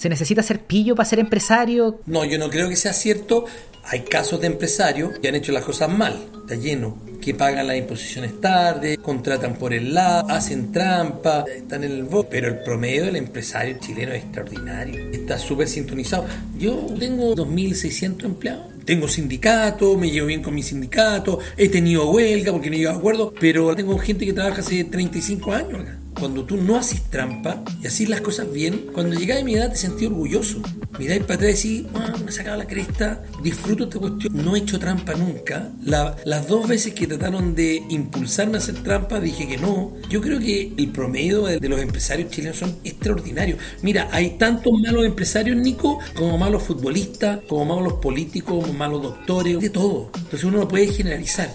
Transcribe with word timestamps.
¿Se 0.00 0.08
necesita 0.08 0.42
ser 0.42 0.60
pillo 0.60 0.96
para 0.96 1.06
ser 1.06 1.18
empresario? 1.18 2.00
No, 2.06 2.24
yo 2.24 2.38
no 2.38 2.48
creo 2.48 2.70
que 2.70 2.76
sea 2.76 2.94
cierto. 2.94 3.44
Hay 3.84 4.00
casos 4.00 4.40
de 4.40 4.46
empresarios 4.46 5.18
que 5.18 5.28
han 5.28 5.34
hecho 5.34 5.52
las 5.52 5.62
cosas 5.62 5.90
mal, 5.90 6.18
está 6.40 6.54
lleno, 6.54 6.96
que 7.20 7.34
pagan 7.34 7.66
las 7.66 7.76
imposiciones 7.76 8.40
tarde, 8.40 8.96
contratan 8.96 9.56
por 9.56 9.74
el 9.74 9.92
lado, 9.92 10.30
hacen 10.30 10.72
trampa, 10.72 11.44
están 11.54 11.84
en 11.84 11.92
el 11.92 12.04
voto. 12.04 12.30
Pero 12.30 12.48
el 12.48 12.60
promedio 12.60 13.04
del 13.04 13.16
empresario 13.16 13.76
chileno 13.78 14.12
es 14.12 14.22
extraordinario, 14.22 15.10
está 15.10 15.36
súper 15.38 15.68
sintonizado. 15.68 16.24
Yo 16.56 16.86
tengo 16.98 17.36
2.600 17.36 18.24
empleados. 18.24 18.66
Tengo 18.86 19.06
sindicato, 19.06 19.98
me 19.98 20.10
llevo 20.10 20.28
bien 20.28 20.42
con 20.42 20.54
mi 20.54 20.62
sindicato, 20.62 21.40
he 21.58 21.68
tenido 21.68 22.10
huelga 22.10 22.52
porque 22.52 22.70
no 22.70 22.76
he 22.76 22.88
a 22.88 22.92
acuerdo, 22.92 23.34
pero 23.38 23.76
tengo 23.76 23.98
gente 23.98 24.24
que 24.24 24.32
trabaja 24.32 24.62
hace 24.62 24.82
35 24.82 25.52
años 25.52 25.80
acá 25.80 25.99
cuando 26.20 26.44
tú 26.44 26.58
no 26.58 26.76
haces 26.76 27.02
trampa 27.10 27.64
y 27.82 27.86
haces 27.86 28.08
las 28.08 28.20
cosas 28.20 28.52
bien, 28.52 28.90
cuando 28.92 29.16
llegas 29.16 29.40
a 29.40 29.44
mi 29.44 29.54
edad 29.54 29.70
te 29.70 29.76
sentí 29.76 30.06
orgulloso. 30.06 30.60
Miráis 30.98 31.22
para 31.22 31.34
atrás 31.34 31.64
y 31.64 31.78
decís, 31.78 31.92
ah, 31.94 32.14
me 32.22 32.30
he 32.30 32.32
sacado 32.32 32.58
la 32.58 32.66
cresta, 32.66 33.22
disfruto 33.42 33.84
esta 33.84 33.98
cuestión. 33.98 34.44
No 34.44 34.54
he 34.54 34.58
hecho 34.58 34.78
trampa 34.78 35.14
nunca. 35.14 35.70
las 35.82 36.46
dos 36.46 36.68
veces 36.68 36.92
que 36.94 37.06
trataron 37.06 37.54
de 37.54 37.82
impulsarme 37.88 38.56
a 38.56 38.58
hacer 38.58 38.82
trampa, 38.82 39.18
dije 39.18 39.48
que 39.48 39.56
no. 39.56 39.94
Yo 40.10 40.20
creo 40.20 40.38
que 40.38 40.72
el 40.76 40.92
promedio 40.92 41.46
de, 41.46 41.68
los 41.68 41.80
empresarios 41.80 42.30
chilenos 42.30 42.58
son 42.58 42.76
extraordinarios. 42.84 43.58
Mira, 43.82 44.08
hay 44.12 44.36
tantos 44.36 44.72
malos 44.78 45.06
empresarios, 45.06 45.56
Nico, 45.56 46.00
como 46.14 46.36
malos 46.36 46.64
futbolistas, 46.64 47.40
como 47.48 47.76
malos 47.76 47.94
políticos, 47.94 48.62
como 48.62 48.74
malos 48.74 49.02
doctores, 49.02 49.58
de 49.58 49.70
todo. 49.70 50.10
Entonces 50.14 50.44
uno 50.44 50.58
no 50.58 50.68
puede 50.68 50.88
generalizar. 50.88 51.50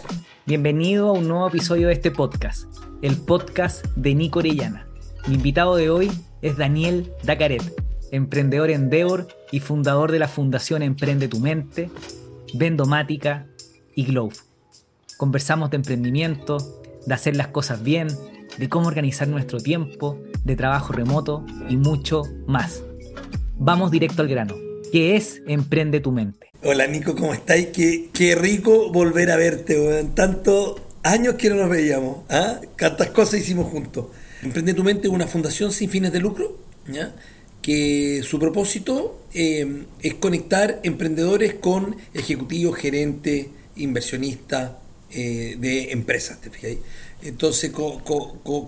Bienvenido 0.48 1.10
a 1.10 1.14
un 1.14 1.28
nuevo 1.28 1.48
episodio 1.48 1.88
de 1.88 1.94
este 1.94 2.12
podcast 2.12 2.66
el 3.02 3.18
podcast 3.18 3.84
de 3.96 4.14
Nico 4.14 4.40
Orellana. 4.40 4.88
Mi 5.28 5.36
invitado 5.36 5.76
de 5.76 5.90
hoy 5.90 6.12
es 6.44 6.56
Daniel 6.56 7.12
Dacaret, 7.24 7.64
emprendedor 8.12 8.70
Endeavor 8.70 9.28
y 9.52 9.60
fundador 9.60 10.12
de 10.12 10.20
la 10.20 10.28
Fundación 10.28 10.84
Emprende 10.84 11.28
tu 11.28 11.40
Mente, 11.40 11.90
Vendomática 12.54 13.48
y 13.96 14.06
Glow. 14.06 14.32
Conversamos 15.18 15.72
de 15.72 15.78
emprendimiento, 15.78 16.58
de 17.08 17.14
hacer 17.16 17.36
las 17.36 17.48
cosas 17.48 17.84
bien, 17.84 18.08
de 18.58 18.70
cómo 18.70 18.88
organizar 18.88 19.28
nuestro 19.28 19.60
tiempo, 19.60 20.20
de 20.44 20.56
trabajo 20.56 20.94
remoto 20.94 21.44
y 21.70 21.78
mucho 21.78 22.22
más. 22.46 22.84
Vamos 23.58 23.90
directo 23.90 24.22
al 24.22 24.28
grano. 24.28 24.65
¿Qué 24.92 25.16
es 25.16 25.42
Emprende 25.48 26.00
tu 26.00 26.12
Mente? 26.12 26.52
Hola 26.64 26.88
Nico, 26.88 27.16
¿cómo 27.16 27.34
estáis? 27.34 27.68
Qué, 27.68 28.10
qué 28.14 28.36
rico 28.36 28.92
volver 28.92 29.32
a 29.32 29.36
verte, 29.36 30.06
Tanto, 30.16 30.76
años 31.04 31.36
que 31.36 31.50
no 31.50 31.56
nos 31.56 31.70
veíamos. 31.70 32.24
¿ah? 32.30 32.60
Cuántas 32.78 33.10
cosas 33.12 33.40
hicimos 33.40 33.72
juntos. 33.72 34.08
Emprende 34.42 34.74
tu 34.74 34.84
mente 34.84 35.08
es 35.08 35.14
una 35.14 35.28
fundación 35.28 35.72
sin 35.72 35.90
fines 35.90 36.12
de 36.12 36.20
lucro, 36.20 36.58
que 37.62 38.22
su 38.24 38.40
propósito 38.40 39.22
eh, 39.34 39.86
es 40.02 40.14
conectar 40.16 40.80
emprendedores 40.84 41.56
con 41.56 41.96
ejecutivos, 42.14 42.78
gerentes, 42.78 43.48
inversionistas 43.76 44.74
eh, 45.12 45.56
de 45.58 45.92
empresas. 45.92 46.42
¿te 46.42 46.50
Entonces 47.22 47.72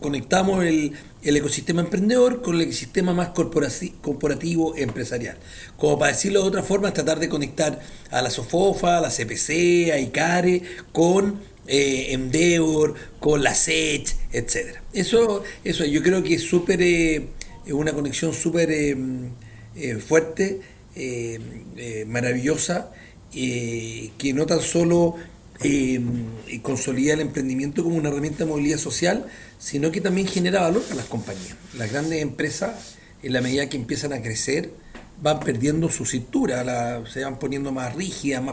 conectamos 0.02 0.64
el, 0.64 0.96
ecosistema 1.22 1.82
emprendedor 1.82 2.42
con 2.42 2.56
el 2.56 2.62
ecosistema 2.62 3.14
más 3.14 3.30
corporativo 3.30 4.76
empresarial. 4.76 5.38
Como 5.78 6.00
para 6.00 6.14
decirlo 6.14 6.42
de 6.42 6.48
otra 6.48 6.64
forma, 6.64 6.88
es 6.88 6.94
tratar 6.94 7.20
de 7.20 7.30
conectar 7.30 7.80
a 8.10 8.22
la 8.22 8.30
SOFOFA, 8.30 8.98
a 8.98 9.02
la 9.02 9.10
CPC, 9.10 9.92
a 9.92 10.00
ICARE, 10.00 10.64
con 10.92 11.40
eh, 11.68 12.14
Endeavor, 12.14 12.96
con 13.20 13.44
la 13.44 13.54
SET, 13.54 14.08
etcétera. 14.32 14.82
Eso, 14.94 15.44
eso 15.64 15.86
yo 15.86 16.02
creo 16.02 16.24
que 16.24 16.36
es 16.36 16.44
súper, 16.44 16.82
eh, 16.82 17.28
una 17.70 17.92
conexión 17.92 18.34
súper 18.34 18.72
eh, 18.72 18.96
eh, 19.76 19.96
fuerte, 19.96 20.62
maravillosa, 22.08 22.92
que 23.32 24.34
no 24.34 24.48
tan 24.48 24.62
solo 24.62 25.16
consolida 26.62 27.14
el 27.14 27.22
emprendimiento 27.22 27.84
como 27.84 27.96
una 27.96 28.10
herramienta 28.10 28.44
de 28.44 28.50
movilidad 28.50 28.78
social, 28.78 29.26
sino 29.60 29.92
que 29.92 30.02
también 30.02 30.28
genera 30.28 30.62
valor 30.62 30.84
para 30.84 30.96
las 30.96 31.06
compañías. 31.06 31.56
Las 31.78 31.92
grandes 31.92 32.22
empresas, 32.22 32.96
en 33.24 33.34
la 33.34 33.42
medida 33.42 33.68
que 33.70 33.78
empiezan 33.78 34.14
a 34.14 34.22
crecer, 34.22 34.72
van 35.22 35.40
perdiendo 35.40 35.90
su 35.90 36.06
cintura, 36.06 37.04
se 37.08 37.24
van 37.24 37.40
poniendo 37.40 37.72
más 37.72 37.96
rígidas, 37.96 38.44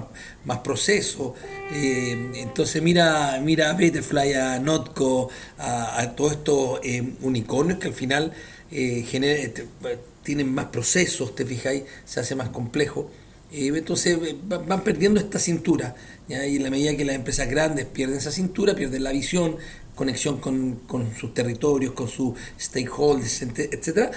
más, 0.44 0.58
procesos. 0.58 1.34
Eh, 1.72 2.32
entonces 2.36 2.82
mira, 2.82 3.38
mira 3.42 3.70
a 3.70 3.74
Betterfly, 3.74 4.34
a 4.34 4.58
Notco, 4.60 5.30
a, 5.58 6.12
todos 6.16 6.32
estos 6.32 6.80
eh, 6.82 7.14
unicornios 7.20 7.78
que 7.78 7.88
al 7.88 7.94
final 7.94 8.32
eh, 8.70 9.06
este, 9.12 9.66
tienen 10.22 10.52
más 10.54 10.66
procesos, 10.66 11.34
te 11.34 11.44
fijáis, 11.44 11.84
se 12.04 12.20
hace 12.20 12.34
más 12.34 12.48
complejo. 12.48 13.10
Entonces 13.56 14.18
van 14.46 14.82
perdiendo 14.82 15.20
esta 15.20 15.38
cintura. 15.38 15.94
y 16.28 16.34
en 16.34 16.62
la 16.62 16.70
medida 16.70 16.96
que 16.96 17.04
las 17.04 17.16
empresas 17.16 17.48
grandes 17.48 17.86
pierden 17.86 18.18
esa 18.18 18.30
cintura, 18.30 18.74
pierden 18.74 19.04
la 19.04 19.12
visión, 19.12 19.56
conexión 19.94 20.38
con, 20.40 20.76
con 20.86 21.14
sus 21.14 21.34
territorios, 21.34 21.92
con 21.92 22.08
sus 22.08 22.34
stakeholders, 22.58 23.42
etcétera, 23.42 24.10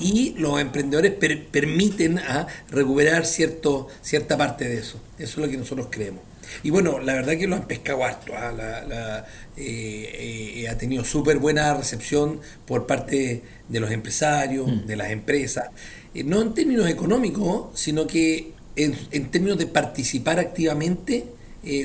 y 0.00 0.34
los 0.38 0.60
emprendedores 0.60 1.12
permiten 1.12 2.18
a 2.18 2.46
recuperar 2.70 3.26
cierto, 3.26 3.88
cierta 4.02 4.36
parte 4.36 4.68
de 4.68 4.78
eso. 4.78 5.00
Eso 5.18 5.40
es 5.40 5.46
lo 5.46 5.50
que 5.50 5.58
nosotros 5.58 5.88
creemos. 5.90 6.22
Y 6.62 6.70
bueno, 6.70 6.98
la 6.98 7.14
verdad 7.14 7.36
que 7.36 7.46
lo 7.46 7.56
han 7.56 7.66
pescado 7.66 8.04
harto. 8.04 8.32
¿ah? 8.34 9.24
Eh, 9.56 10.62
eh, 10.62 10.68
ha 10.68 10.78
tenido 10.78 11.04
súper 11.04 11.38
buena 11.38 11.74
recepción 11.74 12.40
por 12.66 12.86
parte 12.86 13.42
de 13.68 13.80
los 13.80 13.90
empresarios, 13.90 14.66
mm. 14.66 14.86
de 14.86 14.96
las 14.96 15.10
empresas. 15.10 15.68
Eh, 16.14 16.24
no 16.24 16.40
en 16.40 16.54
términos 16.54 16.88
económicos, 16.88 17.68
sino 17.78 18.06
que 18.06 18.52
en, 18.76 19.30
términos 19.30 19.58
de 19.58 19.66
participar 19.66 20.38
activamente 20.38 21.26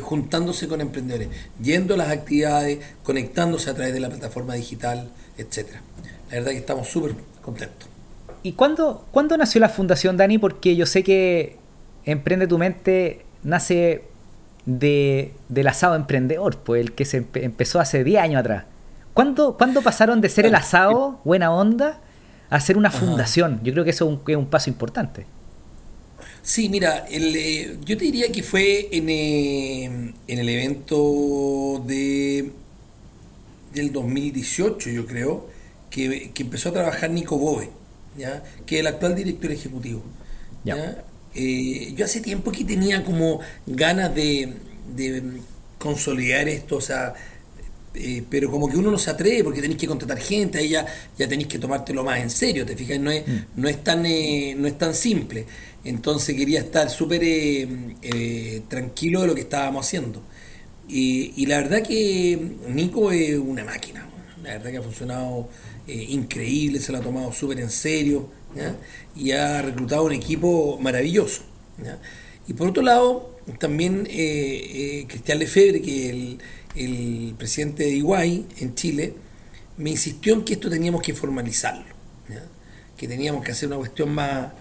juntándose 0.01 0.69
con 0.69 0.79
emprendedores, 0.79 1.27
yendo 1.61 1.95
a 1.95 1.97
las 1.97 2.09
actividades, 2.09 2.79
conectándose 3.03 3.69
a 3.69 3.73
través 3.73 3.93
de 3.93 3.99
la 3.99 4.09
plataforma 4.09 4.53
digital, 4.53 5.09
etcétera. 5.37 5.81
La 6.29 6.37
verdad 6.37 6.51
que 6.51 6.57
estamos 6.57 6.87
súper 6.87 7.13
contentos. 7.41 7.89
¿Y 8.41 8.53
cuándo, 8.53 9.05
cuándo 9.11 9.35
nació 9.35 9.59
la 9.59 9.67
fundación, 9.67 10.15
Dani? 10.15 10.37
Porque 10.37 10.77
yo 10.77 10.85
sé 10.85 11.03
que 11.03 11.57
Emprende 12.05 12.47
tu 12.47 12.57
Mente 12.57 13.25
nace 13.43 14.03
de, 14.65 15.33
del 15.49 15.67
asado 15.67 15.95
emprendedor, 15.95 16.57
pues 16.57 16.81
el 16.81 16.93
que 16.93 17.05
se 17.05 17.25
empezó 17.33 17.79
hace 17.79 18.03
10 18.03 18.21
años 18.21 18.39
atrás. 18.39 18.65
¿Cuándo, 19.13 19.57
¿Cuándo, 19.57 19.81
pasaron 19.81 20.21
de 20.21 20.29
ser 20.29 20.45
el 20.45 20.55
asado, 20.55 21.19
buena 21.23 21.51
onda, 21.51 21.99
a 22.49 22.59
ser 22.59 22.77
una 22.77 22.91
fundación? 22.91 23.59
Yo 23.63 23.71
creo 23.73 23.83
que 23.83 23.91
eso 23.91 24.05
es 24.27 24.35
un, 24.35 24.45
paso 24.45 24.69
importante. 24.69 25.25
Sí, 26.45 26.69
mira, 26.69 27.05
eh, 27.09 27.77
yo 27.83 27.97
te 27.97 28.05
diría 28.05 28.31
que 28.31 28.43
fue 28.43 28.87
en, 28.91 29.09
eh, 29.09 29.83
en 29.85 30.39
el 30.39 30.49
evento 30.49 31.83
de 31.85 32.51
del 33.73 33.91
2018, 33.91 34.89
yo 34.89 35.05
creo, 35.05 35.49
que, 35.89 36.31
que 36.33 36.43
empezó 36.43 36.69
a 36.69 36.73
trabajar 36.73 37.09
Nico 37.09 37.37
Boe 37.37 37.69
que 38.65 38.75
es 38.75 38.81
el 38.81 38.87
actual 38.87 39.15
director 39.15 39.51
ejecutivo. 39.51 40.03
Eh, 41.37 41.93
yo 41.95 42.05
hace 42.05 42.21
tiempo 42.21 42.51
que 42.51 42.63
tenía 42.63 43.03
como 43.03 43.41
ganas 43.65 44.15
de, 44.15 44.53
consolidar 45.77 46.47
esto, 46.47 46.77
o 46.77 46.81
sea, 46.81 47.13
eh, 47.93 48.23
pero 48.29 48.49
como 48.49 48.69
que 48.69 48.77
uno 48.77 48.89
no 48.89 48.97
se 48.97 49.09
atreve 49.09 49.43
porque 49.43 49.61
tenéis 49.61 49.79
que 49.79 49.87
contratar 49.87 50.17
gente, 50.17 50.57
ahí 50.57 50.69
ya, 50.69 50.85
ya 51.17 51.27
tenéis 51.27 51.47
que 51.49 51.59
tomártelo 51.59 52.03
más 52.03 52.19
en 52.19 52.29
serio, 52.29 52.65
te 52.65 52.75
fijas, 52.75 52.99
no 52.99 53.11
es, 53.11 53.27
mm. 53.27 53.39
no 53.57 53.67
es, 53.67 53.83
tan, 53.83 54.05
eh, 54.05 54.55
no 54.57 54.67
es 54.67 54.77
tan 54.77 54.93
simple. 54.93 55.45
Entonces 55.85 56.35
quería 56.35 56.59
estar 56.59 56.89
súper 56.89 57.21
tranquilo 58.67 59.21
de 59.21 59.27
lo 59.27 59.35
que 59.35 59.41
estábamos 59.41 59.85
haciendo. 59.85 60.21
y 60.87 61.45
la 61.45 61.57
verdad 61.57 61.81
que 61.81 62.39
Nico 62.67 63.11
es 63.11 63.37
una 63.37 63.63
máquina, 63.63 64.05
la 64.43 64.53
verdad 64.53 64.71
que 64.71 64.77
ha 64.77 64.81
funcionado 64.81 65.49
eh, 65.87 66.05
increíble, 66.09 66.79
se 66.79 66.91
lo 66.91 66.97
ha 66.97 67.01
tomado 67.01 67.31
súper 67.31 67.59
en 67.59 67.69
serio 67.69 68.29
y 69.15 69.31
ha 69.31 69.61
reclutado 69.61 70.05
un 70.05 70.13
equipo 70.13 70.79
maravilloso. 70.79 71.43
Y 72.47 72.53
por 72.53 72.69
otro 72.69 72.81
lado, 72.81 73.37
también 73.59 74.07
eh, 74.09 74.11
eh, 74.13 75.05
Cristian 75.07 75.39
Lefebvre, 75.39 75.81
que 75.81 76.09
es 76.09 76.37
el, 76.75 77.35
presidente 77.37 77.83
de 77.83 77.91
Iguay 77.91 78.45
en 78.59 78.75
Chile, 78.75 79.13
me 79.77 79.91
insistió 79.91 80.33
en 80.33 80.43
que 80.43 80.53
esto 80.53 80.69
teníamos 80.69 81.01
que 81.01 81.13
formalizarlo, 81.13 81.94
que 82.97 83.07
teníamos 83.07 83.43
que 83.43 83.51
hacer 83.51 83.67
una 83.67 83.77
cuestión 83.77 84.13
más 84.13 84.51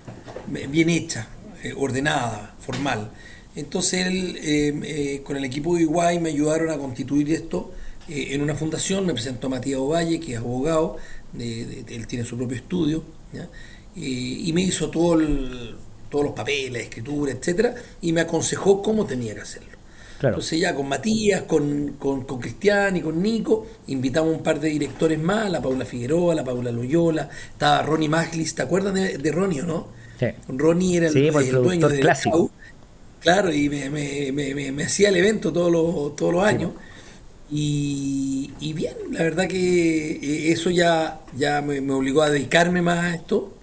bien 0.47 0.91
hecha, 0.91 1.29
ordenada, 1.77 2.55
formal. 2.61 3.11
Entonces 3.57 4.07
él, 4.07 5.23
con 5.23 5.37
el 5.37 5.45
equipo 5.45 5.77
de 5.77 5.83
Iguay 5.83 6.21
me 6.21 6.31
ayudaron 6.31 6.71
a 6.71 6.79
constituir 6.79 7.33
esto 7.33 7.73
en 8.09 8.43
una 8.43 8.55
fundación, 8.55 9.07
me 9.07 9.15
presentó 9.15 9.49
Matías 9.49 9.79
Ovalle, 9.79 10.21
que 10.21 10.33
es 10.33 10.39
abogado, 10.39 10.97
él 11.39 12.07
tiene 12.07 12.25
su 12.25 12.37
propio 12.37 12.57
estudio, 12.57 13.05
y 13.97 14.51
me 14.53 14.63
hizo 14.63 14.91
todo 14.91 15.19
todos 16.11 16.27
los 16.27 16.35
papeles, 16.35 16.83
escritura, 16.83 17.33
etcétera, 17.33 17.75
y 18.01 18.13
me 18.13 18.21
aconsejó 18.21 18.83
cómo 18.83 19.05
tenía 19.07 19.35
que 19.35 19.41
hacerlo. 19.41 19.74
Entonces 20.23 20.59
ya 20.59 20.75
con 20.75 20.89
Matías, 20.89 21.43
con, 21.43 21.97
con, 21.99 22.25
Cristian 22.25 22.97
y 22.97 23.03
con 23.03 23.23
Nico, 23.23 23.67
invitamos 23.89 24.35
un 24.35 24.43
par 24.43 24.59
de 24.59 24.69
directores 24.69 25.19
más, 25.19 25.51
la 25.51 25.61
Paula 25.61 25.85
Figueroa, 25.85 26.35
la 26.35 26.45
Paula 26.45 26.71
Loyola, 26.71 27.29
estaba 27.53 27.83
Ronnie 27.83 28.09
Maglis, 28.09 28.55
¿te 28.55 28.63
acuerdas 28.63 28.95
de, 28.95 29.19
de 29.19 29.33
Ronnie 29.33 29.63
o 29.63 29.67
no? 29.67 29.89
Sí. 30.19 30.27
Ronnie 30.49 30.97
era 30.97 31.09
el, 31.09 31.33
pues, 31.33 31.53
dueño 31.53 31.89
de 31.89 32.01
clásico. 32.01 32.51
Claro, 33.21 33.53
y 33.53 33.71
me, 33.71 33.89
me, 33.89 34.33
me, 34.33 34.73
me, 34.73 34.85
hacía 34.85 35.09
el 35.09 35.17
evento 35.17 35.51
todos 35.51 35.73
los, 35.73 36.15
todos 36.15 36.33
los 36.33 36.45
años. 36.45 36.73
Y, 37.51 38.53
y, 38.61 38.75
bien, 38.75 38.95
la 39.13 39.23
verdad 39.23 39.47
que 39.47 40.13
eh, 40.13 40.53
eso 40.53 40.69
ya, 40.69 41.21
ya 41.37 41.63
me, 41.63 41.79
obligó 41.91 42.23
a 42.23 42.31
dedicarme 42.31 42.83
más 42.83 42.99
a 42.99 43.15
esto. 43.15 43.55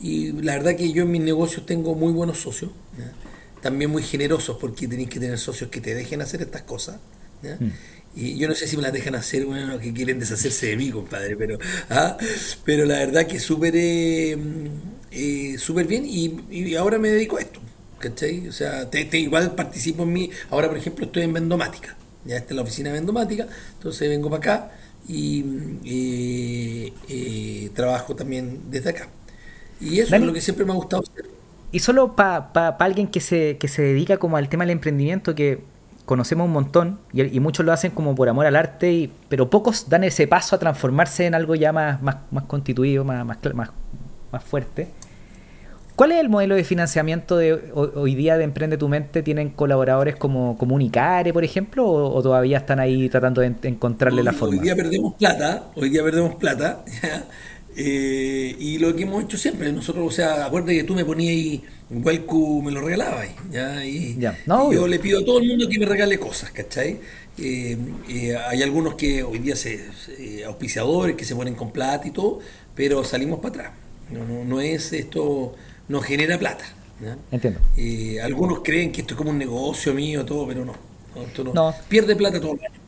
Y 0.00 0.32
la 0.32 0.54
verdad 0.54 0.76
que 0.76 0.92
yo 0.92 1.02
en 1.02 1.10
mis 1.10 1.20
negocios 1.20 1.66
tengo 1.66 1.94
muy 1.94 2.12
buenos 2.12 2.40
socios. 2.40 2.70
También 3.64 3.90
muy 3.90 4.02
generosos 4.02 4.58
porque 4.60 4.86
tenéis 4.86 5.08
que 5.08 5.18
tener 5.18 5.38
socios 5.38 5.70
que 5.70 5.80
te 5.80 5.94
dejen 5.94 6.20
hacer 6.20 6.42
estas 6.42 6.62
cosas. 6.62 6.96
Mm. 7.42 7.68
Y 8.14 8.36
yo 8.36 8.46
no 8.46 8.54
sé 8.54 8.66
si 8.68 8.76
me 8.76 8.82
las 8.82 8.92
dejan 8.92 9.14
hacer, 9.14 9.46
bueno, 9.46 9.78
que 9.78 9.92
quieren 9.92 10.20
deshacerse 10.20 10.66
de 10.66 10.76
mí, 10.76 10.90
compadre, 10.90 11.34
pero, 11.36 11.58
¿ah? 11.88 12.16
pero 12.64 12.84
la 12.84 12.98
verdad 12.98 13.26
que 13.26 13.40
súper 13.40 13.74
eh, 13.74 14.36
eh, 15.10 15.56
súper 15.58 15.86
bien 15.86 16.04
y, 16.06 16.40
y 16.50 16.74
ahora 16.76 16.98
me 16.98 17.08
dedico 17.08 17.38
a 17.38 17.40
esto. 17.40 17.60
¿cachai? 17.98 18.48
O 18.48 18.52
sea, 18.52 18.90
te, 18.90 19.18
igual 19.18 19.54
participo 19.54 20.02
en 20.02 20.12
mi... 20.12 20.30
Ahora, 20.50 20.68
por 20.68 20.76
ejemplo, 20.76 21.06
estoy 21.06 21.22
en 21.22 21.32
Vendomática. 21.32 21.96
Ya 22.26 22.36
está 22.36 22.50
en 22.50 22.56
la 22.56 22.62
oficina 22.62 22.90
de 22.90 22.96
Vendomática, 23.00 23.46
entonces 23.74 24.08
vengo 24.08 24.30
para 24.30 24.38
acá 24.38 24.72
y 25.08 25.44
eh, 25.84 26.92
eh, 27.08 27.70
trabajo 27.74 28.14
también 28.14 28.70
desde 28.70 28.90
acá. 28.90 29.08
Y 29.80 30.00
eso 30.00 30.16
es 30.16 30.22
lo 30.22 30.32
que 30.32 30.40
siempre 30.40 30.64
me 30.64 30.72
ha 30.72 30.76
gustado 30.76 31.02
hacer. 31.02 31.33
Y 31.74 31.80
solo 31.80 32.14
para 32.14 32.76
alguien 32.78 33.08
que 33.08 33.18
se, 33.18 33.56
que 33.58 33.66
se 33.66 33.82
dedica 33.82 34.18
como 34.18 34.36
al 34.36 34.48
tema 34.48 34.62
del 34.62 34.70
emprendimiento, 34.70 35.34
que 35.34 35.58
conocemos 36.04 36.46
un 36.46 36.52
montón 36.52 37.00
y, 37.12 37.40
muchos 37.40 37.66
lo 37.66 37.72
hacen 37.72 37.90
como 37.90 38.14
por 38.14 38.28
amor 38.28 38.46
al 38.46 38.54
arte, 38.54 38.92
y, 38.92 39.12
pero 39.28 39.50
pocos 39.50 39.88
dan 39.88 40.04
ese 40.04 40.28
paso 40.28 40.54
a 40.54 40.60
transformarse 40.60 41.26
en 41.26 41.34
algo 41.34 41.56
ya 41.56 41.72
más, 41.72 42.00
más, 42.00 42.18
más 42.30 42.44
constituido, 42.44 43.02
más, 43.02 43.26
más, 43.26 43.38
más, 43.54 43.70
más 44.30 44.44
fuerte. 44.44 44.86
¿Cuál 45.96 46.10
es 46.10 46.18
el 46.18 46.28
modelo 46.28 46.56
de 46.56 46.64
financiamiento 46.64 47.36
de 47.36 47.52
hoy 47.72 48.16
día 48.16 48.36
de 48.36 48.42
Emprende 48.42 48.76
tu 48.76 48.88
Mente? 48.88 49.22
¿Tienen 49.22 49.50
colaboradores 49.50 50.16
como, 50.16 50.58
como 50.58 50.74
Unicare, 50.74 51.32
por 51.32 51.44
ejemplo, 51.44 51.86
o, 51.86 52.20
todavía 52.20 52.58
están 52.58 52.80
ahí 52.80 53.08
tratando 53.08 53.40
de 53.40 53.54
encontrarle 53.62 54.24
la 54.24 54.32
forma? 54.32 54.56
Hoy 54.56 54.62
día 54.62 54.74
perdemos 54.74 55.14
plata, 55.14 55.64
hoy 55.76 55.90
día 55.90 56.02
perdemos 56.02 56.34
plata, 56.34 56.84
eh, 57.76 58.56
y 58.58 58.78
lo 58.78 58.94
que 58.94 59.02
hemos 59.02 59.24
hecho 59.24 59.36
siempre, 59.36 59.72
nosotros, 59.72 60.06
o 60.06 60.10
sea, 60.10 60.46
acuérdate 60.46 60.76
que 60.76 60.84
tú 60.84 60.94
me 60.94 61.04
ponías 61.04 61.30
ahí, 61.30 61.62
Welcu 61.90 62.62
me 62.62 62.72
lo 62.72 62.80
regalabas, 62.80 63.28
¿ya? 63.50 63.84
Y, 63.84 64.18
yo 64.46 64.86
le 64.86 64.98
pido 64.98 65.20
a 65.20 65.24
todo 65.24 65.40
el 65.40 65.48
mundo 65.48 65.68
que 65.68 65.78
me 65.78 65.86
regale 65.86 66.18
cosas, 66.18 66.50
¿cachai? 66.50 67.00
Eh, 67.38 67.76
eh, 68.08 68.36
hay 68.36 68.62
algunos 68.62 68.94
que 68.94 69.22
hoy 69.22 69.38
día 69.38 69.56
se, 69.56 69.84
auspiciadores 70.46 71.16
que 71.16 71.24
se 71.24 71.34
ponen 71.34 71.54
con 71.54 71.72
plata 71.72 72.06
y 72.06 72.10
todo, 72.10 72.40
pero 72.74 73.02
salimos 73.04 73.40
para 73.40 73.48
atrás. 73.48 73.72
No, 74.10 74.24
no, 74.24 74.44
no 74.44 74.60
es 74.60 74.92
esto 74.92 75.54
no 75.88 76.00
genera 76.00 76.38
plata. 76.38 76.64
Entiendo. 77.30 77.60
Eh, 77.76 78.20
algunos 78.22 78.60
creen 78.62 78.92
que 78.92 79.02
esto 79.02 79.14
es 79.14 79.18
como 79.18 79.30
un 79.30 79.38
negocio 79.38 79.92
mío, 79.94 80.24
todo, 80.24 80.46
pero 80.46 80.64
no. 80.64 80.74
no, 81.52 81.74
Pierde 81.88 82.16
plata 82.16 82.40
todo 82.40 82.54
el 82.54 82.60
año. 82.60 82.80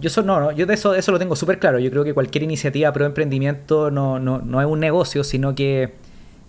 Yo, 0.00 0.08
eso, 0.08 0.22
no, 0.22 0.40
no, 0.40 0.52
yo 0.52 0.66
de 0.66 0.74
eso, 0.74 0.94
eso 0.94 1.12
lo 1.12 1.18
tengo 1.18 1.36
súper 1.36 1.58
claro. 1.58 1.78
Yo 1.78 1.90
creo 1.90 2.04
que 2.04 2.14
cualquier 2.14 2.42
iniciativa 2.42 2.92
pro 2.92 3.06
emprendimiento 3.06 3.90
no, 3.90 4.18
no, 4.18 4.38
no 4.38 4.60
es 4.60 4.66
un 4.66 4.80
negocio, 4.80 5.24
sino 5.24 5.54
que 5.54 5.92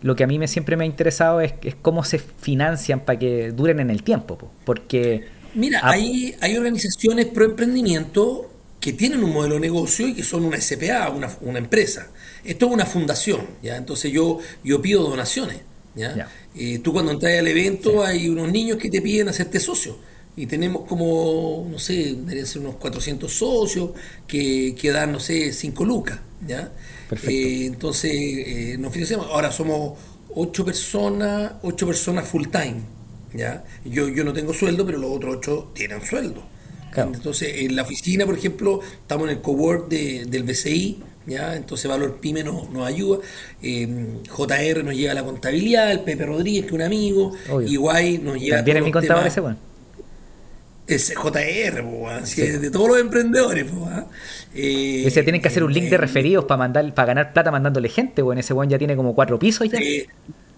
lo 0.02 0.16
que 0.16 0.24
a 0.24 0.28
mí 0.28 0.40
me, 0.40 0.48
siempre 0.48 0.78
me 0.78 0.84
ha 0.84 0.88
interesado 0.88 1.42
es, 1.42 1.54
es 1.64 1.76
cómo 1.76 2.04
se 2.04 2.20
financian 2.20 3.02
para 3.02 3.20
que 3.20 3.52
duren 3.52 3.80
en 3.80 3.90
el 3.90 4.04
tiempo. 4.04 4.52
Porque. 4.66 5.26
Mira, 5.54 5.82
hay, 5.84 6.36
hay 6.40 6.58
organizaciones 6.58 7.28
pro 7.28 7.46
emprendimiento 7.46 8.50
que 8.80 8.94
tienen 8.94 9.24
un 9.24 9.32
modelo 9.32 9.56
de 9.56 9.62
negocio 9.62 10.08
y 10.08 10.14
que 10.14 10.24
son 10.24 10.44
una 10.44 10.60
SPA, 10.60 11.10
una, 11.10 11.30
una 11.42 11.60
empresa. 11.60 12.08
Esto 12.44 12.66
es 12.66 12.72
una 12.72 12.86
fundación, 12.86 13.42
¿ya? 13.62 13.78
Entonces 13.78 14.12
yo, 14.12 14.40
yo 14.64 14.82
pido 14.82 15.04
donaciones. 15.04 15.58
¿ya? 15.96 16.30
Eh, 16.56 16.80
tú 16.80 16.92
cuando 16.92 17.12
entras 17.12 17.38
al 17.38 17.48
evento 17.48 18.04
hay 18.04 18.28
unos 18.28 18.52
niños 18.52 18.78
que 18.78 18.90
te 18.90 19.02
piden 19.02 19.30
hacerte 19.30 19.60
socio. 19.60 19.98
Y 20.36 20.46
tenemos 20.46 20.88
como, 20.88 21.68
no 21.70 21.78
sé, 21.78 22.16
deberían 22.16 22.46
ser 22.46 22.62
unos 22.62 22.76
400 22.76 23.32
socios 23.32 23.92
que, 24.28 24.76
que 24.80 24.92
dan, 24.92 25.12
no 25.12 25.20
sé, 25.20 25.52
5 25.52 25.86
lucas. 25.86 26.20
¿ya? 26.48 26.72
Eh, 27.28 27.66
entonces 27.66 28.12
eh, 28.14 28.78
nos 28.80 28.94
financiamos. 28.94 29.28
Ahora 29.28 29.52
somos 29.52 30.00
8 30.34 30.66
personas, 30.66 31.54
8 31.62 31.88
personas 31.88 32.28
full 32.28 32.48
time. 32.48 32.82
¿ya? 33.34 33.64
Yo, 33.84 34.08
yo 34.08 34.24
no 34.24 34.34
tengo 34.34 34.54
sueldo, 34.54 34.86
pero 34.86 34.98
los 34.98 35.12
otros 35.12 35.38
8 35.38 35.72
tienen 35.74 36.02
sueldo. 36.02 36.44
Entonces, 36.96 37.54
en 37.56 37.76
la 37.76 37.84
oficina, 37.84 38.26
por 38.26 38.38
ejemplo, 38.38 38.82
estamos 39.02 39.30
en 39.30 39.38
el 39.38 39.42
cowork 39.42 39.88
de, 39.88 40.26
del 40.26 40.44
BCI, 40.44 41.00
¿ya? 41.26 41.56
Entonces 41.56 41.90
Valor 41.90 42.20
Pyme 42.20 42.44
nos, 42.44 42.70
nos 42.70 42.86
ayuda, 42.86 43.20
eh, 43.62 43.88
JR 44.28 44.84
nos 44.84 44.96
lleva 44.96 45.14
la 45.14 45.24
contabilidad, 45.24 45.92
el 45.92 46.02
Pepe 46.02 46.26
Rodríguez, 46.26 46.64
que 46.64 46.68
es 46.68 46.74
un 46.74 46.82
amigo, 46.82 47.32
Iguay 47.66 48.18
nos 48.18 48.38
lleva... 48.38 48.58
También 48.58 48.78
es 48.78 48.84
mi 48.84 48.92
contador 48.92 49.26
ese, 49.26 49.40
bueno. 49.40 49.71
Ese 50.96 51.16
JR, 51.16 51.84
pues, 51.84 52.36
de 52.36 52.70
todos 52.70 52.90
los 52.90 53.00
emprendedores. 53.00 53.66
Pues, 53.72 53.98
eh, 54.54 55.04
ese 55.06 55.24
tienen 55.24 55.42
que 55.42 55.48
hacer 55.48 55.64
un 55.64 55.74
link 55.74 55.86
de 55.86 55.96
eh, 55.96 55.98
referidos 55.98 56.44
para 56.46 56.58
mandar 56.58 56.94
para 56.94 57.06
ganar 57.08 57.34
plata 57.34 57.50
mandándole 57.50 57.88
gente, 57.88 58.22
bueno, 58.22 58.42
ese 58.42 58.54
buen 58.54 58.70
ya 58.70 58.78
tiene 58.78 58.96
como 58.98 59.16
cuatro 59.16 59.40
pisos 59.40 59.70
ya. 59.70 59.80
Eh, 59.80 60.08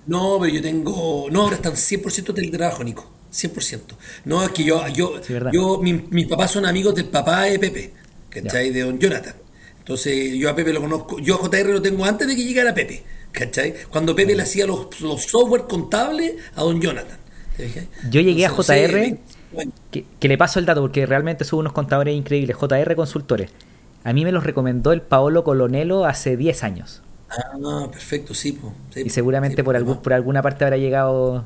no, 0.08 0.38
pero 0.42 0.54
yo 0.54 0.62
tengo... 0.62 1.28
No, 1.32 1.44
ahora 1.44 1.56
están 1.56 1.74
100% 1.74 2.34
teletrabajo, 2.34 2.84
Nico. 2.84 3.10
100%. 3.32 3.80
No, 4.26 4.44
es 4.44 4.50
que 4.50 4.64
yo... 4.64 4.86
yo, 4.90 5.22
yo 5.52 5.80
mis 5.80 6.28
papás 6.28 6.52
son 6.52 6.66
amigos 6.66 6.96
del 6.96 7.06
papá 7.06 7.44
de 7.44 7.60
Pepe, 7.60 7.94
¿cachai? 8.30 8.72
De 8.72 8.82
don 8.82 9.00
Jonathan. 9.00 9.36
Entonces 9.80 10.34
yo 10.36 10.50
a 10.50 10.56
Pepe 10.56 10.74
lo 10.74 10.82
conozco, 10.82 11.20
yo 11.20 11.36
a 11.36 11.38
JR 11.40 11.70
lo 11.70 11.82
tengo 11.82 12.06
antes 12.06 12.28
de 12.28 12.36
que 12.36 12.44
llegara 12.44 12.74
Pepe, 12.74 13.04
¿cachai? 13.32 13.76
Cuando 13.90 14.16
Pepe 14.16 14.36
le 14.36 14.44
hacía 14.44 14.66
los, 14.66 15.00
los 15.02 15.24
software 15.24 15.64
contables 15.70 16.34
a 16.56 16.64
don 16.64 16.82
Jonathan. 16.82 17.18
Yo 18.10 18.22
llegué 18.22 18.46
a 18.46 18.50
JR, 18.50 19.18
que, 19.92 20.28
le 20.28 20.38
paso 20.38 20.60
el 20.60 20.66
dato 20.66 20.82
porque 20.82 21.06
realmente 21.06 21.44
son 21.44 21.60
unos 21.60 21.74
contadores 21.74 22.16
increíbles, 22.16 22.58
JR 22.58 22.96
Consultores. 22.96 23.52
A 24.04 24.14
mí 24.14 24.24
me 24.24 24.32
los 24.32 24.44
recomendó 24.44 24.92
el 24.92 25.02
Paolo 25.02 25.44
Colonelo 25.44 26.06
hace 26.06 26.36
10 26.38 26.64
años. 26.64 27.02
Ah, 27.30 27.88
perfecto, 27.92 28.34
sí. 28.34 28.60
y 28.96 29.10
seguramente 29.10 29.64
por, 29.64 29.76
algún, 29.76 30.02
por 30.02 30.14
alguna 30.14 30.42
parte 30.42 30.66
habrá 30.66 30.78
llegado, 30.78 31.46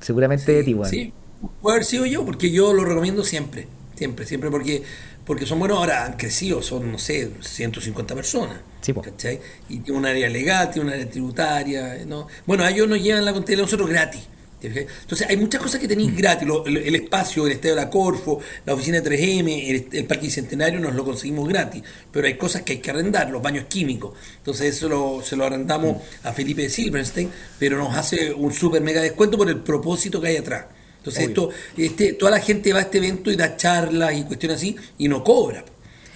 seguramente 0.00 0.52
de 0.52 0.64
ti, 0.64 0.76
Sí, 0.84 1.12
puede 1.60 1.76
haber 1.76 1.84
sido 1.84 2.06
yo, 2.06 2.24
porque 2.24 2.50
yo 2.50 2.72
lo 2.72 2.84
recomiendo 2.84 3.22
siempre, 3.22 3.66
siempre, 3.96 4.24
siempre, 4.24 4.50
porque 4.50 4.82
porque 5.26 5.44
son 5.44 5.58
buenos, 5.58 5.78
ahora 5.78 6.06
han 6.06 6.12
crecido, 6.12 6.62
son, 6.62 6.92
no 6.92 6.98
sé, 6.98 7.32
150 7.40 8.14
personas. 8.14 8.58
Sí, 8.80 8.94
¿cachai? 8.94 9.40
Y 9.68 9.80
tiene 9.80 9.98
un 9.98 10.06
área 10.06 10.28
legal, 10.30 10.70
tiene 10.70 10.86
un 10.86 10.94
área 10.94 11.10
tributaria. 11.10 12.04
¿no? 12.06 12.28
Bueno, 12.46 12.66
ellos 12.66 12.88
nos 12.88 13.02
llevan 13.02 13.24
la 13.24 13.32
contabilidad 13.32 13.64
nosotros 13.64 13.90
gratis. 13.90 14.22
Entonces 14.62 15.28
hay 15.28 15.36
muchas 15.36 15.60
cosas 15.60 15.80
que 15.80 15.86
tenéis 15.86 16.12
mm. 16.12 16.16
gratis, 16.16 16.48
el, 16.66 16.94
espacio, 16.94 17.46
el 17.46 17.52
estadio 17.52 17.74
de 17.74 17.80
la 17.82 17.90
Corfo, 17.90 18.40
la 18.64 18.74
oficina 18.74 19.00
de 19.00 19.10
3M, 19.10 19.88
el, 19.92 20.04
parque 20.06 20.26
bicentenario 20.26 20.80
nos 20.80 20.94
lo 20.94 21.04
conseguimos 21.04 21.48
gratis, 21.48 21.82
pero 22.10 22.26
hay 22.26 22.36
cosas 22.36 22.62
que 22.62 22.74
hay 22.74 22.78
que 22.78 22.90
arrendar, 22.90 23.30
los 23.30 23.42
baños 23.42 23.66
químicos, 23.68 24.14
entonces 24.38 24.74
eso 24.74 25.22
se 25.22 25.36
lo 25.36 25.44
arrendamos 25.44 25.96
mm. 25.96 26.26
a 26.26 26.32
Felipe 26.32 26.62
de 26.62 26.70
Silverstein, 26.70 27.30
pero 27.58 27.76
nos 27.76 27.94
hace 27.94 28.32
un 28.32 28.52
super 28.52 28.80
mega 28.80 29.02
descuento 29.02 29.36
por 29.36 29.48
el 29.48 29.60
propósito 29.60 30.20
que 30.20 30.28
hay 30.28 30.36
atrás. 30.36 30.66
Entonces, 30.98 31.28
esto, 31.28 31.50
este, 31.76 32.14
toda 32.14 32.32
la 32.32 32.40
gente 32.40 32.72
va 32.72 32.80
a 32.80 32.82
este 32.82 32.98
evento 32.98 33.30
y 33.30 33.36
da 33.36 33.56
charlas 33.56 34.16
y 34.16 34.24
cuestiones 34.24 34.58
así 34.58 34.76
y 34.98 35.06
no 35.06 35.22
cobra. 35.22 35.64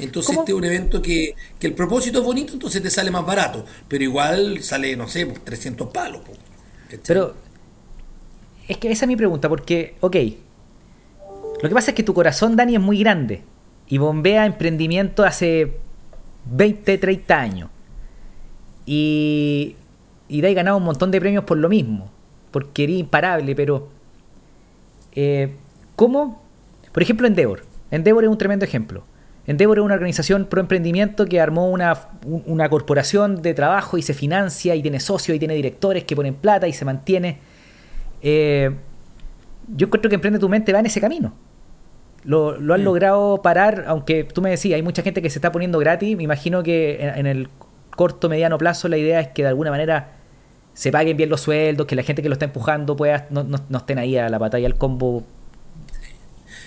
Entonces, 0.01 0.37
este 0.37 0.51
es 0.51 0.57
un 0.57 0.65
evento 0.65 1.01
que, 1.01 1.37
el 1.61 1.75
propósito 1.75 2.19
es 2.19 2.25
bonito, 2.25 2.55
entonces 2.55 2.83
te 2.83 2.91
sale 2.91 3.11
más 3.13 3.25
barato, 3.25 3.65
pero 3.87 4.03
igual 4.03 4.63
sale, 4.65 4.97
no 4.97 5.07
sé, 5.07 5.27
300 5.27 5.91
palos. 5.91 6.23
Pero 7.07 7.35
es 8.71 8.79
que 8.79 8.91
esa 8.91 9.05
es 9.05 9.09
mi 9.09 9.17
pregunta, 9.17 9.49
porque, 9.49 9.95
ok, 10.01 10.17
lo 11.63 11.69
que 11.69 11.75
pasa 11.75 11.91
es 11.91 11.95
que 11.95 12.03
tu 12.03 12.15
corazón, 12.15 12.57
Dani, 12.57 12.75
es 12.77 12.81
muy 12.81 12.99
grande 13.01 13.43
y 13.89 13.99
bombea 13.99 14.47
emprendimiento 14.47 15.25
hace 15.25 15.77
20, 16.47 16.99
30 16.99 17.39
años. 17.39 17.71
Y, 18.87 19.77
y 20.29 20.41
de 20.41 20.55
ganado 20.55 20.79
un 20.79 20.85
montón 20.85 21.11
de 21.11 21.21
premios 21.21 21.45
por 21.45 21.59
lo 21.59 21.69
mismo, 21.69 22.11
porque 22.51 22.85
eres 22.85 22.97
imparable, 22.97 23.55
pero 23.55 23.89
eh, 25.13 25.55
¿Cómo? 25.97 26.43
Por 26.93 27.03
ejemplo, 27.03 27.27
Endeavor. 27.27 27.63
Endeavor 27.91 28.25
es 28.25 28.31
un 28.31 28.39
tremendo 28.39 28.65
ejemplo. 28.65 29.05
Endeavor 29.47 29.79
es 29.79 29.85
una 29.85 29.95
organización 29.95 30.47
pro 30.47 30.61
emprendimiento 30.61 31.27
que 31.27 31.41
armó 31.41 31.69
una, 31.69 32.09
una 32.25 32.69
corporación 32.69 33.43
de 33.43 33.55
trabajo 33.55 33.99
y 33.99 34.03
se 34.03 34.15
financia 34.15 34.75
y 34.75 34.83
tiene 34.83 35.01
socios 35.01 35.37
y 35.37 35.39
tiene 35.39 35.55
directores 35.55 36.05
que 36.05 36.15
ponen 36.15 36.35
plata 36.35 36.69
y 36.69 36.73
se 36.73 36.85
mantiene. 36.85 37.39
Eh, 38.23 38.71
yo 39.75 39.87
encuentro 39.87 40.09
que 40.09 40.15
Emprende 40.15 40.39
tu 40.39 40.49
Mente 40.49 40.73
va 40.73 40.81
en 40.81 40.87
ese 40.87 41.01
camino. 41.01 41.35
Lo, 42.25 42.59
lo 42.59 42.75
han 42.75 42.83
mm. 42.83 42.85
logrado 42.85 43.43
parar, 43.43 43.85
aunque 43.87 44.25
tú 44.25 44.43
me 44.43 44.51
decías, 44.51 44.77
hay 44.77 44.83
mucha 44.83 45.03
gente 45.03 45.23
que 45.23 45.31
se 45.31 45.39
está 45.39 45.53
poniendo 45.53 45.79
gratis. 45.79 46.17
Me 46.17 46.23
imagino 46.23 46.63
que 46.63 46.99
en, 47.01 47.27
el 47.27 47.49
corto, 47.91 48.29
mediano 48.29 48.59
plazo 48.59 48.89
la 48.89 48.99
idea 48.99 49.21
es 49.21 49.29
que 49.29 49.43
de 49.43 49.49
alguna 49.49 49.71
manera 49.71 50.13
se 50.75 50.93
paguen 50.93 51.17
bien 51.17 51.29
los 51.29 51.41
sueldos, 51.41 51.87
que 51.87 51.97
la 51.97 52.03
gente 52.03 52.23
que 52.23 52.29
lo 52.29 52.35
está 52.35 52.45
empujando 52.45 52.97
pueda 52.97 53.27
no, 53.31 53.45
no, 53.45 53.79
estén 53.79 53.99
ahí 53.99 54.17
a 54.17 54.29
la 54.29 54.39
batalla 54.39 54.69
del 54.69 54.77
combo. 54.77 55.25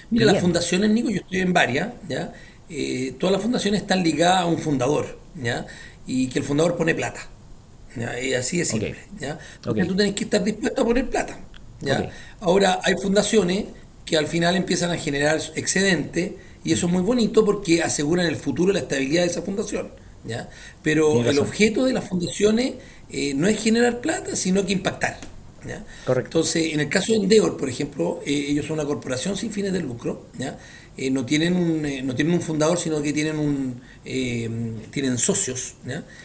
Mira, 0.10 0.26
las 0.26 0.42
fundaciones, 0.42 0.92
Nico, 0.92 1.10
yo 1.10 1.18
estoy 1.18 1.40
en 1.40 1.54
varias, 1.54 1.90
¿ya? 2.08 2.34
Eh, 2.70 3.16
todas 3.20 3.34
las 3.34 3.42
fundaciones 3.42 3.82
están 3.82 4.04
ligadas 4.04 4.42
a 4.42 4.46
un 4.46 4.58
fundador, 4.58 5.18
¿ya? 5.36 5.66
Y 6.06 6.28
que 6.30 6.40
el 6.40 6.46
fundador 6.46 6.76
pone 6.76 6.94
plata. 6.94 7.22
¿Ya? 7.96 8.20
Y 8.20 8.34
así 8.34 8.62
es 8.62 8.70
simple, 8.70 8.96
¿ya? 9.20 9.40
Porque 9.62 9.86
tú 9.86 9.96
tienes 9.96 10.16
que 10.16 10.24
estar 10.26 10.44
dispuesto 10.44 10.82
a 10.82 10.86
poner 10.86 11.10
plata, 11.10 11.40
¿ya? 11.82 12.10
Ahora, 12.40 12.80
hay 12.84 12.96
fundaciones 12.96 13.66
que 14.06 14.18
al 14.18 14.28
final 14.28 14.56
empiezan 14.56 14.92
a 14.92 14.98
generar 14.98 15.40
excedente 15.56 16.38
y 16.64 16.74
eso 16.74 16.88
es 16.88 16.94
muy 16.94 17.02
bonito 17.02 17.46
porque 17.46 17.82
aseguran 17.82 18.26
el 18.26 18.36
futuro 18.36 18.72
y 18.72 18.74
la 18.74 18.80
estabilidad 18.80 19.24
de 19.24 19.28
esa 19.28 19.42
fundación, 19.42 19.92
¿ya? 20.26 20.50
Pero 20.82 21.28
el 21.30 21.40
objeto 21.40 21.86
de 21.86 21.94
las 21.94 22.08
fundaciones 22.08 22.74
eh, 23.10 23.34
no 23.34 23.48
es 23.48 23.62
generar 23.62 24.02
plata, 24.02 24.36
sino 24.36 24.66
que 24.66 24.74
impactar. 24.74 25.18
Correcto. 26.06 26.40
Entonces, 26.40 26.74
en 26.74 26.80
el 26.80 26.90
caso 26.90 27.14
de 27.14 27.20
Endeavor, 27.20 27.58
por 27.58 27.70
ejemplo, 27.70 28.22
eh, 28.26 28.48
ellos 28.50 28.66
son 28.66 28.80
una 28.80 28.86
corporación 28.86 29.38
sin 29.38 29.52
fines 29.52 29.72
de 29.72 29.80
lucro, 29.80 30.26
¿ya? 30.38 30.58
Eh, 30.96 31.10
no 31.10 31.26
tienen 31.26 31.56
un, 31.56 31.82
no 32.06 32.16
tienen 32.16 32.34
un 32.34 32.42
fundador, 32.42 32.78
sino 32.78 33.02
que 33.02 33.14
tienen 33.14 33.38
un 33.38 33.82
tienen 34.92 35.18
socios. 35.18 35.76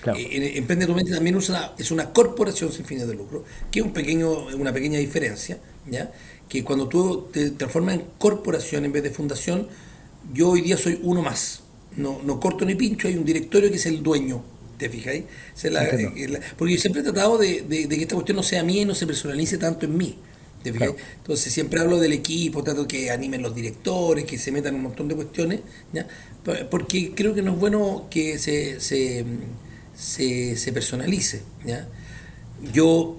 Claro. 0.02 0.18
Emprende 0.18 0.86
tu 0.86 0.94
mente 0.94 1.12
también 1.12 1.36
usa, 1.36 1.74
es 1.78 1.90
una 1.90 2.12
corporación 2.12 2.72
sin 2.72 2.84
fines 2.84 3.06
de 3.08 3.14
lucro, 3.14 3.44
que 3.70 3.80
es 3.80 3.84
un 3.84 3.92
pequeño, 3.92 4.48
una 4.56 4.72
pequeña 4.72 4.98
diferencia, 4.98 5.58
¿ya? 5.86 6.12
que 6.48 6.64
cuando 6.64 6.88
tú 6.88 7.28
te 7.32 7.50
transformas 7.50 7.96
en 7.96 8.04
corporación 8.18 8.84
en 8.84 8.92
vez 8.92 9.02
de 9.02 9.10
fundación, 9.10 9.68
yo 10.32 10.50
hoy 10.50 10.62
día 10.62 10.76
soy 10.76 11.00
uno 11.02 11.22
más. 11.22 11.62
No, 11.96 12.20
no 12.22 12.38
corto 12.38 12.64
ni 12.64 12.74
pincho, 12.74 13.08
hay 13.08 13.16
un 13.16 13.24
directorio 13.24 13.70
que 13.70 13.76
es 13.76 13.86
el 13.86 14.02
dueño 14.02 14.42
¿Te 14.78 14.88
fijáis? 14.88 15.24
Eh, 15.64 16.40
porque 16.56 16.74
yo 16.74 16.80
siempre 16.80 17.02
he 17.02 17.04
tratado 17.04 17.36
de, 17.36 17.66
que 17.66 18.00
esta 18.00 18.14
cuestión 18.14 18.36
no 18.36 18.42
sea 18.44 18.62
mía 18.62 18.82
y 18.82 18.84
no 18.84 18.94
se 18.94 19.06
personalice 19.06 19.58
tanto 19.58 19.86
en 19.86 19.96
mí. 19.96 20.16
Entonces 20.68 21.52
siempre 21.52 21.80
hablo 21.80 21.98
del 21.98 22.12
equipo, 22.12 22.62
trato 22.62 22.86
que 22.86 23.10
animen 23.10 23.42
los 23.42 23.54
directores, 23.54 24.24
que 24.24 24.38
se 24.38 24.52
metan 24.52 24.74
un 24.74 24.82
montón 24.82 25.08
de 25.08 25.14
cuestiones, 25.14 25.60
¿ya? 25.92 26.06
porque 26.70 27.12
creo 27.14 27.34
que 27.34 27.42
no 27.42 27.52
es 27.52 27.58
bueno 27.58 28.06
que 28.10 28.38
se, 28.38 28.80
se, 28.80 29.24
se, 29.94 30.72
personalice. 30.72 31.42
¿ya? 31.64 31.88
Yo, 32.72 33.16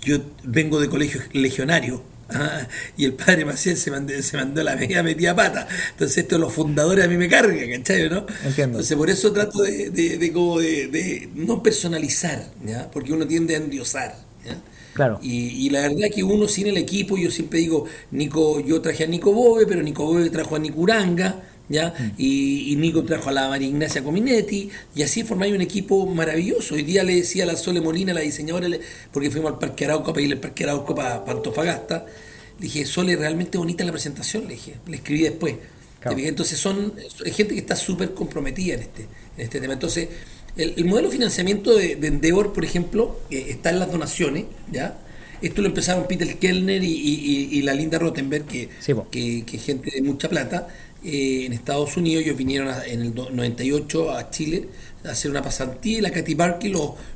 yo 0.00 0.18
vengo 0.44 0.80
de 0.80 0.88
colegio 0.88 1.20
legionario 1.32 2.02
Ah, 2.28 2.66
y 2.96 3.04
el 3.04 3.14
padre 3.14 3.44
Maciel 3.44 3.76
se 3.76 3.90
mandó, 3.90 4.20
se 4.20 4.36
mandó 4.36 4.62
la 4.62 4.74
media 4.74 5.02
metida 5.02 5.34
pata. 5.34 5.68
Entonces 5.92 6.18
esto 6.18 6.38
los 6.38 6.52
fundadores 6.52 7.04
a 7.04 7.08
mí 7.08 7.16
me 7.16 7.28
cargan, 7.28 7.70
¿cachai? 7.70 8.08
¿no? 8.08 8.26
Entonces 8.56 8.96
por 8.96 9.10
eso 9.10 9.32
trato 9.32 9.62
de, 9.62 9.90
de, 9.90 10.32
como 10.32 10.58
de, 10.58 11.28
no 11.34 11.62
personalizar, 11.62 12.50
¿ya? 12.64 12.90
Porque 12.90 13.12
uno 13.12 13.26
tiende 13.26 13.54
a 13.54 13.58
endiosar, 13.58 14.16
Claro. 14.96 15.20
Y, 15.22 15.68
la 15.68 15.82
verdad 15.82 16.08
que 16.12 16.24
uno 16.24 16.48
sin 16.48 16.68
el 16.68 16.78
equipo, 16.78 17.18
yo 17.18 17.30
siempre 17.30 17.58
digo, 17.58 17.84
Nico, 18.12 18.60
yo 18.60 18.80
traje 18.80 19.04
a 19.04 19.06
Nico 19.06 19.30
Bobe, 19.30 19.66
pero 19.66 19.82
Nico 19.82 20.06
Bobe 20.06 20.30
trajo 20.30 20.56
a 20.56 20.58
Nicuranga, 20.58 21.42
¿ya? 21.68 21.92
Mm. 21.98 22.12
Y, 22.16 22.76
Nico 22.76 23.04
trajo 23.04 23.28
a 23.28 23.32
la 23.32 23.50
María 23.50 23.68
Ignacia 23.68 24.02
Cominetti, 24.02 24.70
y 24.94 25.02
así 25.02 25.22
formáis 25.22 25.54
un 25.54 25.60
equipo 25.60 26.06
maravilloso. 26.06 26.76
Hoy 26.76 26.82
día 26.82 27.04
le 27.04 27.16
decía 27.16 27.44
a 27.44 27.46
la 27.46 27.56
Sole 27.56 27.82
Molina, 27.82 28.14
la 28.14 28.22
diseñadora, 28.22 28.68
porque 29.12 29.30
fuimos 29.30 29.52
al 29.52 29.58
Parque 29.58 29.84
Arauco 29.84 30.12
a 30.12 30.14
pedirle 30.14 30.36
el 30.36 30.40
Parque 30.40 30.64
Arauco 30.64 30.94
para, 30.94 31.22
Antofagasta, 31.26 32.06
le 32.58 32.62
dije, 32.62 32.86
Sole, 32.86 33.16
realmente 33.16 33.58
bonita 33.58 33.84
la 33.84 33.92
presentación, 33.92 34.44
le 34.44 34.54
dije, 34.54 34.76
le 34.86 34.96
escribí 34.96 35.24
después. 35.24 35.56
Entonces 36.04 36.58
son 36.58 36.94
gente 37.26 37.52
que 37.52 37.60
está 37.60 37.76
súper 37.76 38.14
comprometida 38.14 38.74
en 38.74 38.80
este, 38.80 39.02
en 39.02 39.44
este 39.44 39.60
tema. 39.60 39.74
Entonces, 39.74 40.08
el, 40.56 40.84
modelo 40.84 41.08
de 41.08 41.14
financiamiento 41.14 41.74
de, 41.74 41.92
Endeavor, 41.92 42.52
por 42.52 42.64
ejemplo, 42.64 43.20
eh, 43.30 43.46
está 43.48 43.70
en 43.70 43.78
las 43.78 43.90
donaciones, 43.90 44.44
¿ya? 44.70 44.98
Esto 45.42 45.60
lo 45.60 45.68
empezaron 45.68 46.06
Peter 46.08 46.38
Kellner 46.38 46.82
y, 46.82 47.60
la 47.62 47.74
Linda 47.74 47.98
Rottenberg, 47.98 48.46
que, 48.46 48.70
que, 49.10 49.44
que 49.44 49.58
gente 49.58 49.90
de 49.94 50.00
mucha 50.00 50.30
plata, 50.30 50.68
eh, 51.04 51.44
en 51.46 51.52
Estados 51.52 51.96
Unidos. 51.96 52.24
Ellos 52.24 52.36
vinieron 52.36 52.68
en 52.86 53.02
el 53.02 53.14
98 53.14 54.12
a 54.12 54.30
Chile 54.30 54.68
a 55.04 55.10
hacer 55.10 55.30
una 55.30 55.40
pasantía 55.40 55.98
y 55.98 56.00
la 56.00 56.10
Katy 56.10 56.34
Barkley 56.34 56.72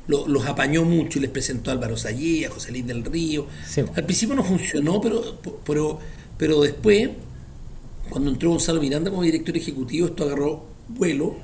los 0.07 0.45
apañó 0.47 0.85
mucho 0.85 1.19
y 1.19 1.23
les 1.23 1.31
presentó 1.31 1.71
a 1.71 1.73
Álvaro 1.73 1.97
Sayé, 1.97 2.45
a 2.45 2.51
José 2.51 2.71
Luis 2.71 2.87
del 2.87 3.03
Río. 3.03 3.47
Al 3.95 4.05
principio 4.05 4.35
no 4.35 4.45
funcionó, 4.45 5.01
pero, 5.01 5.41
pero, 5.65 5.99
pero 6.37 6.61
después, 6.61 7.09
cuando 8.09 8.29
entró 8.31 8.51
Gonzalo 8.51 8.79
Miranda 8.79 9.09
como 9.09 9.23
director 9.23 9.57
ejecutivo, 9.57 10.07
esto 10.07 10.23
agarró 10.23 10.63
vuelo 10.87 11.35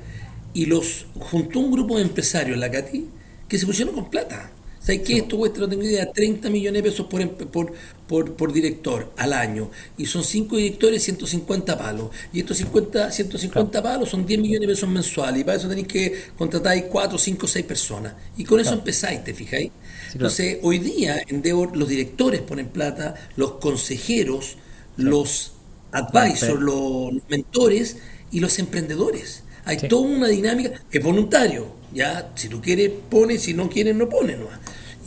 y 0.54 0.66
los 0.66 1.06
juntó 1.20 1.60
un 1.60 1.72
grupo 1.72 1.98
de 1.98 2.04
empresarios, 2.04 2.58
la 2.58 2.72
Katy, 2.72 3.06
que 3.48 3.58
se 3.58 3.66
pusieron 3.66 3.94
con 3.94 4.10
plata. 4.10 4.52
¿Sabes 4.88 5.02
qué? 5.02 5.18
Esto 5.18 5.38
cuesta, 5.38 5.60
no 5.60 5.68
tengo 5.68 5.84
idea, 5.84 6.10
30 6.10 6.50
millones 6.50 6.82
de 6.82 6.90
pesos 6.90 7.08
por, 7.08 7.74
por, 8.08 8.36
por, 8.38 8.54
director 8.54 9.12
al 9.18 9.34
año. 9.34 9.70
Y 9.98 10.06
son 10.06 10.24
5 10.24 10.56
directores, 10.56 11.04
150 11.04 11.78
palos. 11.78 12.10
Y 12.32 12.40
estos 12.40 12.56
50, 12.56 13.12
150 13.12 13.84
palos 13.84 14.08
son 14.08 14.26
10 14.26 14.40
millones 14.40 14.62
de 14.62 14.68
pesos 14.68 14.88
mensuales. 14.88 15.42
Y 15.42 15.44
para 15.44 15.58
eso 15.58 15.68
tenéis 15.68 15.88
que 15.88 16.14
contratar 16.38 16.88
4, 16.88 17.18
5, 17.18 17.48
6 17.48 17.66
personas. 17.66 18.14
Y 18.38 18.46
con 18.46 18.62
eso 18.62 18.76
empezáis, 18.76 19.26
¿te 19.26 19.34
fijáis? 19.34 19.72
Entonces, 20.14 20.60
hoy 20.62 20.80
día 20.80 21.22
en 21.28 21.42
Devor 21.42 21.76
los 21.76 21.90
directores 21.90 22.40
ponen 22.40 22.70
plata, 22.70 23.14
los 23.36 23.56
consejeros, 23.56 24.56
los 24.96 25.52
advisors, 25.92 26.62
los 26.62 27.12
mentores 27.28 27.98
y 28.32 28.40
los 28.40 28.58
emprendedores. 28.58 29.44
Hay 29.68 29.78
toda 29.78 30.02
una 30.02 30.28
dinámica, 30.28 30.72
es 30.92 31.04
voluntario, 31.04 31.68
ya, 31.94 32.32
si 32.36 32.48
tú 32.48 32.62
quieres, 32.62 32.92
pones, 33.10 33.44
si 33.44 33.54
no 33.54 33.70
quieres, 33.70 33.96
no 33.96 34.10
pones. 34.10 34.38
¿no? 34.40 34.48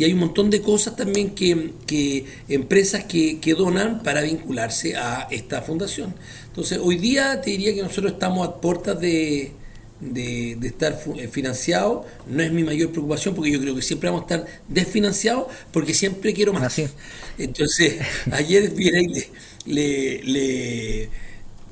y 0.01 0.05
hay 0.05 0.15
un 0.15 0.21
montón 0.21 0.49
de 0.49 0.63
cosas 0.63 0.97
también 0.97 1.35
que, 1.35 1.73
que 1.87 2.25
empresas 2.49 3.05
que, 3.05 3.39
que, 3.39 3.53
donan 3.53 4.03
para 4.03 4.23
vincularse 4.23 4.97
a 4.97 5.29
esta 5.31 5.61
fundación. 5.61 6.15
Entonces, 6.47 6.79
hoy 6.83 6.97
día 6.97 7.43
te 7.43 7.51
diría 7.51 7.75
que 7.75 7.83
nosotros 7.83 8.15
estamos 8.15 8.49
a 8.49 8.61
puertas 8.63 8.99
de, 8.99 9.53
de, 10.01 10.57
estar 10.63 10.99
eh, 11.19 11.29
financiados. 11.29 12.07
No 12.27 12.43
es 12.43 12.51
mi 12.51 12.65
mayor 12.65 12.91
preocupación 12.93 13.35
porque 13.35 13.51
yo 13.51 13.61
creo 13.61 13.75
que 13.75 13.83
siempre 13.83 14.09
vamos 14.09 14.31
a 14.31 14.35
estar 14.35 14.51
desfinanciados 14.69 15.49
porque 15.71 15.93
siempre 15.93 16.33
quiero 16.33 16.55
más. 16.55 16.81
Entonces, 17.37 17.97
ayer 18.33 18.73
le, 19.67 20.23
le, 20.25 21.11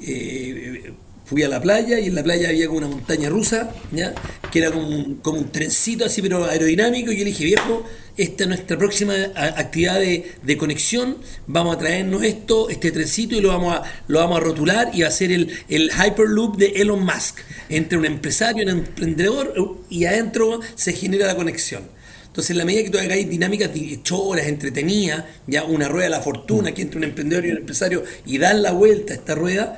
eh, 0.03 0.93
fui 1.29 1.43
a 1.43 1.49
la 1.49 1.61
playa 1.61 1.99
y 1.99 2.07
en 2.07 2.15
la 2.15 2.23
playa 2.23 2.49
había 2.49 2.67
como 2.67 2.79
una 2.79 2.89
montaña 2.89 3.29
rusa, 3.29 3.71
¿ya? 3.93 4.15
que 4.51 4.61
era 4.61 4.71
como 4.71 4.89
un, 4.89 5.17
como 5.17 5.39
un 5.39 5.53
trencito 5.53 6.05
así, 6.07 6.23
pero 6.23 6.45
aerodinámico. 6.47 7.13
Y 7.13 7.19
yo 7.19 7.25
le 7.25 7.31
dije, 7.31 7.45
viejo, 7.45 7.85
esta 8.17 8.45
es 8.45 8.49
nuestra 8.49 8.79
próxima 8.79 9.15
actividad 9.35 10.01
de, 10.01 10.57
conexión. 10.57 11.19
Vamos 11.47 11.77
a 11.77 11.79
traernos 11.79 12.23
esto, 12.23 12.71
este 12.71 12.91
trencito, 12.91 13.37
y 13.37 13.41
lo 13.41 13.49
vamos 13.49 13.77
a, 13.77 13.83
lo 14.09 14.21
vamos 14.21 14.39
a 14.39 14.41
rotular 14.41 14.91
y 14.95 15.03
va 15.03 15.09
a 15.09 15.11
ser 15.11 15.31
el, 15.31 15.51
el 15.69 15.91
Hyperloop 15.91 16.57
de 16.57 16.67
Elon 16.77 17.05
Musk. 17.05 17.41
Entre 17.69 17.99
un 17.99 18.07
empresario 18.07 18.63
y 18.63 18.67
un 18.67 18.79
emprendedor, 18.79 19.55
y 19.91 20.07
adentro 20.07 20.61
se 20.75 20.95
genera 20.95 21.27
la 21.27 21.37
conexión. 21.37 21.99
Entonces, 22.39 22.51
en 22.53 22.59
la 22.59 22.65
medida 22.65 22.85
que 22.85 22.91
tú 22.91 22.99
hagáis 22.99 23.29
dinámicas 23.29 23.71
horas 24.13 24.47
entretenidas, 24.47 25.25
ya 25.47 25.65
una 25.65 25.89
rueda 25.89 26.05
de 26.05 26.11
la 26.11 26.21
fortuna, 26.21 26.73
que 26.73 26.83
entre 26.83 26.99
un 26.99 27.05
emprendedor 27.05 27.45
y 27.45 27.51
un 27.51 27.59
empresario, 27.59 28.05
y 28.25 28.39
dan 28.39 28.63
la 28.63 28.73
vuelta 28.73 29.13
a 29.13 29.17
esta 29.17 29.35
rueda, 29.35 29.77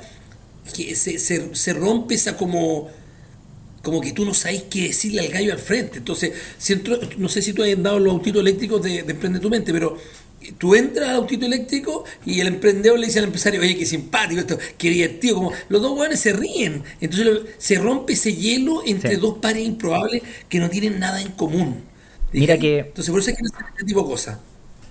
que 0.73 0.95
se, 0.95 1.17
se, 1.17 1.73
rompe 1.73 2.15
esa 2.15 2.37
como 2.37 2.89
como 3.81 3.99
que 3.99 4.11
tú 4.11 4.25
no 4.25 4.33
sabes 4.33 4.63
qué 4.69 4.83
decirle 4.83 5.21
al 5.21 5.29
gallo 5.29 5.53
al 5.53 5.59
frente. 5.59 5.97
Entonces, 5.97 6.33
si 6.57 6.79
no 7.17 7.27
sé 7.29 7.41
si 7.41 7.53
tú 7.53 7.63
has 7.63 7.81
dado 7.81 7.97
los 7.97 8.13
autitos 8.13 8.41
eléctricos 8.41 8.81
de, 8.83 8.99
Emprende 8.99 9.39
tu 9.39 9.49
Mente, 9.49 9.73
pero 9.73 9.97
tú 10.57 10.75
entras 10.75 11.09
al 11.09 11.15
autito 11.15 11.47
eléctrico 11.47 12.03
y 12.25 12.39
el 12.39 12.47
emprendedor 12.47 12.99
le 12.99 13.07
dice 13.07 13.19
al 13.19 13.25
empresario, 13.25 13.59
oye, 13.59 13.75
qué 13.75 13.85
simpático 13.85 14.39
esto, 14.39 14.57
qué 14.77 14.89
divertido, 14.89 15.35
como 15.35 15.51
los 15.69 15.81
dos 15.81 15.91
jóvenes 15.91 16.19
se 16.19 16.33
ríen. 16.33 16.83
Entonces 16.99 17.41
se 17.57 17.79
rompe 17.79 18.13
ese 18.13 18.35
hielo 18.35 18.83
entre 18.85 19.17
dos 19.17 19.39
pares 19.39 19.65
improbables 19.65 20.21
que 20.47 20.59
no 20.59 20.69
tienen 20.69 20.99
nada 20.99 21.21
en 21.21 21.31
común. 21.31 21.83
Mira 22.31 22.57
que... 22.57 22.79
Entonces 22.79 23.09
por 23.09 23.19
eso 23.19 23.31
es 23.31 23.37
que 23.37 23.43
no 23.43 23.49
este 23.49 23.83
tipo 23.83 24.01
de 24.01 24.07
cosas. 24.07 24.37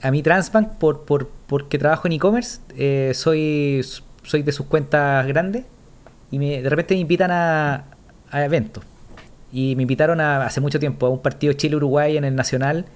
A 0.03 0.11
mí 0.11 0.23
Transbank, 0.23 0.79
por, 0.79 1.05
por, 1.05 1.29
porque 1.47 1.79
trabajo 1.79 2.09
en 2.09 2.15
e-commerce, 2.15 2.59
eh, 2.77 3.13
soy 3.15 3.83
soy 4.31 4.43
de 4.43 4.53
sus 4.53 4.67
cuentas 4.67 5.27
grandes 5.27 5.65
y 6.31 6.39
me, 6.39 6.63
de 6.63 6.71
repente 6.71 6.95
me 6.95 7.01
invitan 7.01 7.31
a, 7.33 7.85
eventos. 8.33 8.85
Y 9.53 9.75
me 9.75 9.83
invitaron 9.83 10.21
a, 10.21 10.47
hace 10.47 10.61
mucho 10.61 10.79
tiempo 10.79 11.07
a 11.07 11.11
un 11.11 11.19
partido 11.19 11.53
Chile-Uruguay 11.53 12.17
en 12.17 12.23
el 12.23 12.37
Nacional 12.37 12.87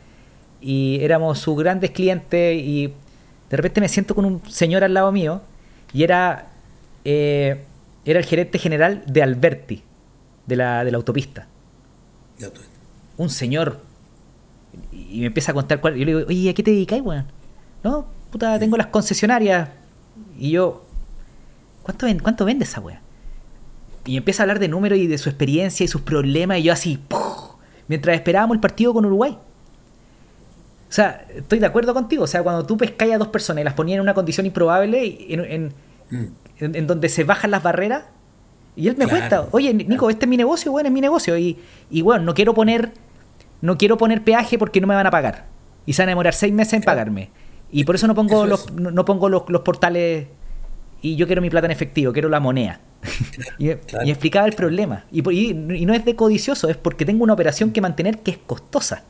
y 0.60 1.00
éramos 1.02 1.40
sus 1.40 1.58
grandes 1.58 1.90
clientes 1.90 2.56
y 2.56 2.94
de 3.50 3.56
repente 3.56 3.80
me 3.80 3.88
siento 3.88 4.14
con 4.14 4.24
un 4.24 4.48
señor 4.48 4.84
al 4.84 4.94
lado 4.94 5.10
mío 5.10 5.42
y 5.92 6.04
era, 6.04 6.46
eh, 7.04 7.64
era 8.04 8.20
el 8.20 8.24
gerente 8.24 8.60
general 8.60 9.02
de 9.06 9.22
Alberti, 9.22 9.82
de 10.46 10.56
la, 10.56 10.84
de 10.84 10.92
la 10.92 10.96
autopista. 10.96 11.48
Un 13.16 13.28
señor. 13.28 13.80
Y 14.92 15.20
me 15.20 15.26
empieza 15.26 15.50
a 15.50 15.54
contar 15.54 15.80
cuál. 15.80 15.94
Yo 15.96 16.04
le 16.04 16.14
digo, 16.14 16.28
oye, 16.28 16.50
¿a 16.50 16.54
qué 16.54 16.62
te 16.62 16.70
dedicáis, 16.70 17.02
weón? 17.02 17.26
No, 17.82 18.06
puta, 18.30 18.56
tengo 18.60 18.76
las 18.76 18.88
concesionarias. 18.88 19.68
Y 20.38 20.50
yo, 20.50 20.83
¿Cuánto, 21.84 22.06
vende, 22.06 22.22
cuánto 22.22 22.44
vende 22.44 22.64
esa 22.64 22.80
wea? 22.80 23.00
Y 24.04 24.16
empieza 24.16 24.42
a 24.42 24.44
hablar 24.44 24.58
de 24.58 24.66
números 24.66 24.98
y 24.98 25.06
de 25.06 25.16
su 25.16 25.28
experiencia 25.28 25.84
y 25.84 25.88
sus 25.88 26.00
problemas, 26.00 26.58
y 26.58 26.64
yo 26.64 26.72
así, 26.72 26.98
mientras 27.86 28.16
esperábamos 28.16 28.56
el 28.56 28.60
partido 28.60 28.92
con 28.92 29.04
Uruguay. 29.06 29.32
O 29.32 30.92
sea, 30.92 31.24
estoy 31.32 31.60
de 31.60 31.66
acuerdo 31.66 31.94
contigo. 31.94 32.24
O 32.24 32.26
sea, 32.26 32.42
cuando 32.42 32.66
tú 32.66 32.76
pescáis 32.76 33.14
a 33.14 33.18
dos 33.18 33.28
personas 33.28 33.62
y 33.62 33.64
las 33.64 33.74
ponías 33.74 33.96
en 33.96 34.02
una 34.02 34.14
condición 34.14 34.46
improbable, 34.46 35.16
en, 35.28 35.72
mm. 36.10 36.24
en, 36.58 36.86
donde 36.86 37.08
se 37.08 37.22
bajan 37.24 37.52
las 37.52 37.62
barreras. 37.62 38.04
Y 38.76 38.88
él 38.88 38.96
me 38.96 39.06
cuenta, 39.06 39.46
oye, 39.52 39.72
Nico, 39.72 40.10
este 40.10 40.24
es 40.24 40.28
mi 40.28 40.36
negocio, 40.36 40.72
bueno, 40.72 40.88
es 40.88 40.92
mi 40.92 41.00
negocio. 41.00 41.38
Y, 41.38 41.58
y 41.90 42.02
bueno, 42.02 42.24
no 42.24 42.34
quiero 42.34 42.54
poner 42.54 42.92
no 43.64 43.78
quiero 43.78 43.96
poner 43.96 44.22
peaje 44.22 44.58
porque 44.58 44.78
no 44.82 44.86
me 44.86 44.94
van 44.94 45.06
a 45.06 45.10
pagar. 45.10 45.46
Y 45.86 45.94
se 45.94 46.02
van 46.02 46.10
a 46.10 46.12
demorar 46.12 46.34
seis 46.34 46.52
meses 46.52 46.74
en 46.74 46.82
pagarme. 46.82 47.30
Y 47.72 47.84
por 47.84 47.94
eso 47.94 48.06
no 48.06 48.14
pongo, 48.14 48.44
los, 48.44 48.70
no, 48.72 49.04
pongo 49.06 49.30
los, 49.30 49.42
portales 49.62 50.26
y 51.04 51.16
yo 51.16 51.26
quiero 51.26 51.42
mi 51.42 51.50
plata 51.50 51.66
en 51.66 51.70
efectivo, 51.70 52.14
quiero 52.14 52.30
la 52.30 52.40
moneda. 52.40 52.80
y, 53.58 53.68
explicaba 53.68 54.46
el 54.46 54.54
problema. 54.54 55.04
Y, 55.12 55.18
y, 55.30 55.52
no 55.52 55.92
es 55.92 56.02
de 56.06 56.16
codicioso, 56.16 56.70
es 56.70 56.78
porque 56.78 57.04
tengo 57.04 57.24
una 57.24 57.34
operación 57.34 57.72
que 57.72 57.82
mantener 57.82 58.20
que 58.20 58.30
es 58.30 58.38
costosa. 58.38 59.04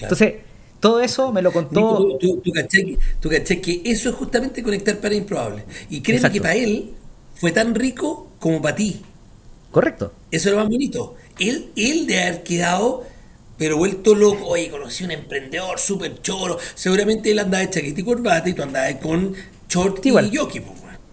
Entonces, 0.00 0.34
todo 0.80 1.00
eso 1.00 1.32
me 1.32 1.42
lo 1.42 1.52
contó. 1.52 2.18
tú, 2.18 2.42
caché, 2.52 3.60
que 3.60 3.82
eso 3.84 4.08
es 4.08 4.16
justamente 4.16 4.64
conectar 4.64 4.98
para 4.98 5.14
improbable. 5.14 5.64
Y 5.90 6.00
créeme 6.00 6.32
que 6.32 6.40
para 6.40 6.56
él 6.56 6.90
fue 7.36 7.52
tan 7.52 7.72
rico 7.72 8.32
como 8.40 8.60
para 8.60 8.74
ti. 8.74 9.00
Correcto. 9.70 10.12
Eso 10.32 10.48
es 10.48 10.54
lo 10.56 10.60
más 10.60 10.68
bonito. 10.68 11.14
Él, 11.38 11.70
él 11.76 12.08
de 12.08 12.20
haber 12.20 12.42
quedado 12.42 13.04
pero 13.56 13.76
vuelto 13.76 14.14
loco, 14.14 14.48
oye, 14.48 14.68
conocí 14.68 15.04
un 15.04 15.12
emprendedor 15.12 15.78
súper 15.78 16.20
choro, 16.22 16.58
seguramente 16.74 17.30
él 17.30 17.38
andaba 17.38 17.64
de 17.64 17.70
chaqueta 17.70 18.00
y 18.00 18.04
corbata 18.04 18.48
y 18.48 18.52
tú 18.52 18.62
andabas 18.62 18.96
con 18.96 19.34
short 19.74 20.06
y 20.06 20.36
jockey. 20.36 20.62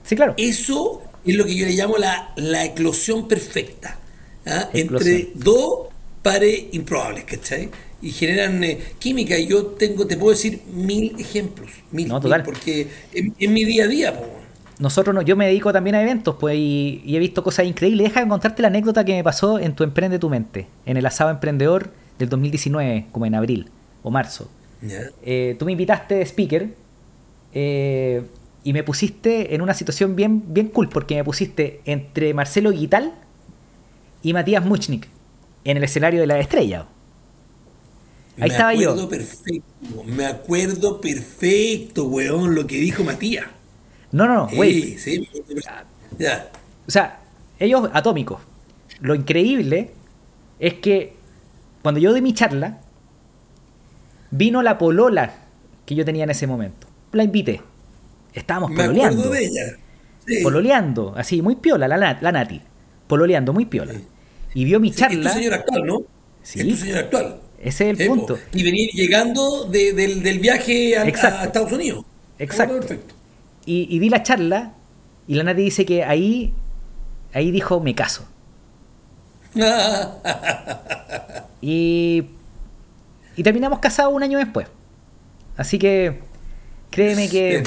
sí, 0.04 0.16
claro. 0.16 0.36
Eso 0.38 1.02
es 1.26 1.36
lo 1.36 1.46
que 1.46 1.56
yo 1.56 1.66
le 1.66 1.74
llamo 1.74 1.98
la, 1.98 2.34
la 2.36 2.66
eclosión 2.66 3.28
perfecta, 3.28 3.98
¿ah? 4.46 4.70
entre 4.74 5.30
dos 5.34 5.88
pares 6.22 6.66
improbables, 6.72 7.24
¿cachai? 7.24 7.70
Y 8.02 8.12
generan 8.12 8.64
eh, 8.64 8.80
química, 9.00 9.38
y 9.38 9.48
yo 9.48 9.66
tengo, 9.66 10.08
te 10.08 10.18
puedo 10.18 10.32
decir 10.32 10.62
mil 10.74 11.16
ejemplos, 11.20 11.72
mil, 11.92 12.08
no, 12.08 12.20
total. 12.20 12.44
porque 12.44 12.88
en, 13.14 13.54
mi 13.54 13.64
día 13.66 13.86
a 13.86 13.88
día, 13.88 14.20
nosotros 14.80 15.14
no, 15.14 15.22
yo 15.22 15.36
me 15.36 15.46
dedico 15.46 15.72
también 15.72 15.96
a 15.96 16.02
eventos, 16.02 16.36
pues, 16.40 16.56
y, 16.56 17.02
y, 17.06 17.16
he 17.16 17.20
visto 17.20 17.44
cosas 17.44 17.66
increíbles. 17.68 18.08
Deja 18.08 18.22
de 18.24 18.28
contarte 18.28 18.64
la 18.64 18.70
anécdota 18.70 19.06
que 19.06 19.14
me 19.14 19.24
pasó 19.24 19.60
en 19.60 19.76
tu 19.76 19.84
Emprende 19.84 20.18
tu 20.18 20.30
Mente, 20.30 20.68
en 20.88 20.98
el 20.98 21.06
asado 21.06 21.30
emprendedor 21.30 21.92
del 22.18 22.30
2019, 22.30 23.08
como 23.12 23.28
en 23.28 23.36
abril 23.36 23.70
o 24.02 24.10
marzo. 24.10 24.50
Eh, 25.24 25.56
tú 25.60 25.66
me 25.66 25.74
invitaste 25.74 26.16
de 26.16 26.26
speaker 26.26 26.74
eh, 27.54 28.24
y 28.64 28.74
me 28.74 28.84
pusiste 28.84 29.56
en 29.56 29.62
una 29.62 29.74
situación 29.74 30.16
bien, 30.16 30.44
bien 30.54 30.68
cool, 30.68 30.90
porque 30.90 31.16
me 31.16 31.24
pusiste 31.24 31.82
entre 31.86 32.34
Marcelo 32.34 32.72
Guital 32.72 33.14
y 34.22 34.34
Matías 34.34 34.66
Muchnik 34.66 35.08
en 35.64 35.78
el 35.78 35.84
escenario 35.84 36.22
de 36.22 36.28
la 36.28 36.40
estrella. 36.40 36.86
Ahí 38.40 38.50
estaba 38.50 38.74
yo. 38.74 39.10
Perfecto, 39.10 40.04
me 40.06 40.26
acuerdo 40.26 41.02
perfecto, 41.02 42.06
weón, 42.06 42.56
lo 42.56 42.66
que 42.66 42.78
dijo 42.78 43.04
Matías. 43.04 43.46
No, 44.12 44.28
no, 44.28 44.36
no, 44.36 44.50
güey. 44.56 44.98
O 46.88 46.92
sea, 46.92 47.22
ellos 47.60 47.90
atómicos. 47.94 48.42
Lo 49.00 49.16
increíble 49.16 49.92
es 50.60 50.76
que 50.76 51.14
cuando 51.82 52.00
yo 52.00 52.14
di 52.14 52.22
mi 52.22 52.34
charla, 52.34 52.80
vino 54.30 54.62
la 54.62 54.78
polola 54.78 55.34
que 55.86 55.96
yo 55.96 56.06
tenía 56.06 56.24
en 56.24 56.30
ese 56.30 56.48
momento. 56.48 56.88
La 57.12 57.24
invité. 57.24 57.62
Estábamos 58.34 58.72
pololeando. 58.72 59.30
de 59.30 59.46
ella. 59.46 59.78
Pololeando, 60.44 61.14
así, 61.18 61.42
muy 61.42 61.56
piola, 61.56 61.88
la, 61.88 62.18
la 62.20 62.32
Nati. 62.32 62.62
Pololeando, 63.08 63.54
muy 63.54 63.66
piola. 63.66 63.94
Y 64.54 64.66
vio 64.66 64.80
mi 64.80 64.92
charla. 64.92 65.30
Es 65.30 65.34
tu 65.34 65.40
señor 65.40 65.54
actual, 65.54 65.86
¿no? 65.86 66.02
Sí. 66.42 66.62
Es 66.62 66.68
tu 66.68 66.76
señor 66.76 66.98
actual. 67.00 67.40
Ese 67.60 67.90
es 67.90 68.00
el 68.00 68.08
punto. 68.08 68.40
Y 68.54 68.64
venir 68.64 68.90
llegando 68.94 69.66
del, 69.66 70.40
viaje 70.40 70.98
a, 70.98 71.06
Estados 71.06 71.72
Unidos. 71.72 72.06
Exacto. 72.40 72.80
Perfecto. 72.80 73.14
Y, 73.66 73.88
y 73.90 74.00
di 74.00 74.10
la 74.10 74.24
charla 74.24 74.74
y 75.28 75.36
la 75.36 75.44
Nati 75.44 75.62
dice 75.62 75.86
que 75.86 76.04
ahí, 76.04 76.54
ahí 77.34 77.52
dijo, 77.52 77.80
me 77.80 77.94
caso. 77.94 78.28
y, 81.62 82.24
y 83.36 83.44
terminamos 83.44 83.80
casados 83.80 84.14
un 84.14 84.24
año 84.24 84.40
después. 84.40 84.68
Así 85.58 85.78
que 85.78 86.20
créeme 86.90 87.30
que. 87.30 87.64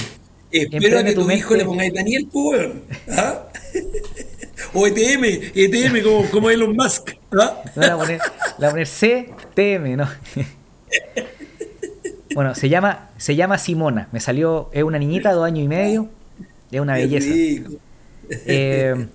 Espero 0.63 1.05
que 1.05 1.13
tu 1.13 1.31
hijo 1.31 1.55
le 1.57 1.65
pongáis 1.65 1.93
Daniel 1.93 2.29
pues, 2.33 2.69
¿Ah? 3.11 3.49
o 4.75 4.87
ETM, 4.87 5.25
ETM 5.55 6.03
como, 6.03 6.31
como 6.31 6.51
Elon 6.51 6.75
Musk. 6.77 7.11
¿ah? 7.33 7.63
No, 7.75 7.83
la 7.83 7.97
poner, 7.97 8.21
la 8.59 8.71
poner 8.71 8.87
CTM, 8.87 9.97
¿no? 9.97 10.09
bueno, 12.35 12.55
se 12.55 12.69
llama, 12.69 13.11
se 13.17 13.35
llama 13.37 13.59
Simona. 13.59 14.09
Me 14.13 14.21
salió, 14.21 14.71
es 14.73 14.83
una 14.85 14.99
niñita, 14.99 15.33
dos 15.33 15.45
años 15.45 15.65
y 15.65 15.69
medio. 15.69 16.09
Es 16.71 16.81
una 16.81 16.95
belleza. 16.95 17.35
Eh, 18.47 19.07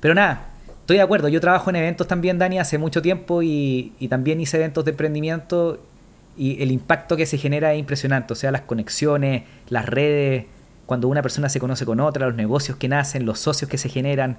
pero 0.00 0.14
nada, 0.14 0.52
Estoy 0.82 0.96
de 0.96 1.02
acuerdo, 1.04 1.28
yo 1.28 1.40
trabajo 1.40 1.70
en 1.70 1.76
eventos 1.76 2.08
también, 2.08 2.40
Dani, 2.40 2.58
hace 2.58 2.76
mucho 2.76 3.02
tiempo 3.02 3.40
y, 3.40 3.92
también 4.10 4.40
hice 4.40 4.56
eventos 4.56 4.84
de 4.84 4.90
emprendimiento 4.90 5.80
y 6.36 6.60
el 6.60 6.72
impacto 6.72 7.16
que 7.16 7.24
se 7.24 7.38
genera 7.38 7.72
es 7.72 7.78
impresionante, 7.78 8.32
o 8.32 8.36
sea, 8.36 8.50
las 8.50 8.62
conexiones, 8.62 9.44
las 9.68 9.86
redes, 9.86 10.46
cuando 10.92 11.08
una 11.08 11.22
persona 11.22 11.48
se 11.48 11.58
conoce 11.58 11.86
con 11.86 12.00
otra, 12.00 12.26
los 12.26 12.34
negocios 12.34 12.76
que 12.76 12.86
nacen, 12.86 13.24
los 13.24 13.38
socios 13.38 13.70
que 13.70 13.78
se 13.78 13.88
generan, 13.88 14.36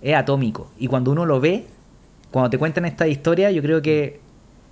es 0.00 0.14
atómico. 0.14 0.70
Y 0.78 0.86
cuando 0.86 1.10
uno 1.10 1.26
lo 1.26 1.40
ve, 1.40 1.66
cuando 2.30 2.50
te 2.50 2.56
cuentan 2.56 2.84
esta 2.84 3.08
historia, 3.08 3.50
yo 3.50 3.60
creo 3.62 3.82
que 3.82 4.20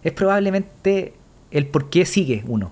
es 0.05 0.13
probablemente 0.13 1.15
el 1.51 1.67
por 1.67 1.91
qué 1.91 2.07
sigue 2.07 2.45
uno. 2.47 2.71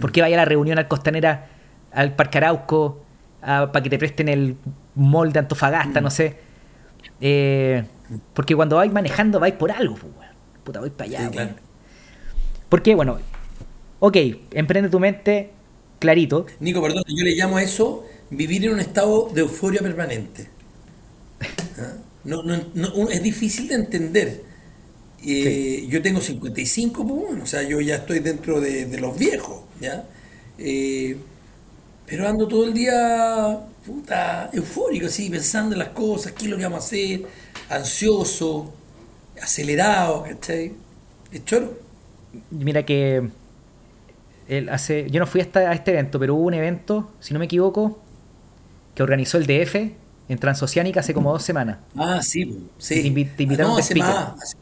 ¿Por 0.00 0.10
qué 0.10 0.22
vaya 0.22 0.34
a 0.34 0.38
la 0.38 0.44
reunión 0.44 0.76
al 0.76 0.88
Costanera, 0.88 1.46
al 1.92 2.16
Parque 2.16 2.38
Arauco, 2.38 3.04
para 3.40 3.80
que 3.80 3.90
te 3.90 3.96
presten 3.96 4.28
el 4.28 4.56
mall 4.96 5.32
de 5.32 5.38
Antofagasta, 5.38 6.00
no 6.00 6.10
sé? 6.10 6.36
Eh, 7.20 7.84
porque 8.32 8.56
cuando 8.56 8.74
vais 8.74 8.92
manejando 8.92 9.38
vais 9.38 9.54
por 9.54 9.70
algo, 9.70 9.94
pues, 9.94 10.12
Puta, 10.64 10.80
voy 10.80 10.90
para 10.90 11.10
allá, 11.10 11.54
Porque, 12.68 12.96
bueno, 12.96 13.18
ok, 14.00 14.16
emprende 14.50 14.90
tu 14.90 14.98
mente, 14.98 15.52
clarito. 16.04 16.46
Nico, 16.60 16.82
perdón, 16.82 17.02
yo 17.08 17.24
le 17.24 17.34
llamo 17.34 17.56
a 17.56 17.62
eso 17.62 18.04
vivir 18.30 18.64
en 18.66 18.72
un 18.74 18.80
estado 18.80 19.30
de 19.32 19.40
euforia 19.40 19.80
permanente. 19.80 20.48
¿Ah? 21.78 21.94
No, 22.24 22.42
no, 22.42 23.10
es 23.10 23.22
difícil 23.22 23.68
de 23.68 23.74
entender. 23.74 24.42
Eh, 25.26 25.86
yo 25.88 26.02
tengo 26.02 26.20
55, 26.20 27.06
pues 27.06 27.20
bueno, 27.26 27.44
o 27.44 27.46
sea, 27.46 27.62
yo 27.62 27.80
ya 27.80 27.96
estoy 27.96 28.18
dentro 28.18 28.60
de, 28.60 28.98
los 28.98 29.18
viejos, 29.18 29.62
¿ya? 29.80 30.04
Eh, 30.58 31.16
pero 32.06 32.28
ando 32.28 32.46
todo 32.46 32.64
el 32.64 32.74
día, 32.74 33.60
puta, 33.86 34.50
eufórico, 34.52 35.06
así, 35.06 35.30
pensando 35.30 35.74
en 35.74 35.78
las 35.78 35.88
cosas, 35.88 36.32
qué 36.32 36.44
es 36.44 36.50
lo 36.50 36.56
que 36.56 36.64
vamos 36.64 36.82
a 36.82 36.86
hacer, 36.86 37.22
ansioso, 37.70 38.72
acelerado, 39.42 40.24
¿cachai? 40.24 40.72
Es 41.32 41.44
choro. 41.44 41.78
Mira 42.50 42.84
que 42.84 43.28
él 44.48 44.68
hace, 44.68 45.10
yo 45.10 45.20
no 45.20 45.26
fui 45.26 45.40
a 45.40 45.72
este 45.72 45.90
evento, 45.90 46.18
pero 46.18 46.34
hubo 46.34 46.44
un 46.44 46.54
evento, 46.54 47.10
si 47.20 47.32
no 47.32 47.38
me 47.40 47.46
equivoco, 47.46 48.00
que 48.94 49.02
organizó 49.02 49.38
el 49.38 49.46
DF 49.46 49.76
en 50.28 50.38
Transoceánica 50.38 51.00
hace 51.00 51.14
como 51.14 51.32
dos 51.32 51.42
semanas. 51.42 51.78
Ah, 51.96 52.20
sí, 52.22 52.68
sí. 52.78 53.02
Te, 53.02 53.42
invitaron 53.42 53.72
ah, 53.72 53.74
no, 53.74 53.78
hace 53.78 53.94
más, 53.94 54.56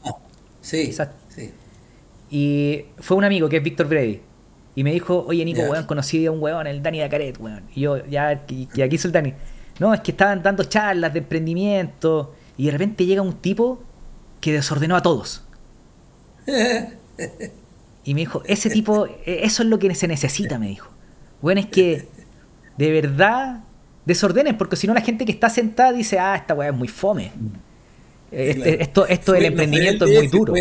Sí, 0.61 0.81
Exacto. 0.83 1.17
sí. 1.29 1.51
Y 2.31 2.85
fue 2.99 3.17
un 3.17 3.25
amigo 3.25 3.49
que 3.49 3.59
es 3.59 3.63
Víctor 3.63 3.89
Brady. 3.89 4.21
Y 4.75 4.85
me 4.85 4.93
dijo, 4.93 5.25
oye 5.27 5.45
Nico, 5.45 5.63
weón, 5.63 5.85
conocí 5.85 6.25
a 6.25 6.31
un 6.31 6.41
weón, 6.41 6.67
el 6.67 6.83
Dani 6.83 7.01
Dacaret, 7.01 7.39
weón. 7.39 7.65
Y 7.75 7.83
yo, 7.83 8.05
ya, 8.07 8.43
y, 8.49 8.81
aquí 8.81 8.97
soy 8.97 9.11
el 9.11 9.13
Dani. 9.13 9.35
No, 9.79 9.93
es 9.93 10.01
que 10.01 10.13
estaban 10.13 10.43
dando 10.43 10.65
charlas 10.65 11.13
de 11.13 11.19
emprendimiento 11.19 12.35
y 12.57 12.67
de 12.67 12.73
repente 12.73 13.05
llega 13.05 13.21
un 13.21 13.35
tipo 13.35 13.83
que 14.41 14.53
desordenó 14.53 14.97
a 14.97 15.03
todos. 15.03 15.43
y 18.05 18.15
me 18.15 18.21
dijo, 18.21 18.43
ese 18.47 18.71
tipo, 18.71 19.07
e, 19.07 19.45
eso 19.45 19.63
es 19.63 19.69
lo 19.69 19.79
que 19.79 19.95
se 19.95 20.09
necesita, 20.09 20.59
me 20.59 20.69
dijo. 20.69 20.91
Bueno, 21.41 21.61
es 21.61 21.67
que 21.67 22.09
de 22.77 22.91
verdad 22.91 23.65
desordenen, 24.05 24.57
porque 24.57 24.77
si 24.77 24.87
no 24.87 24.95
la 24.95 25.01
gente 25.01 25.25
que 25.25 25.33
está 25.33 25.49
sentada 25.49 25.93
dice, 25.93 26.19
ah, 26.19 26.35
esta 26.37 26.55
weá 26.55 26.71
es 26.71 26.75
muy 26.75 26.89
fome. 26.89 27.33
Este, 28.31 28.83
esto 28.83 29.07
esto 29.07 29.33
del 29.33 29.45
emprendimiento 29.47 30.07
es 30.07 30.19
muy 30.19 30.29
duro. 30.29 30.55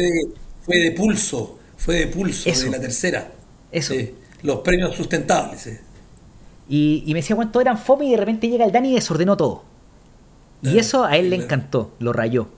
Fue 0.64 0.78
de, 0.78 0.92
pulso, 0.92 1.58
fue 1.78 1.96
de 1.96 2.08
pulso, 2.08 2.50
de 2.50 2.70
la 2.70 2.80
tercera. 2.80 3.32
Eso. 3.72 3.96
los 4.44 4.60
premios 4.60 4.96
sustentables. 4.96 5.80
Y, 6.70 7.04
me 7.08 7.16
decía 7.16 7.36
cuánto 7.36 7.60
eran 7.60 7.78
fome 7.78 8.06
y 8.06 8.12
de 8.12 8.18
repente 8.18 8.48
llega 8.48 8.66
el 8.66 8.72
Dani 8.72 8.92
y 8.92 8.96
desordenó 8.96 9.36
todo. 9.36 9.64
Y 10.62 10.78
eso 10.78 11.04
a 11.04 11.18
él 11.18 11.32
le 11.32 11.38
encantó, 11.38 11.96
lo 12.00 12.14
rayó. 12.14 12.50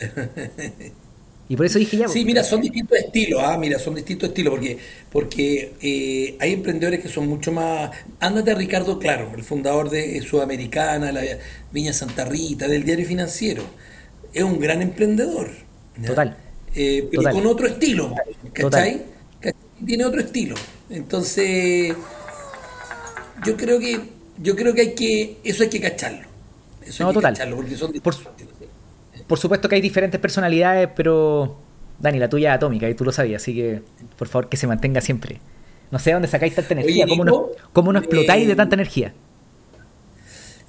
Y 1.48 1.56
por 1.56 1.66
eso 1.66 1.78
dije 1.78 1.98
ya. 1.98 2.08
Sí, 2.08 2.24
mira, 2.24 2.42
son 2.42 2.62
distintos 2.62 2.98
estilos, 2.98 3.42
ah, 3.44 3.58
mira, 3.58 3.78
son 3.78 3.94
distintos 3.94 4.30
estilos, 4.30 4.52
porque, 4.54 4.78
porque 5.12 5.74
eh, 5.82 6.36
hay 6.40 6.52
emprendedores 6.52 7.00
que 7.00 7.08
son 7.08 7.28
mucho 7.28 7.52
más. 7.52 7.90
Ándate 8.20 8.52
a 8.52 8.54
Ricardo 8.54 8.98
Claro, 8.98 9.30
el 9.36 9.44
fundador 9.44 9.90
de 9.90 10.20
Sudamericana, 10.22 11.12
la 11.12 11.22
Viña 11.70 11.92
Santa 11.92 12.24
Rita, 12.24 12.66
del 12.66 12.84
diario 12.84 13.06
financiero. 13.06 13.62
Es 14.32 14.42
un 14.42 14.58
gran 14.58 14.80
emprendedor. 14.80 15.50
Total. 16.04 16.36
Eh, 16.74 17.08
pero 17.10 17.30
con 17.30 17.46
otro 17.46 17.66
estilo, 17.66 18.14
¿cachai? 18.52 19.02
tiene 19.84 20.04
otro 20.04 20.20
estilo. 20.20 20.54
Entonces, 20.90 21.94
yo 23.44 23.56
creo 23.56 23.78
que 23.78 24.00
yo 24.38 24.56
creo 24.56 24.74
que 24.74 24.80
hay 24.80 24.94
que, 24.94 25.38
eso 25.44 25.62
hay 25.62 25.68
que 25.68 25.80
cacharlo. 25.80 26.26
Eso 26.84 27.04
no, 27.04 27.08
hay 27.08 27.14
que 27.14 27.18
total. 27.18 27.32
cacharlo 27.34 27.56
porque 27.56 27.76
son 27.76 27.92
por, 27.92 28.14
por, 29.26 29.38
supuesto 29.38 29.68
que 29.68 29.76
hay 29.76 29.80
diferentes 29.80 30.20
personalidades, 30.20 30.88
pero 30.94 31.56
Dani, 31.98 32.18
la 32.18 32.28
tuya 32.28 32.50
es 32.50 32.56
atómica 32.56 32.88
y 32.88 32.94
tú 32.94 33.04
lo 33.04 33.12
sabías, 33.12 33.42
así 33.42 33.54
que 33.54 33.82
por 34.18 34.28
favor 34.28 34.48
que 34.48 34.56
se 34.56 34.66
mantenga 34.66 35.00
siempre. 35.00 35.40
No 35.90 35.98
sé 35.98 36.12
dónde 36.12 36.28
sacáis 36.28 36.54
tanta 36.54 36.74
energía, 36.74 37.04
Oye, 37.04 37.16
Nico, 37.16 37.52
¿cómo, 37.72 37.92
no, 37.92 37.98
explotáis 37.98 38.46
de 38.46 38.52
eh, 38.52 38.56
tanta 38.56 38.74
energía? 38.74 39.14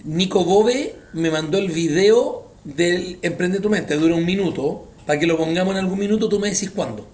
Nico 0.03 0.45
Bobe 0.45 0.95
me 1.13 1.31
mandó 1.31 1.57
el 1.57 1.71
video 1.71 2.51
del 2.63 3.17
Emprende 3.21 3.59
tu 3.59 3.69
mente, 3.69 3.95
dura 3.95 4.15
un 4.15 4.25
minuto, 4.25 4.87
para 5.05 5.19
que 5.19 5.25
lo 5.25 5.37
pongamos 5.37 5.73
en 5.73 5.79
algún 5.79 5.99
minuto, 5.99 6.29
tú 6.29 6.39
me 6.39 6.49
decís 6.49 6.69
cuándo. 6.71 7.07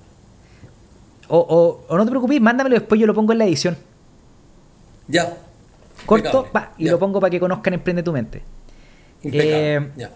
O, 1.28 1.86
o, 1.88 1.98
no 1.98 2.04
te 2.04 2.10
preocupes, 2.10 2.42
mándamelo 2.42 2.76
después, 2.76 3.00
yo 3.00 3.08
lo 3.08 3.14
pongo 3.14 3.32
en 3.32 3.38
la 3.38 3.46
edición. 3.46 3.78
Ya. 5.08 5.38
Corto, 6.06 6.48
pa, 6.52 6.74
y 6.78 6.90
lo 6.90 7.00
pongo 7.00 7.20
para 7.20 7.32
que 7.32 7.40
conozcan 7.40 7.74
Emprende 7.74 8.04
tu 8.04 8.12
mente. 8.12 8.42
Eh, 9.24 9.92
ya. 9.96 10.12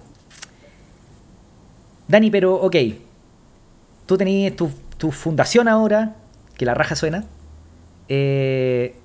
Dani, 2.08 2.30
pero 2.30 2.56
ok, 2.56 2.76
tú 4.06 4.18
tenías 4.18 4.56
tu, 4.56 4.70
tu 4.98 5.12
fundación 5.12 5.68
ahora, 5.68 6.16
que 6.58 6.66
la 6.66 6.74
raja 6.74 6.96
suena. 6.96 7.26
Eh, 8.08 8.96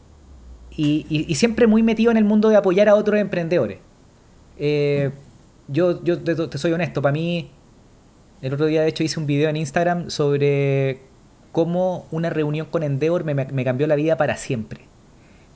y, 0.76 1.34
siempre 1.34 1.66
muy 1.66 1.82
metido 1.82 2.10
en 2.10 2.16
el 2.16 2.24
mundo 2.24 2.48
de 2.48 2.56
apoyar 2.56 2.88
a 2.88 2.94
otros 2.94 3.18
emprendedores. 3.18 3.78
Eh, 4.58 5.10
yo, 5.68 6.02
yo 6.02 6.18
te, 6.20 6.58
soy 6.58 6.72
honesto, 6.72 7.02
para 7.02 7.12
mí, 7.12 7.50
el 8.40 8.54
otro 8.54 8.66
día 8.66 8.82
de 8.82 8.88
hecho 8.88 9.02
hice 9.02 9.20
un 9.20 9.26
video 9.26 9.50
en 9.50 9.56
Instagram 9.56 10.10
sobre 10.10 11.02
cómo 11.52 12.06
una 12.10 12.30
reunión 12.30 12.66
con 12.70 12.82
Endeavor 12.82 13.24
me, 13.24 13.64
cambió 13.64 13.86
la 13.86 13.94
vida 13.94 14.16
para 14.16 14.36
siempre. 14.36 14.80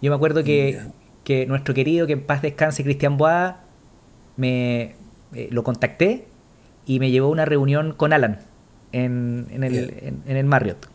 Yo 0.02 0.10
me 0.10 0.16
acuerdo 0.16 0.44
que, 0.44 0.80
que 1.22 1.46
nuestro 1.46 1.72
querido, 1.72 2.06
que 2.06 2.12
en 2.14 2.22
paz 2.22 2.42
descanse, 2.42 2.84
Cristian 2.84 3.16
Boada, 3.16 3.64
me 4.36 4.94
eh, 5.32 5.48
lo 5.50 5.62
contacté 5.64 6.26
y 6.86 6.98
me 7.00 7.10
llevó 7.10 7.28
a 7.28 7.30
una 7.30 7.44
reunión 7.44 7.92
con 7.92 8.12
Alan 8.12 8.40
en, 8.92 9.46
en, 9.50 9.64
el, 9.64 10.20
en 10.26 10.36
el 10.36 10.44
Marriott. 10.44 10.94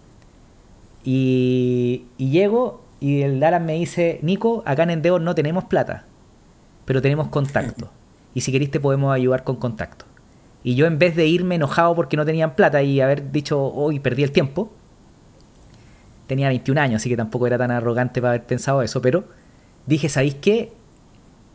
Y, 1.03 2.05
llego 2.17 2.83
y 2.99 3.21
el 3.21 3.43
Alan 3.43 3.65
me 3.65 3.73
dice, 3.73 4.19
Nico, 4.21 4.63
acá 4.65 4.83
en 4.83 4.91
Endeavor 4.91 5.21
no 5.21 5.35
tenemos 5.35 5.65
plata, 5.65 6.05
pero 6.85 7.01
tenemos 7.01 7.27
contacto. 7.27 7.91
Y 8.35 8.41
si 8.41 8.51
querés 8.51 8.69
te 8.69 8.79
podemos 8.79 9.11
ayudar 9.11 9.43
con 9.43 9.55
contacto. 9.55 10.05
Y 10.63 10.75
yo 10.75 10.85
en 10.85 10.99
vez 10.99 11.15
de 11.15 11.25
irme 11.25 11.55
enojado 11.55 11.95
porque 11.95 12.15
no 12.15 12.25
tenían 12.25 12.55
plata 12.55 12.83
y 12.83 13.01
haber 13.01 13.31
dicho, 13.31 13.59
hoy 13.59 13.99
perdí 13.99 14.21
el 14.21 14.31
tiempo, 14.31 14.71
tenía 16.27 16.47
21 16.49 16.79
años, 16.79 17.01
así 17.01 17.09
que 17.09 17.17
tampoco 17.17 17.47
era 17.47 17.57
tan 17.57 17.71
arrogante 17.71 18.21
para 18.21 18.33
haber 18.33 18.45
pensado 18.45 18.83
eso, 18.83 19.01
pero 19.01 19.23
dije, 19.87 20.09
¿sabéis 20.09 20.35
qué? 20.35 20.71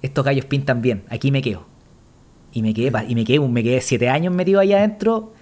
Estos 0.03 0.25
gallos 0.25 0.47
pintan 0.47 0.83
bien, 0.83 1.05
aquí 1.09 1.31
me 1.31 1.43
quedo. 1.43 1.65
Y 2.55 2.63
me 2.63 2.73
quedé, 2.73 2.91
y 3.09 3.15
me 3.15 3.25
quedé, 3.25 3.41
me 3.41 3.63
quedé 3.63 3.81
siete 3.83 4.09
años 4.09 4.33
metido 4.33 4.61
allá 4.61 4.79
adentro, 4.79 5.33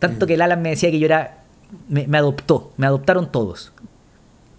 tanto 0.00 0.26
que 0.26 0.34
el 0.34 0.42
Alan 0.42 0.60
me 0.62 0.70
decía 0.70 0.90
que 0.90 0.98
yo 0.98 1.06
era 1.06 1.40
me, 1.88 2.18
adoptó, 2.18 2.72
me 2.76 2.86
adoptaron 2.86 3.30
todos. 3.30 3.72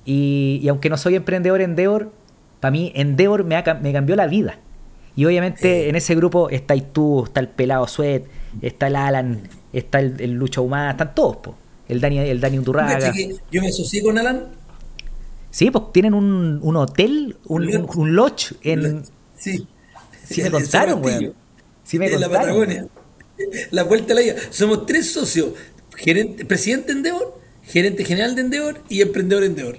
Y, 0.05 0.65
aunque 0.69 0.89
no 0.89 0.97
soy 0.97 1.15
emprendedor 1.15 1.61
Endeavor, 1.61 2.11
para 2.59 2.71
mí 2.71 2.91
Endeavor 2.95 3.43
me, 3.43 3.61
me 3.81 3.93
cambió 3.93 4.15
la 4.15 4.27
vida. 4.27 4.59
Y 5.15 5.25
obviamente 5.25 5.89
en 5.89 5.95
ese 5.95 6.15
grupo 6.15 6.49
estáis 6.49 6.83
tú, 6.93 7.25
está 7.25 7.41
el 7.41 7.49
pelado 7.49 7.85
Sweat, 7.87 8.23
está 8.61 8.87
el 8.87 8.95
Alan, 8.95 9.41
está 9.73 9.99
el, 9.99 10.19
el 10.21 10.31
Lucha 10.31 10.61
Humana, 10.61 10.91
están 10.91 11.13
todos, 11.13 11.37
po. 11.37 11.55
el 11.89 11.99
Dani, 11.99 12.19
el 12.19 12.39
Dani 12.39 12.57
Undurraga. 12.59 13.11
Yo 13.51 13.61
me 13.61 13.67
asocié 13.67 14.01
con 14.01 14.17
Alan. 14.17 14.45
Sí, 15.49 15.69
pues 15.69 15.91
tienen 15.91 16.13
un, 16.13 16.59
un 16.61 16.75
hotel, 16.77 17.35
un, 17.45 17.89
un, 17.93 18.15
lodge 18.15 18.53
en. 18.61 19.03
Sí. 19.37 19.67
Sí, 20.23 20.41
me 20.43 20.51
contaron, 20.51 21.01
güey. 21.01 21.33
Sí 21.91 21.99
me 21.99 22.07
en 22.07 22.21
la 22.21 22.29
Patagonia. 22.29 22.87
La 23.71 23.83
vuelta 23.83 24.13
a 24.13 24.15
la 24.15 24.21
vida. 24.21 24.35
Somos 24.49 24.85
tres 24.85 25.11
socios 25.11 25.49
gerente, 25.97 26.45
presidente 26.45 26.93
Endeavor, 26.93 27.37
gerente 27.65 28.05
general 28.05 28.33
de 28.33 28.43
Endeavor 28.43 28.81
y 28.87 29.01
emprendedor 29.01 29.43
Endeavor. 29.43 29.77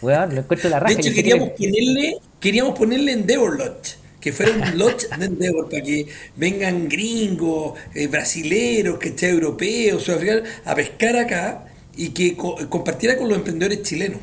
Lo 0.00 0.40
encuentro 0.40 0.70
la 0.70 0.80
raja. 0.80 0.94
De 0.94 1.02
hecho, 1.02 1.12
queríamos, 1.12 1.50
ponerle, 1.50 2.16
queríamos 2.40 2.78
ponerle 2.78 3.12
Endeavor 3.12 3.58
Lodge, 3.58 3.96
que 4.18 4.32
fuera 4.32 4.52
un 4.52 4.78
lodge 4.78 5.08
de 5.18 5.26
Endeavor 5.26 5.68
para 5.68 5.82
que 5.82 6.06
vengan 6.36 6.88
gringos, 6.88 7.78
eh, 7.94 8.06
brasileros, 8.06 8.98
que 8.98 9.08
esté 9.08 9.28
europeos, 9.28 10.02
sudafricanos, 10.02 10.48
a 10.64 10.74
pescar 10.74 11.18
acá 11.18 11.66
y 11.98 12.08
que 12.10 12.34
compartiera 12.34 13.18
con 13.18 13.28
los 13.28 13.36
emprendedores 13.36 13.82
chilenos. 13.82 14.20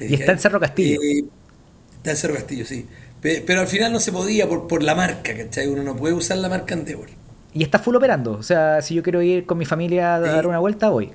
Y 0.00 0.14
está 0.14 0.32
en 0.32 0.38
Cerro 0.38 0.58
Castillo. 0.58 1.02
Eh, 1.02 1.24
está 1.98 2.12
en 2.12 2.16
Cerro 2.16 2.32
Castillo, 2.32 2.64
sí. 2.64 2.86
Pero, 3.20 3.60
al 3.60 3.66
final 3.66 3.92
no 3.92 4.00
se 4.00 4.12
podía 4.12 4.48
por, 4.48 4.66
por 4.66 4.82
la 4.82 4.94
marca, 4.94 5.36
¿cachai? 5.36 5.66
Uno 5.66 5.82
no 5.82 5.96
puede 5.96 6.14
usar 6.14 6.38
la 6.38 6.48
marca 6.48 6.74
Endeavor. 6.74 7.08
Y 7.52 7.62
está 7.62 7.78
full 7.78 7.96
operando. 7.96 8.32
O 8.32 8.42
sea, 8.42 8.80
si 8.80 8.94
yo 8.94 9.02
quiero 9.02 9.20
ir 9.22 9.44
con 9.44 9.58
mi 9.58 9.64
familia 9.64 10.14
a 10.14 10.20
dar 10.20 10.46
una 10.46 10.58
vuelta, 10.58 10.88
voy. 10.88 11.12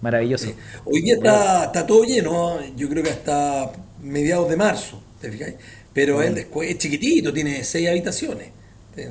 Maravilloso. 0.00 0.50
Hoy 0.84 1.02
día 1.02 1.14
está, 1.14 1.64
está, 1.64 1.86
todo 1.86 2.04
lleno. 2.04 2.58
Yo 2.74 2.88
creo 2.88 3.02
que 3.02 3.10
hasta 3.10 3.70
mediados 4.02 4.48
de 4.48 4.56
marzo. 4.56 5.02
¿Te 5.20 5.30
fijáis? 5.30 5.56
Pero 5.92 6.22
él 6.22 6.38
es 6.38 6.78
chiquitito, 6.78 7.32
tiene 7.32 7.62
seis 7.64 7.88
habitaciones. 7.88 8.48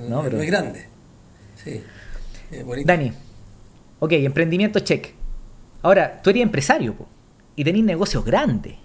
No, 0.07 0.23
pero... 0.23 0.41
es 0.41 0.47
grande. 0.47 0.85
Sí. 1.63 1.81
Dani, 2.83 3.11
ok, 3.99 4.11
emprendimiento 4.13 4.79
check. 4.79 5.09
Ahora, 5.81 6.21
tú 6.21 6.31
eres 6.31 6.41
empresario 6.41 6.95
y 7.55 7.63
tenés 7.63 7.83
negocios 7.83 8.25
grandes. 8.25 8.75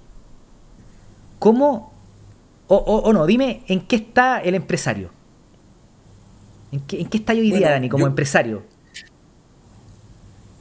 ¿Cómo, 1.39 1.94
o, 2.69 2.77
o 2.77 3.13
no, 3.13 3.27
dime 3.27 3.63
en 3.69 3.87
qué 3.87 3.97
está 3.97 4.41
el 4.41 4.55
empresario? 4.55 5.11
¿En 6.75 6.81
qué, 6.81 7.01
en 7.01 7.09
qué 7.09 7.19
está 7.19 7.33
hoy 7.33 7.53
día, 7.53 7.71
Dani, 7.71 7.89
como 7.89 8.05
empresario? 8.05 8.65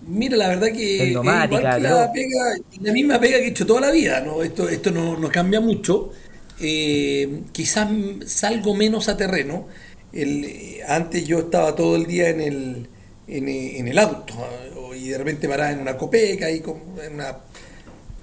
Mira, 0.05 0.37
la 0.37 0.49
verdad 0.49 0.67
que, 0.67 1.05
igual 1.07 1.49
que 1.49 1.55
la, 1.55 2.11
pega, 2.13 2.55
la, 2.81 2.91
misma 2.91 3.19
pega 3.19 3.37
que 3.39 3.45
he 3.45 3.47
hecho 3.47 3.65
toda 3.65 3.81
la 3.81 3.91
vida, 3.91 4.21
¿no? 4.21 4.43
Esto, 4.43 4.69
esto 4.69 4.91
no, 4.91 5.17
no 5.17 5.29
cambia 5.29 5.59
mucho. 5.59 6.11
Eh, 6.59 7.41
quizás 7.51 7.89
salgo 8.27 8.75
menos 8.75 9.09
a 9.09 9.17
terreno. 9.17 9.67
El, 10.11 10.77
antes 10.87 11.25
yo 11.25 11.39
estaba 11.39 11.73
todo 11.73 11.95
el 11.95 12.05
día 12.05 12.29
en 12.29 12.41
el, 12.41 12.87
en, 13.27 13.87
el 13.87 13.97
auto 13.97 14.35
y 14.95 15.09
de 15.09 15.17
repente 15.17 15.49
paraba 15.49 15.71
en 15.71 15.79
una 15.79 15.97
copeca 15.97 16.51
y, 16.51 16.59
con 16.59 16.75
una, 17.11 17.37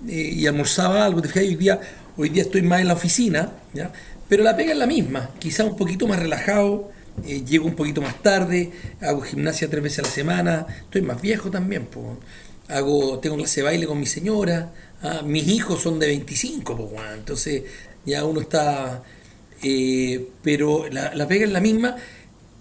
y 0.06 0.46
almorzaba 0.46 1.06
algo. 1.06 1.20
Hoy 1.34 1.56
día, 1.56 1.80
hoy 2.20 2.28
día 2.28 2.42
estoy 2.42 2.62
más 2.62 2.80
en 2.80 2.88
la 2.88 2.94
oficina, 2.94 3.52
¿ya? 3.72 3.92
pero 4.28 4.44
la 4.44 4.56
pega 4.56 4.72
es 4.72 4.78
la 4.78 4.86
misma, 4.86 5.30
quizás 5.38 5.66
un 5.66 5.76
poquito 5.76 6.06
más 6.06 6.18
relajado 6.18 6.90
eh, 7.26 7.44
llego 7.44 7.66
un 7.66 7.74
poquito 7.74 8.00
más 8.00 8.22
tarde, 8.22 8.70
hago 9.00 9.20
gimnasia 9.20 9.68
tres 9.68 9.82
veces 9.82 9.98
a 10.00 10.02
la 10.02 10.08
semana, 10.08 10.66
estoy 10.84 11.02
más 11.02 11.20
viejo 11.20 11.50
también, 11.50 11.86
pues. 11.86 12.06
hago, 12.68 13.18
tengo 13.18 13.36
clase 13.36 13.60
de 13.60 13.64
baile 13.64 13.86
con 13.86 13.98
mi 13.98 14.06
señora, 14.06 14.72
ah, 15.02 15.22
mis 15.24 15.46
hijos 15.48 15.82
son 15.82 15.98
de 15.98 16.06
25, 16.06 16.76
pues, 16.76 17.02
entonces 17.14 17.64
ya 18.06 18.24
uno 18.24 18.40
está, 18.40 19.02
eh, 19.62 20.28
pero 20.42 20.88
la, 20.88 21.14
la 21.14 21.26
pega 21.26 21.44
es 21.44 21.52
la 21.52 21.60
misma, 21.60 21.96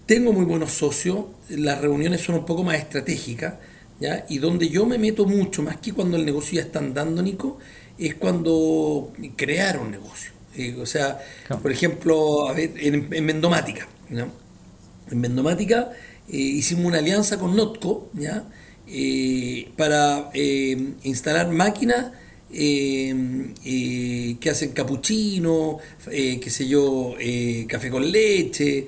tengo 0.06 0.34
muy 0.34 0.45
buenos 0.45 0.72
socios, 0.72 1.26
las 1.50 1.80
reuniones 1.80 2.22
son 2.22 2.36
un 2.36 2.45
poco 2.45 2.63
más 2.63 2.78
estratégicas, 2.78 3.56
¿ya? 4.00 4.26
y 4.30 4.39
donde 4.39 4.69
yo 4.69 4.86
me 4.86 4.98
meto 4.98 5.26
mucho, 5.26 5.62
más 5.62 5.78
que 5.78 5.93
cuando 5.93 6.17
el 6.17 6.26
negocio 6.26 6.56
ya 6.60 6.65
está 6.65 6.80
andando, 6.80 7.22
Nico, 7.22 7.60
es 7.99 8.15
cuando 8.15 9.12
crear 9.35 9.79
un 9.79 9.91
negocio. 9.91 10.31
Eh, 10.55 10.75
o 10.81 10.85
sea, 10.85 11.19
por 11.62 11.71
ejemplo, 11.71 12.49
a 12.49 12.53
ver, 12.53 12.73
en, 12.77 13.07
en 13.13 13.25
Mendomática, 13.25 13.88
¿no? 14.09 14.27
En 15.12 15.21
Vendomática 15.21 15.91
eh, 16.31 16.38
hicimos 16.38 16.85
una 16.85 16.99
alianza 16.99 17.39
con 17.39 17.55
Notco 17.55 18.09
¿ya? 18.13 18.43
Eh, 18.88 19.69
para 19.75 20.29
eh, 20.33 20.77
instalar 21.03 21.49
máquinas 21.49 22.12
que 22.51 24.49
hacen 24.49 24.71
capuchino, 24.71 25.77
qué 26.03 26.49
sé 26.49 26.67
yo, 26.67 27.13
café 27.67 27.91
con 27.91 28.12
leche, 28.12 28.88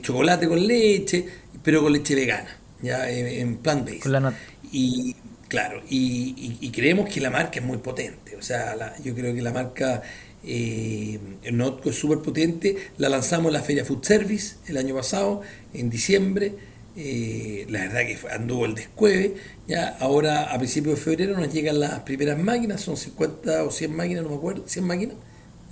chocolate 0.00 0.48
con 0.48 0.66
leche, 0.66 1.26
pero 1.62 1.82
con 1.82 1.92
leche 1.92 2.14
vegana, 2.14 2.56
ya 2.80 3.10
en 3.10 3.58
plant-based. 3.58 4.32
Y 4.72 5.14
claro, 5.48 5.82
y, 5.90 6.70
creemos 6.70 7.10
que 7.10 7.20
la 7.20 7.28
marca 7.28 7.60
es 7.60 7.66
muy 7.66 7.76
potente. 7.76 8.18
O 8.40 8.42
sea, 8.42 8.96
yo 9.04 9.14
creo 9.14 9.34
que 9.34 9.42
la 9.42 9.52
marca 9.52 10.02
eh, 10.42 11.20
Notco 11.52 11.90
es 11.90 11.96
súper 11.96 12.20
potente, 12.20 12.74
la 12.96 13.10
lanzamos 13.10 13.48
en 13.48 13.52
la 13.52 13.62
Feria 13.62 13.84
Food 13.84 14.02
Service 14.02 14.56
el 14.66 14.78
año 14.78 14.94
pasado, 14.94 15.42
en 15.74 15.90
diciembre. 15.90 16.54
Eh, 16.96 17.66
la 17.68 17.80
verdad 17.80 18.00
que 18.00 18.18
anduvo 18.32 18.64
el 18.64 18.74
descueve. 18.74 19.36
Ya 19.68 19.96
ahora 20.00 20.52
a 20.52 20.58
principios 20.58 20.98
de 20.98 21.04
febrero 21.04 21.38
nos 21.38 21.52
llegan 21.52 21.78
las 21.78 22.00
primeras 22.00 22.38
máquinas, 22.38 22.80
son 22.80 22.96
50 22.96 23.64
o 23.64 23.70
100 23.70 23.94
máquinas, 23.94 24.24
no 24.24 24.30
me 24.30 24.36
acuerdo, 24.36 24.64
100 24.66 24.84
máquinas, 24.84 25.16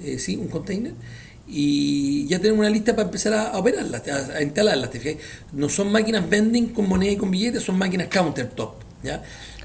eh, 0.00 0.18
sí, 0.18 0.36
un 0.36 0.48
container. 0.48 0.92
Y 1.48 2.26
ya 2.26 2.38
tenemos 2.38 2.60
una 2.60 2.70
lista 2.70 2.94
para 2.94 3.08
empezar 3.08 3.32
a, 3.32 3.58
operarlas, 3.58 4.06
a, 4.06 4.42
instalarlas. 4.42 4.90
No 5.52 5.70
son 5.70 5.90
máquinas 5.90 6.28
vending 6.28 6.68
con 6.68 6.86
moneda 6.86 7.12
y 7.12 7.16
con 7.16 7.30
billetes, 7.30 7.62
son 7.62 7.78
máquinas 7.78 8.08
countertop. 8.08 8.87
¿Ya? 9.02 9.22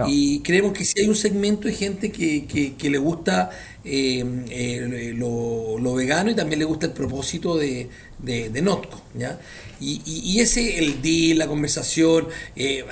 Y 0.07 0.39
creemos 0.41 0.73
que 0.73 0.85
si 0.85 0.99
hay 0.99 1.07
un 1.07 1.15
segmento 1.15 1.67
de 1.67 1.73
gente 1.73 2.11
que, 2.11 2.45
que, 2.45 2.89
le 2.89 2.97
gusta 2.97 3.49
eh, 3.83 4.23
eh, 4.49 5.13
lo, 5.15 5.93
vegano 5.93 6.31
y 6.31 6.35
también 6.35 6.59
le 6.59 6.65
gusta 6.65 6.87
el 6.87 6.93
propósito 6.93 7.57
de, 7.57 7.89
de, 8.19 8.61
Notco, 8.61 9.01
¿ya? 9.13 9.39
Y, 9.79 10.01
y, 10.05 10.39
ese, 10.39 10.79
el 10.79 11.01
día, 11.01 11.35
la 11.35 11.47
conversación, 11.47 12.27
eh, 12.55 12.85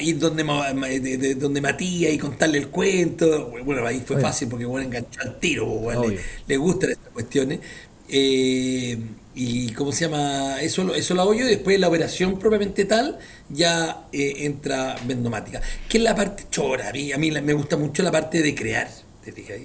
ir 0.00 0.18
donde, 0.18 0.44
de, 1.00 1.34
donde 1.34 1.60
Matías 1.60 2.12
y 2.12 2.18
contarle 2.18 2.58
el 2.58 2.68
cuento, 2.68 3.50
bueno, 3.64 3.86
ahí 3.86 4.02
fue 4.04 4.20
fácil 4.20 4.48
porque 4.48 4.66
bueno, 4.66 4.86
enganchó 4.86 5.22
al 5.22 5.38
tiro, 5.40 5.66
bueno, 5.66 6.08
le, 6.08 6.18
le, 6.46 6.56
gustan 6.56 6.90
estas 6.90 7.12
cuestiones. 7.12 7.60
Eh, 8.08 8.98
y 9.40 9.72
cómo 9.72 9.92
se 9.92 10.06
llama 10.06 10.60
eso 10.60 10.92
eso 10.96 11.14
lo 11.14 11.22
hago 11.22 11.32
yo 11.32 11.46
y 11.46 11.48
después 11.48 11.78
la 11.78 11.86
operación 11.86 12.40
propiamente 12.40 12.84
tal 12.84 13.20
ya 13.48 14.08
eh, 14.12 14.34
entra 14.38 14.96
vendomática. 15.06 15.62
Que 15.88 15.98
es 15.98 16.04
la 16.04 16.16
parte 16.16 16.46
chora 16.50 16.88
a 16.88 16.92
mí, 16.92 17.12
a 17.12 17.18
mí 17.18 17.30
me 17.30 17.52
gusta 17.52 17.76
mucho 17.76 18.02
la 18.02 18.10
parte 18.10 18.42
de 18.42 18.52
crear 18.52 18.88
te 19.24 19.30
fijas 19.30 19.58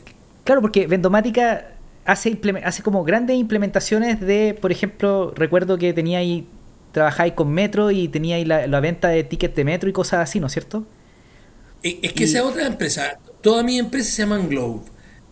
claro 0.44 0.62
porque 0.62 0.86
vendomática 0.86 1.72
hace 2.06 2.40
hace 2.64 2.84
como 2.84 3.04
grandes 3.04 3.36
implementaciones 3.36 4.20
de 4.22 4.56
por 4.62 4.72
ejemplo 4.72 5.34
recuerdo 5.36 5.80
que 5.80 5.92
tenía 5.92 6.20
ahí 6.20 6.48
trabajáis 6.92 7.34
con 7.34 7.52
Metro 7.52 7.90
y 7.90 8.10
tenía 8.10 8.46
la, 8.46 8.68
la, 8.68 8.80
venta 8.80 9.08
de 9.08 9.24
tickets 9.24 9.56
de 9.56 9.64
Metro 9.64 9.90
y 9.90 9.94
cosas 9.94 10.20
así 10.20 10.40
¿no 10.40 10.46
es 10.46 10.54
cierto? 10.54 10.86
Eh, 11.82 11.98
es 12.04 12.14
que 12.14 12.26
esa 12.26 12.44
otra 12.44 12.68
empresa. 12.68 13.18
Todas 13.42 13.66
mis 13.66 13.80
empresas 13.80 14.14
se 14.14 14.22
llaman 14.22 14.48
Globe 14.50 14.84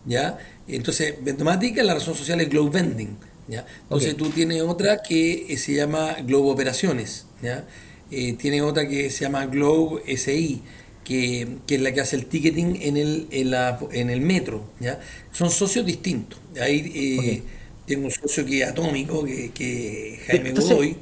ya 0.03 0.39
entonces 0.67 1.13
vendomática 1.21 1.83
la 1.83 1.93
razón 1.93 2.15
social 2.15 2.41
es 2.41 2.49
Globe 2.49 2.71
Vending 2.71 3.30
entonces 3.59 4.15
tú 4.15 4.29
tienes 4.29 4.61
otra 4.61 5.01
que 5.01 5.45
eh, 5.49 5.57
se 5.57 5.73
llama 5.73 6.17
Globo 6.25 6.51
Operaciones, 6.51 7.25
¿ya? 7.41 7.65
Eh, 8.11 8.33
tiene 8.33 8.61
otra 8.61 8.87
que 8.87 9.09
se 9.09 9.23
llama 9.23 9.45
Globe 9.45 10.03
SI, 10.17 10.61
que, 11.03 11.47
es 11.67 11.81
la 11.81 11.93
que 11.93 12.01
hace 12.01 12.15
el 12.15 12.25
ticketing 12.25 12.77
en 12.81 12.97
el, 12.97 13.27
en, 13.31 13.51
la, 13.51 13.79
en 13.91 14.09
el 14.09 14.21
metro, 14.21 14.63
¿ya? 14.79 14.99
Son 15.31 15.49
socios 15.49 15.85
distintos. 15.85 16.39
Ahí 16.61 16.91
eh, 16.93 17.43
tengo 17.85 18.05
un 18.05 18.11
socio 18.11 18.45
que 18.45 18.61
es 18.61 18.69
atómico, 18.69 19.23
que, 19.23 19.51
que 19.51 20.19
Jaime 20.27 20.51
Godoy. 20.51 20.97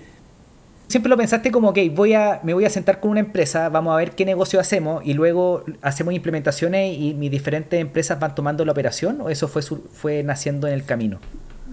Siempre 0.88 1.10
lo 1.12 1.18
pensaste 1.18 1.52
como, 1.52 1.70
ok, 1.70 1.78
voy 1.94 2.14
a, 2.14 2.40
me 2.44 2.56
voy 2.56 2.66
a 2.66 2.70
sentar 2.72 3.00
con 3.00 3.12
una 3.12 3.20
empresa, 3.20 3.70
vamos 3.70 3.94
a 3.94 3.98
ver 3.98 4.12
qué 4.12 4.26
negocio 4.26 4.60
hacemos 4.60 5.06
y 5.06 5.14
luego 5.14 5.64
hacemos 5.84 6.16
implementaciones 6.16 6.98
y 6.98 7.14
mis 7.14 7.30
diferentes 7.30 7.80
empresas 7.80 8.20
van 8.20 8.34
tomando 8.34 8.66
la 8.66 8.72
operación 8.72 9.22
o 9.22 9.30
eso 9.30 9.48
fue, 9.48 9.62
fue 9.62 10.24
naciendo 10.24 10.68
en 10.68 10.74
el 10.74 10.86
camino? 10.86 11.20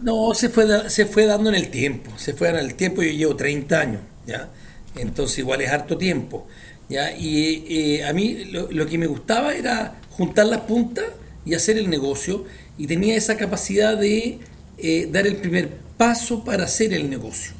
No, 0.02 0.34
se 0.34 0.48
fue, 0.48 0.90
se 0.90 1.06
fue 1.06 1.26
dando 1.26 1.48
en 1.48 1.56
el 1.56 1.70
tiempo, 1.70 2.10
se 2.16 2.34
fue 2.34 2.48
dando 2.48 2.60
en 2.60 2.70
el 2.70 2.74
tiempo, 2.74 3.02
yo 3.02 3.10
llevo 3.10 3.36
30 3.36 3.80
años, 3.80 4.00
¿ya? 4.26 4.48
Entonces 4.94 5.38
igual 5.38 5.60
es 5.62 5.70
harto 5.70 5.96
tiempo, 5.96 6.46
¿ya? 6.88 7.16
Y 7.16 7.64
eh, 7.68 8.04
a 8.04 8.12
mí 8.12 8.44
lo, 8.46 8.86
que 8.86 8.98
me 8.98 9.06
gustaba 9.06 9.54
era 9.54 9.96
juntar 10.10 10.46
las 10.46 10.60
puntas 10.60 11.06
y 11.44 11.54
hacer 11.54 11.78
el 11.78 11.88
negocio 11.88 12.44
y 12.78 12.86
tenía 12.86 13.16
esa 13.16 13.36
capacidad 13.36 13.96
de 13.96 14.38
eh, 14.78 15.08
dar 15.10 15.26
el 15.26 15.36
primer 15.36 15.70
paso 15.96 16.44
para 16.44 16.64
hacer 16.64 16.92
el 16.92 17.08
negocio. 17.08 17.52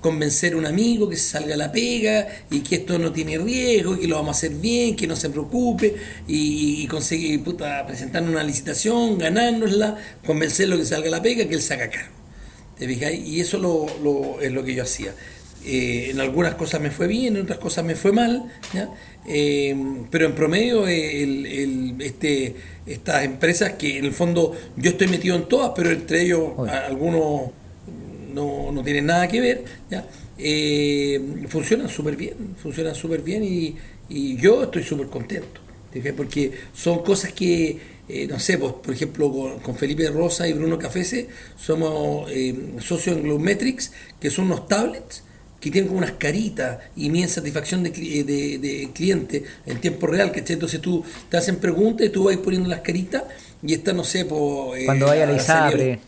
Convencer 0.00 0.54
a 0.54 0.56
un 0.56 0.66
amigo 0.66 1.08
que 1.08 1.16
se 1.16 1.30
salga 1.30 1.54
a 1.54 1.56
la 1.56 1.72
pega 1.72 2.26
y 2.50 2.60
que 2.60 2.76
esto 2.76 2.98
no 2.98 3.12
tiene 3.12 3.38
riesgo, 3.38 3.94
y 3.94 4.00
que 4.00 4.08
lo 4.08 4.16
vamos 4.16 4.36
a 4.36 4.38
hacer 4.38 4.52
bien, 4.52 4.96
que 4.96 5.06
no 5.06 5.16
se 5.16 5.30
preocupe 5.30 5.94
y, 6.26 6.86
conseguir 6.86 7.42
puta, 7.42 7.86
presentar 7.86 8.22
una 8.22 8.42
licitación, 8.42 9.18
ganárnosla, 9.18 9.96
convencerlo 10.26 10.76
que 10.76 10.84
salga 10.84 11.08
a 11.08 11.10
la 11.12 11.22
pega, 11.22 11.46
que 11.46 11.54
él 11.54 11.62
saca 11.62 11.90
cargo. 11.90 12.20
¿Te 12.78 12.86
Y 12.86 13.40
eso 13.40 13.58
lo, 13.58 14.40
es 14.40 14.50
lo 14.52 14.64
que 14.64 14.74
yo 14.74 14.82
hacía. 14.82 15.14
Eh, 15.64 16.08
en 16.10 16.20
algunas 16.20 16.54
cosas 16.54 16.80
me 16.80 16.90
fue 16.90 17.06
bien, 17.06 17.36
en 17.36 17.42
otras 17.42 17.58
cosas 17.58 17.84
me 17.84 17.94
fue 17.94 18.12
mal, 18.12 18.50
eh, 19.28 19.76
pero 20.10 20.24
en 20.24 20.34
promedio 20.34 20.88
el, 20.88 21.96
este, 22.00 22.56
estas 22.86 23.24
empresas 23.24 23.74
que 23.74 23.98
en 23.98 24.06
el 24.06 24.14
fondo 24.14 24.54
yo 24.76 24.92
estoy 24.92 25.08
metido 25.08 25.36
en 25.36 25.46
todas, 25.48 25.72
pero 25.76 25.90
entre 25.90 26.22
ellos 26.22 26.52
algunos 26.86 27.50
no, 28.34 28.72
no 28.72 28.82
tienen 28.82 29.06
nada 29.06 29.28
que 29.28 29.40
ver, 29.40 29.64
¿ya? 29.90 30.06
Eh, 30.38 31.20
funcionan 31.48 31.88
súper 31.88 32.16
bien, 32.16 32.34
funcionan 32.56 32.94
súper 32.94 33.22
bien 33.22 33.44
y, 33.44 33.76
y, 34.08 34.36
yo 34.36 34.62
estoy 34.62 34.82
súper 34.82 35.08
contento, 35.08 35.60
porque 36.16 36.52
son 36.72 37.02
cosas 37.02 37.32
que, 37.32 37.78
eh, 38.08 38.26
no 38.26 38.38
sé, 38.38 38.56
pues, 38.58 38.72
por 38.74 38.94
ejemplo, 38.94 39.60
con, 39.62 39.76
Felipe 39.76 40.08
Rosa 40.08 40.48
y 40.48 40.52
Bruno 40.52 40.78
Cafese 40.78 41.28
somos 41.56 42.30
eh, 42.30 42.54
socios 42.78 43.16
en 43.16 43.24
Globemetrics, 43.24 43.92
que 44.18 44.30
son 44.30 44.46
unos 44.46 44.66
tablets 44.66 45.24
que 45.60 45.70
tienen 45.70 45.88
como 45.88 45.98
unas 45.98 46.12
caritas 46.12 46.78
y 46.96 47.10
mi 47.10 47.26
satisfacción 47.28 47.82
de, 47.82 47.90
de, 47.90 48.88
cliente 48.94 49.44
en 49.66 49.78
tiempo 49.78 50.06
real, 50.06 50.32
que 50.32 50.42
entonces 50.50 50.80
tú 50.80 51.04
te 51.28 51.36
hacen 51.36 51.56
preguntas 51.56 52.06
y 52.06 52.10
tú 52.10 52.24
vas 52.24 52.36
poniendo 52.38 52.68
las 52.68 52.80
caritas 52.80 53.24
y 53.62 53.74
esta, 53.74 53.92
no 53.92 54.04
sé, 54.04 54.24
pues... 54.24 54.86
Cuando 54.86 55.06
vaya 55.06 55.24
a 55.24 55.32
la. 55.32 55.98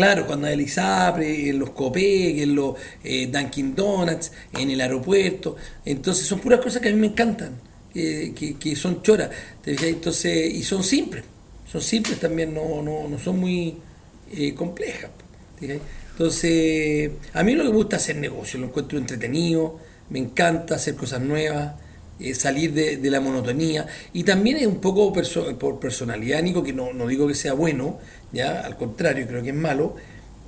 Claro, 0.00 0.26
cuando 0.26 0.46
el 0.46 0.62
ISAPRE, 0.62 1.50
en 1.50 1.58
los 1.58 1.70
COPEC, 1.72 2.38
en 2.38 2.54
los 2.54 2.74
eh, 3.04 3.26
Dunkin' 3.30 3.74
Donuts, 3.74 4.32
en 4.58 4.70
el 4.70 4.80
aeropuerto. 4.80 5.56
Entonces 5.84 6.26
son 6.26 6.40
puras 6.40 6.58
cosas 6.58 6.80
que 6.80 6.88
a 6.88 6.92
mí 6.92 6.98
me 6.98 7.08
encantan, 7.08 7.60
que, 7.92 8.56
que, 8.58 8.76
son 8.76 9.02
choras. 9.02 9.28
Entonces, 9.62 10.54
y 10.54 10.62
son 10.62 10.82
simples. 10.82 11.22
Son 11.70 11.82
simples 11.82 12.18
también, 12.18 12.54
no, 12.54 12.80
no, 12.82 13.08
no 13.08 13.18
son 13.18 13.40
muy 13.40 13.76
eh, 14.32 14.54
complejas. 14.54 15.10
Entonces, 15.60 17.10
a 17.34 17.42
mí 17.42 17.54
lo 17.54 17.64
que 17.64 17.68
me 17.68 17.76
gusta 17.76 17.96
es 17.96 18.04
hacer 18.04 18.16
negocio, 18.16 18.58
lo 18.58 18.68
encuentro 18.68 18.96
entretenido, 18.96 19.80
me 20.08 20.18
encanta 20.18 20.76
hacer 20.76 20.94
cosas 20.94 21.20
nuevas. 21.20 21.74
Eh, 22.22 22.34
salir 22.34 22.74
de, 22.74 22.98
de, 22.98 23.10
la 23.10 23.18
monotonía 23.18 23.86
y 24.12 24.24
también 24.24 24.58
es 24.58 24.66
un 24.66 24.78
poco 24.78 25.10
por 25.10 25.80
personalidad, 25.80 26.42
Nico, 26.42 26.62
que 26.62 26.74
no, 26.74 26.92
no 26.92 27.06
digo 27.06 27.26
que 27.26 27.34
sea 27.34 27.54
bueno, 27.54 27.98
ya 28.32 28.60
al 28.60 28.76
contrario, 28.76 29.26
creo 29.26 29.42
que 29.42 29.50
es 29.50 29.54
malo. 29.54 29.96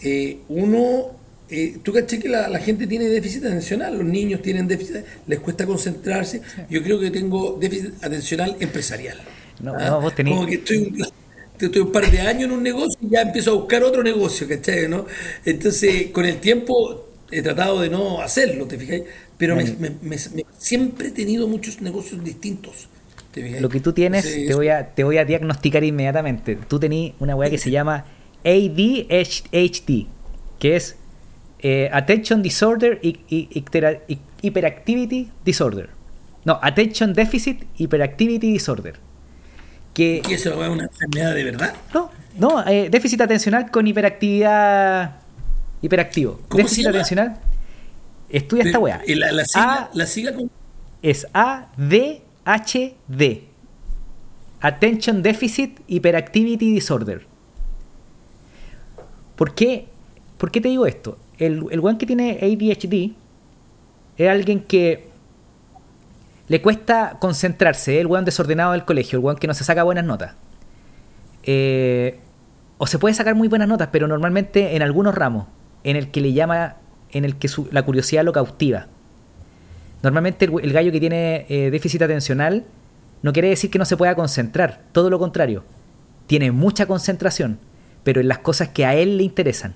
Eh, 0.02 0.38
uno, 0.48 1.10
eh, 1.50 1.78
tú 1.82 1.92
caché 1.92 2.18
que 2.18 2.28
la, 2.28 2.58
gente 2.58 2.86
tiene 2.86 3.06
déficit 3.06 3.44
atencional, 3.44 3.96
los 3.96 4.06
niños 4.06 4.42
tienen 4.42 4.66
déficit, 4.66 5.04
les 5.26 5.40
cuesta 5.40 5.66
concentrarse. 5.66 6.42
Yo 6.68 6.82
creo 6.82 6.98
que 6.98 7.10
tengo 7.10 7.58
déficit 7.60 8.02
atencional 8.02 8.56
empresarial. 8.60 9.18
No, 9.60 9.74
¿Ah? 9.74 9.90
no 9.90 10.00
vos 10.00 10.14
tenés... 10.14 10.34
Como 10.34 10.46
que 10.46 10.54
estoy 10.54 10.92
estoy 11.66 11.82
un 11.82 11.92
par 11.92 12.10
de 12.10 12.20
años 12.20 12.44
en 12.44 12.52
un 12.52 12.62
negocio 12.62 12.98
y 13.00 13.10
ya 13.10 13.22
empiezo 13.22 13.52
a 13.52 13.54
buscar 13.54 13.82
otro 13.82 14.02
negocio, 14.02 14.48
¿cachai? 14.48 14.88
¿no? 14.88 15.06
Entonces, 15.44 16.08
con 16.10 16.24
el 16.24 16.38
tiempo 16.38 17.08
he 17.30 17.42
tratado 17.42 17.80
de 17.80 17.88
no 17.88 18.20
hacerlo, 18.20 18.66
¿te 18.66 18.78
fijáis? 18.78 19.04
Pero 19.38 19.56
siempre 20.58 21.08
he 21.08 21.10
tenido 21.10 21.48
muchos 21.48 21.80
negocios 21.80 22.22
distintos. 22.22 22.88
Lo 23.34 23.68
que 23.68 23.80
tú 23.80 23.92
tienes, 23.92 24.24
te, 24.24 24.54
voy 24.54 24.68
a, 24.68 24.94
te 24.94 25.04
voy 25.04 25.18
a 25.18 25.24
diagnosticar 25.24 25.82
inmediatamente. 25.84 26.56
Tú 26.56 26.78
tenés 26.78 27.14
una 27.18 27.34
weá 27.34 27.48
que 27.50 27.58
se 27.58 27.70
llama 27.72 28.04
ADHD, 28.44 30.06
que 30.58 30.76
es 30.76 30.96
eh, 31.60 31.88
Attention 31.92 32.42
Disorder 32.42 32.98
y, 33.02 33.20
Hyperactivity 34.42 35.30
Disorder. 35.44 35.90
No, 36.44 36.58
Attention 36.60 37.14
Deficit 37.14 37.64
Hyperactivity 37.78 38.52
Disorder. 38.52 38.96
Que, 39.94 40.22
¿Y 40.28 40.34
eso 40.34 40.62
es 40.62 40.68
una 40.68 40.84
enfermedad 40.84 41.34
de 41.34 41.44
verdad? 41.44 41.74
No, 41.94 42.10
no, 42.38 42.66
eh, 42.66 42.88
déficit 42.90 43.20
atencional 43.20 43.70
con 43.70 43.86
hiperactividad 43.86 45.20
hiperactivo. 45.82 46.40
déficit 46.54 46.86
atencional. 46.88 47.38
Estudia 48.28 48.64
esta 48.64 48.78
weá. 48.78 49.02
La, 49.06 49.32
la, 49.32 49.44
sigla, 49.44 49.90
la 49.92 50.06
sigla 50.06 50.32
con... 50.34 50.50
Es 51.02 51.26
ADHD. 52.44 53.44
Attention 54.60 55.22
Deficit 55.22 55.80
Hyperactivity 55.88 56.72
Disorder. 56.72 57.26
¿Por 59.36 59.54
qué, 59.54 59.88
¿Por 60.38 60.50
qué 60.50 60.60
te 60.60 60.68
digo 60.68 60.86
esto? 60.86 61.18
El, 61.38 61.66
el 61.70 61.80
weón 61.80 61.98
que 61.98 62.06
tiene 62.06 62.38
ADHD 62.40 63.12
es 64.16 64.28
alguien 64.28 64.60
que 64.60 65.08
le 66.48 66.60
cuesta 66.60 67.16
concentrarse, 67.18 68.00
el 68.00 68.06
weón 68.06 68.24
desordenado 68.24 68.72
del 68.72 68.84
colegio, 68.84 69.18
el 69.18 69.24
weón 69.24 69.38
que 69.38 69.46
no 69.46 69.54
se 69.54 69.64
saca 69.64 69.82
buenas 69.82 70.04
notas. 70.04 70.34
Eh, 71.44 72.20
o 72.78 72.86
se 72.86 72.98
puede 72.98 73.14
sacar 73.14 73.34
muy 73.34 73.48
buenas 73.48 73.68
notas, 73.68 73.88
pero 73.92 74.06
normalmente 74.06 74.76
en 74.76 74.82
algunos 74.82 75.14
ramos 75.14 75.46
en 75.84 75.96
el 75.96 76.10
que 76.10 76.20
le 76.20 76.32
llama, 76.32 76.76
en 77.10 77.24
el 77.24 77.36
que 77.36 77.48
la 77.70 77.84
curiosidad 77.84 78.24
lo 78.24 78.32
cautiva. 78.32 78.88
Normalmente 80.02 80.46
el, 80.46 80.72
gallo 80.72 80.90
que 80.90 81.00
tiene 81.00 81.46
eh, 81.48 81.70
déficit 81.70 82.02
atencional 82.02 82.64
no 83.22 83.32
quiere 83.32 83.48
decir 83.48 83.70
que 83.70 83.78
no 83.78 83.84
se 83.84 83.96
pueda 83.96 84.14
concentrar, 84.14 84.82
todo 84.92 85.10
lo 85.10 85.18
contrario. 85.18 85.64
Tiene 86.26 86.50
mucha 86.50 86.86
concentración, 86.86 87.58
pero 88.02 88.20
en 88.20 88.28
las 88.28 88.38
cosas 88.38 88.68
que 88.68 88.84
a 88.84 88.94
él 88.94 89.16
le 89.16 89.22
interesan. 89.22 89.74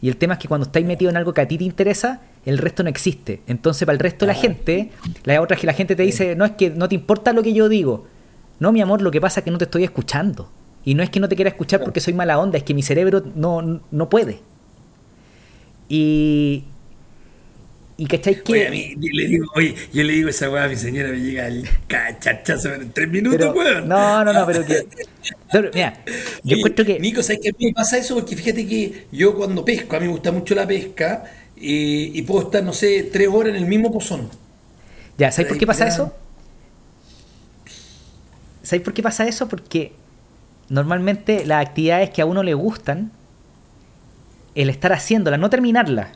Y 0.00 0.08
el 0.08 0.16
tema 0.16 0.34
es 0.34 0.38
que 0.40 0.48
cuando 0.48 0.66
estáis 0.66 0.86
metido 0.86 1.10
en 1.10 1.16
algo 1.16 1.34
que 1.34 1.40
a 1.40 1.48
ti 1.48 1.58
te 1.58 1.64
interesa, 1.64 2.22
el 2.46 2.58
resto 2.58 2.82
no 2.82 2.88
existe. 2.88 3.42
Entonces, 3.46 3.84
para 3.84 3.94
el 3.94 4.00
resto 4.00 4.24
de 4.24 4.32
la 4.32 4.38
gente, 4.38 4.90
la 5.24 5.40
otra 5.42 5.56
es 5.56 5.60
que 5.60 5.66
la 5.66 5.72
gente 5.72 5.96
te 5.96 6.02
dice, 6.02 6.34
no 6.36 6.44
es 6.44 6.52
que 6.52 6.70
no 6.70 6.88
te 6.88 6.94
importa 6.94 7.32
lo 7.32 7.42
que 7.42 7.52
yo 7.52 7.68
digo. 7.68 8.06
No, 8.60 8.72
mi 8.72 8.80
amor, 8.80 9.02
lo 9.02 9.10
que 9.10 9.20
pasa 9.20 9.40
es 9.40 9.44
que 9.44 9.50
no 9.50 9.58
te 9.58 9.64
estoy 9.64 9.84
escuchando. 9.84 10.50
Y 10.84 10.94
no 10.94 11.02
es 11.02 11.10
que 11.10 11.20
no 11.20 11.28
te 11.28 11.36
quiera 11.36 11.50
escuchar 11.50 11.82
porque 11.82 12.00
soy 12.00 12.14
mala 12.14 12.38
onda, 12.38 12.56
es 12.56 12.64
que 12.64 12.74
mi 12.74 12.82
cerebro 12.82 13.22
no, 13.34 13.80
no 13.90 14.08
puede. 14.08 14.40
Y, 15.88 16.64
y 18.00 18.06
cacháis 18.06 18.42
que. 18.42 18.52
Oye, 18.52 18.68
a 18.68 18.70
mí, 18.70 18.94
le 18.96 19.26
digo, 19.26 19.46
oye, 19.56 19.74
yo 19.92 20.04
le 20.04 20.12
digo 20.12 20.28
esa 20.28 20.48
weá 20.48 20.64
a 20.64 20.68
mi 20.68 20.76
señora, 20.76 21.08
me 21.08 21.18
llega 21.18 21.48
el 21.48 21.68
cachachazo 21.88 22.72
en 22.74 22.92
tres 22.92 23.08
minutos, 23.08 23.52
weón. 23.54 23.88
No, 23.88 24.24
no, 24.24 24.32
no, 24.32 24.46
pero 24.46 24.64
que. 24.64 24.86
mira, 25.74 26.04
yo 26.44 26.56
encuentro 26.56 26.84
que. 26.84 27.00
Nico, 27.00 27.24
¿sabes 27.24 27.40
qué 27.42 27.52
me 27.58 27.72
pasa 27.72 27.98
eso? 27.98 28.14
Porque 28.14 28.36
fíjate 28.36 28.66
que 28.68 29.06
yo 29.10 29.34
cuando 29.34 29.64
pesco, 29.64 29.96
a 29.96 29.98
mí 29.98 30.06
me 30.06 30.12
gusta 30.12 30.30
mucho 30.30 30.54
la 30.54 30.64
pesca, 30.64 31.24
y 31.56 32.22
puedo 32.22 32.46
estar, 32.46 32.62
no 32.62 32.72
sé, 32.72 33.02
tres 33.12 33.28
horas 33.28 33.50
en 33.50 33.56
el 33.56 33.66
mismo 33.66 33.92
pozón. 33.92 34.30
Ya, 35.18 35.32
¿sabes 35.32 35.48
por 35.48 35.58
qué 35.58 35.66
pasa 35.66 35.88
eso? 35.88 36.14
¿Sabes 38.62 38.84
por 38.84 38.94
qué 38.94 39.02
pasa 39.02 39.26
eso? 39.26 39.48
Porque 39.48 39.92
normalmente 40.68 41.44
las 41.44 41.66
actividades 41.66 42.10
que 42.10 42.22
a 42.22 42.26
uno 42.26 42.44
le 42.44 42.54
gustan, 42.54 43.10
el 44.54 44.70
estar 44.70 44.92
haciéndolas, 44.92 45.40
no 45.40 45.50
terminarlas, 45.50 46.10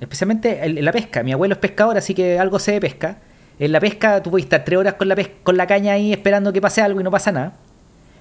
especialmente 0.00 0.64
en 0.64 0.84
la 0.84 0.92
pesca. 0.92 1.22
Mi 1.22 1.32
abuelo 1.32 1.54
es 1.54 1.58
pescador, 1.58 1.96
así 1.96 2.14
que 2.14 2.38
algo 2.38 2.58
sé 2.58 2.72
de 2.72 2.80
pesca. 2.80 3.18
En 3.58 3.72
la 3.72 3.80
pesca 3.80 4.22
tú 4.22 4.30
puedes 4.30 4.46
estar 4.46 4.64
tres 4.64 4.78
horas 4.78 4.94
con 4.94 5.08
la, 5.08 5.16
con 5.42 5.56
la 5.56 5.66
caña 5.66 5.92
ahí 5.92 6.12
esperando 6.12 6.52
que 6.52 6.60
pase 6.60 6.82
algo 6.82 7.00
y 7.00 7.04
no 7.04 7.10
pasa 7.10 7.32
nada. 7.32 7.54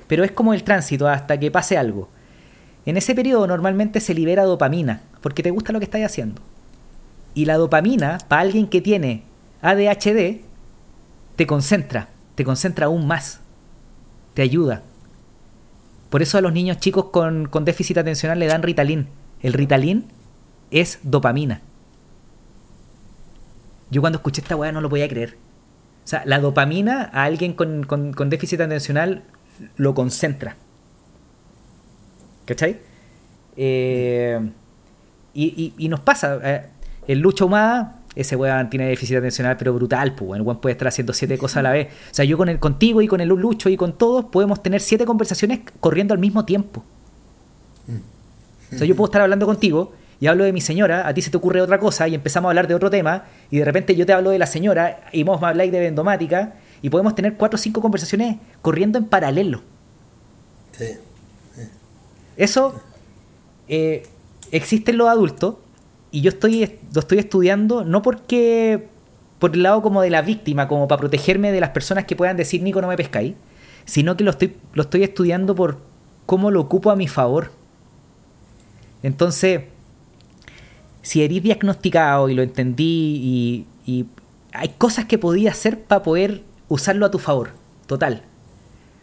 Pero 0.08 0.24
es 0.24 0.32
como 0.32 0.54
el 0.54 0.64
tránsito 0.64 1.08
hasta 1.08 1.40
que 1.40 1.52
pase 1.52 1.78
algo. 1.78 2.10
En 2.86 2.98
ese 2.98 3.16
periodo 3.16 3.48
normalmente 3.48 4.00
se 4.00 4.14
libera 4.14 4.44
dopamina, 4.44 5.02
porque 5.22 5.44
te 5.44 5.52
gusta 5.52 5.72
lo 5.72 5.80
que 5.80 5.86
estás 5.86 6.02
haciendo. 6.02 6.42
Y 7.34 7.46
la 7.46 7.58
dopamina, 7.58 8.18
para 8.28 8.42
alguien 8.42 8.68
que 8.68 8.82
tiene 8.82 9.24
ADHD, 9.62 10.42
te 11.36 11.48
concentra, 11.48 12.10
te 12.36 12.44
concentra 12.44 12.88
aún 12.88 13.08
más, 13.08 13.40
te 14.34 14.42
ayuda. 14.42 14.82
Por 16.10 16.22
eso 16.22 16.38
a 16.38 16.42
los 16.42 16.52
niños 16.52 16.80
chicos 16.80 17.06
con, 17.06 17.48
con 17.48 17.64
déficit 17.64 17.98
atencional 17.98 18.38
le 18.40 18.48
dan 18.48 18.64
Ritalin. 18.64 19.08
El 19.42 19.54
Ritalin 19.54 20.06
es 20.72 21.00
dopamina. 21.04 21.62
Yo 23.90 24.02
cuando 24.02 24.18
escuché 24.18 24.42
esta 24.42 24.56
weá 24.56 24.72
no 24.72 24.82
lo 24.82 24.90
podía 24.90 25.08
creer. 25.08 25.38
O 26.04 26.08
sea, 26.08 26.24
la 26.26 26.40
dopamina 26.40 27.10
a 27.14 27.24
alguien 27.24 27.54
con, 27.54 27.84
con, 27.84 28.30
déficit 28.30 28.62
atencional 28.62 29.24
lo 29.76 29.94
concentra. 29.94 30.56
¿Cachai? 32.46 32.80
Eh, 33.58 34.40
y, 35.34 35.74
y, 35.78 35.90
nos 35.90 36.00
pasa. 36.00 36.40
Eh, 36.42 36.66
el 37.08 37.20
Lucho 37.20 37.46
Humada, 37.46 38.00
ese 38.16 38.36
weón 38.36 38.70
tiene 38.70 38.88
déficit 38.88 39.18
atencional, 39.18 39.58
pero 39.58 39.74
brutal, 39.74 40.16
pues. 40.16 40.40
El 40.40 40.42
weón 40.42 40.60
puede 40.60 40.72
estar 40.72 40.88
haciendo 40.88 41.14
siete 41.14 41.38
cosas 41.38 41.58
a 41.58 41.62
la 41.64 41.72
vez. 41.72 41.88
O 42.12 42.14
sea, 42.14 42.26
yo 42.26 42.38
con 42.38 42.50
el, 42.50 42.60
contigo 42.60 43.02
y 43.02 43.08
con 43.08 43.22
el 43.22 43.28
Lucho 43.28 43.70
y 43.70 43.78
con 43.78 43.98
todos 43.98 44.26
podemos 44.26 44.64
tener 44.64 44.82
siete 44.82 45.06
conversaciones 45.06 45.60
corriendo 45.80 46.14
al 46.14 46.20
mismo 46.20 46.46
tiempo. 46.46 46.84
O 48.74 48.78
sea, 48.78 48.88
yo 48.88 48.96
puedo 48.96 49.08
estar 49.08 49.22
hablando 49.22 49.46
contigo 49.46 49.92
y 50.22 50.28
hablo 50.28 50.44
de 50.44 50.54
mi 50.54 50.62
señora, 50.62 51.08
a 51.08 51.14
ti 51.16 51.24
se 51.24 51.32
te 51.32 51.38
ocurre 51.38 51.62
otra 51.62 51.80
cosa 51.80 52.08
y 52.08 52.14
empezamos 52.14 52.48
a 52.48 52.52
hablar 52.52 52.68
de 52.68 52.76
otro 52.76 52.92
tema 52.92 53.26
y 53.50 53.58
de 53.58 53.66
repente 53.66 53.96
yo 53.96 54.06
te 54.06 54.14
hablo 54.14 54.30
de 54.30 54.38
la 54.38 54.46
señora 54.46 55.08
y 55.12 55.24
vos 55.24 55.42
me 55.42 55.48
habláis 55.48 55.72
de 55.72 55.80
vendomática 55.80 56.54
y 56.84 56.92
podemos 56.92 57.16
tener 57.16 57.38
cuatro 57.38 57.56
o 57.56 57.60
cinco 57.60 57.82
conversaciones 57.82 58.38
corriendo 58.62 59.00
en 59.00 59.06
paralelo. 59.06 59.64
Sí. 60.74 60.92
Eso 62.38 62.80
eh, 63.68 64.04
existe 64.52 64.92
en 64.92 65.00
los 65.00 65.10
adultos 65.10 65.56
y 66.12 66.22
yo 66.22 66.30
estoy, 66.30 66.78
lo 66.94 67.00
estoy 67.00 67.18
estudiando 67.18 67.84
no 67.84 68.04
porque 68.04 68.90
por 69.40 69.56
el 69.56 69.64
lado 69.64 69.82
como 69.82 70.04
de 70.04 70.12
la 70.12 70.22
víctima, 70.22 70.68
como 70.68 70.88
para 70.88 71.00
protegerme 71.00 71.52
de 71.52 71.60
las 71.60 71.72
personas 71.72 72.06
que 72.06 72.16
puedan 72.16 72.38
decir 72.38 72.62
Nico 72.62 72.80
no 72.80 72.88
me 72.88 72.96
pescáis, 72.96 73.34
sino 73.86 74.16
que 74.18 74.24
lo 74.24 74.30
estoy, 74.30 74.56
lo 74.74 74.84
estoy 74.84 75.02
estudiando 75.02 75.56
por 75.56 75.80
cómo 76.28 76.52
lo 76.52 76.62
ocupo 76.62 76.92
a 76.92 76.96
mi 76.96 77.08
favor. 77.08 77.50
Entonces, 79.02 79.62
si 81.02 81.24
eres 81.24 81.42
diagnosticado 81.44 82.30
y 82.30 82.34
lo 82.34 82.44
entendí 82.44 83.66
y, 83.86 84.06
hay 84.54 84.70
cosas 84.78 85.06
que 85.06 85.18
podías 85.18 85.58
hacer 85.58 85.82
para 85.82 86.04
poder 86.04 86.44
usarlo 86.68 87.06
a 87.06 87.12
tu 87.12 87.20
favor, 87.20 87.52
total. 87.88 88.24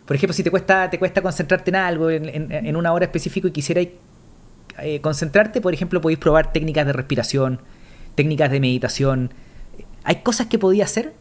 Por 0.04 0.14
ejemplo, 0.14 0.34
si 0.34 0.42
te 0.42 0.50
cuesta, 0.50 0.90
te 0.90 0.98
cuesta 0.98 1.22
concentrarte 1.22 1.70
en 1.70 1.76
algo, 1.76 2.11
en, 2.11 2.76
una 2.76 2.92
hora 2.92 3.06
específica 3.06 3.48
y 3.48 3.50
quisieras 3.50 3.87
eh, 4.78 5.00
concentrarte, 5.00 5.62
por 5.62 5.72
ejemplo, 5.72 6.02
podéis 6.02 6.18
probar 6.18 6.52
técnicas 6.52 6.87
de 6.87 6.92
respiración, 6.92 7.62
técnicas 8.14 8.50
de 8.50 8.61
meditación. 8.61 9.32
Hay 10.04 10.16
cosas 10.16 10.48
que 10.48 10.58
podías 10.58 10.90
hacer 10.90 11.14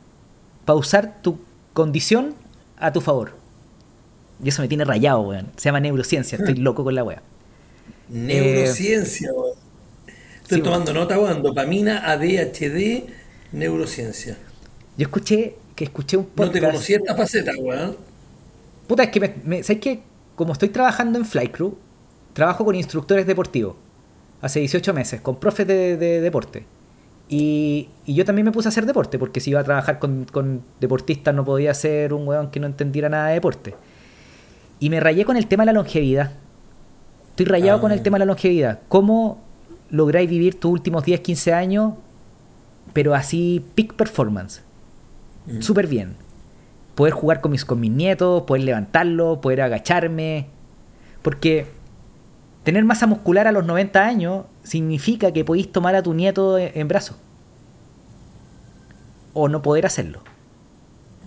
para 0.65 0.77
usar 0.77 1.21
tu 1.21 1.39
condición 1.73 2.35
a 2.77 2.91
tu 2.91 2.99
favor. 2.99 3.33
Y 4.43 4.49
eso 4.49 4.61
me 4.61 4.67
tiene 4.67 4.83
rayado, 4.83 5.21
weón. 5.21 5.47
Se 5.55 5.69
llama 5.69 5.79
neurociencia, 5.79 6.37
estoy 6.37 6.55
loco 6.55 6.83
con 6.83 6.95
la 6.95 7.03
wea. 7.03 7.21
Neurociencia, 8.09 9.31
weón. 9.33 9.66
Estoy 10.47 10.62
tomando 10.62 10.93
nota, 10.93 11.19
weón. 11.19 11.43
Dopamina, 11.43 12.10
ADHD, 12.10 13.03
neurociencia. 13.51 14.38
Yo 14.97 15.03
escuché 15.03 15.57
que 15.75 15.83
escuché 15.83 16.15
un 16.15 16.23
podcast. 16.23 16.47
No 16.47 16.62
te 16.62 16.65
conocí 16.65 16.93
esta 16.93 17.15
faceta, 17.15 17.51
weón. 17.60 17.97
Puta, 18.88 19.03
es 19.03 19.10
que 19.10 19.19
me, 19.43 19.62
¿sabes 19.62 19.81
que 19.81 19.99
Como 20.36 20.53
estoy 20.53 20.69
trabajando 20.69 21.19
en 21.19 21.25
Flycrew, 21.25 21.77
trabajo 22.31 22.63
con 22.63 22.75
instructores 22.75 23.27
deportivos. 23.27 23.75
Hace 24.39 24.62
18 24.62 24.93
meses, 24.93 25.19
con 25.19 25.38
profes 25.38 25.67
de, 25.67 25.97
deporte. 25.97 26.65
Y, 27.27 27.89
yo 28.05 28.23
también 28.23 28.45
me 28.45 28.53
puse 28.53 28.69
a 28.69 28.71
hacer 28.71 28.86
deporte, 28.86 29.19
porque 29.19 29.41
si 29.41 29.49
iba 29.49 29.60
a 29.60 29.65
trabajar 29.65 29.99
con, 29.99 30.63
deportistas 30.79 31.36
no 31.36 31.43
podía 31.43 31.73
ser 31.73 32.13
un 32.13 32.25
weón 32.25 32.51
que 32.51 32.62
no 32.62 32.67
entendiera 32.67 33.10
nada 33.10 33.27
de 33.27 33.33
deporte. 33.33 33.75
Y 34.79 34.89
me 34.89 35.01
rayé 35.01 35.25
con 35.25 35.36
el 35.36 35.47
tema 35.47 35.63
de 35.63 35.65
la 35.65 35.73
longevidad. 35.73 36.31
Estoy 37.31 37.47
rayado 37.47 37.81
con 37.81 37.91
el 37.91 37.99
ah. 37.99 38.03
tema 38.03 38.15
de 38.15 38.19
la 38.19 38.25
longevidad. 38.25 38.79
¿Cómo 38.88 39.45
lográis 39.89 40.30
vivir 40.30 40.60
tus 40.60 40.71
últimos 40.71 41.04
10, 41.04 41.21
15 41.21 41.54
años, 41.54 41.93
pero 42.93 43.13
así 43.13 43.63
peak 43.76 43.93
performance. 43.93 44.62
Mm. 45.45 45.62
Súper 45.62 45.88
bien. 45.88 46.15
Poder 46.95 47.13
jugar 47.13 47.41
con 47.41 47.52
mis, 47.52 47.63
con 47.65 47.80
mis 47.80 47.91
nietos, 47.91 48.43
poder 48.43 48.63
levantarlo, 48.63 49.39
poder 49.41 49.62
agacharme. 49.62 50.47
Porque 51.21 51.67
tener 52.63 52.84
masa 52.84 53.08
muscular 53.08 53.47
a 53.47 53.52
los 53.52 53.65
90 53.65 54.06
años 54.06 54.45
significa 54.63 55.32
que 55.32 55.45
podéis 55.45 55.71
tomar 55.71 55.95
a 55.95 56.04
tu 56.04 56.13
nieto 56.13 56.58
en 56.58 56.88
brazos. 56.88 57.17
O 59.34 59.47
no 59.47 59.62
poder 59.62 59.86
hacerlo. 59.86 60.21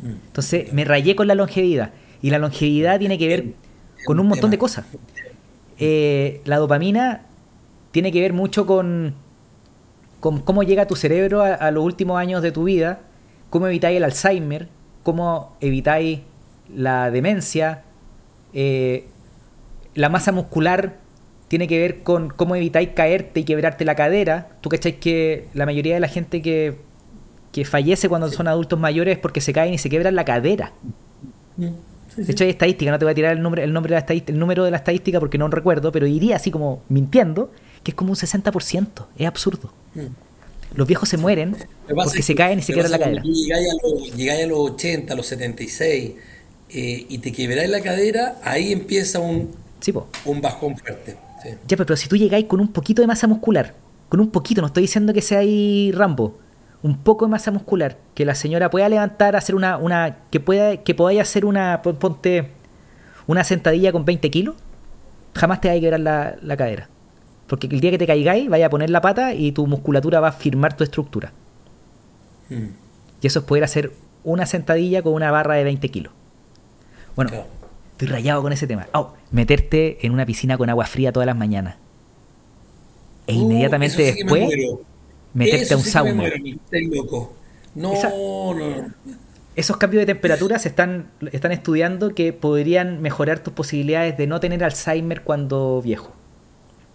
Mm. 0.02 0.26
Entonces 0.26 0.72
me 0.72 0.84
rayé 0.84 1.14
con 1.14 1.28
la 1.28 1.34
longevidad. 1.34 1.92
Y 2.22 2.30
la 2.30 2.38
longevidad 2.38 2.98
tiene 2.98 3.16
que 3.16 3.28
ver 3.28 3.54
con 4.04 4.20
un 4.20 4.26
montón 4.26 4.50
de 4.50 4.58
cosas. 4.58 4.84
Eh, 5.78 6.42
la 6.44 6.58
dopamina 6.58 7.22
tiene 7.90 8.12
que 8.12 8.20
ver 8.20 8.32
mucho 8.32 8.66
con, 8.66 9.14
con 10.20 10.40
cómo 10.40 10.62
llega 10.62 10.86
tu 10.86 10.96
cerebro 10.96 11.42
a, 11.42 11.70
los 11.70 11.84
últimos 11.84 12.18
años 12.18 12.42
de 12.42 12.52
tu 12.52 12.64
vida, 12.64 13.00
cómo 13.48 13.66
evitáis 13.66 13.96
el 13.96 14.04
Alzheimer, 14.04 14.68
cómo 15.02 15.56
evitáis 15.60 16.20
la 16.74 17.10
demencia, 17.10 17.82
eh, 18.52 19.06
la 19.94 20.08
masa 20.08 20.32
muscular 20.32 20.98
tiene 21.48 21.66
que 21.66 21.80
ver 21.80 22.02
con 22.02 22.28
cómo 22.28 22.54
evitáis 22.54 22.90
caerte 22.90 23.40
y 23.40 23.44
quebrarte 23.44 23.84
la 23.84 23.96
cadera. 23.96 24.50
Tú 24.60 24.68
cacháis 24.68 24.96
que 24.96 25.48
la 25.52 25.66
mayoría 25.66 25.94
de 25.94 26.00
la 26.00 26.06
gente 26.06 26.42
que, 26.42 26.76
que 27.50 27.64
fallece 27.64 28.08
cuando 28.08 28.30
son 28.30 28.46
adultos 28.46 28.78
mayores 28.78 29.16
es 29.16 29.18
porque 29.18 29.40
se 29.40 29.52
caen 29.52 29.74
y 29.74 29.78
se 29.78 29.90
quebran 29.90 30.14
la 30.14 30.24
cadera. 30.24 30.72
De 31.56 32.32
hecho 32.32 32.44
hay 32.44 32.50
estadística, 32.50 32.90
no 32.90 32.98
te 32.98 33.04
voy 33.04 33.12
a 33.12 33.14
tirar 33.14 33.32
el, 33.32 33.42
nombre, 33.42 33.64
el, 33.64 33.72
nombre 33.72 33.94
de 33.94 34.00
la 34.00 34.22
el 34.26 34.38
número 34.38 34.64
de 34.64 34.70
la 34.70 34.76
estadística 34.76 35.18
porque 35.18 35.38
no 35.38 35.48
recuerdo, 35.48 35.90
pero 35.90 36.06
iría 36.06 36.36
así 36.36 36.50
como 36.50 36.82
mintiendo, 36.88 37.50
que 37.82 37.92
es 37.92 37.94
como 37.94 38.10
un 38.10 38.16
60%. 38.16 39.06
Es 39.16 39.26
absurdo. 39.26 39.72
Mm. 39.94 40.06
Los 40.74 40.86
viejos 40.86 41.08
se 41.08 41.16
mueren 41.16 41.56
porque 41.86 42.22
se 42.22 42.34
caen 42.34 42.60
y 42.60 42.62
se 42.62 42.72
quebran 42.72 42.92
la 42.92 42.98
cadera. 42.98 43.22
Llegáis 43.24 44.44
a, 44.44 44.46
los 44.46 44.70
80, 44.70 45.12
a 45.12 45.16
los 45.16 45.26
76 45.26 46.12
eh, 46.72 47.06
y 47.08 47.18
te 47.18 47.32
quebráis 47.32 47.68
la 47.68 47.80
cadera, 47.80 48.38
ahí 48.44 48.72
empieza 48.72 49.18
un, 49.18 49.52
un 50.24 50.40
bajón 50.40 50.76
fuerte. 50.76 51.16
Ya, 51.66 51.76
pero, 51.76 51.96
si 51.96 52.08
tú 52.08 52.16
llegáis 52.16 52.44
con 52.46 52.60
un 52.60 52.68
poquito 52.68 53.02
de 53.02 53.08
masa 53.08 53.26
muscular, 53.26 53.74
con 54.08 54.20
un 54.20 54.30
poquito, 54.30 54.60
no 54.60 54.68
estoy 54.68 54.82
diciendo 54.82 55.12
que 55.12 55.22
sea 55.22 55.40
ahí 55.40 55.90
Rambo, 55.92 56.38
un 56.82 56.98
poco 56.98 57.24
de 57.24 57.30
masa 57.30 57.50
muscular, 57.50 57.98
que 58.14 58.24
la 58.24 58.34
señora 58.34 58.70
pueda 58.70 58.88
levantar, 58.88 59.36
hacer 59.36 59.54
una, 59.54 59.76
una 59.76 60.18
que 60.30 60.38
pueda, 60.38 60.76
que 60.78 60.94
podáis 60.94 61.20
hacer 61.20 61.44
una, 61.44 61.82
ponte, 61.82 62.50
una 63.26 63.42
sentadilla 63.42 63.90
con 63.90 64.04
20 64.04 64.30
kilos, 64.30 64.54
jamás 65.34 65.60
te 65.60 65.68
va 65.68 65.74
a 65.74 65.80
quebrar 65.80 66.00
la, 66.00 66.36
la 66.42 66.56
cadera. 66.56 66.88
Porque 67.50 67.66
el 67.66 67.80
día 67.80 67.90
que 67.90 67.98
te 67.98 68.06
caigáis, 68.06 68.48
vaya 68.48 68.66
a 68.66 68.70
poner 68.70 68.90
la 68.90 69.00
pata 69.00 69.34
y 69.34 69.50
tu 69.50 69.66
musculatura 69.66 70.20
va 70.20 70.28
a 70.28 70.32
firmar 70.32 70.76
tu 70.76 70.84
estructura. 70.84 71.32
Hmm. 72.48 72.68
Y 73.20 73.26
eso 73.26 73.40
es 73.40 73.44
poder 73.44 73.64
hacer 73.64 73.92
una 74.22 74.46
sentadilla 74.46 75.02
con 75.02 75.14
una 75.14 75.32
barra 75.32 75.56
de 75.56 75.64
20 75.64 75.88
kilos. 75.88 76.12
Bueno, 77.16 77.32
estoy 77.90 78.06
rayado 78.06 78.40
con 78.40 78.52
ese 78.52 78.68
tema. 78.68 78.86
Oh, 78.94 79.14
meterte 79.32 79.98
en 80.06 80.12
una 80.12 80.26
piscina 80.26 80.56
con 80.56 80.70
agua 80.70 80.86
fría 80.86 81.10
todas 81.10 81.26
las 81.26 81.36
mañanas. 81.36 81.74
E 83.26 83.34
uh, 83.34 83.40
inmediatamente 83.40 84.00
después, 84.00 84.48
meterte 85.34 85.74
a 85.74 85.76
un 85.76 85.82
sauna. 85.82 86.30
No, 87.74 87.94
no, 87.94 88.54
no. 88.54 88.94
Esos 89.56 89.76
cambios 89.76 90.02
de 90.02 90.06
temperatura 90.06 90.60
se 90.60 90.68
están, 90.68 91.10
están 91.32 91.50
estudiando 91.50 92.14
que 92.14 92.32
podrían 92.32 93.02
mejorar 93.02 93.40
tus 93.40 93.54
posibilidades 93.54 94.16
de 94.16 94.28
no 94.28 94.38
tener 94.38 94.62
Alzheimer 94.62 95.22
cuando 95.22 95.82
viejo. 95.82 96.14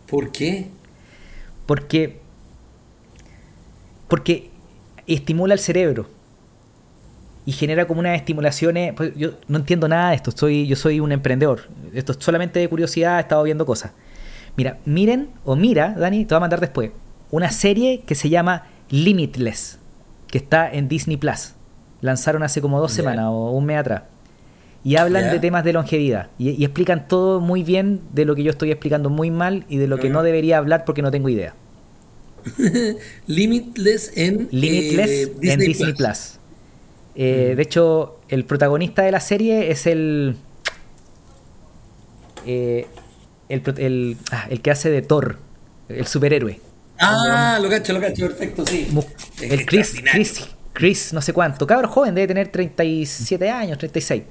¿Por 0.07 0.31
qué? 0.31 0.69
Porque, 1.65 2.19
porque 4.07 4.51
estimula 5.07 5.53
el 5.53 5.59
cerebro 5.59 6.07
y 7.45 7.51
genera 7.51 7.87
como 7.87 7.99
unas 7.99 8.15
estimulaciones. 8.15 8.93
Pues 8.93 9.13
yo 9.15 9.31
no 9.47 9.57
entiendo 9.57 9.87
nada 9.87 10.09
de 10.09 10.15
esto, 10.15 10.31
soy, 10.31 10.67
yo 10.67 10.75
soy 10.75 10.99
un 10.99 11.11
emprendedor. 11.11 11.69
Esto 11.93 12.11
es 12.11 12.17
solamente 12.21 12.59
de 12.59 12.67
curiosidad, 12.67 13.17
he 13.17 13.21
estado 13.21 13.43
viendo 13.43 13.65
cosas. 13.65 13.91
Mira, 14.57 14.79
miren, 14.85 15.29
o 15.43 15.55
mira, 15.55 15.93
Dani, 15.97 16.25
te 16.25 16.33
voy 16.33 16.37
a 16.37 16.41
mandar 16.41 16.61
después, 16.61 16.91
una 17.29 17.51
serie 17.51 18.03
que 18.05 18.15
se 18.15 18.29
llama 18.29 18.67
Limitless, 18.89 19.79
que 20.27 20.37
está 20.37 20.71
en 20.71 20.87
Disney 20.87 21.17
Plus. 21.17 21.53
Lanzaron 22.01 22.43
hace 22.43 22.61
como 22.61 22.79
dos 22.79 22.91
semanas 22.91 23.25
o 23.29 23.51
un 23.51 23.65
mes 23.65 23.79
atrás. 23.79 24.03
Y 24.85 24.97
hablan 24.97 25.31
de 25.31 25.39
temas 25.39 25.63
de 25.63 25.73
longevidad. 25.73 26.29
Y, 26.37 26.63
explican 26.63 27.07
todo 27.07 27.39
muy 27.41 27.63
bien 27.63 28.01
de 28.13 28.23
lo 28.23 28.35
que 28.35 28.43
yo 28.43 28.51
estoy 28.51 28.69
explicando 28.69 29.09
muy 29.09 29.31
mal 29.31 29.65
y 29.67 29.77
de 29.77 29.87
lo 29.87 29.97
que 29.97 30.11
no 30.11 30.21
debería 30.21 30.59
hablar 30.59 30.85
porque 30.85 31.01
no 31.01 31.09
tengo 31.09 31.27
idea. 31.27 31.55
Limitless 33.27 34.11
en, 34.15 34.47
Limitless 34.51 35.09
eh, 35.09 35.33
Disney, 35.39 35.67
Disney 35.67 35.93
Plus. 35.93 36.37
Eh, 37.15 37.53
de 37.57 37.63
hecho, 37.63 38.19
el 38.29 38.45
protagonista 38.45 39.01
de 39.01 39.11
la 39.11 39.19
serie 39.19 39.71
es 39.71 39.87
el. 39.87 40.35
Eh, 42.45 42.85
el, 43.49 44.17
ah, 44.31 44.45
el, 44.51 44.61
que 44.61 44.69
hace 44.69 44.91
de 44.91 45.01
Thor, 45.01 45.39
el 45.89 46.05
superhéroe. 46.05 46.59
Ah, 46.99 47.57
lo 47.59 47.69
cacho, 47.69 47.91
lo 47.91 48.01
cacho, 48.01 48.27
perfecto, 48.27 48.63
sí. 48.67 48.87
El 49.41 49.65
Chris, 49.65 49.95
Chris, 50.11 50.47
Chris, 50.73 51.11
no 51.11 51.23
sé 51.23 51.33
cuánto. 51.33 51.65
Cabro 51.65 51.87
joven, 51.87 52.13
debe 52.13 52.27
tener 52.27 52.49
37 52.49 53.49
años, 53.49 53.79
36. 53.79 54.21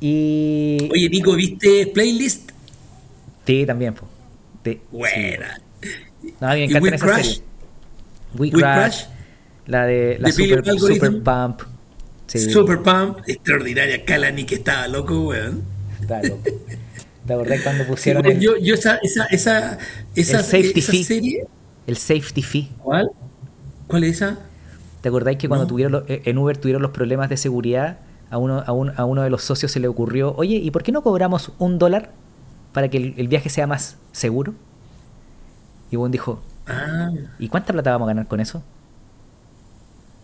Y. 0.00 0.88
Oye, 0.92 1.08
Nico, 1.08 1.34
¿viste 1.34 1.86
Playlist? 1.88 2.50
Sí, 3.46 3.64
también, 3.66 3.94
pues. 3.94 4.78
Buena. 4.90 5.60
No, 6.40 6.48
me 6.48 6.64
encanta 6.64 6.94
esa 6.94 7.16
serie. 7.22 7.42
We, 8.36 8.50
Crash, 8.50 9.04
La 9.66 9.86
de 9.86 10.18
la 10.18 10.32
Super, 10.32 10.64
Super, 10.78 11.22
Pump. 11.22 11.62
Super 12.26 12.82
Pump, 12.82 13.20
extraordinaria. 13.26 14.04
Kalani 14.04 14.44
que 14.44 14.56
estaba 14.56 14.88
loco, 14.88 15.28
weón. 15.28 15.62
Estaba 16.00 16.22
loco. 16.22 16.42
¿Te 17.26 17.32
acordás 17.32 17.60
cuando 17.62 17.86
pusieron 17.86 18.24
el, 18.26 18.38
yo, 18.38 18.56
yo 18.56 18.74
esa, 18.74 18.96
esa, 19.02 19.24
esa, 19.26 19.78
esa, 20.14 20.38
el 20.38 20.44
safety 20.44 20.80
esa 20.80 20.92
fee. 20.92 21.04
serie? 21.04 21.46
El 21.86 21.96
Safety 21.96 22.42
Fee. 22.42 22.68
¿Cuál? 22.82 23.10
¿Cuál 23.86 24.04
es 24.04 24.16
esa? 24.16 24.38
¿Te 25.00 25.08
acordáis 25.08 25.38
que 25.38 25.48
cuando 25.48 25.66
tuvieron 25.66 26.04
eh, 26.08 26.22
en 26.24 26.38
Uber 26.38 26.56
tuvieron 26.56 26.82
los 26.82 26.90
problemas 26.90 27.28
de 27.28 27.36
seguridad? 27.36 27.98
A 28.30 28.38
uno, 28.38 28.62
a, 28.66 28.72
un, 28.72 28.92
a 28.96 29.04
uno 29.04 29.22
de 29.22 29.30
los 29.30 29.42
socios 29.42 29.70
se 29.70 29.80
le 29.80 29.88
ocurrió, 29.88 30.34
oye, 30.36 30.56
¿y 30.56 30.70
por 30.70 30.82
qué 30.82 30.90
no 30.90 31.02
cobramos 31.02 31.52
un 31.58 31.78
dólar 31.78 32.10
para 32.72 32.88
que 32.88 33.14
el, 33.16 33.28
viaje 33.28 33.48
sea 33.48 33.66
más 33.66 33.98
seguro? 34.12 34.54
Y 35.90 35.96
Juan 35.96 36.10
dijo, 36.10 36.40
ah. 36.66 37.10
¿y 37.38 37.48
cuánta 37.48 37.72
plata 37.72 37.92
vamos 37.92 38.06
a 38.06 38.10
ganar 38.10 38.26
con 38.26 38.40
eso? 38.40 38.62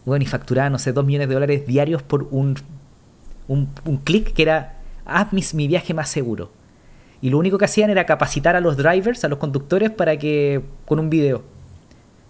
Bueno, 0.05 0.25
y 0.25 0.27
facturaba, 0.27 0.69
no 0.69 0.79
sé, 0.81 0.93
dos 0.93 1.05
millones 1.05 1.29
de 1.29 1.35
dólares 1.35 1.67
diarios 1.67 2.03
por 2.03 2.27
un, 2.33 2.57
un, 3.47 3.69
un 3.85 3.97
clic 3.99 4.33
que 4.33 4.43
era, 4.43 4.81
haz 5.05 5.33
mi 5.33 5.69
viaje 5.69 5.95
más 5.95 6.09
seguro. 6.09 6.51
Y 7.23 7.31
lo 7.31 7.39
único 7.39 7.57
que 7.57 7.65
hacían 7.67 7.89
era 7.89 8.05
capacitar 8.05 8.57
a 8.57 8.61
los 8.61 8.77
drivers, 8.77 9.25
a 9.25 9.29
los 9.29 9.39
conductores, 9.39 9.91
para 9.93 10.19
que, 10.19 10.61
con 10.85 10.99
un 10.99 11.09
video, 11.09 11.45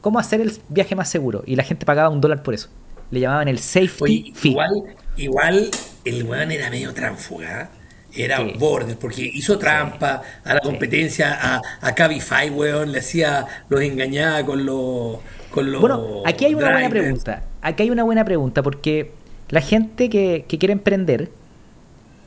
cómo 0.02 0.18
hacer 0.18 0.42
el 0.42 0.52
viaje 0.68 0.94
más 0.94 1.08
seguro. 1.08 1.42
Y 1.46 1.56
la 1.56 1.62
gente 1.62 1.86
pagaba 1.86 2.10
un 2.10 2.20
dólar 2.20 2.42
por 2.42 2.52
eso. 2.52 2.68
Le 3.10 3.20
llamaban 3.20 3.48
el 3.48 3.58
safety 3.58 4.32
fee. 4.34 4.50
Igual, 4.50 4.70
igual 5.16 5.70
el 6.04 6.24
weón 6.24 6.50
era 6.50 6.70
medio 6.70 6.92
tránfuga. 6.92 7.70
Era 8.14 8.40
border, 8.40 8.98
porque 8.98 9.22
hizo 9.22 9.58
trampa 9.58 10.22
a 10.44 10.54
la 10.54 10.60
competencia, 10.60 11.32
a, 11.40 11.62
a 11.80 11.94
Cabify, 11.94 12.50
weón, 12.50 12.92
le 12.92 12.98
hacía, 12.98 13.46
los 13.70 13.80
engañaba 13.80 14.44
con 14.44 14.66
los. 14.66 15.18
Con 15.50 15.72
los 15.72 15.80
bueno, 15.80 16.22
aquí 16.26 16.44
hay 16.44 16.54
una 16.54 16.72
buena 16.72 16.90
pregunta. 16.90 17.42
Aquí 17.62 17.82
hay 17.84 17.90
una 17.90 18.02
buena 18.02 18.24
pregunta, 18.24 18.62
porque 18.62 19.12
la 19.48 19.62
gente 19.62 20.10
que, 20.10 20.44
que 20.46 20.58
quiere 20.58 20.72
emprender, 20.72 21.30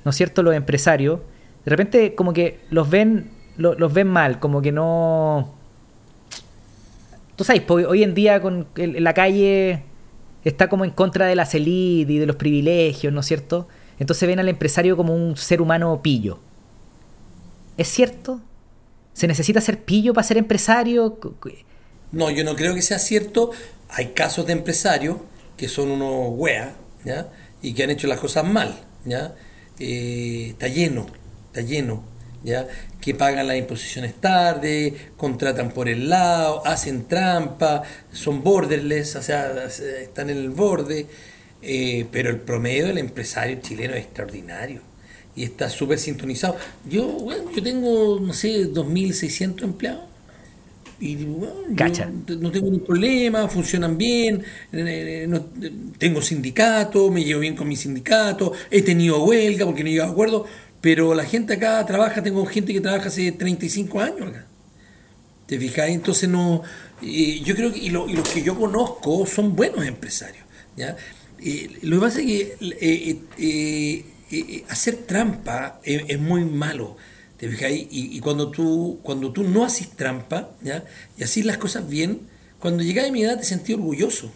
¿no 0.04 0.10
es 0.10 0.16
cierto? 0.16 0.42
Los 0.42 0.56
empresarios, 0.56 1.20
de 1.66 1.70
repente 1.70 2.16
como 2.16 2.34
que 2.34 2.60
los 2.70 2.90
ven, 2.90 3.30
los 3.58 3.94
ven 3.94 4.08
mal, 4.08 4.40
como 4.40 4.62
que 4.62 4.72
no... 4.72 5.54
Tú 7.36 7.44
sabes, 7.44 7.64
hoy 7.68 8.02
en 8.02 8.14
día 8.14 8.42
con 8.42 8.68
la 8.76 9.14
calle 9.14 9.84
está 10.46 10.70
como 10.70 10.86
en 10.86 10.92
contra 10.92 11.26
de 11.28 11.36
las 11.36 11.54
élites 11.54 12.16
y 12.16 12.20
de 12.20 12.26
los 12.26 12.38
privilegios, 12.38 13.12
¿no 13.12 13.20
es 13.20 13.26
cierto? 13.26 13.68
Entonces 14.00 14.28
ven 14.28 14.40
al 14.40 14.48
empresario 14.48 14.96
como 14.96 15.14
un 15.14 15.36
ser 15.36 15.62
humano 15.62 16.02
pillo. 16.02 16.40
¿Es 17.78 17.90
cierto? 17.90 18.40
¿Se 19.14 19.28
necesita 19.28 19.60
ser 19.60 19.84
pillo 19.84 20.14
para 20.14 20.28
ser 20.28 20.38
empresario? 20.38 21.20
No, 22.12 22.30
yo 22.30 22.44
no 22.44 22.56
creo 22.56 22.74
que 22.74 22.82
sea 22.82 23.00
cierto. 23.00 23.52
Hay 23.90 24.08
casos 24.08 24.46
de 24.48 24.54
empresarios 24.54 25.18
que 25.58 25.68
son 25.68 25.92
unos 25.92 26.30
weas, 26.38 26.72
¿ya? 27.04 27.30
Y 27.62 27.74
que 27.74 27.84
han 27.84 27.90
hecho 27.90 28.08
las 28.08 28.20
cosas 28.20 28.46
mal, 28.46 28.80
¿ya? 29.06 29.36
Eh, 29.80 30.50
está 30.52 30.68
lleno 30.68 31.08
está 31.56 31.62
lleno, 31.62 32.04
¿ya? 32.46 32.68
que 33.02 33.14
pagan 33.14 33.48
las 33.48 33.58
imposiciones 33.58 34.16
tarde, 34.22 34.94
contratan 35.18 35.72
por 35.72 35.90
el 35.90 36.10
lado, 36.10 36.66
hacen 36.66 37.08
trampa, 37.08 37.84
son 38.12 38.44
borderless, 38.44 39.16
o 39.18 39.22
sea, 39.22 39.66
están 39.66 40.30
en 40.30 40.38
el 40.38 40.50
borde, 40.52 41.08
eh, 41.62 42.06
pero 42.12 42.30
el 42.30 42.38
promedio 42.38 42.88
del 42.88 43.00
empresario 43.00 43.60
chileno 43.62 43.96
es 43.96 44.06
extraordinario 44.06 44.82
y 45.36 45.44
está 45.44 45.70
súper 45.70 46.00
sintonizado. 46.00 46.56
Yo, 46.90 47.06
bueno, 47.06 47.52
yo 47.54 47.62
tengo, 47.62 48.20
no 48.20 48.34
sé, 48.34 48.72
2.600 48.72 49.64
empleados. 49.64 50.06
Y 50.98 51.18
bueno, 51.26 51.56
no 51.68 52.52
tengo 52.52 52.68
ningún 52.68 52.86
problema, 52.86 53.50
funcionan 53.50 53.98
bien, 53.98 54.42
eh, 54.72 55.28
eh, 55.30 55.72
tengo 55.98 56.22
sindicato, 56.22 57.12
me 57.12 57.22
llevo 57.22 57.42
bien 57.42 57.54
con 57.54 57.68
mi 57.68 57.76
sindicato, 57.76 58.54
he 58.72 58.82
tenido 58.82 59.22
huelga 59.26 59.66
porque 59.66 59.84
no 59.84 59.90
he 59.90 59.92
llegado 59.92 60.12
a 60.12 60.14
acuerdo, 60.14 60.46
pero 60.86 61.16
la 61.16 61.26
gente 61.26 61.56
acá 61.56 61.84
trabaja, 61.84 62.22
tengo 62.22 62.46
gente 62.46 62.72
que 62.72 62.80
trabaja 62.80 63.08
hace 63.08 63.32
35 63.32 64.02
años 64.02 64.30
acá. 64.30 64.46
¿Te 65.48 65.58
fijas? 65.58 65.90
Entonces 65.90 66.30
no, 66.30 66.62
eh, 67.02 67.42
yo 67.44 67.56
creo 67.56 67.74
que, 67.74 67.80
y, 67.80 67.90
los 67.90 68.30
que 68.32 68.44
yo 68.44 68.56
conozco 68.56 69.26
son 69.26 69.56
buenos 69.56 69.84
empresarios. 69.84 70.46
¿ya? 70.78 70.96
Eh, 71.40 71.80
lo 71.82 71.96
que 71.96 72.02
pasa 72.06 72.20
es 72.20 72.26
que 72.28 73.18
eh, 73.50 74.64
hacer 74.70 74.98
trampa 75.08 75.80
es, 75.84 76.20
muy 76.20 76.46
malo. 76.46 76.98
¿Te 77.38 77.50
fijas? 77.50 77.72
Y, 77.74 78.20
cuando, 78.20 78.52
tú, 78.52 79.00
cuando 79.02 79.32
tú 79.32 79.44
no 79.44 79.66
haces 79.66 79.90
trampa, 79.90 80.52
¿ya? 80.62 80.84
y 81.18 81.24
haces 81.24 81.46
las 81.46 81.58
cosas 81.58 81.90
bien, 81.90 82.22
cuando 82.60 82.84
llegas 82.84 83.10
a 83.10 83.12
mi 83.12 83.24
edad 83.24 83.40
te 83.40 83.46
sentí 83.46 83.74
orgulloso. 83.74 84.32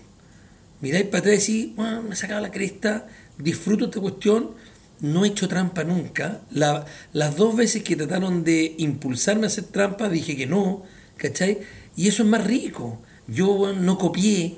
Miráis 0.81 1.05
para 1.05 1.19
atrás 1.19 1.47
y 1.47 1.59
decís, 1.61 1.75
bueno, 1.75 2.01
me 2.01 2.13
he 2.13 2.17
sacado 2.17 2.41
la 2.41 2.49
cresta, 2.49 3.05
disfruto 3.37 3.85
esta 3.85 3.99
cuestión 3.99 4.57
no 5.01 5.25
he 5.25 5.29
hecho 5.29 5.47
trampa 5.47 5.83
nunca. 5.83 6.41
las 6.51 7.35
dos 7.35 7.55
veces 7.55 7.83
que 7.83 7.95
trataron 7.95 8.43
de 8.43 8.75
impulsarme 8.77 9.45
a 9.45 9.47
hacer 9.47 9.65
trampa, 9.65 10.09
dije 10.09 10.35
que 10.35 10.45
no, 10.45 10.83
¿cachai? 11.17 11.59
Y 11.95 12.07
eso 12.07 12.23
es 12.23 12.29
más 12.29 12.45
rico. 12.45 13.01
Yo 13.27 13.73
no 13.73 13.97
copié, 13.97 14.57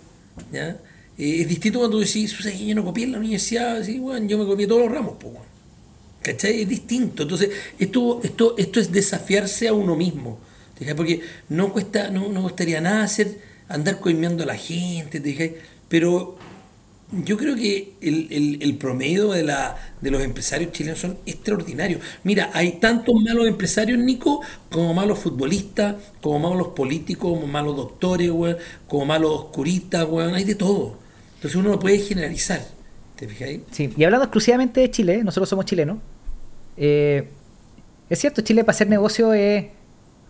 ¿ya? 0.52 0.78
Eh, 1.18 1.42
es 1.42 1.48
distinto 1.48 1.80
cuando 1.80 2.00
decís, 2.00 2.32
¿sabes 2.32 2.58
que 2.58 2.66
yo 2.66 2.76
no 2.76 2.86
copié 2.86 3.06
en 3.06 3.12
la 3.14 3.20
universidad? 3.20 3.86
Yo 3.86 4.38
me 4.38 4.46
copié 4.46 4.68
todos 4.68 4.82
los 4.82 4.92
ramos, 4.92 5.16
pues, 5.20 5.36
¿cachai? 6.22 6.62
Es 6.62 6.70
distinto. 6.70 7.24
Entonces, 7.24 7.50
esto, 7.78 8.22
esto, 8.24 8.56
esto 8.58 8.80
es 8.80 8.92
desafiarse 8.92 9.68
a 9.68 9.74
uno 9.74 9.96
mismo, 9.96 10.40
Porque 10.96 11.22
no 11.50 11.72
cuesta, 11.72 12.10
no, 12.10 12.30
no 12.30 12.50
nada 12.82 13.04
hacer, 13.04 13.38
andar 13.68 14.00
coimeando 14.00 14.44
a 14.44 14.48
la 14.48 14.56
gente, 14.56 15.20
¿te 15.20 15.62
Pero 15.88 16.38
yo 17.12 17.38
creo 17.38 17.56
que 17.56 17.94
el, 18.02 18.78
promedio 18.78 19.32
de, 19.32 19.44
la, 19.44 19.76
de 20.00 20.12
los 20.12 20.22
empresarios 20.22 20.72
chilenos 20.72 21.00
son 21.00 21.18
extraordinarios. 21.26 22.02
Mira, 22.24 22.50
hay 22.54 22.74
tantos 22.74 23.14
malos 23.22 23.48
empresarios, 23.48 24.00
Nico, 24.00 24.42
como 24.70 24.94
malos 24.94 25.20
futbolistas, 25.20 25.96
como 26.22 26.50
malos 26.50 26.70
políticos, 26.70 27.34
como 27.34 27.48
malos 27.48 27.76
doctores, 27.76 28.32
como 28.88 29.06
malos 29.06 29.32
oscuristas, 29.32 30.08
hay 30.34 30.44
de 30.46 30.56
todo. 30.56 30.98
Entonces 31.36 31.56
uno 31.56 31.72
no 31.72 31.80
puede 31.80 32.00
generalizar. 32.00 32.62
¿Te 33.18 33.28
fijáis? 33.28 33.62
Sí, 33.72 33.92
y 33.96 34.04
hablando 34.06 34.26
exclusivamente 34.26 34.80
de 34.80 34.90
Chile, 34.90 35.24
nosotros 35.24 35.50
somos 35.50 35.66
chilenos. 35.66 35.98
Eh, 36.78 37.28
es 38.10 38.20
cierto, 38.20 38.42
Chile 38.42 38.64
para 38.64 38.76
hacer 38.76 38.88
negocio 38.88 39.34
es... 39.34 39.66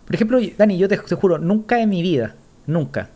Por 0.04 0.16
ejemplo, 0.16 0.40
Dani, 0.58 0.78
yo 0.78 0.88
te 0.88 0.96
juro, 0.96 1.38
nunca 1.38 1.80
en 1.80 1.88
mi 1.88 2.02
vida, 2.02 2.34
nunca, 2.66 3.08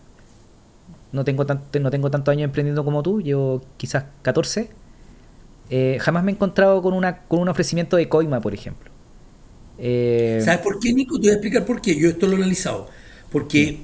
no 1.17 1.25
tengo, 1.25 1.47
tanto, 1.47 1.81
no 1.81 1.91
tengo 1.91 2.11
tantos 2.11 2.31
años 2.31 2.45
emprendiendo 2.45 2.85
como 2.85 3.03
tú, 3.03 3.23
llevo 3.23 3.63
quizás 3.79 4.05
14. 4.21 4.69
Eh, 5.71 5.97
jamás 5.99 6.23
me 6.23 6.31
he 6.31 6.35
encontrado 6.35 6.83
con, 6.83 6.93
una, 6.93 7.23
con 7.23 7.41
un 7.41 7.49
ofrecimiento 7.49 7.97
de 7.97 8.07
coima, 8.09 8.39
por 8.41 8.53
ejemplo. 8.53 8.91
Eh, 9.79 10.41
¿Sabes 10.45 10.61
por 10.61 10.79
qué, 10.79 10.93
Nico? 10.93 11.17
Te 11.17 11.23
voy 11.23 11.31
a 11.31 11.33
explicar 11.33 11.65
por 11.65 11.81
qué. 11.81 11.99
Yo 11.99 12.11
esto 12.11 12.27
lo 12.27 12.35
he 12.35 12.37
analizado. 12.37 12.89
Porque 13.33 13.79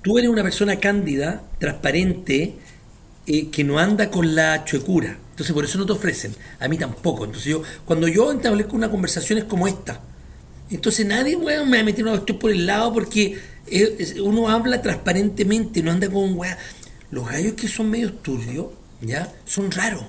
tú 0.00 0.18
eres 0.18 0.30
una 0.30 0.42
persona 0.42 0.80
cándida, 0.80 1.42
transparente, 1.58 2.54
eh, 3.26 3.50
que 3.50 3.62
no 3.62 3.78
anda 3.78 4.10
con 4.10 4.34
la 4.34 4.64
chuecura. 4.64 5.18
Entonces 5.30 5.52
por 5.52 5.64
eso 5.64 5.78
no 5.78 5.84
te 5.84 5.92
ofrecen. 5.92 6.34
A 6.58 6.66
mí 6.66 6.78
tampoco. 6.78 7.26
Entonces 7.26 7.50
yo, 7.52 7.62
cuando 7.84 8.08
yo 8.08 8.32
establezco 8.32 8.74
una 8.74 8.90
conversación 8.90 9.38
es 9.38 9.44
como 9.44 9.68
esta. 9.68 10.00
Entonces 10.70 11.04
nadie 11.04 11.36
me 11.36 11.56
va 11.58 11.80
a 11.80 11.84
meter 11.84 12.04
una 12.04 12.12
cuestión 12.12 12.38
por 12.38 12.50
el 12.50 12.66
lado 12.66 12.92
porque 12.94 13.38
uno 14.22 14.48
habla 14.48 14.82
transparentemente, 14.82 15.82
no 15.82 15.92
anda 15.92 16.08
con 16.08 16.36
weá. 16.36 16.58
los 17.10 17.28
gallos 17.28 17.54
que 17.54 17.68
son 17.68 17.90
medio 17.90 18.12
turbios, 18.12 18.66
¿ya? 19.00 19.32
Son 19.44 19.70
raros. 19.70 20.04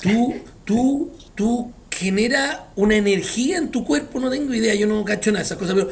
Tú, 0.00 0.34
tú, 0.64 1.12
tú 1.34 1.72
genera 1.90 2.70
una 2.76 2.96
energía 2.96 3.58
en 3.58 3.70
tu 3.70 3.84
cuerpo, 3.84 4.20
no 4.20 4.30
tengo 4.30 4.52
idea, 4.52 4.74
yo 4.74 4.86
no 4.86 5.04
cacho 5.04 5.30
nada 5.30 5.42
de 5.42 5.46
esas 5.46 5.58
cosas, 5.58 5.74
pero 5.74 5.90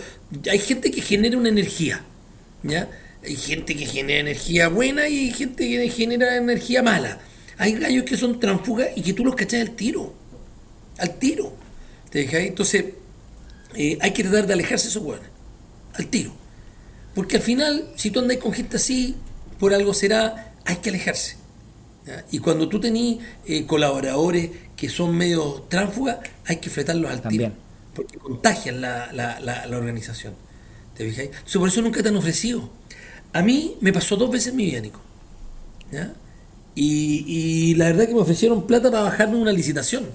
hay 0.50 0.58
gente 0.58 0.90
que 0.90 1.00
genera 1.00 1.38
una 1.38 1.48
energía, 1.48 2.02
¿ya? 2.62 2.88
Hay 3.24 3.36
gente 3.36 3.74
que 3.74 3.86
genera 3.86 4.20
energía 4.20 4.68
buena 4.68 5.08
y 5.08 5.18
hay 5.18 5.30
gente 5.30 5.66
que 5.66 5.88
genera 5.88 6.36
energía 6.36 6.82
mala. 6.82 7.20
Hay 7.56 7.72
gallos 7.72 8.04
que 8.04 8.16
son 8.16 8.38
transfugas 8.38 8.88
y 8.96 9.02
que 9.02 9.14
tú 9.14 9.24
los 9.24 9.34
cachas 9.34 9.62
al 9.62 9.70
tiro. 9.70 10.12
Al 10.98 11.18
tiro. 11.18 11.56
¿Te 12.10 12.46
Entonces, 12.46 12.84
eh, 13.74 13.98
hay 14.00 14.10
que 14.12 14.22
tratar 14.22 14.46
de 14.46 14.52
alejarse 14.52 14.84
de 14.84 14.90
esos 14.90 15.02
hueones. 15.02 15.28
Al 15.94 16.06
tiro. 16.06 16.43
Porque 17.14 17.36
al 17.36 17.42
final, 17.42 17.88
si 17.96 18.10
tú 18.10 18.20
andas 18.20 18.38
con 18.38 18.52
gente 18.52 18.76
así, 18.76 19.14
por 19.58 19.72
algo 19.72 19.94
será, 19.94 20.52
hay 20.64 20.76
que 20.76 20.90
alejarse. 20.90 21.36
Y 22.30 22.38
cuando 22.40 22.68
tú 22.68 22.80
tenés 22.80 23.18
eh, 23.46 23.64
colaboradores 23.64 24.50
que 24.76 24.88
son 24.88 25.16
medio 25.16 25.64
tránsfugas, 25.68 26.18
hay 26.44 26.56
que 26.56 26.68
fletarlos 26.68 27.10
al 27.10 27.22
tiro. 27.22 27.52
Porque 27.94 28.18
contagian 28.18 28.80
la, 28.80 29.10
la, 29.12 29.40
la, 29.40 29.76
organización. 29.76 30.34
¿Te 30.96 31.08
fijáis? 31.08 31.30
por 31.54 31.68
eso 31.68 31.80
nunca 31.80 32.02
te 32.02 32.08
han 32.08 32.16
ofrecido. 32.16 32.68
A 33.32 33.42
mí 33.42 33.76
me 33.80 33.92
pasó 33.92 34.16
dos 34.16 34.30
veces 34.30 34.52
mi 34.52 34.66
vida, 34.66 34.80
Nico. 34.80 35.00
Y, 36.74 37.24
y, 37.26 37.74
la 37.76 37.86
verdad 37.86 38.06
que 38.08 38.14
me 38.14 38.20
ofrecieron 38.20 38.66
plata 38.66 38.90
para 38.90 39.04
bajarme 39.04 39.36
una 39.36 39.52
licitación. 39.52 40.06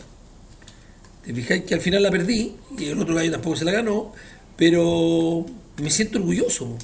Te 1.26 1.34
fijáis 1.34 1.64
que 1.64 1.74
al 1.74 1.82
final 1.82 2.04
la 2.04 2.12
perdí, 2.12 2.54
y 2.78 2.86
el 2.86 3.00
otro 3.00 3.16
gallo 3.16 3.32
tampoco 3.32 3.56
se 3.56 3.66
la 3.66 3.72
ganó, 3.72 4.14
pero 4.58 5.46
me 5.82 5.90
siento 5.90 6.20
orgulloso. 6.20 6.78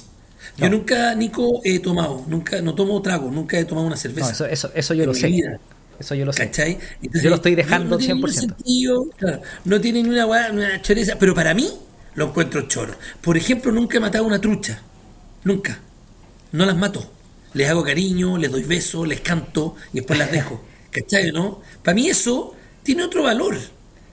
Yo 0.56 0.70
nunca, 0.70 1.14
Nico, 1.14 1.60
he 1.64 1.78
tomado, 1.80 2.24
nunca, 2.28 2.62
no 2.62 2.74
tomo 2.74 3.00
trago, 3.02 3.30
nunca 3.30 3.58
he 3.58 3.64
tomado 3.64 3.86
una 3.86 3.96
cerveza. 3.96 4.30
eso, 4.30 4.46
eso, 4.46 4.70
eso 4.74 4.94
yo 4.94 5.06
lo 5.06 5.14
sé. 5.14 5.58
Eso 5.98 6.14
yo 6.14 6.24
lo 6.24 6.32
sé. 6.32 6.46
¿Cachai? 6.46 6.78
yo 7.02 7.30
lo 7.30 7.36
estoy 7.36 7.54
dejando 7.54 7.98
no, 7.98 8.04
100%. 8.04 9.42
no 9.64 9.80
tiene 9.80 10.02
ni 10.02 10.10
una, 10.10 10.26
una 10.26 10.82
choreza, 10.82 11.16
pero 11.18 11.34
para 11.34 11.54
mí 11.54 11.70
lo 12.14 12.26
encuentro 12.26 12.62
choro. 12.68 12.94
Por 13.20 13.36
ejemplo, 13.36 13.72
nunca 13.72 13.98
he 13.98 14.00
matado 14.00 14.24
una 14.24 14.40
trucha. 14.40 14.82
Nunca. 15.44 15.78
No 16.52 16.66
las 16.66 16.76
mato. 16.76 17.10
Les 17.54 17.68
hago 17.68 17.84
cariño, 17.84 18.36
les 18.36 18.50
doy 18.50 18.62
besos, 18.64 19.06
les 19.06 19.20
canto 19.20 19.76
y 19.92 19.98
después 19.98 20.18
las 20.18 20.30
dejo. 20.30 20.62
¿Cachai, 20.90 21.32
no? 21.32 21.60
Para 21.82 21.94
mí 21.94 22.08
eso 22.08 22.54
tiene 22.82 23.04
otro 23.04 23.22
valor. 23.22 23.56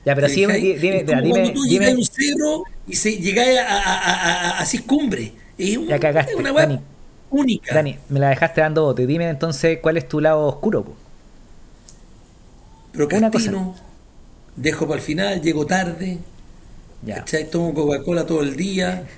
Ya, 0.06 0.16
pero 0.16 0.28
así 0.28 0.42
dime, 0.42 0.58
dime, 0.58 1.04
dime, 1.04 1.50
tú 1.52 1.66
llegas 1.66 1.94
a 1.94 1.96
un 1.96 2.06
cerro 2.06 2.64
y 2.88 2.96
se, 2.96 3.18
llegáis 3.18 3.58
a, 3.60 3.64
a, 3.64 4.50
a, 4.50 4.60
así 4.60 4.80
cumbre. 4.80 5.34
Es 5.58 5.80
ya 5.88 6.00
cagaste, 6.00 6.36
una 6.36 6.52
Dani, 6.52 6.80
única. 7.30 7.74
Dani, 7.74 7.98
me 8.10 8.20
la 8.20 8.30
dejaste 8.30 8.62
dando 8.62 8.84
bote. 8.84 9.08
Dime 9.08 9.30
entonces 9.30 9.80
cuál 9.82 9.98
es 9.98 10.08
tu 10.08 10.20
lado 10.20 10.46
oscuro. 10.46 10.84
Po? 10.84 10.96
Procrastino, 12.92 13.76
dejo 14.56 14.88
para 14.88 15.00
el 15.00 15.06
final, 15.06 15.42
llego 15.42 15.66
tarde. 15.66 16.18
Ya. 17.02 17.16
¿cachai? 17.16 17.50
Tomo 17.50 17.74
Coca-Cola 17.74 18.26
todo 18.26 18.42
el 18.42 18.56
día. 18.56 19.08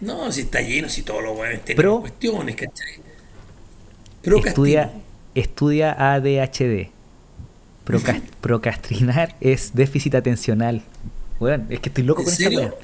No, 0.00 0.32
si 0.32 0.40
está 0.40 0.60
lleno, 0.60 0.88
si 0.88 1.02
todos 1.02 1.22
los 1.22 1.36
buenos 1.36 1.64
tienen 1.64 2.00
cuestiones, 2.00 2.56
¿cachai? 2.56 3.00
Estudia, 4.24 4.90
estudia 5.36 5.92
ADHD. 6.14 6.90
procrastinar 8.40 9.34
es 9.40 9.74
déficit 9.74 10.14
atencional. 10.14 10.82
Bueno, 11.38 11.66
es 11.70 11.80
que 11.80 11.88
estoy 11.88 12.04
loco 12.04 12.24
con 12.24 12.32
serio? 12.32 12.60
esa 12.60 12.74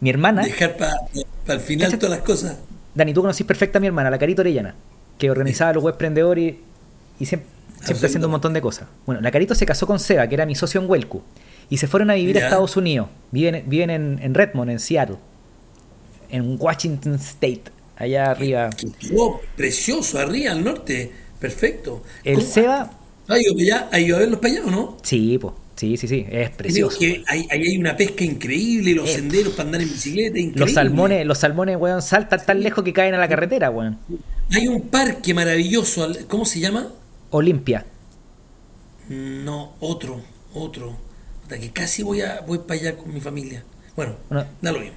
Mi 0.00 0.10
hermana. 0.10 0.42
Dejar 0.42 0.76
para 0.76 0.94
el 1.48 1.60
final 1.60 1.98
todas 1.98 2.18
las 2.18 2.26
cosas. 2.26 2.58
Dani, 2.94 3.14
tú 3.14 3.22
conocís 3.22 3.46
perfecta 3.46 3.78
a 3.78 3.80
mi 3.80 3.86
hermana, 3.86 4.10
la 4.10 4.18
Carita 4.18 4.42
Orellana, 4.42 4.74
que 5.18 5.30
organizaba 5.30 5.72
los 5.72 5.82
web 5.82 5.96
y, 6.36 6.58
y 7.20 7.26
siempre, 7.26 7.48
siempre 7.82 8.06
haciendo 8.06 8.28
un 8.28 8.32
montón 8.32 8.52
de 8.52 8.60
cosas. 8.60 8.88
Bueno, 9.06 9.22
la 9.22 9.30
Carito 9.30 9.54
se 9.54 9.64
casó 9.64 9.86
con 9.86 9.98
Seba, 9.98 10.26
que 10.28 10.34
era 10.34 10.44
mi 10.44 10.54
socio 10.54 10.80
en 10.80 10.90
Huelcu, 10.90 11.22
y 11.70 11.78
se 11.78 11.86
fueron 11.86 12.10
a 12.10 12.14
vivir 12.14 12.36
a 12.36 12.44
Estados 12.44 12.76
Unidos. 12.76 13.08
Viven, 13.30 13.64
viven 13.66 13.90
en, 13.90 14.34
Redmond, 14.34 14.70
en 14.70 14.78
Seattle, 14.78 15.16
en 16.28 16.56
Washington 16.60 17.14
State, 17.14 17.64
allá 17.96 18.30
arriba. 18.32 18.68
precioso, 19.56 20.18
arriba, 20.18 20.52
al 20.52 20.62
norte. 20.62 21.10
Perfecto. 21.40 22.02
El 22.22 22.42
Seba 22.42 22.90
¿Ha 23.32 23.40
ido, 23.40 23.54
allá, 23.58 23.88
¿Ha 23.92 24.00
ido 24.00 24.16
a 24.16 24.20
verlos 24.20 24.38
para 24.40 24.54
allá 24.54 24.66
o 24.66 24.70
no? 24.70 24.98
Sí, 25.02 25.38
pues. 25.38 25.54
Sí, 25.76 25.96
sí, 25.96 26.06
sí, 26.06 26.26
es 26.30 26.50
precioso. 26.50 26.98
Que 26.98 27.24
ahí, 27.26 27.48
hay 27.50 27.76
una 27.76 27.96
pesca 27.96 28.22
increíble, 28.22 28.94
los 28.94 29.10
senderos 29.10 29.54
para 29.54 29.68
andar 29.68 29.80
en 29.80 29.88
bicicleta, 29.88 30.38
increíble. 30.38 30.60
Los 30.60 30.72
salmones, 30.72 31.26
los 31.26 31.38
salmones, 31.38 31.76
weón, 31.76 32.02
saltan 32.02 32.44
tan 32.44 32.62
lejos 32.62 32.84
que 32.84 32.92
caen 32.92 33.14
a 33.14 33.18
la 33.18 33.28
carretera, 33.28 33.70
weón. 33.70 33.98
Hay 34.52 34.68
un 34.68 34.82
parque 34.82 35.34
maravilloso, 35.34 36.06
¿cómo 36.28 36.44
se 36.44 36.60
llama? 36.60 36.88
Olimpia. 37.30 37.86
No, 39.08 39.72
otro, 39.80 40.20
otro. 40.54 40.96
Hasta 41.42 41.58
que 41.58 41.70
casi 41.72 42.02
voy 42.02 42.20
a 42.20 42.42
voy 42.46 42.58
para 42.58 42.78
allá 42.78 42.96
con 42.96 43.12
mi 43.12 43.20
familia. 43.20 43.64
Bueno, 43.96 44.16
no 44.30 44.44
da 44.60 44.72
lo 44.72 44.78
mismo. 44.78 44.96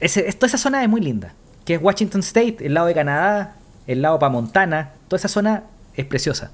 Ese, 0.00 0.22
toda 0.32 0.48
esa 0.48 0.58
zona 0.58 0.82
es 0.82 0.88
muy 0.88 1.00
linda, 1.00 1.34
que 1.64 1.74
es 1.74 1.82
Washington 1.82 2.20
State, 2.20 2.56
el 2.60 2.74
lado 2.74 2.86
de 2.86 2.94
Canadá, 2.94 3.56
el 3.86 4.02
lado 4.02 4.18
para 4.18 4.30
Montana, 4.30 4.94
toda 5.08 5.18
esa 5.18 5.28
zona 5.28 5.64
es 5.94 6.06
preciosa. 6.06 6.50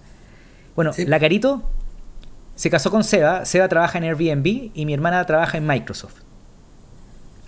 Bueno, 0.76 0.92
la 1.06 1.20
Carito 1.20 1.62
se 2.54 2.70
casó 2.70 2.90
con 2.90 3.04
Seba. 3.04 3.44
Seba 3.44 3.68
trabaja 3.68 3.98
en 3.98 4.04
Airbnb 4.04 4.70
y 4.74 4.86
mi 4.86 4.94
hermana 4.94 5.24
trabaja 5.24 5.58
en 5.58 5.66
Microsoft. 5.66 6.16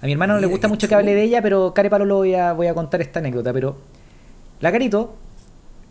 A 0.03 0.07
mi 0.07 0.13
hermana 0.13 0.35
no 0.35 0.41
le 0.41 0.47
gusta 0.47 0.69
mucho 0.69 0.89
que 0.89 0.95
hable 0.95 1.15
de 1.15 1.23
ella, 1.23 1.43
pero 1.43 1.73
Carepalo 1.73 2.05
lo 2.05 2.17
voy 2.17 2.35
a, 2.35 2.53
voy 2.53 2.67
a 2.67 2.75
contar 2.75 3.01
esta 3.01 3.19
anécdota. 3.19 3.53
Pero 3.53 3.77
la 4.61 4.71
Carito 4.71 5.17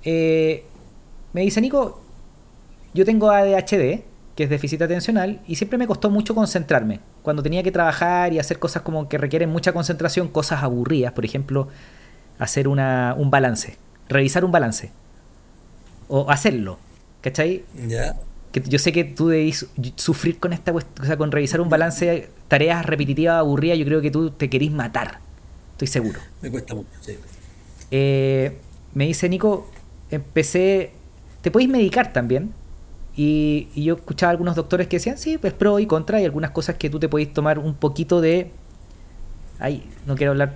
eh, 0.04 0.64
me 1.34 1.42
dice, 1.42 1.60
Nico, 1.60 2.02
yo 2.94 3.04
tengo 3.04 3.32
ADHD, 3.32 4.04
que 4.36 4.44
es 4.44 4.50
déficit 4.50 4.82
atencional, 4.82 5.42
y 5.48 5.56
siempre 5.56 5.78
me 5.78 5.88
costó 5.88 6.10
mucho 6.10 6.36
concentrarme. 6.36 7.00
Cuando 7.24 7.42
tenía 7.42 7.64
que 7.64 7.72
trabajar 7.72 8.32
y 8.32 8.40
hacer 8.40 8.60
cosas 8.60 8.84
como 8.84 9.10
que 9.10 9.18
requieren 9.18 9.50
mucha 9.50 9.74
concentración, 9.74 10.28
cosas 10.28 10.64
aburridas, 10.64 11.14
por 11.14 11.26
ejemplo, 11.26 11.68
hacer 12.38 12.68
una, 12.68 13.16
un 13.18 13.32
balance, 13.32 13.78
revisar 14.08 14.46
un 14.46 14.52
balance, 14.52 14.92
o 16.08 16.30
hacerlo. 16.30 16.78
¿Cachai? 17.26 17.64
Ya. 17.88 18.16
Que 18.52 18.62
yo 18.62 18.78
sé 18.78 18.92
que 18.92 19.04
tú 19.04 19.30
debes 19.30 19.66
sufrir 19.96 20.38
con 20.38 20.54
esta 20.54 20.72
cuestión, 20.72 21.04
o 21.04 21.08
sea, 21.08 21.18
con 21.18 21.32
revisar 21.32 21.60
un 21.60 21.70
balance, 21.70 22.30
tareas 22.48 22.86
repetitivas, 22.86 23.40
aburridas, 23.40 23.80
yo 23.80 23.86
creo 23.86 24.00
que 24.00 24.12
tú 24.12 24.30
te 24.30 24.48
querís 24.48 24.72
matar. 24.72 25.22
Estoy 25.72 25.88
seguro. 25.88 26.20
Me 26.44 26.52
cuesta 26.52 26.76
mucho, 26.76 26.88
sí. 27.02 27.18
Eh, 27.90 28.56
me 28.94 29.08
dice 29.08 29.28
Nico, 29.28 29.68
empecé. 30.12 30.92
Te 31.42 31.50
podéis 31.50 31.72
medicar 31.72 32.14
también. 32.14 32.54
Y, 33.16 33.70
yo 33.76 33.96
escuchaba 33.96 34.30
a 34.30 34.32
algunos 34.32 34.56
doctores 34.56 34.88
que 34.88 34.98
decían, 34.98 35.18
sí, 35.18 35.40
pues 35.40 35.52
pro 35.54 35.80
y 35.80 35.88
contra, 35.88 36.22
y 36.22 36.26
algunas 36.26 36.52
cosas 36.52 36.76
que 36.76 36.92
tú 36.92 37.00
te 37.00 37.10
podéis 37.10 37.34
tomar 37.34 37.58
un 37.58 37.74
poquito 37.74 38.22
de. 38.22 38.52
Ay, 39.58 39.90
no 40.06 40.16
quiero 40.16 40.34
hablar. 40.34 40.54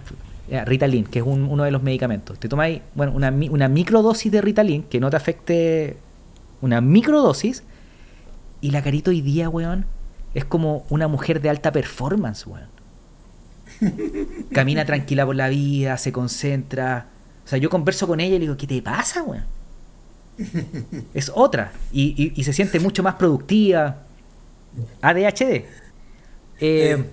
Ritalin, 0.66 1.06
que 1.06 1.18
es 1.18 1.26
uno 1.26 1.64
de 1.64 1.72
los 1.72 1.82
medicamentos. 1.82 2.40
Te 2.40 2.48
tomáis, 2.48 2.82
bueno, 2.94 3.14
una, 3.14 3.32
una 3.32 3.68
microdosis 3.68 4.32
de 4.32 4.42
Ritalin 4.42 4.84
que 4.84 5.00
no 5.00 5.10
te 5.10 5.18
afecte 5.18 5.98
una 6.62 6.82
microdosis, 6.82 7.64
y 8.62 8.72
la 8.72 8.82
carita 8.82 9.12
hoy 9.12 9.22
día, 9.22 9.50
weón, 9.50 9.86
es 10.34 10.46
como 10.46 10.86
una 10.90 11.08
mujer 11.08 11.42
de 11.42 11.50
alta 11.50 11.72
performance, 11.72 12.46
weón. 12.46 12.68
Camina 14.52 14.86
tranquila 14.86 15.26
por 15.26 15.36
la 15.36 15.48
vida, 15.50 15.98
se 15.98 16.12
concentra. 16.12 17.08
O 17.46 17.48
sea, 17.48 17.58
yo 17.58 17.70
converso 17.70 18.08
con 18.08 18.20
ella 18.20 18.36
y 18.36 18.40
le 18.40 18.46
digo, 18.46 18.58
¿qué 18.58 18.68
te 18.68 18.82
pasa, 18.82 19.24
weón? 19.24 19.46
Es 21.14 21.32
otra. 21.34 21.72
Y, 21.92 22.44
se 22.44 22.54
siente 22.54 22.80
mucho 22.80 23.04
más 23.04 23.16
productiva. 23.16 24.04
ADHD. 25.02 25.42
Eh, 25.42 25.66
eh, 26.60 27.06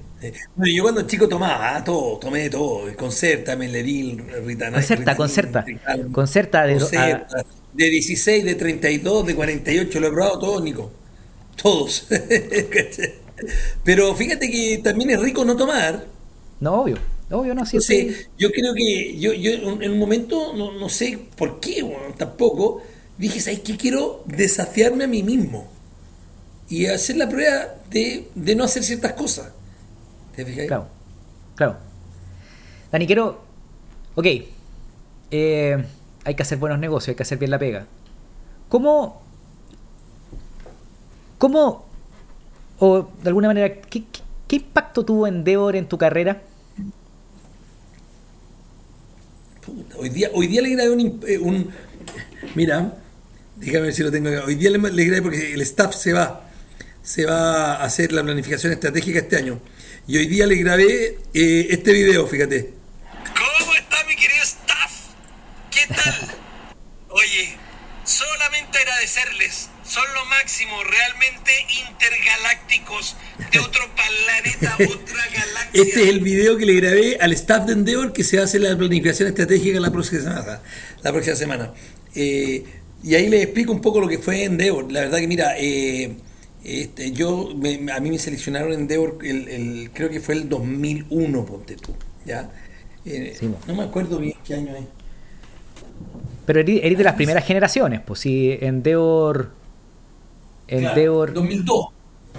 yo 0.57 0.83
cuando 0.83 1.03
chico 1.03 1.29
tomaba 1.29 1.77
ah, 1.77 1.85
todo, 1.85 2.19
tomé 2.19 2.49
todo, 2.51 2.85
Concerta, 2.97 3.57
Meleril, 3.57 4.25
Ritanol. 4.45 4.75
Concerta, 4.81 5.17
Concerta. 5.17 5.65
Concerta, 6.13 6.67
de, 6.67 6.79
concerta 6.79 7.45
de 7.77 7.91
16, 7.91 8.45
de 8.45 8.55
32, 8.55 9.27
de 9.27 9.35
48, 9.35 10.01
lo 10.01 10.07
he 10.07 10.11
probado 10.11 10.39
todo, 10.39 10.61
Nico. 10.61 10.91
Todos. 11.61 12.07
Pero 13.85 14.15
fíjate 14.15 14.51
que 14.51 14.81
también 14.83 15.11
es 15.11 15.21
rico 15.21 15.45
no 15.45 15.57
tomar. 15.57 16.07
No, 16.61 16.83
obvio. 16.83 16.99
Obvio, 17.31 17.55
no, 17.55 17.67
sí. 17.67 17.81
Sí, 17.81 18.15
yo 18.39 18.51
creo 18.51 18.73
que 18.73 19.19
yo, 19.19 19.33
yo 19.33 19.51
en 19.53 19.93
un 19.93 19.99
momento, 19.99 20.55
no, 20.55 20.89
sé 20.89 21.19
por 21.37 21.59
qué, 21.59 21.83
bueno, 21.83 22.15
tampoco, 22.17 22.83
dije, 23.19 23.41
¿sabes 23.41 23.61
qué? 23.61 23.77
Quiero 23.77 24.23
desafiarme 24.27 25.05
a 25.05 25.09
mí 25.09 25.23
mismo 25.25 25.69
y 26.69 26.87
hacer 26.87 27.17
la 27.17 27.29
prueba 27.29 27.75
de, 27.91 28.29
de 28.35 28.55
no 28.55 28.65
hacer 28.65 28.85
ciertas 28.85 29.15
cosas. 29.15 29.49
Claro, 30.37 30.89
claro. 31.55 31.77
Dani, 32.93 33.07
quiero. 33.07 33.45
Ok. 34.15 34.27
Eh, 35.31 35.85
hay 36.25 36.35
que 36.35 36.43
hacer 36.43 36.59
buenos 36.59 36.79
negocios, 36.79 37.09
hay 37.11 37.15
que 37.15 37.23
hacer 37.23 37.39
bien 37.39 37.51
la 37.51 37.59
pega. 37.59 37.87
¿Cómo, 38.69 39.23
cómo 41.39 41.87
o 42.79 43.09
de 43.23 43.29
alguna 43.29 43.49
manera, 43.49 43.73
qué, 43.81 44.05
impacto 44.51 45.05
tuvo 45.05 45.27
Endeavor 45.27 45.77
en 45.77 45.89
tu 45.89 45.97
carrera? 45.99 46.43
hoy 49.99 50.09
día, 50.11 50.31
hoy 50.33 50.47
día 50.47 50.63
le 50.63 50.71
grabé 50.71 50.91
un, 50.91 51.21
eh, 51.27 51.67
Mira, 52.55 52.93
déjame 53.57 53.87
ver 53.87 53.95
si 53.95 54.03
lo 54.03 54.11
tengo 54.11 54.29
acá. 54.29 54.45
Hoy 54.45 54.55
día 54.55 54.71
le, 54.71 54.79
le 54.79 55.05
grabé 55.05 55.23
porque 55.23 55.55
el 55.55 55.61
staff 55.63 55.95
se 55.95 56.13
va. 56.13 56.43
Se 57.03 57.25
va 57.25 57.77
a 57.77 57.85
hacer 57.85 58.13
la 58.13 58.23
planificación 58.23 58.73
estratégica 58.73 59.21
este 59.21 59.37
año. 59.37 59.61
Y 60.09 60.19
hoy 60.19 60.27
día 60.29 60.47
le 60.47 60.55
grabé 60.57 61.19
eh, 61.35 61.67
este 61.71 61.93
video, 61.93 62.29
fíjate. 62.29 62.71
¿Cómo 63.35 63.75
está 63.75 64.05
mi 64.05 64.15
querido 64.15 64.43
staff? 64.45 64.93
¿Qué 65.69 65.93
tal? 65.93 66.15
Oye, 67.09 67.57
solamente 68.05 68.79
agradecerles. 68.79 69.69
Son 69.85 70.05
lo 70.15 70.25
máximo, 70.27 70.77
realmente 70.85 71.51
intergalácticos 71.89 73.17
de 73.51 73.59
otro 73.59 73.83
planeta, 73.97 74.77
otra 74.95 75.27
galaxia. 75.27 75.83
Este 75.83 76.03
es 76.05 76.09
el 76.09 76.21
video 76.21 76.57
que 76.57 76.67
le 76.67 76.75
grabé 76.75 77.19
al 77.21 77.33
staff 77.33 77.67
de 77.67 77.73
Endeavor 77.73 78.13
que 78.13 78.23
se 78.23 78.39
hace 78.39 78.61
la 78.61 78.77
planificación 78.79 79.29
estratégica 79.29 79.81
la 79.81 79.91
próxima 79.91 80.23
semana. 80.23 80.61
La 81.03 81.11
próxima 81.11 81.35
semana. 81.35 81.75
Eh, 82.15 82.65
y 83.03 83.15
ahí 83.17 83.29
les 83.29 83.43
explico 83.43 83.73
un 83.73 83.81
poco 83.81 84.01
lo 84.01 84.07
que 84.07 84.19
fue 84.19 84.45
Endeavor. 84.45 84.91
La 84.93 85.01
verdad 85.01 85.19
que, 85.19 85.27
mira, 85.27 85.57
eh, 85.59 86.17
este, 86.67 87.13
yo 87.13 87.51
me- 87.57 87.93
a 87.93 88.01
mí 88.01 88.11
me 88.11 88.19
seleccionaron 88.19 88.73
Endeavor, 88.73 89.19
el, 89.23 89.49
el- 89.49 89.91
creo 89.93 90.09
que 90.11 90.21
fue 90.21 90.35
el 90.35 90.49
2001, 90.49 91.45
ponte 91.47 91.77
tú. 91.77 91.93
¿ya? 92.25 92.51
Eh, 93.05 93.35
Sí, 93.39 93.49
no 93.69 93.75
me 93.75 93.85
acuerdo 93.85 94.19
bien 94.19 94.35
qué 94.45 94.55
año 94.55 94.75
es. 94.77 94.85
Pero 96.45 96.61
eres, 96.61 96.81
eres 96.83 96.99
de 96.99 97.05
las 97.05 97.15
primeras 97.15 97.45
generaciones, 97.45 98.01
pues 98.05 98.21
si 98.21 98.57
Endeavor. 98.61 99.51
Endeavor. 100.69 101.29
Claro, 101.33 101.41
2002. 101.43 101.87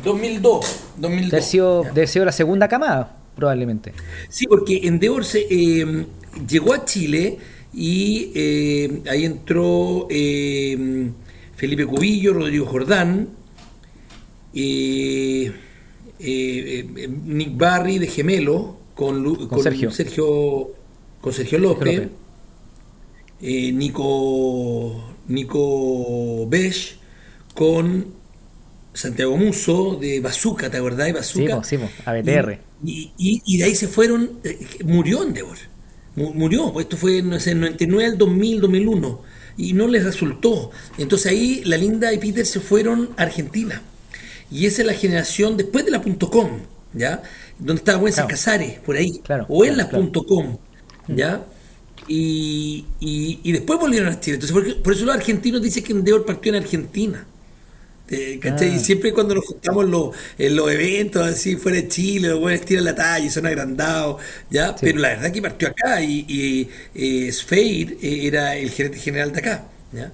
2002. 0.04 0.80
2002. 0.98 1.32
debe 1.32 1.38
haber 1.38 1.44
sido, 1.44 1.84
Ya. 1.84 1.90
debe 1.90 2.00
haber 2.02 2.08
sido 2.10 2.26
la 2.26 2.32
segunda 2.32 2.68
camada, 2.68 3.18
probablemente. 3.36 3.94
Sí, 4.30 4.46
porque 4.48 4.82
Endeavor 4.84 5.24
se, 5.26 5.46
eh, 5.50 6.06
llegó 6.48 6.74
a 6.74 6.86
Chile 6.86 7.38
y 7.74 8.32
eh, 8.36 9.02
ahí 9.10 9.26
entró 9.26 10.08
Felipe 11.56 11.86
Cubillo, 11.86 12.34
Rodrigo 12.34 12.66
Jordán, 12.66 13.30
eh, 14.60 15.52
eh, 16.20 17.10
Nick 17.26 17.56
Barry 17.58 18.00
de 18.00 18.08
Gemelo 18.08 18.78
con, 18.96 19.22
Lu- 19.24 19.48
Con 19.48 19.62
Sergio. 19.62 19.90
con 21.22 21.34
Sergio 21.34 21.60
López, 21.60 21.96
López. 21.96 22.10
eh, 23.42 23.72
Nico 23.72 25.04
Nico 25.28 26.48
Besch 26.48 26.96
con 27.54 28.06
Santiago 28.94 29.38
Muso 29.38 29.96
de 30.02 30.20
Bazooka, 30.22 30.70
¿te 30.72 30.78
acordás 30.78 31.06
de 31.14 31.22
Sí, 31.24 31.42
Bazooka? 31.44 31.56
po, 31.58 31.64
sí, 31.64 31.78
po, 31.78 31.90
ABTR. 32.06 32.60
Y, 32.84 33.12
y- 33.18 33.42
y 33.46 33.58
de 33.58 33.64
ahí 33.66 33.76
se 33.76 33.88
fueron, 33.88 34.40
eh, 34.44 34.58
murió 34.86 35.24
Endeavor, 35.24 35.58
Mu- 36.16 36.34
murió, 36.34 36.74
pues 36.74 36.86
esto 36.86 36.98
fue 36.98 37.22
no 37.22 37.40
sé, 37.40 37.52
en 37.52 37.60
99 37.62 38.06
al 38.14 38.18
2000, 38.18 38.60
2001, 38.62 39.22
y 39.58 39.74
no 39.74 39.88
les 39.88 40.04
resultó. 40.04 40.72
Entonces 40.98 41.32
ahí 41.32 41.62
la 41.66 41.78
Linda 41.78 42.12
y 42.14 42.18
Peter 42.18 42.44
se 42.46 42.60
fueron 42.60 43.10
a 43.18 43.24
Argentina. 43.24 43.84
Y 44.52 44.66
esa 44.66 44.82
es 44.82 44.88
la 44.88 44.94
generación 44.94 45.58
después 45.58 45.86
de 45.86 45.92
la 45.92 46.02
.com, 46.02 46.50
¿ya? 46.94 47.22
Donde 47.60 47.80
estaba 47.80 48.00
Wences 48.00 48.26
Claro. 48.26 48.30
Casares, 48.30 48.80
por 48.80 48.96
ahí, 48.96 49.24
Claro, 49.24 49.46
o 49.50 49.66
en 49.66 49.76
claro, 49.76 49.90
claro. 49.90 50.12
.com, 50.28 50.58
¿ya? 51.08 51.46
Y, 52.08 52.86
y- 53.00 53.40
y 53.44 53.52
después 53.52 53.80
volvieron 53.80 54.10
a 54.10 54.20
Chile. 54.20 54.36
Entonces, 54.36 54.54
por, 54.54 54.82
por 54.84 54.94
eso 54.94 55.06
los 55.06 55.16
argentinos 55.16 55.62
dicen 55.62 55.84
que 55.84 55.92
Endeavor 55.94 56.26
partió 56.26 56.54
en 56.56 56.64
Argentina. 56.64 57.28
Eh, 58.10 58.40
¿cachai? 58.42 58.70
Ah. 58.72 58.76
Y 58.76 58.80
siempre 58.80 59.12
cuando 59.14 59.36
nos 59.36 59.46
juntamos 59.46 59.84
en 59.86 59.92
los, 59.92 60.16
en 60.38 60.56
los 60.56 60.72
eventos 60.72 61.26
así 61.28 61.58
fuera 61.58 61.78
de 61.78 61.88
Chile, 61.90 62.30
los 62.30 62.40
buenos 62.40 62.62
tiran 62.66 62.86
la 62.86 62.96
talla 62.96 63.26
y 63.26 63.30
son 63.30 63.46
agrandados, 63.46 64.22
¿ya? 64.50 64.78
Sí. 64.78 64.88
Pero 64.88 65.00
la 65.00 65.10
verdad 65.10 65.32
que 65.32 65.42
partió 65.42 65.68
acá 65.70 66.02
y, 66.02 66.26
y 66.30 66.70
eh, 66.96 67.32
Sfeir 67.34 67.98
eh, 68.02 68.28
era 68.28 68.56
el 68.56 68.70
gerente 68.72 68.98
general 69.00 69.34
de 69.34 69.40
acá, 69.40 69.66
¿ya? 69.92 70.14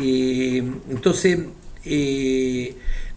Eh, 0.00 0.62
entonces, 0.90 1.38
eh, 1.84 2.74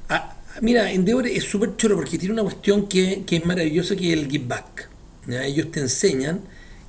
ah, 0.09 0.36
mira, 0.61 0.91
Endeavor 0.91 1.27
es 1.27 1.43
súper 1.43 1.75
choro 1.77 1.95
porque 1.95 2.17
tiene 2.17 2.33
una 2.33 2.43
cuestión 2.43 2.87
que, 2.87 3.23
que 3.25 3.37
es 3.37 3.45
maravillosa 3.45 3.95
que 3.95 4.13
es 4.13 4.19
el 4.19 4.29
give 4.29 4.45
back, 4.47 4.89
¿ya? 5.27 5.45
Ellos 5.45 5.71
te 5.71 5.79
enseñan 5.81 6.41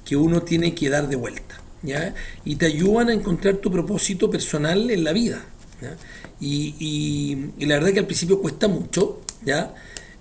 que 0.05 0.17
uno 0.17 0.43
tiene 0.43 0.75
que 0.75 0.89
dar 0.89 1.09
de 1.09 1.17
vuelta, 1.17 1.61
¿ya? 1.83 2.15
Y 2.45 2.57
te 2.57 2.67
ayudan 2.67 3.09
a 3.11 3.13
encontrar 3.15 3.57
tu 3.59 3.71
propósito 3.71 4.31
personal 4.31 4.91
en 4.91 5.05
la 5.05 5.13
vida, 5.13 5.45
¿ya? 5.81 5.97
Y, 6.41 6.75
y- 6.79 7.51
y 7.59 7.67
la 7.67 7.77
verdad 7.77 7.93
que 7.93 7.99
al 8.01 8.07
principio 8.07 8.41
cuesta 8.41 8.69
mucho, 8.69 9.21
¿ya? 9.45 9.75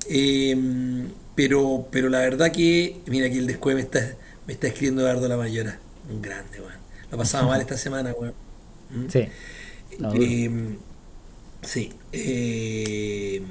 Eh, 0.09 0.55
pero, 1.35 1.87
pero 1.91 2.09
la 2.09 2.19
verdad 2.19 2.51
que, 2.51 3.01
mira 3.07 3.27
aquí 3.27 3.37
el 3.37 3.47
descueve 3.47 3.75
me 3.81 3.83
está, 3.85 4.17
me 4.45 4.53
está 4.53 4.67
escribiendo 4.67 5.01
Eduardo 5.01 5.27
La 5.27 5.37
Mayora, 5.37 5.79
un 6.09 6.21
grande, 6.21 6.59
weón. 6.59 6.73
Lo 7.11 7.17
pasaba 7.17 7.47
mal 7.47 7.61
esta 7.61 7.77
semana, 7.77 8.13
weón. 8.13 8.33
¿Mm? 8.89 9.07
Sí. 9.07 9.27
No. 9.99 10.13
Eh, 10.15 10.77
sí. 11.61 11.93
Eh, 12.11 13.41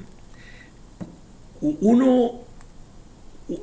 uno. 1.61 2.41
eh, 3.49 3.61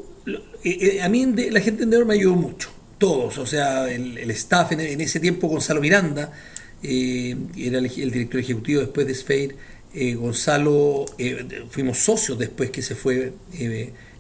eh, 0.65 1.03
a 1.03 1.09
mí 1.09 1.27
la 1.27 1.61
gente 1.61 1.79
de 1.79 1.85
Endeavor 1.85 2.07
me 2.07 2.15
ayudó 2.15 2.37
mucho. 2.37 2.71
Todos. 2.99 3.39
O 3.39 3.47
sea, 3.47 3.91
el, 3.91 4.31
staff 4.31 4.73
en, 4.73 5.01
ese 5.01 5.21
tiempo, 5.21 5.49
Gonzalo 5.49 5.81
Miranda, 5.81 6.33
era 6.83 7.79
el, 7.79 8.11
director 8.11 8.41
ejecutivo 8.41 8.81
después 8.81 9.07
de 9.07 9.15
Sphere. 9.15 9.57
Gonzalo, 10.17 11.05
fuimos 11.71 11.99
socios 11.99 12.39
después 12.39 12.71
que 12.71 12.83
se 12.83 12.95
fue 12.95 13.33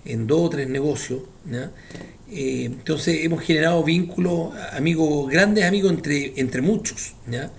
en 0.04 0.26
dos 0.26 0.40
o 0.40 0.50
tres 0.50 0.68
negocios. 0.68 1.22
entonces 2.30 3.24
hemos 3.24 3.42
generado 3.42 3.82
vínculos, 3.84 4.54
amigos, 4.72 5.30
grandes 5.30 5.64
amigos 5.64 5.92
entre, 5.92 6.32
entre 6.36 6.60
muchos. 6.62 7.14
¿ya? 7.30 7.50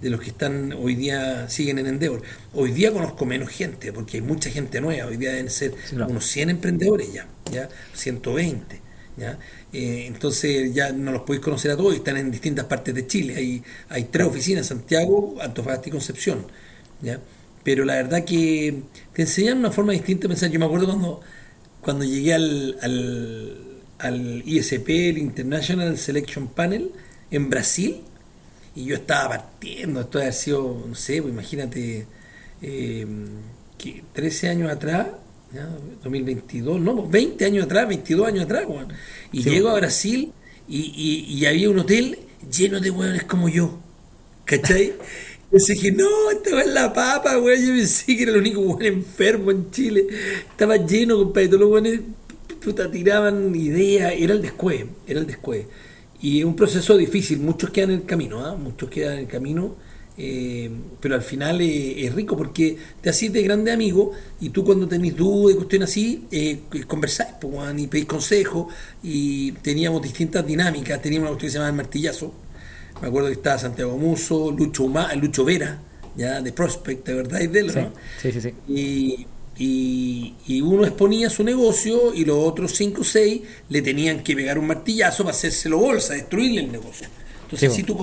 De 0.00 0.10
los 0.10 0.20
que 0.20 0.30
están 0.30 0.72
hoy 0.72 0.94
día 0.94 1.48
siguen 1.48 1.78
en 1.78 1.86
Endeavor. 1.86 2.22
Hoy 2.52 2.72
día 2.72 2.92
conozco 2.92 3.26
menos 3.26 3.50
gente, 3.50 3.92
porque 3.92 4.18
hay 4.18 4.22
mucha 4.22 4.50
gente 4.50 4.80
nueva, 4.80 5.06
hoy 5.08 5.16
día 5.16 5.30
deben 5.30 5.50
ser 5.50 5.74
Sí, 5.84 5.96
claro. 5.96 6.10
unos 6.10 6.24
100 6.26 6.50
emprendedores 6.50 7.12
ya, 7.12 7.28
ya 7.50 7.68
120, 7.92 8.80
ya. 9.16 9.38
Eh, 9.72 10.04
entonces 10.06 10.72
ya 10.74 10.92
no 10.92 11.12
los 11.12 11.22
podéis 11.22 11.44
conocer 11.44 11.70
a 11.70 11.76
todos, 11.76 11.94
están 11.94 12.16
en 12.16 12.30
distintas 12.30 12.64
partes 12.66 12.94
de 12.94 13.06
Chile, 13.06 13.36
hay, 13.36 13.62
hay 13.88 14.04
tres 14.04 14.26
oficinas, 14.26 14.66
Santiago, 14.66 15.36
Antofagasta 15.40 15.88
y 15.88 15.92
Concepción, 15.92 16.46
ya. 17.00 17.20
Pero 17.62 17.84
la 17.84 17.94
verdad 17.96 18.24
que 18.24 18.84
te 19.12 19.22
enseñan 19.22 19.58
una 19.58 19.70
forma 19.70 19.92
distinta 19.92 20.22
de 20.22 20.28
pensar. 20.28 20.50
Yo 20.50 20.58
me 20.58 20.64
acuerdo 20.66 20.86
cuando, 20.86 21.20
cuando 21.80 22.04
llegué 22.04 22.34
al, 22.34 22.78
al, 22.82 23.82
al 23.98 24.42
ISP, 24.46 24.88
el 25.10 25.18
International 25.18 25.96
Selection 25.98 26.48
Panel, 26.48 26.92
en 27.30 27.50
Brasil, 27.50 28.02
y 28.74 28.84
yo 28.86 28.94
estaba 28.96 29.28
partiendo, 29.30 30.00
esto 30.00 30.18
haber 30.18 30.32
sido, 30.32 30.84
no 30.88 30.94
sé, 30.94 31.20
pues 31.22 31.32
imagínate, 31.34 32.06
eh, 32.62 33.06
que 33.78 34.04
13 34.12 34.48
años 34.48 34.70
atrás, 34.70 35.08
¿ya? 35.52 35.66
2022, 36.02 36.80
no, 36.80 36.96
pues 36.96 37.10
20 37.10 37.44
años 37.44 37.64
atrás, 37.64 37.88
22 37.88 38.26
años 38.28 38.44
atrás, 38.44 38.64
weón. 38.68 38.92
Y 39.32 39.42
Sí, 39.42 39.50
llego 39.50 39.68
a 39.70 39.74
Brasil 39.74 40.32
y, 40.68 40.80
y- 40.96 41.34
y 41.34 41.46
había 41.46 41.70
un 41.70 41.78
hotel 41.80 42.18
lleno 42.50 42.80
de 42.80 42.90
hueones 42.90 43.24
como 43.24 43.48
yo, 43.48 43.80
¿cachai? 44.44 44.94
Entonces 45.44 45.76
dije, 45.80 45.92
no, 45.92 46.06
esta 46.30 46.60
es 46.62 46.68
la 46.68 46.92
papa, 46.92 47.38
weón. 47.38 47.60
Yo 47.60 47.74
pensé 47.74 48.16
que 48.16 48.22
era 48.22 48.32
el 48.32 48.38
único 48.38 48.60
weón 48.60 48.82
enfermo 48.84 49.50
en 49.50 49.70
Chile. 49.70 50.06
Estaba 50.50 50.76
lleno, 50.76 51.16
compadre. 51.18 51.48
Todos 51.48 51.60
los 51.60 51.70
weones 51.70 52.00
puta, 52.62 52.90
tiraban 52.90 53.54
ideas. 53.54 54.12
Era 54.16 54.34
el 54.34 54.42
descueve, 54.42 54.88
era 55.06 55.20
el 55.20 55.26
descueve. 55.26 55.66
Y 56.20 56.40
es 56.40 56.44
un 56.44 56.56
proceso 56.56 56.96
difícil. 56.96 57.40
Muchos 57.40 57.70
quedan 57.70 57.90
en 57.90 57.96
el 58.00 58.04
camino, 58.06 58.44
¿ah? 58.44 58.54
Muchos 58.56 58.90
quedan 58.90 59.14
en 59.14 59.18
el 59.20 59.26
camino. 59.26 59.76
eh, 60.22 60.70
pero 61.00 61.14
al 61.14 61.22
final 61.22 61.60
eh, 61.62 62.04
es 62.06 62.14
rico 62.14 62.36
porque 62.36 62.76
te 63.00 63.08
haces 63.10 63.32
de 63.32 63.42
grande 63.42 63.72
amigo 63.72 64.12
y 64.40 64.50
tú 64.50 64.64
cuando 64.64 64.86
tenés 64.86 65.16
dudas 65.16 65.54
y 65.54 65.56
cuestiones 65.56 65.88
así, 65.90 66.26
eh, 66.30 66.60
conversáis 66.86 67.30
pues, 67.40 67.54
y 67.78 67.86
pedís 67.86 68.04
consejos 68.06 68.66
y 69.02 69.52
teníamos 69.62 70.02
distintas 70.02 70.46
dinámicas. 70.46 71.00
Teníamos 71.00 71.30
una 71.30 71.38
cuestión 71.38 71.48
que 71.48 71.52
se 71.52 71.58
llamaba 71.58 71.70
el 71.70 71.76
martillazo, 71.76 72.34
me 73.00 73.08
acuerdo 73.08 73.28
que 73.28 73.34
estaba 73.34 73.58
Santiago 73.58 73.96
Muso, 73.98 74.50
Lucho, 74.52 74.84
Uma- 74.84 75.14
Lucho 75.14 75.44
Vera, 75.44 75.82
ya 76.14 76.40
de 76.42 76.52
Prospect, 76.52 77.06
¿de 77.06 77.14
verdad? 77.14 77.40
Es 77.42 77.52
de 77.52 77.60
él, 77.60 77.72
Sí, 77.72 77.80
¿no? 77.80 77.92
sí, 78.16 78.32
sí. 78.32 78.40
sí. 78.40 78.54
Y, 78.66 79.26
y- 79.60 80.34
y 80.46 80.62
uno 80.62 80.84
exponía 80.86 81.30
su 81.30 81.44
negocio 81.44 82.14
y 82.14 82.24
los 82.24 82.38
otros 82.38 82.72
cinco 82.72 83.02
o 83.02 83.04
seis 83.04 83.42
le 83.68 83.82
tenían 83.82 84.22
que 84.24 84.34
pegar 84.36 84.58
un 84.58 84.66
martillazo 84.68 85.24
para 85.24 85.36
hacérselo 85.36 85.78
bolsa, 85.78 86.14
destruirle 86.14 86.62
el 86.62 86.72
negocio. 86.72 87.08
Entonces, 87.44 87.72
Sí, 87.72 87.74
si 87.74 87.84
tú 87.84 87.96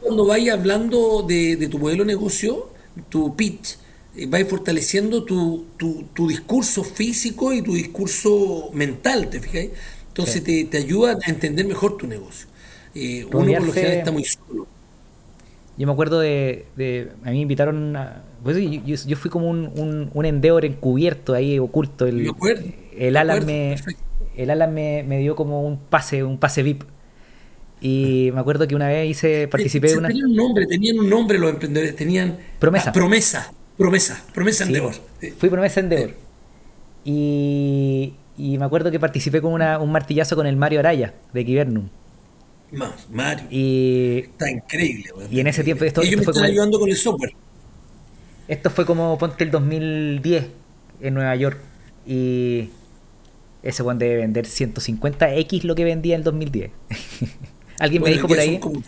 cuando 0.00 0.26
vayas 0.26 0.58
hablando 0.58 1.22
de, 1.22 1.56
de 1.56 1.68
tu 1.68 1.78
modelo 1.78 2.04
de 2.04 2.08
negocio, 2.14 2.72
tu 3.10 3.36
pitch, 3.36 3.76
eh, 4.16 4.26
vais 4.26 4.48
fortaleciendo 4.48 5.24
tu, 5.24 5.66
tu, 5.76 6.04
tu 6.14 6.28
discurso 6.28 6.84
físico 6.84 7.52
y 7.52 7.62
tu 7.62 7.74
discurso 7.74 8.70
mental, 8.72 9.28
¿te 9.30 9.40
fijáis? 9.40 9.70
Entonces 10.08 10.42
Sí. 10.42 10.44
te, 10.44 10.64
te 10.66 10.78
ayuda 10.78 11.18
a 11.24 11.30
entender 11.30 11.66
mejor 11.66 11.96
tu 11.96 12.06
negocio. 12.06 12.48
Eh, 12.94 13.26
uno 13.30 13.54
por 13.56 13.66
lo 13.66 13.72
general 13.72 13.96
está 13.98 14.12
muy 14.12 14.24
solo. 14.24 14.68
Yo 15.76 15.86
me 15.86 15.92
acuerdo 15.92 16.20
de, 16.20 16.72
de- 16.76 17.12
a 17.24 17.30
mí 17.30 17.36
me 17.36 17.40
invitaron 17.42 17.96
a, 17.96 18.33
pues 18.44 18.56
yo, 18.58 18.94
yo 19.08 19.16
fui 19.16 19.30
como 19.30 19.48
un, 19.50 19.70
un, 19.76 20.10
un 20.14 20.24
endeavor 20.24 20.64
encubierto 20.64 21.34
ahí 21.34 21.58
oculto 21.58 22.06
el 22.06 22.28
acuerdo, 22.28 22.62
el 22.96 23.16
Alan 23.16 23.44
me 23.46 23.76
el 24.36 24.50
Alan 24.50 24.72
me, 24.74 25.02
me 25.02 25.18
dio 25.18 25.34
como 25.34 25.62
un 25.66 25.78
pase 25.78 26.22
un 26.22 26.38
pase 26.38 26.62
VIP 26.62 26.82
Y 27.80 28.30
me 28.34 28.40
acuerdo 28.40 28.66
que 28.68 28.74
una 28.76 28.88
vez 28.88 29.10
hice, 29.10 29.46
participé 29.48 29.88
de 29.88 29.96
una... 29.98 30.08
Tenían 30.08 30.30
un 30.30 30.36
nombre, 30.36 30.66
tenían 30.66 30.98
un 30.98 31.08
nombre 31.10 31.38
los 31.38 31.50
emprendedores, 31.50 31.94
tenían... 31.96 32.38
Promesa. 32.58 32.90
Ah, 32.90 32.92
promesa, 32.92 33.52
promesa, 33.76 34.24
promesa 34.32 34.64
Sí, 34.64 34.68
Endeavor. 34.70 34.94
Fui 35.38 35.48
promesa 35.50 35.80
Endeavor. 35.80 36.14
Y, 37.04 38.14
y 38.38 38.58
me 38.58 38.64
acuerdo 38.64 38.90
que 38.90 38.98
participé 38.98 39.40
con 39.40 39.52
una- 39.52 39.78
un 39.78 39.92
martillazo 39.92 40.36
con 40.36 40.46
el 40.46 40.56
Mario 40.56 40.80
Araya 40.80 41.14
de 41.32 41.44
Kibernum. 41.44 41.88
Más, 42.72 43.08
Mario. 43.10 43.46
Y 43.50 44.18
Está 44.24 44.50
increíble. 44.50 45.10
y 45.30 45.40
en 45.40 45.46
ese 45.46 45.62
tiempo 45.62 45.84
esto- 45.84 46.00
Ellos 46.02 46.20
esto 46.20 46.24
fue 46.24 46.32
me 46.32 46.32
están 46.32 46.42
como- 46.42 46.52
ayudando 46.52 46.80
con 46.80 46.88
el 46.90 46.96
software. 46.96 47.32
Esto 48.48 48.70
fue 48.70 48.84
como, 48.86 49.16
ponte 49.18 49.44
el 49.44 49.50
2010 49.50 50.46
en 51.00 51.14
Nueva 51.14 51.34
York. 51.36 51.58
Y 52.06 52.70
ese 53.62 53.82
one 53.82 53.98
debe 53.98 54.16
vender 54.16 54.46
150x 54.46 55.62
lo 55.62 55.74
que 55.74 55.84
vendía 55.84 56.14
en 56.14 56.20
el 56.20 56.24
2010. 56.24 56.70
Alguien 57.80 58.02
Bueno, 58.02 58.12
me 58.12 58.16
dijo 58.16 58.28
por 58.28 58.38
ahí. 58.38 58.52
Son 58.52 58.60
como, 58.60 58.82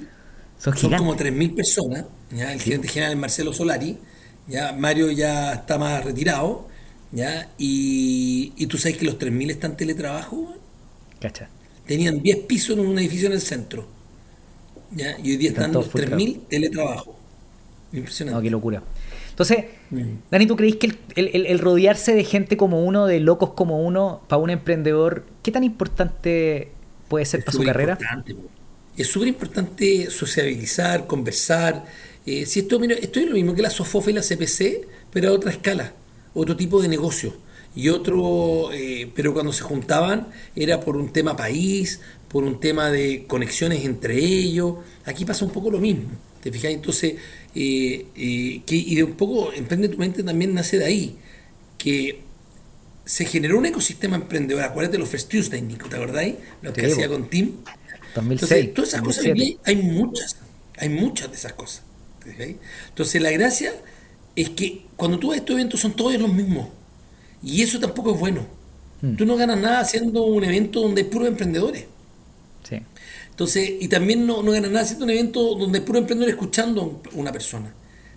Son 0.59 0.77
son 0.77 0.93
como 0.95 1.17
3.000 1.17 1.55
personas. 1.55 2.05
¿ya? 2.31 2.53
El 2.53 2.61
gerente 2.61 2.89
general 2.89 3.13
es 3.13 3.19
Marcelo 3.19 3.53
Solari. 3.53 3.99
¿ya? 4.47 4.73
Mario 4.73 5.11
ya 5.11 5.55
está 5.55 5.79
más 5.79 6.05
retirado. 6.05 6.69
¿ya? 7.13 7.49
Y, 7.59 8.53
y 8.57 8.67
tú 8.67 8.79
sabes 8.79 8.99
que 8.99 9.07
los 9.07 9.19
3.000 9.19 9.51
están 9.51 9.71
en 9.73 9.77
teletrabajo. 9.79 10.55
Cacha. 11.21 11.49
Tenían 11.87 12.21
10 12.23 12.39
pisos 12.47 12.79
en 12.79 12.87
un 12.87 12.99
edificio 12.99 13.27
en 13.29 13.33
el 13.35 13.41
centro. 13.41 13.89
¿ya? 14.91 15.19
Y 15.19 15.33
hoy 15.33 15.37
día 15.37 15.51
Están 15.51 15.67
están 15.67 15.73
los 15.73 15.87
full 15.89 16.01
3.000 16.03 16.49
teletrabajo. 16.49 17.17
No, 17.93 17.99
Impresionante. 17.99 18.43
qué 18.43 18.51
locura. 18.51 18.83
Entonces. 19.37 19.67
Dani, 20.31 20.47
¿tú 20.47 20.57
crees 20.57 20.77
que 20.77 20.87
el, 20.89 20.99
el- 21.35 21.47
el- 21.47 21.59
rodearse 21.59 22.15
de 22.15 22.25
gente 22.25 22.57
como 22.57 22.85
uno, 22.85 23.07
de 23.07 23.21
locos 23.21 23.51
como 23.53 23.81
uno, 23.87 24.23
para 24.29 24.41
un 24.43 24.51
emprendedor, 24.51 25.25
qué 25.43 25.53
tan 25.53 25.65
importante 25.65 26.73
puede 27.09 27.25
ser 27.27 27.45
para 27.45 27.53
su 27.57 27.63
carrera? 27.65 28.05
Es 28.97 29.09
súper 29.09 29.29
importante 29.29 30.11
sociabilizar, 30.11 31.07
conversar. 31.07 31.85
Eh, 32.25 32.47
si 32.47 32.61
esto, 32.61 32.79
mira, 32.81 32.95
esto 32.97 33.21
es 33.21 33.27
lo 33.27 33.35
mismo 33.35 33.55
que 33.55 33.63
la 33.63 33.71
SOFOFA 33.71 34.11
y 34.11 34.15
la 34.15 34.23
CPC, 34.23 34.89
pero 35.11 35.29
a 35.29 35.33
otra 35.33 35.51
escala, 35.51 35.93
otro 36.35 36.57
tipo 36.57 36.81
de 36.81 36.89
negocio. 36.89 37.35
Y 37.75 37.91
otro, 37.91 38.73
eh, 38.73 39.13
pero 39.15 39.35
cuando 39.35 39.53
se 39.53 39.63
juntaban 39.63 40.29
era 40.55 40.81
por 40.81 40.97
un 40.97 41.13
tema 41.13 41.37
país, 41.37 42.01
por 42.29 42.43
un 42.45 42.59
tema 42.59 42.91
de 42.91 43.27
conexiones 43.27 43.85
entre 43.85 44.17
ellos. 44.19 44.77
Aquí 45.05 45.27
pasa 45.27 45.45
un 45.45 45.51
poco 45.53 45.71
lo 45.71 45.79
mismo. 45.79 46.09
¿Te 46.41 46.51
fijas? 46.51 46.73
Entonces, 46.73 47.17
eh, 47.59 48.07
eh, 48.15 48.63
que, 48.67 48.77
y 48.77 48.95
de 48.97 49.05
un 49.05 49.15
poco, 49.15 49.51
Emprende 49.51 49.89
tu 49.89 49.97
mente 49.97 50.23
también 50.23 50.53
nace 50.53 50.79
de 50.79 50.85
ahí. 50.85 51.17
Que 51.79 52.21
se 53.07 53.25
generó 53.25 53.59
un 53.59 53.65
ecosistema 53.65 54.17
emprendedor. 54.17 54.63
Acuérdate 54.63 54.97
de 54.97 54.99
los 54.99 55.09
First 55.09 55.31
Tuesday, 55.31 55.63
Nico, 55.63 55.89
¿te 55.89 55.97
acordáis? 55.97 56.35
Lo 56.61 56.75
que 56.75 56.85
hacía 56.85 57.09
con 57.09 57.31
Tim. 57.31 57.53
2006. 58.15 58.53
Entonces, 58.53 58.75
todas 58.75 58.89
esas 58.91 59.01
cosas 59.01 59.25
2007. 59.25 59.31
hoy 59.33 59.47
día 59.47 59.59
hay 59.65 59.77
muchas, 59.77 60.37
hay 60.77 60.89
muchas 60.91 61.31
de 61.31 61.37
esas 61.37 61.55
cosas. 61.55 61.83
Entonces, 62.27 63.23
la 63.23 63.31
gracia 63.31 63.73
es 64.35 64.51
que 64.51 64.85
cuando 64.97 65.19
tú 65.19 65.29
vas 65.29 65.37
a 65.37 65.39
estos 65.39 65.55
eventos 65.55 65.81
son 65.81 65.97
todos 65.97 66.19
los 66.21 66.33
mismos. 66.33 66.69
Y 67.43 67.63
eso 67.63 67.81
tampoco 67.81 68.15
es 68.15 68.21
bueno. 68.21 68.47
Mm. 69.01 69.17
Tú 69.17 69.25
no 69.25 69.37
ganas 69.37 69.59
nada 69.59 69.81
haciendo 69.81 70.25
un 70.25 70.45
evento 70.45 70.81
donde 70.81 71.03
hay 71.03 71.09
puros 71.09 71.29
emprendedores. 71.29 71.85
Sí. 72.69 72.83
Entonces, 73.37 73.71
y 73.81 73.89
también 73.89 74.27
no, 74.27 74.43
no 74.43 74.51
ganas 74.51 74.71
nada 74.71 74.83
haciendo 74.83 75.05
un 75.05 75.11
evento 75.11 75.57
donde 75.57 75.81
hay 75.81 75.85
puro 75.85 75.99
emprendedor 75.99 76.31
escuchando 76.31 77.03
a 77.13 77.19
una 77.19 77.31
persona. 77.33 77.75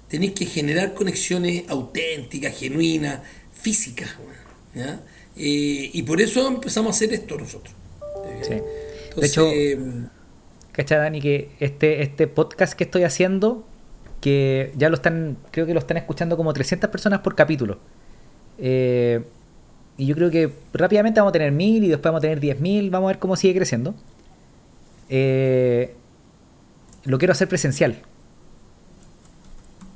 Tenéis 0.07 0.31
que 0.31 0.45
generar 0.45 0.93
conexiones 0.93 1.65
auténticas, 1.67 2.57
genuinas, 2.57 3.19
físicas. 3.51 4.11
¿ya? 4.73 5.01
Eh, 5.35 5.89
y 5.91 6.03
por 6.03 6.21
eso 6.21 6.47
empezamos 6.47 6.87
a 6.87 6.95
hacer 6.95 7.13
esto 7.13 7.37
nosotros. 7.37 7.75
Sí. 8.43 8.51
De 8.51 8.63
Entonces, 9.09 9.31
hecho, 9.31 9.51
eh, 9.51 9.77
¿Cachai, 10.71 10.99
Dani? 10.99 11.19
Que 11.19 11.51
este, 11.59 12.01
este 12.01 12.27
podcast 12.27 12.71
que 12.71 12.85
estoy 12.85 13.03
haciendo, 13.03 13.67
que 14.21 14.71
ya 14.77 14.87
lo 14.87 14.95
están, 14.95 15.37
creo 15.51 15.65
que 15.65 15.73
lo 15.73 15.79
están 15.81 15.97
escuchando 15.97 16.37
como 16.37 16.53
300 16.53 16.89
personas 16.89 17.19
por 17.19 17.35
capítulo. 17.35 17.79
Eh, 18.57 19.21
y 19.97 20.05
yo 20.05 20.15
creo 20.15 20.31
que 20.31 20.49
rápidamente 20.71 21.19
vamos 21.19 21.31
a 21.31 21.33
tener 21.33 21.51
1000 21.51 21.83
y 21.83 21.87
después 21.89 22.05
vamos 22.05 22.19
a 22.19 22.21
tener 22.21 22.39
10.000, 22.39 22.89
vamos 22.89 23.09
a 23.09 23.11
ver 23.11 23.19
cómo 23.19 23.35
sigue 23.35 23.55
creciendo. 23.55 23.95
Eh, 25.09 25.95
lo 27.05 27.17
quiero 27.17 27.31
hacer 27.31 27.47
presencial. 27.47 28.01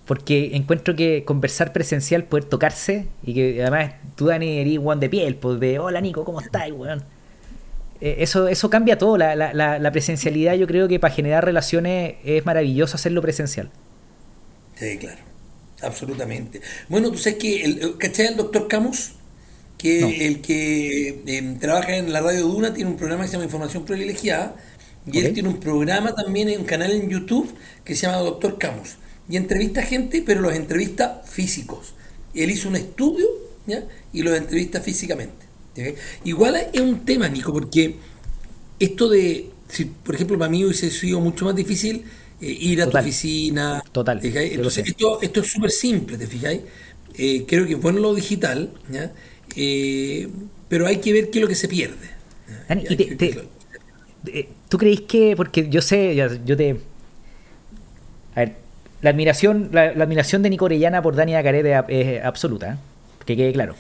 Porque 0.05 0.51
encuentro 0.55 0.95
que 0.97 1.23
conversar 1.23 1.71
presencial, 1.71 2.25
poder 2.25 2.43
tocarse, 2.43 3.07
y 3.23 3.33
que 3.33 3.61
además 3.61 3.93
tú, 4.15 4.25
Dani, 4.25 4.57
eres 4.59 4.79
one 4.83 4.99
de 4.99 5.09
piel, 5.09 5.35
pues 5.35 5.59
de 5.61 5.79
hola 5.79 6.01
Nico, 6.01 6.25
¿cómo 6.25 6.41
estás, 6.41 6.69
weón? 6.71 7.03
Eh, 8.01 8.17
eso, 8.19 8.49
eso 8.49 8.69
cambia 8.69 8.97
todo. 8.97 9.17
La, 9.17 9.33
la- 9.35 9.53
la- 9.53 9.79
la 9.79 9.91
presencialidad, 9.93 10.55
yo 10.55 10.67
creo 10.67 10.89
que 10.89 10.99
para 10.99 11.13
generar 11.13 11.45
relaciones 11.45 12.15
es 12.25 12.45
maravilloso 12.45 12.95
hacerlo 12.95 13.21
presencial. 13.21 13.69
Sí, 14.75 14.97
claro, 14.97 15.21
absolutamente. 15.81 16.59
Bueno, 16.89 17.09
tú 17.09 17.17
sabes 17.17 17.39
que, 17.39 17.63
el, 17.63 17.97
¿cachai 17.97 18.27
al 18.27 18.35
doctor 18.35 18.67
Camus? 18.67 19.13
Que 19.77 20.01
No. 20.01 20.07
el 20.09 20.41
que 20.41 21.21
eh, 21.25 21.57
trabaja 21.61 21.95
en 21.95 22.11
la 22.11 22.19
radio 22.19 22.41
Duna 22.47 22.73
tiene 22.73 22.89
un 22.89 22.97
programa 22.97 23.23
que 23.23 23.27
se 23.29 23.33
llama 23.33 23.45
Información 23.45 23.85
Privilegiada 23.85 24.55
y 25.11 25.19
él 25.19 25.33
tiene 25.33 25.49
un 25.49 25.59
programa 25.59 26.13
también 26.15 26.49
en 26.49 26.61
un 26.61 26.65
canal 26.65 26.91
en 26.91 27.09
YouTube 27.09 27.53
que 27.83 27.95
se 27.95 28.03
llama 28.07 28.19
Doctor 28.19 28.57
Camus 28.57 28.95
y 29.29 29.37
entrevista 29.37 29.81
gente, 29.81 30.23
pero 30.25 30.41
los 30.41 30.53
entrevista 30.53 31.21
físicos. 31.25 31.93
Él 32.33 32.51
hizo 32.51 32.69
un 32.69 32.75
estudio 32.75 33.25
¿ya? 33.67 33.83
y 34.11 34.21
los 34.23 34.35
entrevista 34.37 34.81
físicamente. 34.81 35.45
Igual 36.23 36.55
es 36.71 36.81
un 36.81 37.03
tema, 37.05 37.27
Nico, 37.29 37.51
porque 37.51 37.95
esto 38.79 39.09
de, 39.09 39.49
si, 39.69 39.85
por 39.85 40.15
ejemplo, 40.15 40.37
para 40.37 40.49
mí 40.51 40.63
hubiese 40.65 40.89
sido 40.91 41.19
mucho 41.19 41.45
más 41.45 41.55
difícil 41.55 42.03
eh, 42.41 42.45
ir 42.51 42.81
a 42.81 42.85
Total. 42.85 43.01
tu 43.03 43.07
oficina. 43.09 43.83
Total, 43.91 44.19
Entonces, 44.23 44.85
esto, 44.87 45.21
esto 45.21 45.41
es 45.41 45.47
súper 45.47 45.71
simple, 45.71 46.17
¿te 46.17 46.27
fijáis? 46.27 46.61
Eh, 47.15 47.45
creo 47.47 47.65
que 47.67 47.73
es 47.73 47.81
bueno 47.81 47.99
lo 47.99 48.13
digital, 48.13 48.71
¿ya? 48.91 49.13
Eh, 49.55 50.27
pero 50.67 50.87
hay 50.87 50.97
que 50.97 51.13
ver 51.13 51.29
qué 51.29 51.39
es 51.39 51.43
lo 51.43 51.47
que 51.47 51.55
se 51.55 51.67
pierde. 51.67 52.09
Y 52.69 52.95
te- 52.95 52.97
que- 52.97 53.15
te- 53.15 53.43
¿Tú 54.69 54.77
creéis 54.77 55.01
que, 55.01 55.35
porque 55.35 55.69
yo 55.69 55.81
sé, 55.81 56.15
yo 56.45 56.57
te... 56.57 56.79
A 58.35 58.39
ver, 58.39 58.55
la 59.01 59.09
admiración, 59.09 59.69
la, 59.71 59.93
la 59.93 60.05
admiración 60.05 60.41
de 60.41 60.49
Nico 60.49 60.65
Orellana 60.65 61.01
por 61.01 61.15
Dani 61.15 61.35
Acaret 61.35 61.85
es, 61.89 62.23
absoluta, 62.23 62.73
¿eh? 62.73 62.75
que 63.25 63.35
quede 63.35 63.51
claro. 63.51 63.75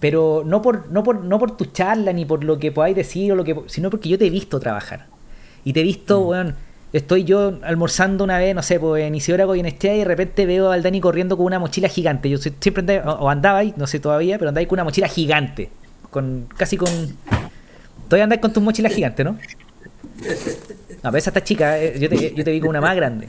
Pero 0.00 0.42
no 0.44 0.62
por, 0.62 0.90
no, 0.90 1.02
por, 1.02 1.22
no 1.22 1.38
por 1.38 1.56
tu 1.56 1.66
charla 1.66 2.12
ni 2.12 2.24
por 2.24 2.42
lo 2.42 2.58
que 2.58 2.72
podáis 2.72 2.96
decir, 2.96 3.32
o 3.32 3.36
lo 3.36 3.44
que, 3.44 3.56
sino 3.66 3.90
porque 3.90 4.08
yo 4.08 4.18
te 4.18 4.26
he 4.26 4.30
visto 4.30 4.58
trabajar. 4.58 5.06
Y 5.64 5.72
te 5.72 5.80
he 5.80 5.82
visto, 5.82 6.20
weón, 6.20 6.54
estoy 6.92 7.24
yo 7.24 7.58
almorzando 7.62 8.24
una 8.24 8.38
vez, 8.38 8.54
no 8.54 8.62
sé, 8.62 8.80
pues 8.80 9.04
en 9.04 9.14
Isidora 9.14 9.44
Goyenechea 9.44 9.94
y 9.94 9.98
de 9.98 10.04
repente 10.04 10.46
veo 10.46 10.70
al 10.70 10.82
Dani 10.82 11.00
corriendo 11.00 11.36
con 11.36 11.46
una 11.46 11.58
mochila 11.58 11.88
gigante. 11.88 12.30
Yo 12.30 12.38
siempre 12.38 12.80
andaba, 12.80 13.14
o 13.14 13.26
o 13.26 13.30
andaba 13.30 13.58
ahí, 13.58 13.74
no 13.76 13.86
sé 13.86 14.00
todavía, 14.00 14.38
pero 14.38 14.48
andaba 14.48 14.60
ahí 14.60 14.66
con 14.66 14.76
una 14.76 14.84
mochila 14.84 15.08
gigante. 15.08 15.70
Con, 16.10 16.48
casi 16.56 16.76
con... 16.76 16.88
Todavía 18.08 18.24
andáis 18.24 18.40
con 18.40 18.52
tus 18.52 18.62
mochilas 18.62 18.92
gigantes, 18.92 19.24
¿no? 19.24 19.32
No, 19.32 19.38
pero 21.02 21.16
esa 21.18 21.30
está 21.30 21.42
chica, 21.44 21.78
eh, 21.78 21.98
yo 21.98 22.08
te, 22.08 22.34
yo 22.34 22.44
te 22.44 22.50
vi 22.50 22.60
con 22.60 22.70
una 22.70 22.80
más 22.80 22.96
grande. 22.96 23.28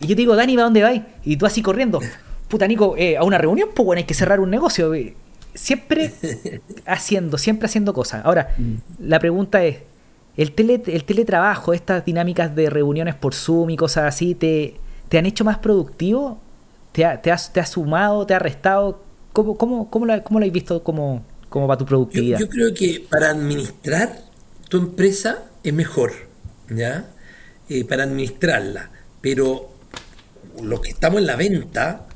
Y 0.00 0.06
yo 0.06 0.14
te 0.16 0.22
digo, 0.22 0.34
Dani, 0.36 0.56
¿va 0.56 0.62
dónde 0.62 0.82
vais? 0.82 1.02
Y 1.24 1.36
tú 1.36 1.46
así 1.46 1.62
corriendo. 1.62 2.00
Puta, 2.48 2.66
Nico, 2.66 2.94
eh, 2.96 3.16
a 3.16 3.24
una 3.24 3.38
reunión, 3.38 3.70
pues 3.74 3.84
bueno, 3.84 3.98
hay 3.98 4.04
que 4.04 4.14
cerrar 4.14 4.40
un 4.40 4.50
negocio. 4.50 4.94
eh. 4.94 5.14
Siempre 5.54 6.12
haciendo, 6.86 7.38
siempre 7.38 7.66
haciendo 7.66 7.92
cosas. 7.94 8.24
Ahora, 8.24 8.54
la 8.98 9.18
pregunta 9.20 9.64
es, 9.64 9.78
¿el, 10.36 10.52
tele, 10.52 10.82
el 10.86 11.04
teletrabajo, 11.04 11.72
estas 11.72 12.04
dinámicas 12.04 12.54
de 12.56 12.70
reuniones 12.70 13.14
por 13.14 13.34
Zoom 13.34 13.70
y 13.70 13.76
cosas 13.76 14.04
así, 14.04 14.34
¿te, 14.34 14.76
te 15.08 15.18
han 15.18 15.26
hecho 15.26 15.44
más 15.44 15.58
productivo? 15.58 16.40
¿Te 16.92 17.04
ha, 17.04 17.20
te 17.22 17.30
has, 17.30 17.52
te 17.52 17.60
ha 17.60 17.66
sumado, 17.66 18.26
te 18.26 18.34
ha 18.34 18.38
restado? 18.38 19.02
¿Cómo, 19.32 19.56
cómo, 19.56 19.90
cómo, 19.90 20.06
lo, 20.06 20.22
cómo 20.24 20.40
lo 20.40 20.46
has 20.46 20.52
visto 20.52 20.82
como, 20.82 21.22
como 21.54 21.68
para 21.68 21.78
tu 21.78 21.86
productividad? 21.86 22.40
yo 22.40 22.48
creo 22.48 22.74
que 22.74 23.06
para 23.08 23.30
administrar 23.30 24.24
tu 24.68 24.78
empresa 24.78 25.44
es 25.62 25.72
mejor, 25.72 26.12
¿ya? 26.68 27.08
Eh, 27.68 27.84
para 27.84 28.02
administrarla. 28.02 28.90
Pero 29.20 29.72
lo 30.60 30.80
que 30.80 30.90
estamos 30.90 31.20
en 31.20 31.28
la 31.28 31.36
venta 31.36 32.08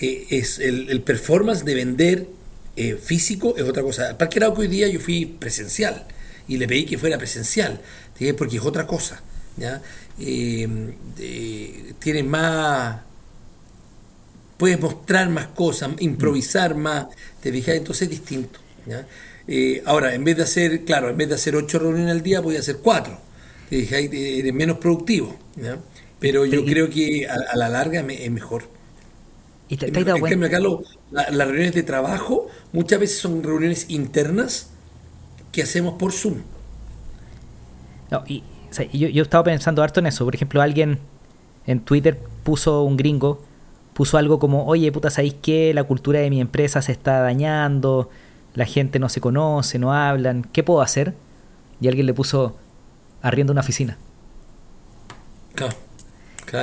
eh, 0.00 0.28
es 0.30 0.60
el, 0.60 0.88
el 0.88 1.02
performance 1.02 1.62
de 1.62 1.74
vender 1.74 2.26
eh, 2.74 2.94
físico 2.94 3.54
es 3.54 3.64
otra 3.64 3.82
cosa. 3.82 4.08
Al 4.08 4.16
Parque 4.16 4.38
Arauco 4.38 4.62
hoy 4.62 4.68
día 4.68 4.88
yo 4.88 4.98
fui 4.98 5.26
presencial 5.26 6.06
y 6.48 6.56
le 6.56 6.66
pedí 6.66 6.86
que 6.86 6.96
fuera 6.96 7.18
presencial, 7.18 7.82
¿sí? 8.18 8.32
porque 8.32 8.56
es 8.56 8.64
otra 8.64 8.86
cosa, 8.86 9.20
¿ya? 9.58 9.82
Tienes 10.16 10.94
más 12.24 13.00
puedes 14.60 14.78
mostrar 14.78 15.30
más 15.30 15.46
cosas, 15.48 15.90
improvisar 16.00 16.74
más, 16.74 17.06
te 17.40 17.50
fijas, 17.50 17.76
entonces 17.76 18.02
es 18.02 18.10
distinto. 18.10 18.60
¿Ya? 18.86 19.06
Eh, 19.46 19.82
ahora, 19.86 20.14
en 20.14 20.24
vez 20.24 20.36
de 20.36 20.42
hacer, 20.44 20.84
claro, 20.84 21.10
en 21.10 21.16
vez 21.16 21.28
de 21.28 21.34
hacer 21.34 21.56
ocho 21.56 21.78
reuniones 21.78 22.10
al 22.12 22.22
día, 22.22 22.40
voy 22.40 22.56
a 22.56 22.60
hacer 22.60 22.78
cuatro. 22.82 23.18
Te 23.68 23.80
fijas, 23.80 24.00
eres 24.12 24.54
menos 24.54 24.78
productivo. 24.78 25.36
¿ya? 25.56 25.78
Pero 26.18 26.44
yo 26.46 26.64
Pero 26.64 26.66
creo 26.66 26.90
que 26.90 27.28
a, 27.28 27.34
a 27.52 27.56
la 27.56 27.68
larga 27.68 28.02
me- 28.02 28.24
es 28.24 28.30
mejor. 28.30 28.64
¿Y 29.68 29.76
te, 29.78 29.88
En, 29.88 29.92
te 29.92 30.00
has 30.00 30.06
dado 30.06 30.18
en 30.18 30.24
cuenta? 30.24 30.40
cambio, 30.40 30.48
acá 30.48 30.60
lo- 30.60 30.82
la- 31.10 31.30
las 31.30 31.46
reuniones 31.48 31.74
de 31.74 31.82
trabajo 31.82 32.48
muchas 32.72 33.00
veces 33.00 33.18
son 33.18 33.42
reuniones 33.42 33.86
internas 33.90 34.70
que 35.52 35.62
hacemos 35.62 35.94
por 35.98 36.12
Zoom. 36.12 36.42
No, 38.10 38.24
y 38.26 38.44
yo, 38.92 39.08
yo 39.08 39.22
estaba 39.22 39.44
pensando 39.44 39.82
harto 39.82 40.00
en 40.00 40.06
eso. 40.06 40.24
Por 40.24 40.34
ejemplo, 40.34 40.62
alguien 40.62 41.00
en 41.66 41.84
Twitter 41.84 42.18
puso 42.42 42.82
un 42.82 42.96
gringo, 42.96 43.48
puso 43.92 44.18
algo 44.18 44.38
como, 44.38 44.66
oye, 44.66 44.90
puta, 44.92 45.10
¿sabéis 45.10 45.36
qué? 45.42 45.74
La 45.74 45.84
cultura 45.84 46.20
de 46.20 46.30
mi 46.30 46.40
empresa 46.40 46.82
se 46.82 46.92
está 46.92 47.20
dañando, 47.20 48.10
la 48.54 48.64
gente 48.64 48.98
no 48.98 49.08
se 49.08 49.20
conoce, 49.20 49.78
no 49.78 49.92
hablan, 49.92 50.44
¿qué 50.52 50.62
puedo 50.62 50.80
hacer? 50.80 51.14
Y 51.80 51.88
alguien 51.88 52.06
le 52.06 52.14
puso, 52.14 52.56
arriendo 53.22 53.52
una 53.52 53.60
oficina. 53.60 53.96
Claro, 55.54 55.74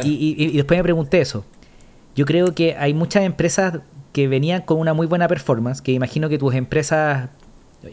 Y, 0.03 0.35
y, 0.37 0.57
después 0.57 0.77
me 0.77 0.83
pregunté 0.83 1.21
eso. 1.21 1.45
Yo 2.15 2.25
creo 2.25 2.53
que 2.55 2.75
hay 2.75 2.93
muchas 2.93 3.23
empresas 3.23 3.79
que 4.11 4.27
venían 4.27 4.63
con 4.63 4.79
una 4.79 4.93
muy 4.93 5.07
buena 5.07 5.27
performance, 5.27 5.81
que 5.81 5.91
imagino 5.91 6.29
que 6.29 6.37
tus 6.37 6.55
empresas 6.55 7.29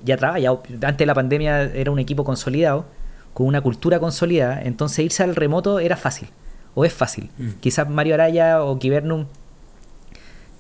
ya 0.05 0.17
trabajan, 0.17 0.59
antes 0.83 0.99
de 0.99 1.07
la 1.07 1.15
pandemia 1.15 1.63
era 1.63 1.91
un 1.91 1.99
equipo 1.99 2.25
consolidado, 2.25 2.87
con 3.35 3.47
una 3.47 3.61
cultura 3.61 3.99
consolidada, 3.99 4.63
entonces 4.63 5.05
irse 5.05 5.23
al 5.23 5.37
remoto 5.37 5.81
era 5.81 5.97
fácil, 5.97 6.29
o 6.75 6.85
es 6.85 6.93
fácil. 6.93 7.31
Mm. 7.37 7.49
Quizás 7.61 7.89
Mario 7.89 8.15
Araya 8.15 8.63
o 8.63 8.79
Kibernum 8.79 9.27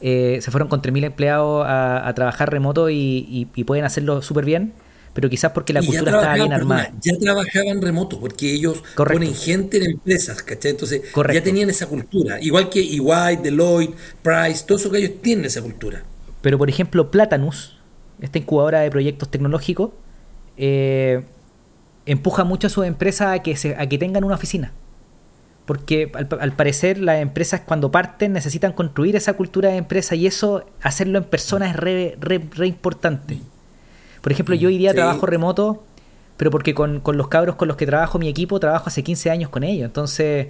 eh, 0.06 0.42
se 0.42 0.50
fueron 0.50 0.68
con 0.68 0.82
3.000 0.82 1.04
empleados 1.04 1.64
a, 1.66 2.12
trabajar 2.14 2.50
remoto 2.50 2.90
y, 2.90 3.48
pueden 3.66 3.86
hacerlo 3.86 4.20
súper 4.20 4.44
bien, 4.44 4.74
pero 5.14 5.30
quizás 5.30 5.52
porque 5.52 5.72
la 5.72 5.80
cultura 5.80 6.12
estaba 6.12 6.34
bien 6.34 6.52
armada. 6.52 6.92
Ya 7.00 7.16
trabajaban 7.18 7.80
remoto, 7.80 8.20
porque 8.20 8.52
ellos 8.52 8.82
ponen 8.94 9.34
gente 9.34 9.78
en 9.78 9.92
empresas, 9.92 10.42
¿cachai? 10.42 10.72
Entonces 10.72 11.00
ya 11.32 11.42
tenían 11.42 11.70
esa 11.70 11.86
cultura. 11.86 12.38
Igual 12.42 12.68
que 12.68 12.80
EY, 12.80 13.36
Deloitte, 13.42 13.96
Price, 14.22 14.66
todo 14.66 14.76
eso 14.76 14.90
que 14.90 14.98
ellos 14.98 15.22
tienen 15.22 15.46
esa 15.46 15.62
cultura. 15.62 16.02
Pero 16.42 16.58
por 16.58 16.68
ejemplo, 16.68 17.10
Platanus, 17.10 17.78
esta 18.20 18.36
incubadora 18.36 18.80
de 18.80 18.90
proyectos 18.90 19.30
tecnológicos, 19.30 19.92
eh, 20.58 21.22
empuja 22.04 22.44
mucho 22.44 22.66
a 22.66 22.70
sus 22.70 22.84
empresas 22.84 23.38
a 23.38 23.42
que, 23.42 23.56
se, 23.56 23.74
a 23.74 23.88
que 23.88 23.96
tengan 23.96 24.22
una 24.22 24.34
oficina. 24.34 24.70
Porque 25.66 26.12
al, 26.14 26.52
parecer 26.52 26.98
las 26.98 27.22
empresas 27.22 27.62
cuando 27.62 27.90
parten 27.90 28.32
necesitan 28.32 28.72
construir 28.72 29.16
esa 29.16 29.32
cultura 29.32 29.70
de 29.70 29.76
empresa 29.76 30.14
y 30.14 30.26
eso, 30.26 30.66
hacerlo 30.82 31.18
en 31.18 31.24
persona 31.24 31.70
es 31.70 31.76
re, 31.76 32.18
re, 32.20 32.66
importante. 32.66 33.40
Por 34.20 34.32
ejemplo, 34.32 34.54
yo 34.54 34.68
hoy 34.68 34.76
día 34.76 34.92
trabajo 34.92 35.24
remoto, 35.24 35.82
pero 36.36 36.50
porque 36.50 36.74
con, 36.74 37.00
con, 37.00 37.16
los 37.16 37.28
cabros 37.28 37.56
con 37.56 37.68
los 37.68 37.78
que 37.78 37.86
trabajo, 37.86 38.18
mi 38.18 38.28
equipo, 38.28 38.60
trabajo 38.60 38.88
hace 38.88 39.02
15 39.02 39.30
años 39.30 39.50
con 39.50 39.64
ellos. 39.64 39.86
Entonces 39.86 40.48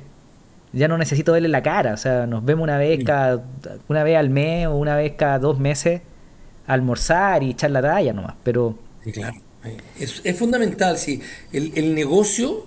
ya 0.72 0.88
no 0.88 0.98
necesito 0.98 1.32
verle 1.32 1.48
la 1.48 1.62
cara. 1.62 1.94
O 1.94 1.96
sea, 1.96 2.26
nos 2.26 2.44
vemos 2.44 2.64
una 2.64 2.78
vez, 2.78 3.04
cada, 3.04 3.44
una 3.88 4.02
vez 4.02 4.16
al 4.16 4.30
mes 4.30 4.66
o 4.66 4.74
una 4.74 4.96
vez 4.96 5.12
cada 5.16 5.38
dos 5.38 5.60
meses 5.60 6.02
a 6.66 6.72
almorzar 6.72 7.44
y 7.44 7.50
echar 7.50 7.70
la 7.70 7.82
talla 7.82 8.12
nomás. 8.12 8.34
Pero... 8.42 8.76
Sí, 9.04 9.12
claro 9.12 9.36
es, 9.98 10.38
fundamental, 10.38 10.98
sí. 10.98 11.20
El, 11.52 11.94
negocio 11.94 12.66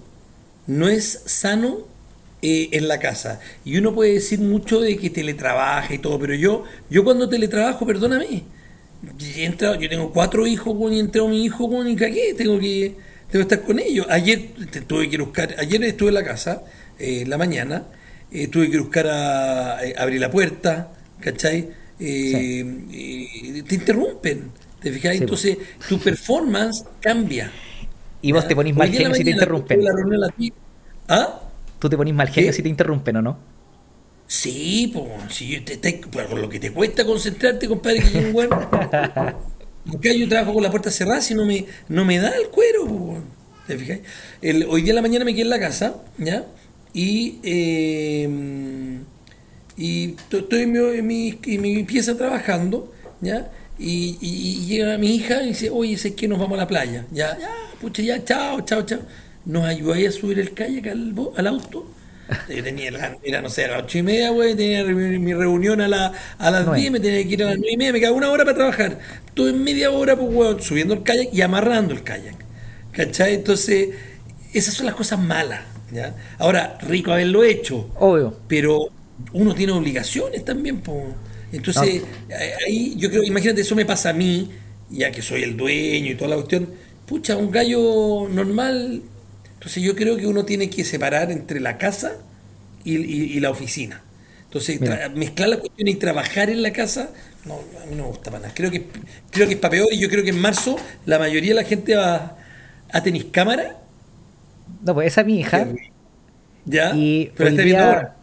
no 0.66 0.88
es 0.88 1.24
sano 1.26 1.80
eh, 2.42 2.70
en 2.72 2.88
la 2.88 3.00
casa. 3.00 3.40
Y 3.66 3.78
uno 3.78 3.96
puede 3.96 4.14
decir 4.14 4.40
mucho 4.40 4.80
de 4.80 4.96
que 4.98 5.10
teletrabaja 5.10 5.94
y 5.96 5.98
todo, 5.98 6.20
pero 6.20 6.36
yo, 6.36 6.66
yo 6.88 7.04
cuando 7.04 7.28
teletrabajo, 7.28 7.86
perdóname, 7.86 8.44
yo 9.18 9.90
tengo 9.90 10.12
cuatro 10.12 10.46
hijos, 10.46 10.76
y 10.92 11.00
entró 11.00 11.28
mi 11.28 11.44
hijo, 11.44 11.68
con 11.68 11.88
y 11.88 11.96
cagué, 11.96 12.36
tengo 12.36 12.60
que, 12.60 12.96
tengo 13.32 13.48
que 13.48 13.56
estar 13.56 13.62
con 13.64 13.80
ellos. 13.80 14.06
Ayer 14.10 14.50
tuve 14.86 15.10
que 15.10 15.18
buscar, 15.18 15.56
ayer 15.58 15.84
estuve 15.84 16.10
en 16.10 16.16
la 16.16 16.24
casa, 16.24 16.62
eh, 17.00 17.22
en 17.22 17.30
la 17.32 17.40
mañana, 17.40 17.88
eh, 18.32 18.48
tuve 18.48 18.70
que 18.70 18.78
buscar 18.78 19.08
a, 19.08 19.80
abrir 19.98 20.22
la 20.22 20.30
puerta, 20.30 20.92
¿cachai? 21.20 21.70
te 21.98 22.66
interrumpen. 23.72 24.52
¿Te 24.80 24.92
fijáis? 24.92 25.22
Entonces, 25.22 25.58
tu 25.90 25.98
performance 26.00 26.86
cambia. 27.02 27.52
Y 28.22 28.32
vos 28.32 28.48
te 28.48 28.56
ponís 28.56 28.76
mal 28.76 28.92
genio 28.92 29.16
si 29.16 29.24
te 29.24 29.32
interrumpen. 29.32 29.82
¿Ah? 31.08 31.42
Tú 31.80 31.90
te 31.90 31.98
ponís 31.98 32.14
mal 32.14 32.30
genio 32.30 32.54
si 32.54 32.64
te 32.64 32.70
interrumpen, 32.70 33.18
¿o 33.18 33.22
no? 33.22 33.38
Sí, 34.28 34.92
pues, 34.94 35.34
si 35.34 35.60
te, 35.62 35.78
te, 35.78 36.02
con 36.02 36.42
lo 36.42 36.50
que 36.50 36.60
te 36.60 36.72
cuesta 36.72 37.06
concentrarte, 37.06 37.68
compadre, 37.68 38.02
que 38.02 38.18
un 38.18 38.34
bueno. 38.34 38.56
Acá 38.56 40.12
yo 40.14 40.28
trabajo 40.28 40.54
con 40.54 40.64
la 40.64 40.70
puerta 40.70 40.92
cerrada 40.92 41.22
si 41.22 41.34
no 41.34 41.46
me, 41.46 41.66
no 41.88 42.04
me 42.04 42.20
da 42.20 42.30
el 42.36 42.50
cuero, 42.50 42.86
pues, 42.86 43.22
¿te 43.68 43.78
fijáis? 43.78 44.02
El, 44.42 44.66
hoy 44.66 44.82
día 44.82 44.92
en 44.92 44.96
la 44.98 45.02
mañana 45.02 45.24
me 45.24 45.32
quedé 45.32 45.44
en 45.44 45.50
la 45.50 45.60
casa, 45.60 45.96
¿ya? 46.18 46.46
Y, 46.94 47.40
eh, 47.44 49.00
y 49.78 50.16
estoy 50.32 50.62
en 50.64 50.72
mi, 50.72 50.80
en 50.80 51.08
mi, 51.08 51.40
en 51.46 51.62
mi 51.62 51.84
pieza 51.84 52.18
trabajando, 52.18 52.92
¿ya? 53.22 53.50
Y, 53.80 54.66
llega 54.66 54.98
mi 54.98 55.16
hija 55.16 55.44
y 55.44 55.50
dice, 55.50 55.70
oye, 55.70 55.98
sé 55.98 56.16
que 56.16 56.28
nos 56.28 56.40
vamos 56.40 56.58
a 56.58 56.62
la 56.62 56.68
playa. 56.68 57.06
Ya, 57.12 57.38
ya, 57.38 57.50
pucha, 57.80 58.02
ya, 58.02 58.24
chao, 58.24 58.62
chao, 58.62 58.82
chao. 58.82 59.00
Nos 59.48 59.64
ayudáis 59.66 60.10
a 60.10 60.12
subir 60.12 60.40
el 60.40 60.54
kayak 60.54 60.88
al, 60.88 61.16
al 61.38 61.48
auto. 61.48 61.88
Yo 62.54 62.62
tenía, 62.62 62.90
era, 63.24 63.42
no 63.42 63.50
sé, 63.50 63.64
a 63.66 63.70
las 63.70 63.84
ocho 63.84 64.00
y 64.00 64.04
media, 64.04 64.32
güey, 64.32 64.54
tenía 64.54 64.84
mi 64.84 65.34
reunión 65.34 65.80
a, 65.80 65.88
la, 65.88 66.12
a 66.38 66.52
las 66.52 66.76
diez, 66.76 66.92
me 66.92 67.00
tenía 67.00 67.24
que 67.24 67.34
ir 67.34 67.44
a 67.44 67.46
las 67.48 67.56
nueve 67.58 67.72
y 67.72 67.78
media, 67.78 67.94
me 67.94 68.00
quedaba 68.02 68.18
una 68.18 68.30
hora 68.30 68.44
para 68.44 68.58
trabajar. 68.58 69.00
En 69.38 69.64
media 69.64 69.92
hora, 69.92 70.18
pues, 70.18 70.30
güey, 70.34 70.62
subiendo 70.62 70.94
el 70.94 71.04
kayak 71.04 71.34
y 71.34 71.42
amarrando 71.42 71.94
el 71.94 72.04
kayak. 72.04 72.36
¿Cachai? 72.92 73.36
Entonces, 73.36 73.90
esas 74.54 74.74
son 74.74 74.86
las 74.88 74.96
cosas 74.96 75.20
malas. 75.20 75.62
¿ya? 75.92 76.16
Ahora, 76.38 76.78
rico 76.82 77.14
haberlo 77.14 77.44
hecho. 77.46 77.90
Obvio. 77.96 78.38
Pero 78.48 78.90
uno 79.32 79.56
tiene 79.56 79.72
obligaciones 79.72 80.44
también, 80.44 80.82
pues. 80.82 81.06
Entonces, 81.54 82.04
ahí 82.66 82.96
yo 82.98 83.10
creo, 83.10 83.24
imagínate, 83.24 83.62
eso 83.62 83.76
me 83.76 83.86
pasa 83.86 84.10
a 84.10 84.14
mí, 84.14 84.52
ya 84.90 85.12
que 85.12 85.22
soy 85.22 85.44
el 85.44 85.56
dueño 85.56 86.12
y 86.12 86.16
toda 86.16 86.32
la 86.32 86.36
cuestión. 86.36 86.70
Pucha, 87.06 87.38
un 87.38 87.52
gallo 87.52 88.28
normal. 88.30 89.02
Entonces, 89.58 89.82
yo 89.82 89.96
creo 89.96 90.18
que 90.18 90.28
uno 90.28 90.46
tiene 90.46 90.70
que 90.70 90.84
separar 90.84 91.32
entre 91.32 91.60
la 91.60 91.78
casa 91.78 92.14
y, 92.84 93.40
la 93.40 93.50
oficina. 93.50 94.02
Entonces, 94.46 94.80
mezclar 95.16 95.50
la 95.50 95.58
cuestión 95.58 95.88
y 95.88 95.96
trabajar 95.96 96.50
en 96.50 96.62
la 96.62 96.72
casa, 96.72 97.10
no, 97.44 97.56
a 97.56 97.86
mí 97.86 97.96
no 97.96 98.04
me 98.04 98.10
gusta 98.10 98.32
para 98.32 98.44
nada. 98.44 98.54
Creo 98.56 98.72
que, 98.72 98.86
creo 99.32 99.48
que 99.48 99.56
es 99.56 99.60
para 99.60 99.72
peor 99.72 99.88
y 99.92 100.00
yo 100.00 100.10
creo 100.10 100.24
que 100.24 100.30
en 100.30 100.40
marzo 100.40 100.78
la 101.06 101.20
mayoría 101.20 101.50
de 101.50 101.56
la 101.56 101.64
gente 101.64 101.96
va 101.96 102.38
a 102.92 103.04
tener 103.04 103.30
cámara. 103.32 103.78
No, 104.84 104.94
pues 104.94 105.08
esa 105.08 105.22
es 105.22 105.28
mi 105.28 105.40
hija. 105.40 105.68
¿Ya? 106.66 106.94
Y 106.96 107.32
Pero 107.36 107.50
está 107.50 107.64
viendo 107.64 107.84
ahora. 107.84 108.16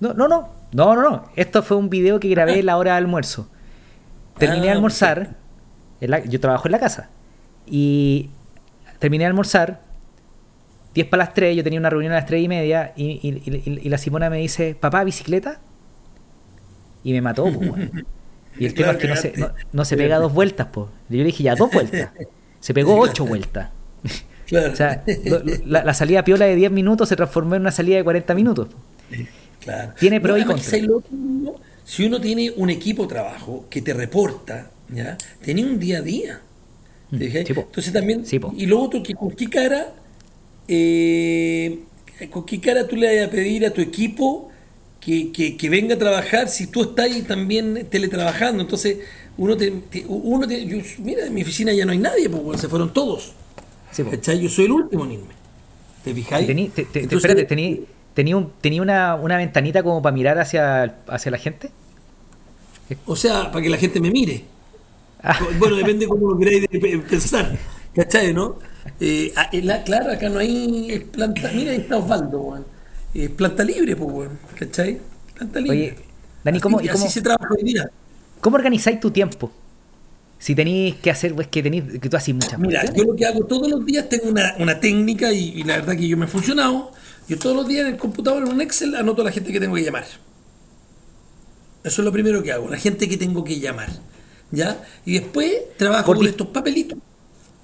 No, 0.00 0.14
no, 0.14 0.28
no. 0.28 0.58
No, 0.72 0.94
no, 0.94 1.02
no. 1.02 1.24
Esto 1.34 1.62
fue 1.62 1.76
un 1.76 1.88
video 1.88 2.20
que 2.20 2.28
grabé 2.28 2.58
en 2.58 2.66
la 2.66 2.76
hora 2.76 2.92
de 2.92 2.98
almuerzo. 2.98 3.48
Terminé 4.38 4.64
de 4.64 4.70
ah, 4.70 4.74
almorzar. 4.74 5.36
yo 6.00 6.40
trabajo 6.40 6.68
en 6.68 6.72
la 6.72 6.78
casa. 6.78 7.08
Y 7.66 8.30
terminé 8.98 9.24
de 9.24 9.28
almorzar. 9.28 9.80
10 10.94 11.06
para 11.08 11.24
las 11.24 11.34
3. 11.34 11.56
Yo 11.56 11.64
tenía 11.64 11.78
una 11.78 11.90
reunión 11.90 12.12
a 12.12 12.16
las 12.16 12.26
3 12.26 12.42
y 12.42 12.48
media. 12.48 12.92
Y, 12.96 13.88
la 13.88 13.98
Simona 13.98 14.30
me 14.30 14.38
dice: 14.38 14.76
Papá, 14.78 15.04
bicicleta. 15.04 15.60
Y 17.04 17.12
me 17.12 17.20
mató, 17.20 17.44
pues, 17.44 17.90
Y 18.58 18.66
el 18.66 18.74
tema 18.74 18.92
es 18.92 18.98
que 18.98 19.08
no 19.08 19.16
se, 19.16 19.34
no, 19.72 19.84
se 19.84 19.96
pega 19.96 20.18
dos 20.18 20.32
vueltas, 20.32 20.68
pues. 20.72 20.88
Yo 21.08 21.18
le 21.18 21.24
dije: 21.24 21.42
Ya, 21.42 21.54
dos 21.54 21.70
vueltas. 21.70 22.10
Se 22.60 22.74
pegó 22.74 22.96
ocho 23.00 23.24
vueltas. 23.26 23.70
o 24.52 24.76
sea, 24.76 25.04
la, 25.66 25.84
la, 25.84 25.94
salida 25.94 26.24
piola 26.24 26.46
de 26.46 26.56
10 26.56 26.70
minutos 26.72 27.08
se 27.08 27.16
transformó 27.16 27.54
en 27.54 27.62
una 27.62 27.72
salida 27.72 27.96
de 27.96 28.04
40 28.04 28.34
minutos. 28.34 28.68
Tiene 29.98 30.20
pro 30.20 30.38
y 30.38 30.44
Si 31.84 32.06
uno 32.06 32.20
tiene 32.20 32.52
un 32.56 32.70
equipo 32.70 33.02
de 33.02 33.08
trabajo 33.08 33.66
que 33.68 33.82
te 33.82 33.92
reporta, 33.92 34.70
¿ya? 34.88 35.16
Tenía 35.42 35.66
un 35.66 35.78
día 35.78 35.98
a 35.98 36.02
día. 36.02 36.40
Mm, 37.10 37.22
Entonces 37.22 37.92
también. 37.92 38.24
y 38.56 38.66
lo 38.66 38.80
otro, 38.80 39.02
que 39.02 39.14
con 39.14 39.30
qué 39.30 39.48
cara. 39.48 39.92
Eh, 40.68 41.78
con 42.30 42.44
qué 42.44 42.60
cara 42.60 42.86
tú 42.86 42.96
le 42.96 43.16
vas 43.16 43.28
a 43.28 43.30
pedir 43.30 43.64
a 43.64 43.70
tu 43.70 43.80
equipo 43.80 44.50
que, 45.00 45.32
que, 45.32 45.70
venga 45.70 45.94
a 45.94 45.98
trabajar 45.98 46.48
si 46.48 46.66
tú 46.66 46.82
estás 46.82 47.06
ahí 47.06 47.22
también 47.22 47.86
teletrabajando. 47.90 48.62
Entonces, 48.62 48.98
uno 49.38 49.56
te, 49.56 49.72
uno 50.06 50.46
mira, 50.98 51.26
en 51.26 51.34
mi 51.34 51.42
oficina 51.42 51.72
ya 51.72 51.86
no 51.86 51.92
hay 51.92 51.98
nadie, 51.98 52.28
porque 52.28 52.58
se 52.58 52.68
fueron 52.68 52.92
todos. 52.92 53.32
Yo 53.96 54.48
soy 54.48 54.66
el 54.66 54.72
último 54.72 55.04
en 55.04 55.12
irme. 55.12 55.34
¿Te 56.04 56.14
fijáis? 56.14 56.48
espérate, 56.48 57.44
¿Tenía, 58.14 58.36
un, 58.36 58.50
tenía 58.60 58.82
una, 58.82 59.14
una, 59.14 59.36
ventanita 59.36 59.82
como 59.82 60.02
para 60.02 60.12
mirar 60.12 60.38
hacia, 60.40 60.82
hacia 61.06 61.30
la 61.30 61.38
gente? 61.38 61.70
O 63.06 63.14
sea, 63.14 63.52
para 63.52 63.62
que 63.62 63.70
la 63.70 63.76
gente 63.76 64.00
me 64.00 64.10
mire. 64.10 64.44
Ah. 65.22 65.38
Bueno, 65.58 65.76
depende 65.76 66.06
de 66.06 66.08
cómo 66.08 66.32
lo 66.32 66.38
queráis 66.38 66.66
pensar. 67.08 67.56
¿Cachai, 67.94 68.32
no? 68.32 68.58
Eh, 69.00 69.32
ah, 69.36 69.50
la, 69.52 69.82
claro, 69.82 70.12
acá 70.12 70.28
no 70.28 70.38
hay 70.38 71.06
planta. 71.12 71.50
Mira, 71.54 71.72
ahí 71.72 71.78
está 71.78 71.96
Osvaldo, 71.96 72.40
weón. 72.40 72.66
Eh, 73.14 73.28
planta 73.28 73.64
libre, 73.64 73.96
pues, 73.96 74.12
weón. 74.12 74.38
¿Cachai? 74.58 74.98
Planta 75.34 75.60
libre. 75.60 75.76
Oye, 75.76 75.96
Dani, 76.44 76.60
¿cómo, 76.60 76.78
así, 76.78 76.88
cómo, 76.88 77.08
se 77.08 77.22
trabaja 77.22 77.54
hoy 77.54 77.64
día. 77.64 77.90
¿Cómo 78.40 78.56
organizáis 78.56 79.00
tu 79.00 79.10
tiempo? 79.10 79.50
Si 80.38 80.54
tenéis 80.54 80.96
que 80.96 81.10
hacer, 81.10 81.34
pues 81.34 81.48
que 81.48 81.62
tenéis, 81.62 81.84
que 82.00 82.08
tú 82.08 82.16
haces 82.16 82.32
muchas 82.32 82.58
Mira, 82.60 82.84
yo 82.94 83.02
lo 83.02 83.16
que 83.16 83.26
hago 83.26 83.44
todos 83.44 83.68
los 83.68 83.84
días 83.84 84.08
tengo 84.08 84.28
una, 84.28 84.54
una 84.60 84.78
técnica 84.78 85.32
y, 85.32 85.48
y, 85.56 85.64
la 85.64 85.78
verdad 85.78 85.96
que 85.96 86.06
yo 86.06 86.16
me 86.16 86.26
he 86.26 86.28
funcionado 86.28 86.92
yo 87.28 87.38
todos 87.38 87.54
los 87.54 87.68
días 87.68 87.86
en 87.86 87.94
el 87.94 87.98
computador, 87.98 88.42
en 88.42 88.48
un 88.48 88.60
Excel, 88.62 88.94
anoto 88.94 89.20
a 89.20 89.26
la 89.26 89.30
gente 89.30 89.52
que 89.52 89.60
tengo 89.60 89.74
que 89.74 89.84
llamar. 89.84 90.06
Eso 91.84 92.02
es 92.02 92.04
lo 92.04 92.10
primero 92.10 92.42
que 92.42 92.52
hago, 92.52 92.70
la 92.70 92.78
gente 92.78 93.06
que 93.08 93.18
tengo 93.18 93.44
que 93.44 93.60
llamar. 93.60 93.90
¿Ya? 94.50 94.82
Y 95.04 95.18
después 95.18 95.52
trabajo 95.76 96.14
con 96.14 96.26
estos 96.26 96.46
papelitos. 96.46 96.98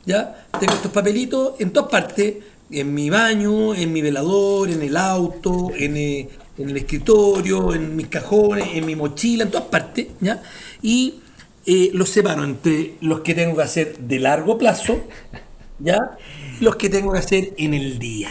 ¿Ya? 0.06 0.46
Tengo 0.60 0.74
estos 0.74 0.92
papelitos 0.92 1.54
en 1.58 1.70
todas 1.72 1.90
partes. 1.90 2.34
en 2.70 2.92
mi 2.94 3.10
baño, 3.10 3.74
en 3.74 3.92
mi 3.92 4.00
velador, 4.02 4.70
en 4.70 4.82
el 4.82 4.96
auto, 4.96 5.70
en, 5.76 5.96
eh, 5.96 6.28
en 6.58 6.70
el 6.70 6.76
escritorio, 6.78 7.74
en 7.74 7.94
mis 7.94 8.08
cajones, 8.08 8.68
en 8.74 8.86
mi 8.86 8.96
mochila, 8.96 9.44
en 9.44 9.50
todas 9.50 9.68
partes, 9.68 10.06
¿ya? 10.20 10.42
Y 10.82 11.16
eh, 11.66 11.90
los 11.92 12.08
separo 12.08 12.42
entre 12.42 12.94
los 13.02 13.20
que 13.20 13.34
tengo 13.34 13.54
que 13.56 13.62
hacer 13.62 13.98
de 13.98 14.18
largo 14.18 14.56
plazo, 14.58 14.98
¿ya? 15.78 15.98
Y 16.60 16.64
los 16.64 16.76
que 16.76 16.88
tengo 16.88 17.12
que 17.12 17.18
hacer 17.18 17.52
en 17.58 17.74
el 17.74 17.98
día. 17.98 18.30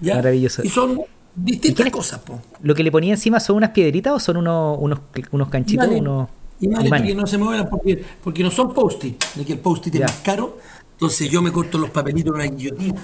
¿ya? 0.00 0.14
Maravilloso. 0.14 0.62
Y 0.64 0.68
son 0.68 1.00
distintas 1.34 1.84
le- 1.86 1.90
cosas, 1.92 2.20
po. 2.20 2.40
¿Lo 2.62 2.74
que 2.74 2.82
le 2.82 2.92
ponía 2.92 3.12
encima 3.14 3.40
son 3.40 3.56
unas 3.56 3.70
piedritas 3.70 4.14
o 4.14 4.20
son 4.20 4.36
unos, 4.38 4.78
unos, 4.80 5.00
unos 5.32 5.48
canchitos? 5.48 5.86
Unos 5.88 6.28
Imanes 6.62 6.86
imanes? 6.86 7.08
que 7.08 7.14
no 7.14 7.26
se 7.26 7.38
muevan 7.38 7.68
porque, 7.70 8.02
porque 8.22 8.42
no 8.42 8.50
son 8.50 8.72
post-it, 8.74 9.22
de 9.34 9.44
que 9.46 9.54
el 9.54 9.58
post-it 9.60 9.94
es 9.94 10.00
más 10.02 10.20
caro. 10.22 10.58
Entonces 11.00 11.30
yo 11.30 11.40
me 11.40 11.50
corto 11.50 11.78
los 11.78 11.88
papelitos 11.88 12.34
en 12.34 12.34
una 12.42 12.44
guillotina. 12.54 13.00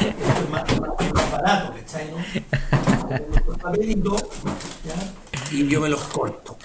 Esto 0.00 0.42
es 0.44 0.50
más, 0.50 0.64
más- 0.80 1.12
más 1.14 1.30
barato, 1.30 1.74
¿cachai? 1.74 2.10
¿no? 2.10 3.16
Los 3.46 3.58
papelitos, 3.58 4.24
¿ya? 4.84 5.12
Y 5.56 5.68
yo 5.68 5.80
me 5.80 5.88
los 5.88 6.00
corto. 6.08 6.58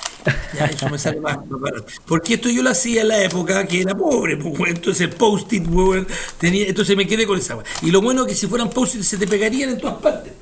Ya, 0.58 0.66
eso 0.66 0.90
me 0.90 0.98
sale 0.98 1.20
más, 1.22 1.38
más 1.48 1.60
barato. 1.62 1.86
Porque 2.08 2.34
esto 2.34 2.50
yo 2.50 2.64
lo 2.64 2.72
hacía 2.72 3.04
en 3.04 3.10
la 3.10 3.22
época 3.24 3.66
que 3.68 3.82
era 3.82 3.94
pobre, 3.96 4.38
pues, 4.38 4.72
entonces 4.74 5.14
post-it, 5.14 5.68
weón, 5.70 6.08
tenía, 6.40 6.66
entonces 6.68 6.98
me 6.98 7.06
quedé 7.06 7.28
con 7.28 7.38
esa. 7.38 7.58
Y 7.84 7.92
lo 7.92 8.02
bueno 8.02 8.24
es 8.24 8.30
que 8.30 8.36
si 8.36 8.48
fueran 8.48 8.70
post-it 8.72 9.04
se 9.04 9.18
te 9.20 9.28
pegarían 9.28 9.70
en 9.70 9.78
todas 9.80 9.98
partes. 10.02 10.34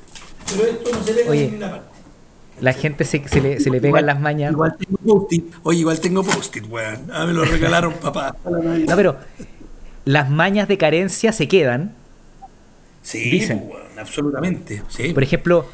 Pero 0.56 0.64
esto 0.70 0.90
no 0.90 1.04
se 1.04 1.12
pega 1.12 1.30
Oye. 1.30 1.44
en 1.44 1.50
ninguna 1.50 1.70
parte. 1.70 1.88
La 2.60 2.72
gente 2.72 3.04
se, 3.04 3.28
se 3.28 3.40
le, 3.42 3.60
se 3.60 3.68
le 3.68 3.80
pegan 3.80 4.06
las 4.06 4.20
mañas. 4.20 4.52
Igual 4.52 4.76
tengo 4.78 4.96
post-it. 5.20 5.52
Oye, 5.64 5.80
igual 5.80 6.00
tengo 6.00 6.22
post-it, 6.22 6.64
weón. 6.70 7.10
Ah, 7.12 7.26
me 7.26 7.32
lo 7.34 7.44
regalaron, 7.44 7.92
papá. 7.94 8.36
No, 8.44 8.96
pero 8.96 9.16
las 10.04 10.30
mañas 10.30 10.68
de 10.68 10.78
carencia 10.78 11.32
se 11.32 11.48
quedan. 11.48 11.92
Sí, 13.02 13.30
Dicen. 13.30 13.64
weón, 13.68 13.98
absolutamente. 13.98 14.82
Sí. 14.88 15.12
Por 15.12 15.22
ejemplo, 15.22 15.66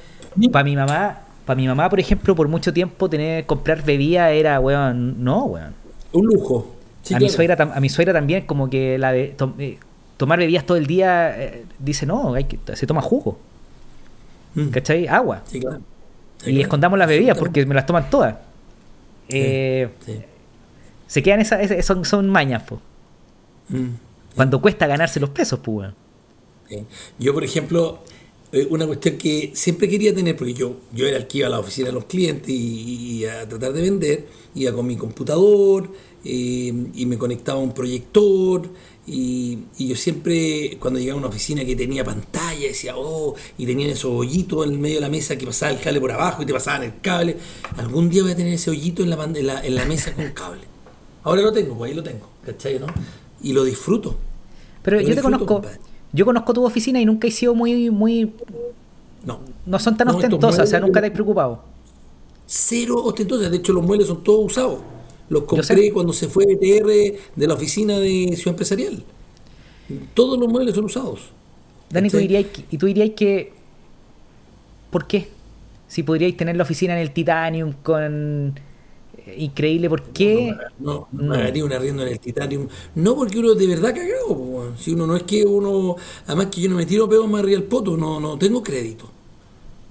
para 0.52 0.64
mi 0.64 0.74
mamá, 0.76 1.20
para 1.46 1.56
mi 1.56 1.66
mamá, 1.66 1.88
por 1.88 2.00
ejemplo, 2.00 2.34
por 2.34 2.48
mucho 2.48 2.72
tiempo 2.72 3.08
tener 3.08 3.46
comprar 3.46 3.82
bebida 3.84 4.30
era, 4.32 4.58
weón, 4.60 5.22
no, 5.22 5.44
weón. 5.44 5.74
Un 6.12 6.26
lujo. 6.26 6.74
Sí, 7.02 7.14
a, 7.14 7.18
mi 7.18 7.28
suegra, 7.30 7.56
a 7.74 7.80
mi 7.80 7.88
suegra 7.88 8.12
también, 8.12 8.46
como 8.46 8.68
que 8.68 8.98
la 8.98 9.12
de 9.12 9.28
to- 9.28 9.54
eh, 9.58 9.78
tomar 10.16 10.38
bebidas 10.38 10.66
todo 10.66 10.76
el 10.76 10.86
día, 10.86 11.34
eh, 11.40 11.64
dice, 11.78 12.04
no, 12.04 12.34
hay 12.34 12.44
que, 12.44 12.58
se 12.76 12.86
toma 12.86 13.00
jugo, 13.00 13.38
Mm. 14.54 14.68
¿cachai? 14.70 15.06
Agua. 15.06 15.42
Sí, 15.46 15.60
claro. 15.60 15.78
Sí, 16.38 16.50
y 16.50 16.52
claro. 16.54 16.60
escondamos 16.62 16.98
las 16.98 17.08
bebidas 17.08 17.38
porque 17.38 17.64
me 17.64 17.74
las 17.74 17.86
toman 17.86 18.10
todas. 18.10 18.34
Eh, 19.28 19.88
Sí. 20.04 20.20
Se 21.06 21.22
quedan 21.22 21.40
esas, 21.40 21.60
esas- 21.62 21.84
son, 21.86 22.04
son 22.04 22.28
mañas, 22.28 22.62
po. 22.64 22.80
Mm. 23.68 23.86
Cuando 24.34 24.60
cuesta 24.60 24.86
ganarse 24.86 25.20
los 25.20 25.30
pesos, 25.30 25.60
pues. 25.62 25.90
Yo, 27.18 27.34
por 27.34 27.42
ejemplo, 27.44 28.00
eh, 28.52 28.66
una 28.70 28.86
cuestión 28.86 29.16
que 29.16 29.52
siempre 29.54 29.88
quería 29.88 30.14
tener, 30.14 30.36
porque 30.36 30.54
yo, 30.54 30.76
yo 30.92 31.06
era 31.06 31.18
el 31.18 31.26
que 31.26 31.38
iba 31.38 31.46
a 31.46 31.50
la 31.50 31.60
oficina 31.60 31.88
de 31.88 31.94
los 31.94 32.04
clientes 32.06 32.50
y, 32.50 33.24
a 33.24 33.48
tratar 33.48 33.72
de 33.72 33.82
vender, 33.82 34.26
iba 34.54 34.72
con 34.72 34.86
mi 34.86 34.96
computador 34.96 35.88
eh, 36.24 36.72
y 36.94 37.06
me 37.06 37.16
conectaba 37.16 37.60
a 37.60 37.62
un 37.62 37.72
proyector 37.72 38.68
y, 39.06 39.58
y 39.78 39.88
yo 39.88 39.96
siempre, 39.96 40.76
cuando 40.80 40.98
llegaba 40.98 41.18
a 41.18 41.20
una 41.20 41.28
oficina 41.28 41.64
que 41.64 41.76
tenía 41.76 42.04
pantalla, 42.04 42.66
decía, 42.66 42.96
oh, 42.96 43.34
y 43.56 43.66
tenían 43.66 43.90
esos 43.90 44.10
hoyitos 44.12 44.66
en 44.66 44.72
el 44.72 44.78
medio 44.78 44.96
de 44.96 45.00
la 45.02 45.08
mesa 45.08 45.36
que 45.36 45.46
pasaba 45.46 45.72
el 45.72 45.80
cable 45.80 46.00
por 46.00 46.12
abajo 46.12 46.42
y 46.42 46.46
te 46.46 46.52
pasaban 46.52 46.82
el 46.82 47.00
cable, 47.00 47.36
algún 47.76 48.10
día 48.10 48.22
voy 48.22 48.32
a 48.32 48.36
tener 48.36 48.52
ese 48.52 48.70
hoyito 48.70 49.02
en 49.02 49.10
la, 49.10 49.24
en 49.24 49.46
la, 49.46 49.64
en 49.64 49.74
la 49.74 49.84
mesa 49.84 50.12
con 50.12 50.28
cable. 50.30 50.62
Ahora 51.22 51.42
lo 51.42 51.52
tengo, 51.52 51.76
pues 51.76 51.90
ahí 51.90 51.96
lo 51.96 52.02
tengo, 52.02 52.28
¿cachai? 52.44 52.78
¿no? 52.78 52.86
Y 53.42 53.52
lo 53.52 53.64
disfruto. 53.64 54.16
Pero 54.82 55.00
Lo 55.00 55.08
yo 55.08 55.14
te 55.14 55.22
conozco, 55.22 55.46
compadre. 55.46 55.78
yo 56.12 56.24
conozco 56.24 56.52
tu 56.54 56.64
oficina 56.64 57.00
y 57.00 57.04
nunca 57.06 57.28
he 57.28 57.30
sido 57.30 57.54
muy, 57.54 57.90
muy, 57.90 58.32
No, 59.24 59.40
no 59.66 59.78
son 59.78 59.96
tan 59.96 60.08
No, 60.08 60.14
ostentosas, 60.16 60.64
o 60.66 60.70
sea, 60.70 60.80
nunca 60.80 61.00
te 61.00 61.08
has 61.08 61.12
preocupado. 61.12 61.62
cero 62.46 63.02
ostentosas. 63.04 63.50
De 63.50 63.56
hecho, 63.58 63.72
los 63.72 63.84
muebles 63.84 64.08
son 64.08 64.22
todos 64.24 64.44
usados. 64.46 64.80
Los 65.28 65.44
compré 65.44 65.92
cuando 65.92 66.12
se 66.12 66.28
fue 66.28 66.44
BTR 66.46 66.86
de 67.36 67.46
la 67.46 67.54
oficina 67.54 67.98
de 67.98 68.32
Ciudad 68.36 68.48
Empresarial. 68.54 69.04
Todos 70.14 70.38
los 70.38 70.48
muebles 70.48 70.74
son 70.74 70.84
usados. 70.86 71.30
Dani, 71.90 72.10
tú 72.10 72.18
dirías 72.18 72.46
que, 72.46 72.64
y 72.70 72.78
tú 72.78 72.86
dirías 72.86 73.10
que, 73.16 73.52
¿por 74.90 75.06
qué? 75.06 75.28
Si 75.88 76.02
podríais 76.02 76.36
tener 76.36 76.56
la 76.56 76.62
oficina 76.62 76.94
en 76.94 77.00
el 77.00 77.10
Titanium 77.12 77.72
con 77.82 78.54
increíble, 79.36 79.88
¿por 79.88 80.02
qué? 80.12 80.54
No, 80.78 81.08
no, 81.12 81.24
No. 81.24 81.32
pagaría 81.34 81.64
un 81.64 81.72
arriendo 81.72 82.02
en 82.02 82.08
el 82.08 82.20
Titanium. 82.20 82.68
No 82.94 83.14
porque 83.16 83.38
uno 83.38 83.54
de 83.54 83.66
verdad 83.66 83.94
cagado. 83.94 84.28
po. 84.28 84.64
Si 84.78 84.92
uno 84.92 85.06
no 85.06 85.16
es 85.16 85.22
que 85.24 85.44
uno. 85.44 85.96
Además 86.26 86.46
que 86.46 86.60
yo 86.62 86.70
no 86.70 86.76
me 86.76 86.86
tiro 86.86 87.08
peor 87.08 87.26
más 87.28 87.40
arriba 87.42 87.58
del 87.60 87.68
poto. 87.68 87.96
No, 87.96 88.20
no 88.20 88.38
tengo 88.38 88.62
crédito. 88.62 89.10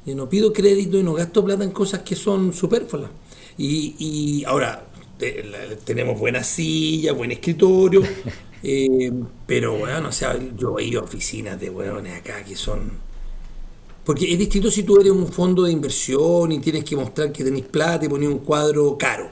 Yo 0.06 0.16
no 0.16 0.30
pido 0.30 0.54
crédito 0.54 0.98
y 0.98 1.04
no 1.04 1.14
gasto 1.14 1.44
plata 1.46 1.64
en 1.64 1.72
cosas 1.72 2.02
que 2.02 2.16
son 2.16 2.54
superfluas. 2.54 3.12
Y, 3.58 3.96
y 4.00 4.44
ahora, 4.46 4.86
te- 5.18 5.44
la- 5.44 5.76
tenemos 5.84 6.20
buenas 6.20 6.48
sillas, 6.48 7.16
buen 7.16 7.32
escritorio. 7.32 8.02
eh, 8.64 9.12
pero 9.46 9.78
bueno, 9.78 10.10
o 10.10 10.12
sea, 10.12 10.38
yo 10.58 10.80
he 10.80 10.86
ido 10.86 11.02
a 11.02 11.04
oficinas 11.04 11.60
de 11.60 11.70
hueones 11.70 12.18
acá 12.18 12.44
que 12.44 12.56
son. 12.56 12.92
Porque 14.10 14.34
es 14.34 14.40
distinto 14.40 14.72
si 14.72 14.82
tú 14.82 15.00
eres 15.00 15.12
un 15.12 15.28
fondo 15.28 15.62
de 15.62 15.72
inversión 15.72 16.52
y 16.52 16.58
tienes 16.58 16.84
que 16.84 16.96
mostrar 16.96 17.32
que 17.32 17.44
tenés 17.44 17.64
plata 17.66 18.08
y 18.08 18.10
poner 18.10 18.28
un 18.28 18.40
cuadro 18.40 18.98
caro. 18.98 19.30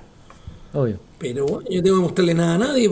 Obvio. 0.72 1.00
Pero 1.18 1.48
bueno, 1.48 1.68
yo 1.68 1.78
no 1.78 1.84
tengo 1.84 1.98
que 1.98 2.02
mostrarle 2.04 2.34
nada 2.36 2.54
a 2.54 2.58
nadie, 2.60 2.92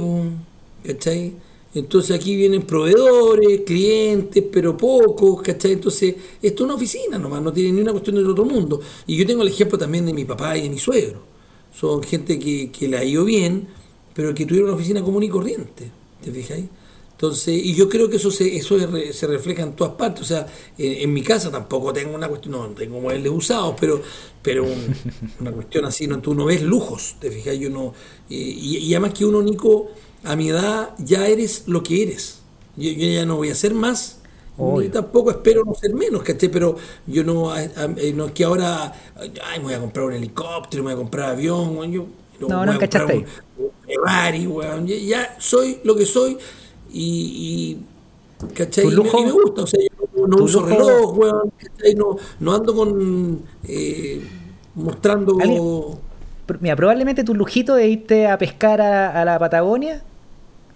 ¿cachai? 0.83 1.35
Entonces 1.75 2.17
aquí 2.17 2.35
vienen 2.35 2.63
proveedores, 2.63 3.61
clientes, 3.67 4.43
pero 4.51 4.75
pocos, 4.75 5.43
¿cachai? 5.43 5.73
Entonces, 5.73 6.15
esto 6.41 6.63
es 6.63 6.65
una 6.65 6.73
oficina 6.73 7.19
nomás, 7.19 7.43
no 7.43 7.53
tiene 7.53 7.73
ni 7.73 7.81
una 7.81 7.91
cuestión 7.91 8.15
del 8.15 8.31
otro 8.31 8.45
mundo. 8.45 8.81
Y 9.05 9.15
yo 9.15 9.23
tengo 9.27 9.43
el 9.43 9.49
ejemplo 9.49 9.77
también 9.77 10.07
de 10.07 10.13
mi 10.13 10.25
papá 10.25 10.57
y 10.57 10.63
de 10.63 10.71
mi 10.71 10.79
suegro. 10.79 11.21
Son 11.71 12.01
gente 12.01 12.39
que, 12.39 12.71
que 12.71 12.87
le 12.87 12.97
ha 12.97 13.03
ido 13.03 13.23
bien, 13.25 13.67
pero 14.15 14.33
que 14.33 14.47
tuvieron 14.47 14.69
una 14.69 14.75
oficina 14.75 15.03
común 15.03 15.21
y 15.21 15.29
corriente, 15.29 15.91
¿te 16.23 16.31
fijáis? 16.31 16.65
Entonces, 17.15 17.55
y 17.63 17.73
yo 17.75 17.87
creo 17.87 18.09
que 18.09 18.17
eso 18.17 18.29
se, 18.29 18.57
eso 18.57 18.77
se 19.13 19.27
refleja 19.27 19.63
en 19.63 19.73
todas 19.73 19.93
partes. 19.95 20.21
O 20.23 20.25
sea, 20.25 20.47
en, 20.77 21.03
en 21.03 21.13
mi 21.13 21.21
casa 21.23 21.49
tampoco 21.49 21.93
tengo 21.93 22.13
una 22.13 22.27
cuestión, 22.27 22.53
no 22.53 22.67
tengo 22.71 22.99
muebles 22.99 23.31
usados, 23.31 23.75
pero, 23.79 24.01
pero 24.41 24.63
un- 24.65 24.95
una 25.39 25.51
cuestión 25.51 25.85
así, 25.85 26.07
no, 26.07 26.19
tú 26.21 26.35
no 26.35 26.45
ves 26.45 26.61
lujos, 26.61 27.15
te 27.19 27.31
fijas, 27.31 27.57
yo 27.57 27.69
no. 27.69 27.93
eh, 28.29 28.35
y, 28.35 28.77
y 28.77 28.93
además 28.93 29.13
que 29.13 29.25
uno, 29.25 29.41
Nico, 29.41 29.91
a 30.23 30.35
mi 30.35 30.49
edad 30.49 30.93
ya 30.97 31.27
eres 31.27 31.63
lo 31.67 31.83
que 31.83 32.03
eres. 32.03 32.39
Yo, 32.75 32.91
yo 32.91 33.07
ya 33.07 33.25
no 33.25 33.37
voy 33.37 33.49
a 33.49 33.55
ser 33.55 33.73
más. 33.73 34.19
Obvio. 34.57 34.85
Ni 34.85 34.89
tampoco 34.89 35.31
espero 35.31 35.63
no 35.65 35.73
ser 35.75 35.93
menos, 35.93 36.23
¿cachai? 36.23 36.49
Pero 36.49 36.77
yo 37.05 37.23
no, 37.23 37.51
a- 37.51 37.59
a- 37.59 37.93
eh, 37.97 38.13
no 38.15 38.25
es 38.25 38.31
que 38.31 38.43
ahora, 38.45 38.93
ay, 39.43 39.59
me 39.59 39.65
voy 39.65 39.73
a 39.73 39.79
comprar 39.79 40.05
un 40.05 40.13
helicóptero, 40.13 40.83
me 40.83 40.93
voy 40.93 40.99
a 40.99 41.03
comprar 41.03 41.31
avión, 41.31 41.91
yo, 41.91 42.07
No, 42.39 42.65
no 42.65 42.71
a 42.71 42.79
comprar 42.79 43.05
encachaste 43.05 43.13
un- 43.13 43.25
un 43.57 43.71
Ferrari, 43.85 44.47
weón. 44.47 44.87
Ya 44.87 45.35
soy 45.39 45.79
lo 45.83 45.95
que 45.95 46.05
soy 46.05 46.37
y, 46.97 47.77
y 48.41 48.47
¿cachai? 48.53 48.89
Lujo- 48.89 49.19
y 49.19 49.25
me, 49.25 49.31
gusta, 49.31 49.63
o 49.63 49.67
sea, 49.67 49.79
yo 49.81 50.27
no 50.27 50.43
uso 50.43 50.61
lujo- 50.61 50.69
reloj, 50.69 51.17
weón, 51.17 51.51
¿cachai? 51.57 51.93
No, 51.95 52.15
no 52.39 52.53
ando 52.55 52.73
con 52.75 53.41
eh, 53.67 54.21
mostrando 54.75 55.37
Mira, 56.61 56.75
probablemente 56.75 57.23
tu 57.23 57.33
lujito 57.33 57.73
de 57.75 57.87
irte 57.87 58.27
a 58.27 58.37
pescar 58.37 58.79
a, 58.79 59.19
a 59.21 59.25
la 59.25 59.39
Patagonia, 59.39 60.03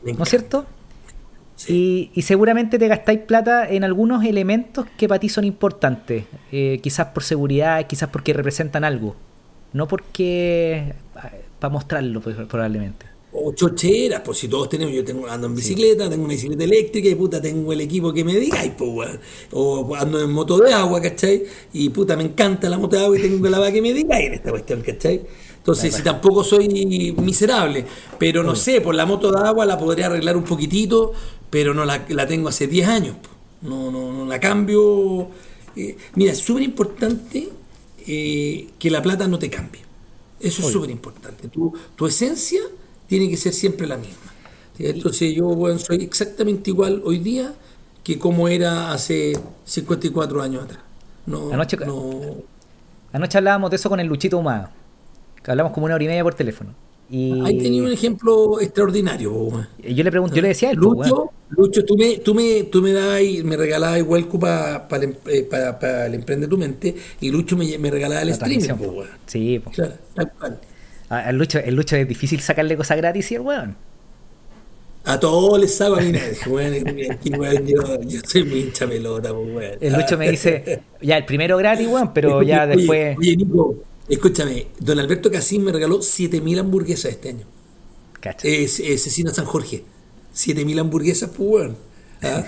¿no 0.03 0.23
es 0.23 0.29
cierto? 0.29 0.65
Y, 1.67 2.09
y 2.13 2.21
seguramente 2.23 2.79
te 2.79 2.87
gastáis 2.87 3.19
plata 3.19 3.69
en 3.69 3.83
algunos 3.83 4.23
elementos 4.23 4.85
que 4.97 5.07
para 5.07 5.19
ti 5.19 5.29
son 5.29 5.43
importantes. 5.43 6.23
Eh, 6.51 6.79
quizás 6.81 7.07
por 7.07 7.21
seguridad, 7.23 7.85
quizás 7.85 8.09
porque 8.09 8.33
representan 8.33 8.83
algo. 8.83 9.15
No 9.73 9.87
porque. 9.87 10.93
para 11.59 11.71
mostrarlo, 11.71 12.21
pues, 12.21 12.35
probablemente. 12.47 13.05
O 13.31 13.53
chocheras, 13.53 14.21
pues 14.25 14.39
si 14.39 14.47
todos 14.47 14.69
tenemos, 14.69 14.93
yo 14.93 15.03
tengo 15.05 15.27
ando 15.27 15.45
en 15.47 15.55
bicicleta, 15.55 16.09
tengo 16.09 16.25
una 16.25 16.33
bicicleta 16.33 16.63
eléctrica 16.63 17.09
y 17.09 17.15
puta 17.15 17.39
tengo 17.39 17.71
el 17.71 17.81
equipo 17.81 18.11
que 18.11 18.23
me 18.23 18.35
digáis, 18.35 18.71
pues 18.75 18.89
weón. 18.91 19.19
O 19.51 19.95
ando 19.95 20.19
en 20.19 20.31
moto 20.31 20.57
de 20.57 20.73
agua, 20.73 20.99
¿cachai? 20.99 21.43
Y 21.73 21.89
puta 21.89 22.15
me 22.17 22.23
encanta 22.23 22.67
la 22.69 22.79
moto 22.79 22.95
de 22.95 23.03
agua 23.03 23.19
y 23.19 23.21
tengo 23.21 23.47
la 23.47 23.59
va 23.59 23.71
que 23.71 23.81
me 23.81 23.93
digáis 23.93 24.27
en 24.27 24.33
esta 24.33 24.49
cuestión, 24.49 24.81
¿cachai? 24.81 25.21
Entonces, 25.57 25.93
si 25.93 26.01
tampoco 26.01 26.43
soy 26.43 27.13
miserable, 27.21 27.85
pero 28.17 28.41
no 28.43 28.55
sé, 28.55 28.81
por 28.81 28.95
la 28.95 29.05
moto 29.05 29.31
de 29.31 29.47
agua 29.47 29.65
la 29.65 29.77
podría 29.77 30.07
arreglar 30.07 30.35
un 30.35 30.43
poquitito, 30.43 31.11
pero 31.49 31.73
no 31.73 31.85
la, 31.85 32.05
la 32.09 32.25
tengo 32.25 32.49
hace 32.49 32.65
10 32.65 32.87
años. 32.87 33.15
po. 33.17 33.29
No, 33.61 33.91
no, 33.91 34.11
no 34.11 34.25
la 34.25 34.39
cambio. 34.39 35.27
Eh, 35.75 35.97
mira, 36.15 36.31
es 36.31 36.39
súper 36.39 36.63
importante 36.63 37.49
eh, 38.07 38.67
que 38.79 38.89
la 38.89 39.01
plata 39.01 39.27
no 39.27 39.37
te 39.37 39.49
cambie. 39.49 39.81
Eso 40.39 40.61
es 40.65 40.71
súper 40.71 40.89
importante. 40.89 41.49
Tu, 41.49 41.73
tu 41.95 42.07
esencia 42.07 42.61
tiene 43.09 43.27
que 43.29 43.35
ser 43.35 43.51
siempre 43.51 43.85
la 43.87 43.97
misma. 43.97 44.15
Entonces 44.77 45.35
yo 45.35 45.47
bueno, 45.47 45.77
soy 45.77 45.97
exactamente 46.03 46.69
igual 46.69 47.01
hoy 47.03 47.19
día 47.19 47.53
que 48.03 48.17
como 48.17 48.47
era 48.47 48.93
hace 48.93 49.37
54 49.65 50.41
años 50.41 50.63
atrás. 50.63 50.79
No, 51.25 51.51
Anoche- 51.51 51.77
no, 51.85 52.35
Anoche 53.11 53.37
hablábamos 53.37 53.69
de 53.71 53.75
eso 53.75 53.89
con 53.89 53.99
el 53.99 54.07
Luchito 54.07 54.37
Humada. 54.37 54.71
Que 55.43 55.51
hablamos 55.51 55.73
como 55.73 55.85
una 55.85 55.95
hora 55.95 56.03
y 56.03 56.07
media 56.07 56.23
por 56.23 56.33
teléfono. 56.33 56.73
Y 57.09 57.41
Ahí 57.43 57.57
tenía 57.57 57.81
un 57.81 57.91
ejemplo 57.91 58.61
extraordinario. 58.61 59.33
yo 59.83 60.03
le 60.03 60.11
pregunté, 60.11 60.35
yo 60.35 60.41
le 60.43 60.49
decía 60.49 60.69
a 60.69 60.71
él, 60.73 60.77
Lucho, 60.77 61.31
Lucho, 61.49 61.83
tú 61.83 61.97
me, 61.97 62.17
tú 62.19 62.35
me, 62.35 62.63
tú 62.65 62.81
me 62.83 62.93
dabas 62.93 63.21
y 63.23 63.43
me 63.43 63.57
regalabas 63.57 63.97
igual 63.97 64.27
para 64.27 65.03
el, 65.03 65.17
eh, 65.27 65.41
pa- 65.49 65.79
pa 65.79 66.05
el 66.05 66.13
Emprende 66.13 66.47
tu 66.47 66.55
Mente 66.57 66.95
y 67.19 67.31
Lucho 67.31 67.57
me, 67.57 67.77
me 67.79 67.89
regalaba 67.89 68.21
el 68.21 68.27
la 68.27 68.33
streaming. 68.35 68.67
Sí, 69.25 69.59
pues. 69.63 69.75
Claro, 69.75 69.93
tal 70.13 70.31
cual. 70.33 70.59
Al 71.09 71.35
Lucho, 71.37 71.59
el 71.59 71.75
Lucho 71.75 71.95
es 71.95 72.07
difícil 72.07 72.39
sacarle 72.39 72.77
cosas 72.77 72.97
gratis 72.97 73.31
y 73.31 73.35
el 73.35 73.41
weón. 73.41 73.75
A 75.05 75.19
todos 75.19 75.59
les 75.59 75.79
nadie, 75.79 76.37
weón, 76.47 77.65
yo, 77.65 78.01
yo 78.01 78.19
soy 78.27 78.43
muy 78.43 78.59
hincha 78.59 78.87
pelota, 78.87 79.33
pues, 79.33 79.47
weón. 79.55 79.77
El 79.81 79.93
Lucho 79.93 80.17
me 80.17 80.29
dice, 80.29 80.81
ya, 81.01 81.17
el 81.17 81.25
primero 81.25 81.57
gratis, 81.57 81.87
weón, 81.87 82.13
pero 82.13 82.43
ya 82.43 82.63
Oye, 82.65 82.75
después. 82.75 83.17
Oye, 83.17 83.37
Nico, 83.37 83.75
escúchame, 84.07 84.67
don 84.79 84.99
Alberto 84.99 85.31
Casín 85.31 85.63
me 85.63 85.71
regaló 85.71 86.01
7000 86.01 86.59
hamburguesas 86.59 87.11
este 87.11 87.29
año. 87.29 87.45
Cacha. 88.19 88.47
Es, 88.47 88.79
es 88.79 89.03
Cecina 89.03 89.33
San 89.33 89.45
Jorge. 89.45 89.83
7000 90.33 90.77
hamburguesas, 90.79 91.29
pues, 91.35 91.49
weón. 91.49 91.77
¿Ah? 92.21 92.45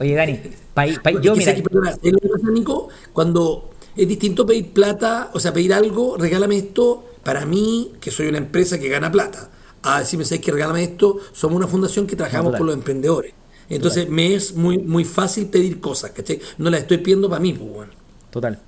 Oye, 0.00 0.14
Dani, 0.14 0.38
pa- 0.74 0.86
pa- 1.02 1.10
yo, 1.20 1.34
mira, 1.34 1.54
que, 1.54 1.62
perdona, 1.62 1.92
¿sabes 1.92 2.12
lo 2.12 2.18
que 2.18 2.28
pasa, 2.28 2.50
Nico? 2.50 2.88
Cuando 3.12 3.71
es 3.96 4.08
distinto 4.08 4.46
pedir 4.46 4.72
plata, 4.72 5.30
o 5.34 5.40
sea, 5.40 5.52
pedir 5.52 5.74
algo, 5.74 6.16
regálame 6.16 6.56
esto, 6.56 7.08
para 7.22 7.46
mí, 7.46 7.92
que 8.00 8.10
soy 8.10 8.28
una 8.28 8.38
empresa 8.38 8.78
que 8.78 8.88
gana 8.88 9.10
plata, 9.10 9.50
a 9.82 10.00
decirme, 10.00 10.24
¿sabes 10.24 10.40
que 10.40 10.52
regálame 10.52 10.82
esto? 10.82 11.18
Somos 11.32 11.56
una 11.56 11.66
fundación 11.66 12.06
que 12.06 12.16
trabajamos 12.16 12.56
por 12.56 12.66
los 12.66 12.74
emprendedores. 12.74 13.34
Entonces, 13.68 14.08
me 14.08 14.34
es 14.34 14.54
muy, 14.54 14.78
muy 14.78 15.04
fácil 15.04 15.46
pedir 15.46 15.80
cosas, 15.80 16.10
¿cachai? 16.10 16.40
No 16.58 16.68
las 16.70 16.80
estoy 16.80 16.98
pidiendo 16.98 17.28
para 17.28 17.40
mí, 17.40 17.52
pues, 17.52 17.70
bueno. 17.70 17.92
Total. 18.30 18.58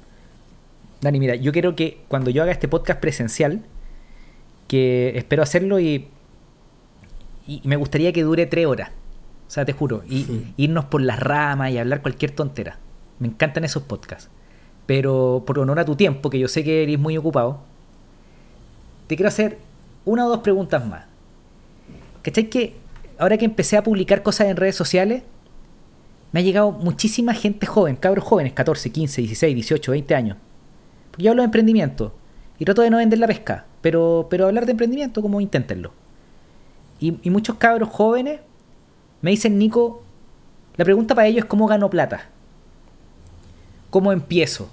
Dani, 1.01 1.18
mira, 1.18 1.35
yo 1.35 1.53
quiero 1.53 1.77
que 1.77 2.03
cuando 2.09 2.31
yo 2.31 2.43
haga 2.43 2.53
este 2.53 2.68
podcast 2.68 3.01
presencial, 3.01 3.64
que 4.68 5.12
espero 5.16 5.43
hacerlo 5.43 5.79
y, 5.81 6.09
y 7.47 7.61
me 7.64 7.77
gustaría 7.77 8.12
que 8.12 8.22
dure 8.22 8.47
tres 8.47 8.66
horas. 8.66 8.91
O 9.47 9.51
sea, 9.51 9.64
te 9.64 9.72
juro, 9.72 10.03
y 10.09 10.27
irnos 10.57 10.87
por 10.87 11.03
las 11.03 11.18
ramas 11.20 11.70
y 11.70 11.79
hablar 11.79 12.01
cualquier 12.01 12.31
tontera. 12.31 12.79
Me 13.18 13.29
encantan 13.29 13.64
esos 13.64 13.83
podcasts. 13.83 14.31
Pero 14.87 15.43
por 15.47 15.59
honor 15.59 15.78
a 15.80 15.85
tu 15.85 15.97
tiempo, 15.97 16.30
que 16.30 16.39
yo 16.39 16.49
sé 16.49 16.62
que 16.62 16.82
eres 16.82 16.99
muy 16.99 17.16
ocupado, 17.16 17.61
te 19.07 19.16
quiero 19.16 19.28
hacer 19.28 19.59
una 20.05 20.26
o 20.26 20.28
dos 20.28 20.41
preguntas 20.41 20.85
más. 20.87 21.05
¿Cachai 22.22 22.49
que 22.49 22.85
ahora 23.18 23.39
que 23.39 23.45
empecé 23.45 23.76
a 23.76 23.82
publicar 23.82 24.22
cosas 24.22 24.49
en 24.49 24.57
redes 24.57 24.76
sociales, 24.76 25.22
me 26.32 26.41
ha 26.41 26.43
llegado 26.43 26.72
muchísima 26.72 27.32
gente 27.35 27.66
joven, 27.66 27.97
cabros 27.97 28.24
jóvenes, 28.24 28.53
14, 28.53 28.91
15, 28.91 29.22
16, 29.22 29.55
18, 29.55 29.93
20 29.93 30.14
años. 30.14 30.37
Porque 31.11 31.24
yo 31.24 31.30
hablo 31.30 31.43
de 31.43 31.47
emprendimiento 31.47 32.12
y 32.59 32.64
trato 32.64 32.82
de 32.82 32.91
no 32.91 32.97
vender 32.97 33.18
la 33.18 33.26
pesca, 33.26 33.66
pero, 33.80 34.26
pero 34.30 34.47
hablar 34.47 34.66
de 34.66 34.72
emprendimiento 34.72 35.22
como 35.22 35.41
inténtenlo. 35.41 35.93
Y, 36.99 37.18
y 37.22 37.30
muchos 37.30 37.57
cabros 37.57 37.89
jóvenes 37.89 38.41
me 39.20 39.30
dicen, 39.30 39.59
Nico, 39.59 40.03
la 40.76 40.85
pregunta 40.85 41.14
para 41.14 41.28
ellos 41.28 41.45
es 41.45 41.49
cómo 41.49 41.66
gano 41.66 41.89
plata. 41.89 42.28
¿Cómo 43.91 44.11
empiezo? 44.11 44.70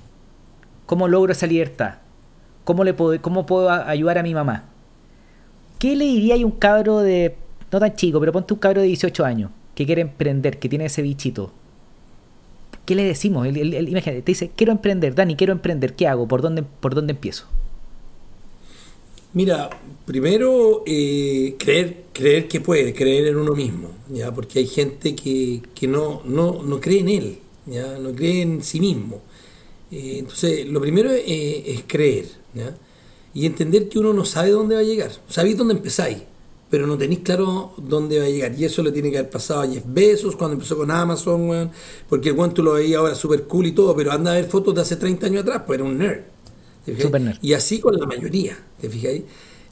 ¿Cómo 0.91 1.07
logro 1.07 1.31
esa 1.31 1.47
libertad? 1.47 1.99
¿Cómo, 2.65 2.83
le 2.83 2.93
puedo, 2.93 3.21
cómo 3.21 3.45
puedo 3.45 3.69
ayudar 3.71 4.17
a 4.17 4.23
mi 4.23 4.33
mamá? 4.33 4.65
¿Qué 5.79 5.95
le 5.95 6.03
diría 6.03 6.35
a 6.35 6.39
un 6.39 6.51
cabro 6.51 6.99
de, 6.99 7.37
no 7.71 7.79
tan 7.79 7.95
chico, 7.95 8.19
pero 8.19 8.33
ponte 8.33 8.53
un 8.53 8.59
cabro 8.59 8.81
de 8.81 8.87
18 8.87 9.23
años, 9.23 9.51
que 9.73 9.85
quiere 9.85 10.01
emprender, 10.01 10.59
que 10.59 10.67
tiene 10.67 10.87
ese 10.87 11.01
bichito? 11.01 11.53
¿Qué 12.83 12.95
le 12.95 13.05
decimos? 13.05 13.47
Imagínate, 13.47 14.21
te 14.21 14.31
dice, 14.33 14.51
quiero 14.53 14.73
emprender, 14.73 15.15
Dani, 15.15 15.37
quiero 15.37 15.53
emprender, 15.53 15.93
¿qué 15.95 16.09
hago? 16.09 16.27
¿Por 16.27 16.41
dónde, 16.41 16.63
por 16.63 16.93
dónde 16.93 17.13
empiezo? 17.13 17.45
Mira, 19.31 19.69
primero 20.03 20.83
eh, 20.85 21.55
creer, 21.57 22.03
creer 22.11 22.49
que 22.49 22.59
puede, 22.59 22.93
creer 22.93 23.27
en 23.27 23.37
uno 23.37 23.55
mismo, 23.55 23.91
ya, 24.09 24.33
porque 24.33 24.59
hay 24.59 24.67
gente 24.67 25.15
que, 25.15 25.61
que 25.73 25.87
no, 25.87 26.21
no, 26.25 26.61
no 26.61 26.81
cree 26.81 26.99
en 26.99 27.07
él, 27.07 27.39
ya, 27.65 27.97
no 27.97 28.11
cree 28.13 28.41
en 28.41 28.61
sí 28.61 28.81
mismo. 28.81 29.21
Eh, 29.91 30.17
entonces, 30.19 30.65
lo 30.67 30.79
primero 30.79 31.11
es, 31.11 31.23
es 31.25 31.83
creer, 31.85 32.25
ya, 32.53 32.75
y 33.33 33.45
entender 33.45 33.89
que 33.89 33.99
uno 33.99 34.13
no 34.13 34.25
sabe 34.25 34.51
dónde 34.51 34.75
va 34.75 34.81
a 34.81 34.85
llegar. 34.85 35.11
Sabéis 35.27 35.57
dónde 35.57 35.73
empezáis, 35.73 36.17
pero 36.69 36.87
no 36.87 36.97
tenéis 36.97 37.19
claro 37.21 37.73
dónde 37.77 38.19
va 38.19 38.25
a 38.25 38.29
llegar. 38.29 38.53
Y 38.57 38.65
eso 38.65 38.81
le 38.83 38.91
tiene 38.91 39.11
que 39.11 39.17
haber 39.17 39.29
pasado 39.29 39.61
a 39.61 39.67
Jeff 39.67 39.83
Bezos 39.85 40.35
cuando 40.35 40.55
empezó 40.55 40.77
con 40.77 40.89
Amazon, 40.91 41.49
weón, 41.49 41.71
porque 42.09 42.29
el 42.29 42.35
weón 42.35 42.53
tú 42.53 42.63
lo 42.63 42.73
veías 42.73 42.99
ahora 42.99 43.15
súper 43.15 43.43
cool 43.43 43.67
y 43.67 43.71
todo, 43.73 43.95
pero 43.95 44.11
anda 44.11 44.31
a 44.31 44.35
ver 44.35 44.45
fotos 44.45 44.73
de 44.75 44.81
hace 44.81 44.95
30 44.95 45.27
años 45.27 45.41
atrás, 45.43 45.63
pues 45.65 45.79
era 45.79 45.87
un 45.87 45.97
nerd. 45.97 46.21
Y 47.41 47.53
así 47.53 47.79
con 47.79 47.97
la 47.97 48.05
mayoría, 48.05 48.57
¿te 48.79 48.89
fijáis? 48.89 49.23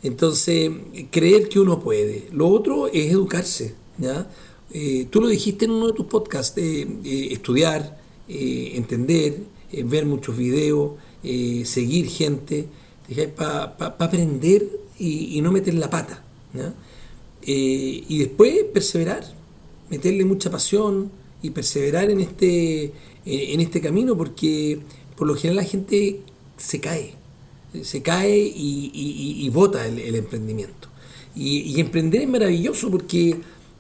Entonces, 0.03 0.72
creer 1.11 1.49
que 1.49 1.59
uno 1.59 1.80
puede. 1.80 2.28
Lo 2.32 2.47
otro 2.47 2.88
es 2.88 3.11
educarse, 3.11 3.76
¿ya? 3.97 4.30
Eh, 4.72 5.07
tú 5.09 5.20
lo 5.20 5.28
dijiste 5.28 5.65
en 5.65 5.72
uno 5.72 5.88
de 5.88 5.93
tus 5.93 6.05
podcasts, 6.05 6.57
eh, 6.57 6.88
eh, 7.03 7.30
estudiar, 7.32 7.99
eh, 8.28 8.74
entender, 8.76 9.38
eh, 9.72 9.84
ver 9.84 10.05
muchos 10.05 10.36
videos, 10.36 10.93
eh, 11.24 11.63
seguir 11.65 12.07
gente, 12.07 12.67
para 13.36 13.76
aprender 13.89 14.67
y, 14.97 15.39
no 15.41 15.51
meter 15.51 15.74
la 15.74 15.89
pata. 15.89 16.24
Eh, 17.41 18.03
y 18.07 18.20
después 18.20 18.63
perseverar, 18.74 19.24
meterle 19.89 20.26
mucha 20.26 20.49
pasión 20.49 21.11
y 21.41 21.51
perseverar 21.51 22.09
en 22.09 22.20
este, 22.20 22.91
en 23.26 23.59
este 23.59 23.82
camino, 23.82 24.17
porque 24.17 24.80
por 25.15 25.28
lo 25.28 25.36
general 25.36 25.57
la 25.57 25.63
gente 25.63 26.22
se 26.57 26.80
cae, 26.80 27.13
se 27.82 28.01
cae 28.01 28.38
y, 28.38 28.91
y, 28.93 29.49
vota 29.49 29.88
el, 29.88 30.15
emprendimiento. 30.15 30.89
Y, 31.36 31.80
emprender 31.80 32.22
es 32.22 32.30
maravilloso 32.30 32.91
porque 32.91 33.38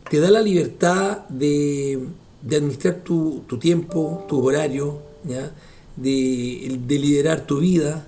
te 0.09 0.19
da 0.19 0.31
la 0.31 0.41
libertad 0.41 1.27
de, 1.29 1.99
de 2.41 2.55
administrar 2.55 3.03
tu, 3.03 3.43
tu, 3.47 3.57
tiempo, 3.57 4.25
tu 4.27 4.43
horario, 4.45 5.01
¿ya? 5.23 5.53
De, 6.01 6.79
de 6.85 6.99
liderar 6.99 7.45
tu 7.45 7.59
vida. 7.59 8.05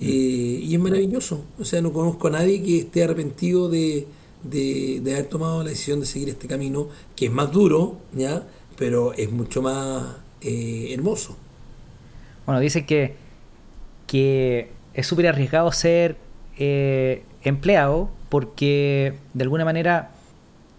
Eh, 0.00 0.60
y 0.62 0.74
es 0.74 0.80
maravilloso. 0.80 1.44
O 1.58 1.64
sea, 1.64 1.80
no 1.80 1.92
conozco 1.92 2.28
a 2.28 2.30
nadie 2.30 2.62
que 2.62 2.78
esté 2.78 3.04
arrepentido 3.04 3.68
de, 3.68 4.06
de, 4.42 5.02
haber 5.12 5.26
tomado 5.26 5.62
la 5.62 5.70
decisión 5.70 6.00
de 6.00 6.06
seguir 6.06 6.28
este 6.28 6.46
camino, 6.46 6.88
que 7.16 7.26
es 7.26 7.32
más 7.32 7.50
duro, 7.50 7.98
¿ya? 8.12 8.44
pero 8.76 9.12
es 9.14 9.30
mucho 9.30 9.60
más 9.62 10.16
eh, 10.40 10.90
hermoso. 10.92 11.36
Bueno, 12.46 12.60
dicen 12.60 12.86
que, 12.86 13.14
que 14.06 14.70
es 14.94 15.06
súper 15.06 15.26
arriesgado 15.26 15.70
ser 15.72 16.16
eh, 16.56 17.22
empleado 17.42 18.08
porque 18.28 19.14
de 19.34 19.42
alguna 19.42 19.64
manera 19.64 20.12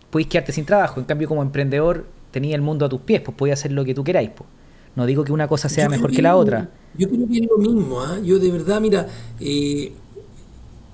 podéis 0.09 0.29
quedarte 0.29 0.51
sin 0.51 0.65
trabajo. 0.65 0.99
En 0.99 1.05
cambio, 1.05 1.27
como 1.27 1.41
emprendedor, 1.41 2.05
tenías 2.31 2.55
el 2.55 2.61
mundo 2.61 2.85
a 2.85 2.89
tus 2.89 3.01
pies, 3.01 3.21
pues 3.21 3.35
podías 3.35 3.59
hacer 3.59 3.71
lo 3.71 3.83
que 3.83 3.93
tú 3.93 4.03
queráis. 4.03 4.29
Pues. 4.29 4.49
No 4.95 5.05
digo 5.05 5.23
que 5.23 5.31
una 5.31 5.47
cosa 5.47 5.69
sea 5.69 5.85
yo 5.85 5.89
mejor 5.89 6.09
que 6.09 6.17
que 6.17 6.21
la 6.21 6.35
otra. 6.35 6.69
Yo 6.97 7.09
creo 7.09 7.27
que 7.27 7.39
es 7.39 7.47
lo 7.47 7.57
mismo. 7.57 8.03
¿eh? 8.03 8.21
Yo 8.23 8.39
de 8.39 8.51
verdad, 8.51 8.81
mira, 8.81 9.07
eh, 9.39 9.93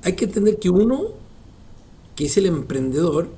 hay 0.03 0.13
que 0.13 0.25
entender 0.25 0.59
que 0.59 0.69
uno, 0.69 1.05
que 2.15 2.25
es 2.25 2.37
el 2.37 2.45
emprendedor, 2.45 3.29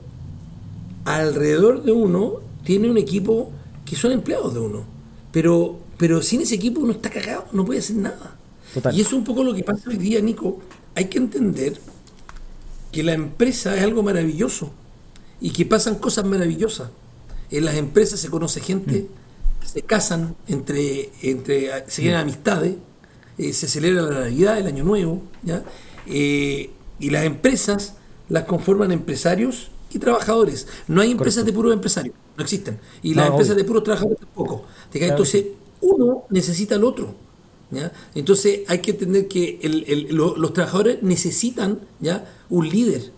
alrededor 1.05 1.83
de 1.83 1.93
uno 1.93 2.41
tiene 2.63 2.89
un 2.89 2.97
equipo 2.97 3.51
que 3.85 3.95
son 3.95 4.11
empleados 4.11 4.53
de 4.53 4.59
uno. 4.59 4.84
Pero, 5.31 5.79
pero 5.97 6.21
sin 6.21 6.41
ese 6.41 6.55
equipo 6.55 6.81
uno 6.81 6.91
está 6.91 7.09
cagado, 7.09 7.45
no 7.53 7.65
puede 7.65 7.79
hacer 7.79 7.95
nada. 7.95 8.35
Total. 8.73 8.95
Y 8.95 9.01
eso 9.01 9.11
es 9.11 9.13
un 9.13 9.23
poco 9.23 9.43
lo 9.43 9.53
que 9.53 9.63
pasa 9.63 9.89
hoy 9.89 9.97
día, 9.97 10.19
Nico. 10.19 10.59
Hay 10.95 11.05
que 11.05 11.17
entender 11.17 11.79
que 12.91 13.03
la 13.03 13.13
empresa 13.13 13.75
es 13.77 13.84
algo 13.84 14.03
maravilloso 14.03 14.71
y 15.39 15.51
que 15.51 15.65
pasan 15.65 15.95
cosas 15.95 16.25
maravillosas. 16.25 16.89
En 17.49 17.65
las 17.65 17.75
empresas 17.75 18.19
se 18.19 18.29
conoce 18.29 18.59
gente, 18.59 19.07
mm. 19.09 19.26
Se 19.68 19.81
casan, 19.81 20.35
entre, 20.48 21.10
entre 21.22 21.69
se 21.88 22.10
mm. 22.10 22.15
amistades, 22.15 22.76
eh, 23.38 23.53
se 23.53 23.68
celebra 23.68 24.02
la 24.02 24.22
Navidad, 24.22 24.57
el 24.57 24.68
Año 24.68 24.84
Nuevo, 24.84 25.22
¿ya? 25.44 25.64
Eh, 26.07 26.69
y 26.99 27.10
las 27.10 27.26
empresas 27.26 27.94
las 28.30 28.45
conforman 28.45 28.91
empresarios 28.91 29.69
y 29.91 29.99
trabajadores. 29.99 30.68
No 30.88 31.02
hay 31.02 31.11
empresas 31.11 31.44
Correcto. 31.44 31.52
de 31.52 31.56
puros 31.56 31.73
empresarios, 31.73 32.15
no 32.38 32.44
existen. 32.44 32.80
Y 33.03 33.14
las 33.14 33.30
empresas 33.30 33.56
de 33.56 33.64
puros 33.64 33.84
trabajadores 33.84 34.19
tampoco. 34.19 34.65
Entonces, 34.94 35.45
uno 35.81 36.23
necesita 36.30 36.76
al 36.76 36.84
otro. 36.84 37.14
¿ya? 37.69 37.91
Entonces, 38.15 38.61
hay 38.68 38.80
que 38.80 38.91
entender 38.91 39.27
que 39.27 39.60
el, 39.61 39.84
el, 39.88 40.15
lo, 40.15 40.35
los 40.38 40.53
trabajadores 40.53 41.03
necesitan 41.03 41.80
¿ya? 41.99 42.26
un 42.49 42.68
líder 42.68 43.11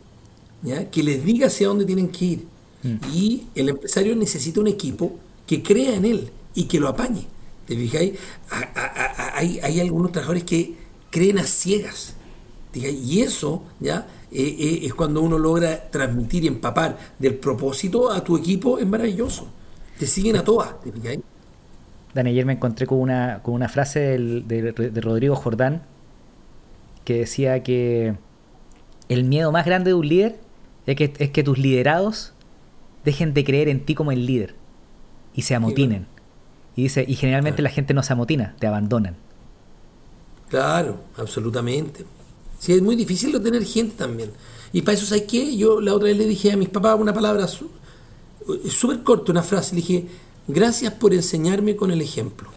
¿ya? 0.64 0.90
que 0.90 1.04
les 1.04 1.24
diga 1.24 1.48
hacia 1.48 1.68
dónde 1.68 1.86
tienen 1.86 2.10
que 2.10 2.26
ir. 2.26 2.46
Mm. 2.84 2.98
Y 3.14 3.44
el 3.56 3.70
empresario 3.70 4.16
necesita 4.16 4.60
un 4.60 4.68
equipo 4.68 5.14
que 5.46 5.64
crea 5.64 5.96
en 5.96 6.06
él 6.06 6.32
y 6.54 6.66
que 6.66 6.80
lo 6.80 6.88
apañe. 6.88 7.28
¿Te 7.66 7.76
fijáis? 7.76 8.14
Hay, 9.36 9.60
hay 9.62 9.80
algunos 9.80 10.12
trabajadores 10.12 10.44
que 10.44 10.76
creen 11.10 11.40
a 11.40 11.44
ciegas. 11.44 12.16
Y 12.74 13.22
eso, 13.22 13.64
¿ya? 13.80 14.08
Eh, 14.32 14.56
eh, 14.60 14.80
es 14.84 14.94
cuando 14.94 15.22
uno 15.22 15.40
logra 15.40 15.90
transmitir 15.90 16.44
y 16.44 16.48
empapar 16.48 16.98
del 17.18 17.36
propósito 17.36 18.12
a 18.12 18.24
tu 18.24 18.38
equipo, 18.38 18.78
es 18.78 18.86
maravilloso. 18.86 19.48
Te 19.98 20.06
siguen 20.06 20.36
a 20.38 20.44
todas, 20.44 20.80
¿te 20.82 20.92
fijáis? 20.92 21.20
Dani, 22.14 22.30
ayer 22.30 22.46
me 22.46 22.54
encontré 22.54 22.86
con 22.86 23.00
una, 23.00 23.42
con 23.44 23.56
una 23.56 23.70
frase 23.70 24.00
del, 24.00 24.48
de, 24.48 24.72
de, 24.72 25.02
Rodrigo 25.02 25.36
Jordán 25.36 25.84
que 27.06 27.20
decía 27.20 27.64
que 27.64 28.16
el 29.10 29.24
miedo 29.24 29.52
más 29.52 29.66
grande 29.66 29.92
de 29.92 29.94
un 29.96 30.08
líder 30.08 30.40
es 30.86 30.96
que, 30.96 31.14
es 31.18 31.32
que 31.32 31.44
tus 31.44 31.58
liderados 31.58 32.34
dejen 33.04 33.34
de 33.34 33.44
creer 33.44 33.68
en 33.68 33.84
ti 33.86 33.96
como 33.96 34.12
el 34.12 34.26
líder 34.26 34.56
y 35.34 35.44
se 35.44 35.56
amotinen. 35.56 36.06
Y 36.80 36.84
dice, 36.84 37.04
y 37.06 37.16
generalmente 37.16 37.62
la 37.62 37.70
gente 37.70 37.94
no 37.94 38.02
se 38.04 38.14
amotina, 38.14 38.56
te 38.58 38.66
abandonan. 38.66 39.18
Claro, 40.48 41.02
absolutamente. 41.18 42.06
Sí, 42.58 42.72
es 42.72 42.82
muy 42.82 42.96
difícil 42.96 43.38
tener 43.44 43.66
gente 43.66 43.98
también. 43.98 44.32
Y 44.72 44.82
para 44.82 44.98
eso, 44.98 45.06
¿sabes 45.06 45.24
qué? 45.24 45.58
Yo 45.58 45.82
la 45.82 45.94
otra 45.94 46.06
vez 46.06 46.18
le 46.18 46.26
dije 46.26 46.54
a 46.54 46.58
mis 46.58 46.70
papás 46.70 46.98
una 46.98 47.14
palabra 47.14 47.48
súper 47.48 49.04
corta, 49.04 49.34
una 49.34 49.44
frase. 49.44 49.76
Le 49.76 49.82
dije, 49.82 50.06
gracias 50.48 50.94
por 50.94 51.14
enseñarme 51.14 51.76
con 51.76 51.92
el 51.92 52.02
ejemplo. 52.02 52.48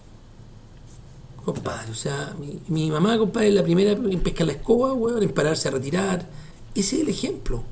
Compadre, 1.44 1.90
o 1.90 1.96
sea, 1.96 2.32
mi, 2.68 2.92
mamá, 2.92 3.18
compadre, 3.18 3.48
es 3.48 3.54
la 3.54 3.64
primera 3.64 3.90
en 3.90 4.20
pescar 4.20 4.46
la 4.46 4.52
escoba, 4.52 4.92
weón, 4.92 5.20
en 5.20 5.32
pararse 5.32 5.66
a 5.66 5.72
retirar. 5.72 6.28
Ese 6.76 6.94
es 6.94 7.02
el 7.02 7.08
ejemplo. 7.08 7.64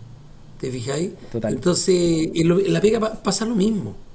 ¿Te 0.60 0.68
fijáis? 0.72 1.12
Entonces, 1.32 2.30
en, 2.34 2.72
la 2.72 2.80
pega 2.80 3.22
pasa 3.22 3.46
lo 3.46 3.54
mismo. 3.54 4.09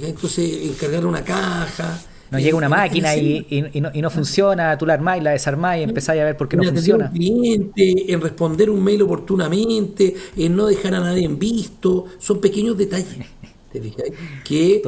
Entonces, 0.00 0.70
encargar 0.70 1.06
una 1.06 1.24
caja. 1.24 2.00
No 2.30 2.38
llega 2.38 2.56
una 2.56 2.68
máquina 2.68 3.14
y, 3.14 3.80
no, 3.94 4.10
funciona, 4.10 4.78
tú 4.78 4.86
la 4.86 4.94
armáis, 4.94 5.22
la 5.22 5.32
desarmáis 5.32 5.80
y 5.80 5.84
empezáis 5.84 6.22
a 6.22 6.24
ver 6.24 6.36
por 6.36 6.48
qué 6.48 6.56
no 6.56 6.64
funciona. 6.64 7.10
Cliente, 7.10 8.10
en 8.10 8.20
responder 8.22 8.70
un 8.70 8.82
mail 8.82 9.02
oportunamente, 9.02 10.14
en 10.36 10.56
no 10.56 10.66
dejar 10.66 10.94
a 10.94 11.00
nadie 11.00 11.26
en 11.26 11.38
visto, 11.38 12.06
son 12.18 12.40
pequeños 12.40 12.78
detalles 12.78 13.26
¿te 13.72 13.80
fijáis? 13.82 14.12
que 14.44 14.82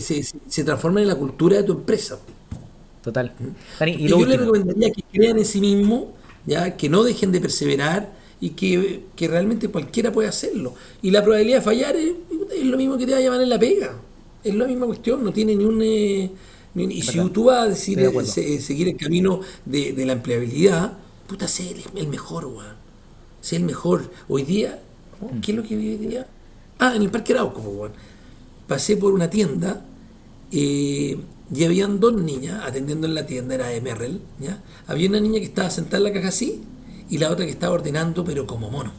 Se, 0.00 0.22
se, 0.22 0.64
transforman 0.64 1.02
en 1.02 1.08
la 1.08 1.16
cultura 1.16 1.56
de 1.56 1.62
tu 1.62 1.72
empresa. 1.72 2.18
Total. 3.02 3.32
¿Mm? 3.38 3.88
y, 3.88 4.08
yo 4.08 4.24
le 4.24 4.36
recomendaría 4.36 4.90
que 4.90 5.02
crean 5.10 5.38
en 5.38 5.44
sí 5.44 5.60
mismo, 5.60 6.14
ya 6.46 6.76
que 6.76 6.88
no 6.88 7.02
dejen 7.02 7.32
de 7.32 7.40
perseverar 7.40 8.12
y 8.40 8.50
que, 8.50 9.28
realmente 9.28 9.68
cualquiera 9.68 10.12
puede 10.12 10.28
hacerlo. 10.28 10.74
Y 11.02 11.10
la 11.10 11.22
probabilidad 11.22 11.58
de 11.58 11.62
fallar 11.62 11.96
es, 11.96 12.12
lo 12.64 12.76
mismo 12.76 12.96
que 12.98 13.06
te 13.06 13.12
va 13.12 13.18
a 13.18 13.20
llamar 13.20 13.40
en 13.40 13.48
la 13.48 13.58
pega. 13.58 13.94
Es 14.44 14.54
la 14.54 14.66
misma 14.66 14.86
cuestión, 14.86 15.24
no 15.24 15.32
tiene 15.32 15.56
ni 15.56 15.64
un... 15.64 15.80
Eh, 15.82 16.30
y 16.76 17.02
si 17.02 17.30
tú 17.30 17.44
vas 17.44 17.64
a 17.64 17.68
decir, 17.68 17.98
eh, 18.00 18.60
seguir 18.60 18.88
el 18.88 18.96
camino 18.96 19.40
de, 19.64 19.94
la 20.04 20.12
empleabilidad, 20.14 20.92
puta, 21.26 21.48
sé 21.48 21.74
el, 21.94 22.08
mejor, 22.08 22.46
weón. 22.46 22.74
Sé 23.40 23.56
el 23.56 23.64
mejor. 23.64 24.10
Hoy 24.28 24.42
día. 24.42 24.80
¿qué 25.40 25.52
es 25.52 25.56
lo 25.56 25.62
que 25.62 25.76
vive 25.76 25.98
hoy 26.00 26.06
día? 26.08 26.26
Ah, 26.78 26.94
en 26.96 27.02
el 27.02 27.10
Parque 27.10 27.32
Arauco, 27.32 27.60
weón. 27.60 27.92
Pasé 28.66 28.96
por 28.96 29.14
una 29.14 29.30
tienda 29.30 29.84
eh, 30.50 31.16
y 31.54 31.64
habían 31.64 32.00
dos 32.00 32.20
niñas 32.20 32.62
atendiendo 32.66 33.06
en 33.06 33.14
la 33.14 33.26
tienda, 33.26 33.54
era 33.54 33.68
de 33.68 33.80
Merrell, 33.80 34.20
¿ya? 34.40 34.62
Había 34.86 35.08
una 35.08 35.20
niña 35.20 35.38
que 35.38 35.46
estaba 35.46 35.70
sentada 35.70 35.98
en 35.98 36.04
la 36.04 36.12
caja 36.12 36.28
así 36.28 36.62
y 37.08 37.18
la 37.18 37.30
otra 37.30 37.44
que 37.44 37.52
estaba 37.52 37.74
ordenando, 37.74 38.24
pero 38.24 38.46
como 38.46 38.70
mono. 38.70 38.92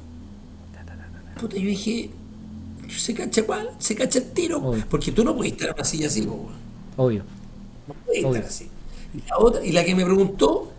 Puta, 1.39 1.57
yo 1.57 1.67
dije, 1.67 2.09
se 2.99 3.13
cacha 3.13 3.43
cuál, 3.43 3.71
se 3.79 3.95
cacha 3.95 4.19
el 4.19 4.31
tiro, 4.31 4.61
porque 4.89 5.11
tú 5.11 5.23
no 5.23 5.35
puedes 5.35 5.53
estar 5.53 5.69
en 5.69 5.75
una 5.75 5.83
silla 5.83 6.07
así, 6.07 6.27
Obvio. 6.97 7.23
No 7.87 7.93
puedes 8.05 8.23
estar 8.23 8.43
así. 8.43 8.69
Y 9.13 9.29
la, 9.29 9.37
otra, 9.37 9.65
y 9.65 9.71
la 9.71 9.83
que 9.83 9.95
me 9.95 10.05
preguntó, 10.05 10.71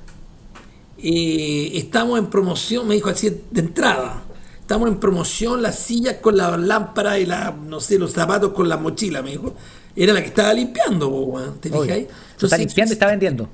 eh, 0.98 1.70
estamos 1.74 2.18
en 2.18 2.26
promoción, 2.26 2.86
me 2.86 2.94
dijo 2.94 3.08
así 3.08 3.30
de 3.50 3.60
entrada. 3.60 4.22
Estamos 4.60 4.88
en 4.88 4.98
promoción, 4.98 5.62
las 5.62 5.78
sillas 5.78 6.16
con 6.16 6.36
la 6.36 6.56
lámpara 6.56 7.18
y 7.18 7.26
la, 7.26 7.52
no 7.52 7.78
sé, 7.80 7.98
los 7.98 8.12
zapatos 8.12 8.52
con 8.52 8.68
la 8.68 8.76
mochila, 8.76 9.22
me 9.22 9.30
dijo. 9.30 9.54
Era 9.94 10.12
la 10.12 10.20
que 10.20 10.26
estaba 10.26 10.52
limpiando, 10.52 11.56
¿te 11.60 11.70
fijáis? 11.70 12.08
Está 12.40 12.58
limpiando 12.58 12.92
y 12.92 12.94
está 12.94 13.06
vendiendo. 13.06 13.48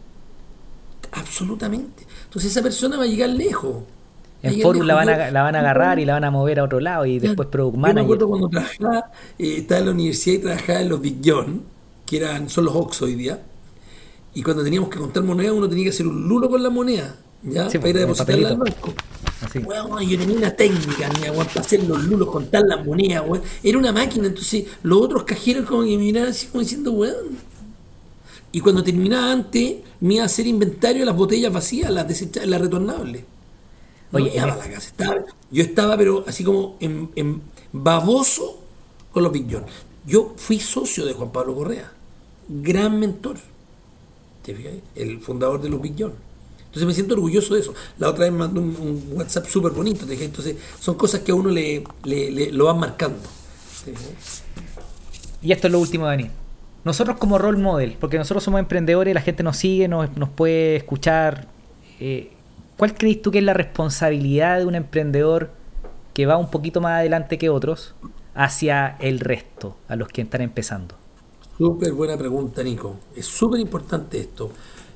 Absolutamente. 1.13 2.07
Entonces 2.25 2.51
esa 2.51 2.63
persona 2.63 2.97
va 2.97 3.05
a 3.05 3.07
llegar 3.07 3.29
lejos. 3.29 3.85
En 4.43 4.61
Forum 4.61 4.83
la, 4.83 4.95
van 4.95 5.09
a, 5.09 5.31
la 5.31 5.43
van 5.43 5.55
a 5.55 5.61
agarrar 5.61 5.99
y 6.01 6.05
la 6.05 6.15
van 6.15 6.25
a 6.25 6.31
mover 6.31 6.59
a 6.59 6.65
otro 6.65 6.81
lado 6.81 7.07
y 7.07 7.21
después 7.21 7.49
Product 7.49 7.77
Manager. 7.77 7.95
Yo 7.95 7.95
me 7.95 8.03
acuerdo 8.03 8.29
cuando 8.29 8.49
trabajaba, 8.49 9.11
eh, 9.39 9.55
estaba 9.59 9.79
en 9.79 9.87
la 9.87 9.93
universidad 9.93 10.35
y 10.35 10.39
trabajaba 10.39 10.81
en 10.81 10.89
los 10.89 11.01
Big 11.01 11.17
John, 11.25 11.63
que 12.05 12.17
eran, 12.17 12.49
son 12.49 12.65
los 12.65 12.75
Ox 12.75 13.03
hoy 13.03 13.15
día. 13.15 13.41
Y 14.35 14.43
cuando 14.43 14.65
teníamos 14.65 14.89
que 14.89 14.99
contar 14.99 15.23
monedas, 15.23 15.53
uno 15.53 15.69
tenía 15.69 15.85
que 15.85 15.91
hacer 15.91 16.07
un 16.07 16.27
lulo 16.27 16.51
con 16.51 16.63
la 16.63 16.71
moneda, 16.71 17.15
¿ya? 17.43 17.69
para 17.69 17.89
ir 17.89 17.97
a 17.97 18.01
depositarla 18.01 18.49
al 18.49 18.57
banco. 18.57 18.93
Así. 19.43 19.61
yo 19.61 20.19
tenía 20.19 20.37
una 20.37 20.51
técnica, 20.51 21.09
para 21.09 21.61
hacer 21.61 21.85
los 21.85 22.03
lulos, 22.05 22.29
contar 22.29 22.63
las 22.67 22.85
monedas, 22.85 23.25
Era 23.63 23.79
una 23.79 23.93
máquina, 23.93 24.27
entonces 24.27 24.65
los 24.83 25.03
otros 25.03 25.25
cajeros 25.25 25.67
como 25.67 25.83
que 25.83 25.91
me 25.91 25.99
miraban 25.99 26.31
así 26.31 26.47
como 26.47 26.63
diciendo, 26.63 26.93
weón, 26.93 27.37
y 28.53 28.61
cuando 28.61 28.83
terminaba 28.85 29.33
antes, 29.33 29.77
me 30.01 30.15
iba 30.15 30.25
a 30.25 30.27
hacer 30.27 30.47
inventario 30.47 31.01
de 31.01 31.07
las 31.07 31.17
botellas 31.17 31.53
vacías, 31.53 31.91
las 31.91 32.07
desechables, 32.07 32.51
las 32.51 32.61
retornables. 32.61 33.25
Oye, 34.13 34.33
la 34.35 34.57
casa. 34.57 34.93
yo 35.51 35.63
estaba, 35.63 35.97
pero 35.97 36.25
así 36.27 36.45
como 36.45 36.77
en, 36.81 37.43
baboso 37.73 38.61
con 39.11 39.23
los 39.23 39.33
Big 39.33 39.47
Yo 40.07 40.35
fui 40.37 40.61
socio 40.61 41.05
de 41.07 41.15
Juan 41.15 41.31
Pablo 41.31 41.55
Correa, 41.55 41.91
gran 42.49 42.99
mentor. 42.99 43.37
El 44.95 45.21
fundador 45.21 45.61
de 45.61 45.69
los 45.69 45.81
Big 45.81 45.93
Entonces 45.93 46.85
me 46.85 46.93
siento 46.93 47.15
orgulloso 47.15 47.55
de 47.55 47.61
eso. 47.61 47.75
La 47.99 48.11
otra 48.11 48.25
vez 48.25 48.33
mandó 48.33 48.61
un, 48.61 49.13
WhatsApp 49.13 49.47
súper 49.47 49.73
bonito. 49.73 50.05
Entonces 50.09 50.57
son 50.81 50.97
cosas 50.97 51.21
que 51.21 51.33
a 51.33 51.35
uno 51.35 51.51
le, 51.51 51.85
lo 52.53 52.67
van 52.67 52.79
marcando. 52.79 53.21
Y 55.41 55.53
esto 55.53 55.67
es 55.69 55.73
lo 55.73 55.79
último, 55.79 56.07
Dani 56.07 56.31
nosotros 56.85 57.17
como 57.19 57.39
role 57.39 57.59
model, 57.59 57.97
porque 58.01 58.19
nosotros 58.19 58.43
somos 58.43 58.59
emprendedores, 58.59 59.15
la 59.15 59.21
gente 59.21 59.43
nos 59.43 59.57
sigue, 59.57 59.89
nos, 59.89 60.17
nos 60.17 60.29
puede 60.29 60.77
escuchar. 60.77 61.47
Eh, 62.01 62.33
¿Cuál 62.77 62.95
crees 62.95 63.23
tú 63.23 63.31
que 63.31 63.39
es 63.39 63.45
la 63.45 63.55
responsabilidad 63.55 64.59
de 64.59 64.67
un 64.67 64.75
emprendedor 64.75 65.51
que 66.15 66.27
va 66.27 66.37
un 66.37 66.51
poquito 66.51 66.81
más 66.81 66.99
adelante 66.99 67.39
que 67.39 67.49
otros 67.49 67.95
hacia 68.35 68.97
el 69.01 69.21
resto, 69.21 69.77
a 69.89 69.97
los 69.97 70.09
que 70.09 70.23
están 70.23 70.41
empezando? 70.41 70.97
Súper 71.59 71.93
buena 71.93 72.17
pregunta, 72.17 72.63
Nico. 72.63 72.97
Es 73.15 73.27
súper 73.27 73.61
importante 73.61 74.19
esto. 74.19 74.51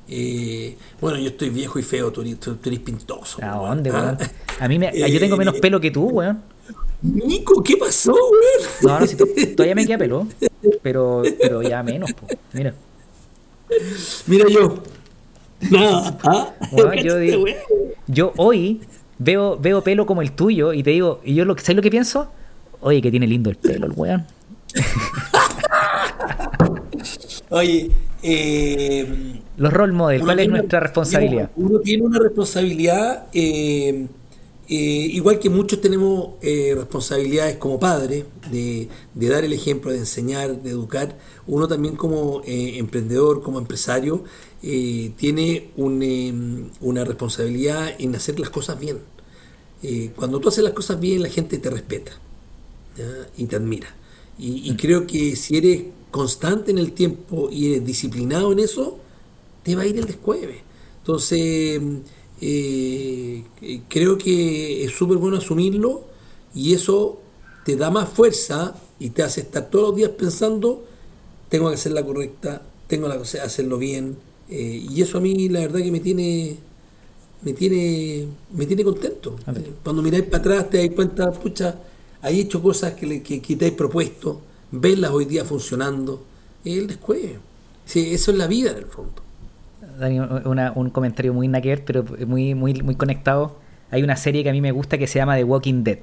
Eh, 0.09 0.77
bueno, 1.01 1.19
yo 1.19 1.29
estoy 1.29 1.49
viejo 1.49 1.79
y 1.79 1.83
feo, 1.83 2.11
tú 2.11 2.21
eres, 2.21 2.79
pintoso. 2.79 3.43
¿A 3.43 3.55
dónde, 3.55 3.89
ah. 3.91 4.17
A 4.59 4.67
mí 4.67 4.79
me, 4.79 4.91
yo 4.97 5.19
tengo 5.19 5.37
menos 5.37 5.55
eh, 5.55 5.59
pelo 5.61 5.79
que 5.79 5.91
tú, 5.91 6.05
weón. 6.07 6.41
Nico, 7.01 7.61
¿qué 7.61 7.77
pasó, 7.77 8.13
weón? 8.13 8.71
No, 8.81 8.99
no, 8.99 9.07
si 9.07 9.15
todavía 9.15 9.75
me 9.75 9.85
queda 9.85 9.97
pelo, 9.97 10.27
pero, 10.81 11.23
pero 11.39 11.61
ya 11.61 11.83
menos, 11.83 12.11
po. 12.13 12.27
mira. 12.53 12.73
Mira 14.25 14.45
yo. 14.49 14.81
¿ah? 16.23 16.53
yo, 17.03 17.45
yo 18.07 18.33
hoy 18.37 18.81
veo, 19.17 19.57
veo 19.57 19.83
pelo 19.83 20.05
como 20.05 20.21
el 20.21 20.31
tuyo 20.31 20.73
y 20.73 20.83
te 20.83 20.91
digo, 20.91 21.21
y 21.23 21.35
yo 21.35 21.45
lo, 21.45 21.57
¿sabes 21.57 21.75
lo 21.75 21.81
que 21.81 21.91
pienso? 21.91 22.31
Oye, 22.81 23.01
que 23.01 23.11
tiene 23.11 23.27
lindo 23.27 23.49
el 23.49 23.55
pelo 23.55 23.87
el 23.87 23.93
weón. 23.95 24.25
Oye, 27.49 27.91
eh, 28.23 29.41
los 29.57 29.73
role 29.73 29.93
models, 29.93 30.23
¿cuál 30.23 30.39
es 30.39 30.49
nuestra 30.49 30.79
responsabilidad? 30.81 31.49
Uno 31.55 31.79
tiene 31.79 32.03
una 32.03 32.19
responsabilidad 32.19 33.25
eh, 33.33 34.07
eh, 34.69 34.75
igual 35.13 35.39
que 35.39 35.49
muchos 35.49 35.79
tenemos 35.79 36.31
eh, 36.41 36.73
responsabilidades 36.75 37.55
como 37.55 37.79
padres 37.79 38.25
de, 38.51 38.89
dar 39.15 39.45
el 39.45 39.53
ejemplo, 39.53 39.91
de 39.91 39.99
enseñar, 39.99 40.61
de 40.61 40.71
educar, 40.71 41.17
uno 41.45 41.69
también 41.69 41.95
como 41.95 42.41
eh, 42.45 42.77
emprendedor, 42.77 43.41
como 43.41 43.59
empresario, 43.59 44.25
tiene 44.59 45.69
una 45.77 47.05
responsabilidad 47.05 47.93
en 47.99 48.15
hacer 48.15 48.39
las 48.39 48.49
cosas 48.49 48.79
bien. 48.79 48.97
cuando 50.15 50.39
tú 50.39 50.49
haces 50.49 50.63
las 50.63 50.73
cosas 50.73 50.99
bien, 50.99 51.21
la 51.21 51.29
gente 51.29 51.59
te 51.59 51.69
respeta 51.69 52.11
y 53.37 53.45
te 53.45 53.55
admira. 53.55 53.95
Y, 54.37 54.69
y 54.69 54.75
creo 54.75 55.05
que 55.07 55.35
si 55.35 55.57
eres 55.57 55.83
constante 56.11 56.71
en 56.71 56.79
el 56.79 56.91
tiempo 56.91 57.49
y 57.51 57.73
eres 57.73 57.85
disciplinado 57.85 58.51
en 58.51 58.59
eso, 58.59 58.99
te 59.63 59.75
va 59.75 59.83
a 59.83 59.85
ir 59.85 59.97
el 59.97 60.05
descueve. 60.05 60.63
Entonces, 60.99 61.79
eh, 62.41 63.43
creo 63.87 64.17
que 64.17 64.83
es 64.85 64.91
súper 64.91 65.17
bueno 65.17 65.37
asumirlo 65.37 66.05
y 66.53 66.73
eso 66.73 67.19
te 67.65 67.75
da 67.75 67.89
más 67.91 68.09
fuerza 68.09 68.75
y 68.99 69.09
te 69.09 69.23
hace 69.23 69.41
estar 69.41 69.69
todos 69.69 69.89
los 69.89 69.95
días 69.95 70.11
pensando, 70.11 70.83
tengo 71.49 71.69
que 71.69 71.75
hacer 71.75 71.91
la 71.91 72.03
correcta, 72.03 72.61
tengo 72.87 73.09
que 73.09 73.39
hacerlo 73.39 73.77
bien. 73.77 74.17
Eh, 74.49 74.85
y 74.89 75.01
eso 75.01 75.17
a 75.17 75.21
mí 75.21 75.49
la 75.49 75.61
verdad 75.61 75.79
que 75.81 75.91
me 75.91 75.99
tiene 75.99 76.57
me 77.41 77.53
tiene 77.53 78.27
me 78.53 78.65
tiene 78.65 78.83
contento. 78.83 79.35
Cuando 79.83 80.01
miráis 80.01 80.23
para 80.25 80.37
atrás 80.37 80.69
te 80.69 80.77
das 80.77 80.95
cuenta, 80.95 81.31
pucha, 81.31 81.79
hay 82.21 82.39
hecho 82.41 82.61
cosas 82.61 82.93
que, 82.93 83.21
que, 83.21 83.41
que 83.41 83.55
te 83.55 83.67
has 83.67 83.71
propuesto, 83.73 84.41
verlas 84.71 85.11
hoy 85.11 85.25
día 85.25 85.45
funcionando, 85.45 86.23
el 86.65 86.87
descueve. 86.87 87.39
Sí, 87.85 88.13
eso 88.13 88.31
es 88.31 88.37
la 88.37 88.47
vida 88.47 88.71
en 88.71 88.77
el 88.77 88.85
fondo. 88.85 89.26
Dani, 89.97 90.19
un 90.19 90.89
comentario 90.89 91.33
muy 91.33 91.47
naquer, 91.47 91.83
pero 91.83 92.05
muy, 92.25 92.55
muy, 92.55 92.73
muy 92.81 92.95
conectado. 92.95 93.59
Hay 93.91 94.03
una 94.03 94.15
serie 94.15 94.43
que 94.43 94.49
a 94.49 94.53
mí 94.53 94.61
me 94.61 94.71
gusta 94.71 94.97
que 94.97 95.07
se 95.07 95.19
llama 95.19 95.35
The 95.35 95.43
Walking 95.43 95.83
Dead. 95.83 95.99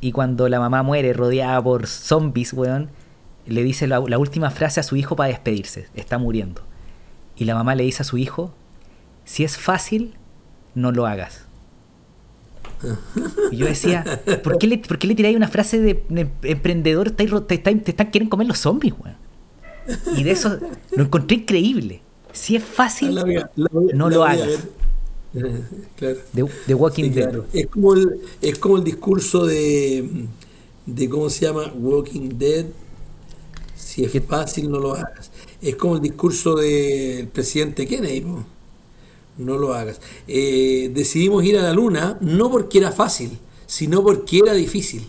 Y 0.00 0.12
cuando 0.12 0.48
la 0.48 0.60
mamá 0.60 0.82
muere 0.82 1.12
rodeada 1.12 1.62
por 1.62 1.86
zombies, 1.86 2.52
weón, 2.52 2.90
le 3.46 3.62
dice 3.62 3.86
la, 3.86 4.00
última 4.00 4.50
frase 4.50 4.80
a 4.80 4.82
su 4.82 4.96
hijo 4.96 5.16
para 5.16 5.28
despedirse. 5.28 5.88
Está 5.94 6.18
muriendo. 6.18 6.62
Y 7.36 7.44
la 7.44 7.54
mamá 7.54 7.74
le 7.74 7.84
dice 7.84 8.02
a 8.02 8.04
su 8.04 8.18
hijo, 8.18 8.54
si 9.24 9.44
es 9.44 9.56
fácil, 9.56 10.14
no 10.74 10.92
lo 10.92 11.06
hagas. 11.06 11.46
Y 13.50 13.56
yo 13.56 13.66
decía, 13.66 14.04
¿por 14.44 14.58
qué 14.58 14.68
le, 14.68 14.78
por 14.78 14.98
qué 14.98 15.08
le 15.08 15.14
tiráis 15.16 15.36
una 15.36 15.48
frase 15.48 15.80
de, 15.80 16.04
de 16.08 16.30
emprendedor? 16.42 17.10
Te 17.10 17.24
están, 17.54 17.80
quieren 17.80 18.28
comer 18.28 18.46
los 18.46 18.58
zombies, 18.58 18.94
weón. 18.98 19.16
Y 20.16 20.22
de 20.22 20.30
eso 20.30 20.58
lo 20.94 21.04
encontré 21.04 21.38
increíble. 21.38 22.02
Si 22.32 22.56
es 22.56 22.64
fácil, 22.64 23.14
La 23.14 23.24
la 23.56 23.68
no 23.92 24.10
lo 24.10 24.24
hagas. 24.24 24.68
Claro. 25.96 26.20
De, 26.32 26.48
de 26.66 26.74
Walking 26.74 27.04
Sí, 27.04 27.10
Dead. 27.10 27.32
Es 27.52 27.66
como 27.68 27.94
el, 27.94 28.20
es 28.40 28.58
como 28.58 28.76
el 28.78 28.84
discurso 28.84 29.46
de, 29.46 30.26
de 30.86 31.08
cómo 31.08 31.30
se 31.30 31.46
llama 31.46 31.72
Walking 31.76 32.30
Dead. 32.38 32.66
Si 33.74 34.04
es 34.04 34.12
fácil, 34.26 34.70
no 34.70 34.78
lo 34.78 34.94
hagas. 34.94 35.30
Es 35.62 35.76
como 35.76 35.96
el 35.96 36.02
discurso 36.02 36.54
del 36.56 37.28
presidente 37.28 37.86
Kennedy. 37.86 38.24
No 39.36 39.56
lo 39.56 39.72
hagas. 39.74 40.00
Eh, 40.26 40.90
decidimos 40.92 41.44
ir 41.44 41.58
a 41.58 41.62
la 41.62 41.72
luna 41.72 42.18
no 42.20 42.50
porque 42.50 42.78
era 42.78 42.90
fácil, 42.90 43.38
sino 43.66 44.02
porque 44.02 44.38
era 44.38 44.52
difícil. 44.52 45.06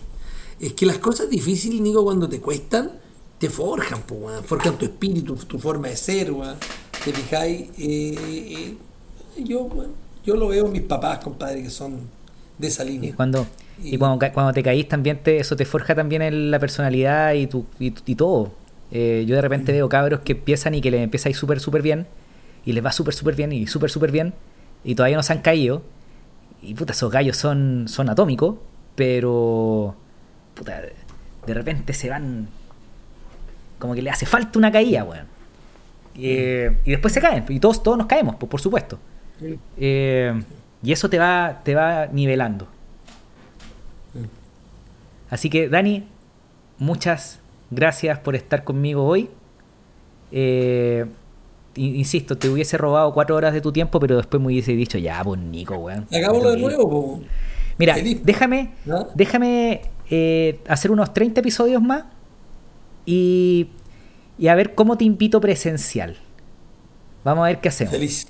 Es 0.60 0.74
que 0.74 0.86
las 0.86 0.98
cosas 0.98 1.30
difíciles, 1.30 1.80
Nico, 1.80 2.04
cuando 2.04 2.28
te 2.28 2.40
cuestan, 2.40 2.92
te 3.40 3.48
forjan, 3.50 4.02
po, 4.02 4.14
weón. 4.16 4.44
forjan 4.44 4.78
tu 4.78 4.84
espíritu, 4.84 5.34
tu 5.34 5.58
forma 5.58 5.88
de 5.88 5.96
ser, 5.96 6.30
weón. 6.30 6.56
¿Te 7.04 7.12
fijáis? 7.12 7.62
Eh, 7.78 8.14
eh, 8.18 8.76
yo, 9.42 9.64
bueno, 9.64 9.92
yo 10.24 10.36
lo 10.36 10.48
veo 10.48 10.66
en 10.66 10.72
mis 10.72 10.82
papás, 10.82 11.18
compadre, 11.18 11.62
que 11.62 11.70
son 11.70 11.98
de 12.58 12.68
esa 12.68 12.84
Y 12.84 12.90
línea. 12.90 13.14
cuando, 13.16 13.46
y 13.82 13.94
Y- 13.94 13.98
cuando, 13.98 14.24
cuando 14.32 14.52
te 14.52 14.62
caís 14.62 14.86
también 14.86 15.22
te, 15.22 15.38
eso 15.38 15.56
te 15.56 15.64
forja 15.64 15.94
también 15.94 16.20
en 16.22 16.50
la 16.50 16.58
personalidad 16.58 17.32
y, 17.32 17.46
tu, 17.46 17.64
y, 17.80 17.94
y 18.04 18.14
todo. 18.14 18.52
Eh, 18.92 19.24
yo 19.26 19.34
de 19.36 19.40
repente 19.42 19.72
veo 19.72 19.88
cabros 19.88 20.20
que 20.20 20.32
empiezan 20.32 20.74
y 20.74 20.80
que 20.82 20.90
les 20.90 21.00
empieza 21.02 21.28
a 21.28 21.30
ir 21.30 21.36
súper, 21.36 21.58
súper 21.60 21.80
bien. 21.82 22.06
Y 22.66 22.72
les 22.72 22.84
va 22.84 22.92
súper, 22.92 23.14
súper 23.14 23.34
bien 23.36 23.52
y 23.52 23.66
súper, 23.66 23.90
súper 23.90 24.12
bien. 24.12 24.34
Y 24.84 24.94
todavía 24.94 25.16
no 25.16 25.22
se 25.22 25.32
han 25.32 25.40
caído. 25.40 25.82
Y 26.60 26.74
puta, 26.74 26.92
esos 26.92 27.10
gallos 27.10 27.38
son, 27.38 27.86
son 27.88 28.10
atómicos. 28.10 28.56
Pero... 28.96 29.94
Puta, 30.54 30.82
de 31.46 31.54
repente 31.54 31.94
se 31.94 32.10
van... 32.10 32.48
Como 33.80 33.94
que 33.94 34.02
le 34.02 34.10
hace 34.10 34.26
falta 34.26 34.56
una 34.60 34.70
caída, 34.70 35.02
weón. 35.02 35.26
Eh, 36.16 36.76
y 36.84 36.90
después 36.90 37.12
se 37.12 37.20
caen. 37.20 37.44
Y 37.48 37.58
todos, 37.58 37.82
todos 37.82 37.98
nos 37.98 38.06
caemos, 38.06 38.36
pues, 38.36 38.48
por 38.48 38.60
supuesto. 38.60 38.98
Eh, 39.76 40.40
y 40.82 40.92
eso 40.92 41.10
te 41.10 41.18
va, 41.18 41.60
te 41.64 41.74
va 41.74 42.06
nivelando. 42.06 42.68
Así 45.30 45.48
que, 45.48 45.68
Dani, 45.68 46.06
muchas 46.78 47.38
gracias 47.70 48.18
por 48.18 48.34
estar 48.34 48.64
conmigo 48.64 49.04
hoy. 49.06 49.28
Eh, 50.32 51.06
in- 51.76 51.96
insisto, 51.96 52.36
te 52.36 52.48
hubiese 52.48 52.76
robado 52.76 53.12
cuatro 53.14 53.36
horas 53.36 53.52
de 53.52 53.60
tu 53.60 53.72
tiempo, 53.72 54.00
pero 54.00 54.16
después 54.16 54.40
me 54.40 54.48
hubiese 54.48 54.72
dicho, 54.72 54.98
ya, 54.98 55.22
pues 55.22 55.40
Nico, 55.40 55.76
weón. 55.76 56.06
Hagámoslo 56.12 56.50
de 56.52 56.56
nuevo. 56.58 57.20
Mira, 57.78 57.94
Feliz. 57.94 58.20
déjame, 58.24 58.72
déjame 59.14 59.82
eh, 60.10 60.60
hacer 60.68 60.90
unos 60.90 61.14
30 61.14 61.40
episodios 61.40 61.80
más 61.80 62.04
y, 63.06 63.68
y 64.38 64.48
a 64.48 64.54
ver 64.54 64.74
cómo 64.74 64.96
te 64.96 65.04
invito 65.04 65.40
presencial. 65.40 66.16
Vamos 67.24 67.44
a 67.44 67.48
ver 67.48 67.60
qué 67.60 67.68
hacemos. 67.68 67.94
Feliz. 67.94 68.28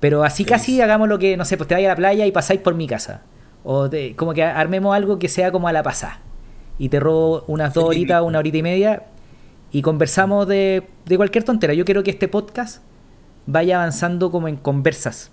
Pero 0.00 0.22
así 0.24 0.44
Feliz. 0.44 0.58
casi 0.58 0.80
hagamos 0.80 1.08
lo 1.08 1.18
que, 1.18 1.36
no 1.36 1.44
sé, 1.44 1.56
pues 1.56 1.68
te 1.68 1.74
vayas 1.74 1.88
a 1.88 1.92
la 1.92 1.96
playa 1.96 2.26
y 2.26 2.32
pasáis 2.32 2.60
por 2.60 2.74
mi 2.74 2.86
casa. 2.86 3.22
O 3.64 3.90
te- 3.90 4.16
como 4.16 4.32
que 4.32 4.42
armemos 4.42 4.94
algo 4.96 5.18
que 5.18 5.28
sea 5.28 5.52
como 5.52 5.68
a 5.68 5.72
la 5.72 5.82
pasada. 5.82 6.20
Y 6.78 6.88
te 6.88 6.98
robo 7.00 7.44
unas 7.46 7.74
dos 7.74 7.84
horitas, 7.84 8.22
una 8.22 8.38
horita 8.38 8.56
y 8.56 8.62
media. 8.62 9.02
Y 9.72 9.82
conversamos 9.82 10.48
de, 10.48 10.84
de 11.04 11.16
cualquier 11.16 11.44
tontera. 11.44 11.74
Yo 11.74 11.84
quiero 11.84 12.02
que 12.02 12.10
este 12.10 12.26
podcast 12.28 12.82
vaya 13.46 13.76
avanzando 13.76 14.30
como 14.30 14.48
en 14.48 14.56
conversas. 14.56 15.30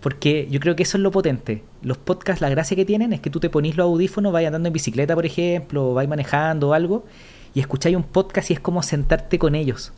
Porque 0.00 0.48
yo 0.50 0.60
creo 0.60 0.74
que 0.76 0.82
eso 0.82 0.96
es 0.96 1.02
lo 1.02 1.10
potente. 1.10 1.62
Los 1.82 1.98
podcasts, 1.98 2.40
la 2.40 2.48
gracia 2.50 2.76
que 2.76 2.84
tienen 2.84 3.12
es 3.12 3.20
que 3.20 3.30
tú 3.30 3.40
te 3.40 3.50
ponís 3.50 3.76
los 3.76 3.84
audífonos, 3.86 4.32
vais 4.32 4.46
andando 4.46 4.66
en 4.68 4.72
bicicleta, 4.72 5.14
por 5.14 5.26
ejemplo, 5.26 5.90
o 5.90 5.94
vais 5.94 6.08
manejando 6.08 6.68
o 6.70 6.72
algo, 6.74 7.04
y 7.54 7.60
escucháis 7.60 7.96
un 7.96 8.02
podcast 8.02 8.50
y 8.50 8.54
es 8.54 8.60
como 8.60 8.82
sentarte 8.82 9.38
con 9.38 9.54
ellos, 9.54 9.92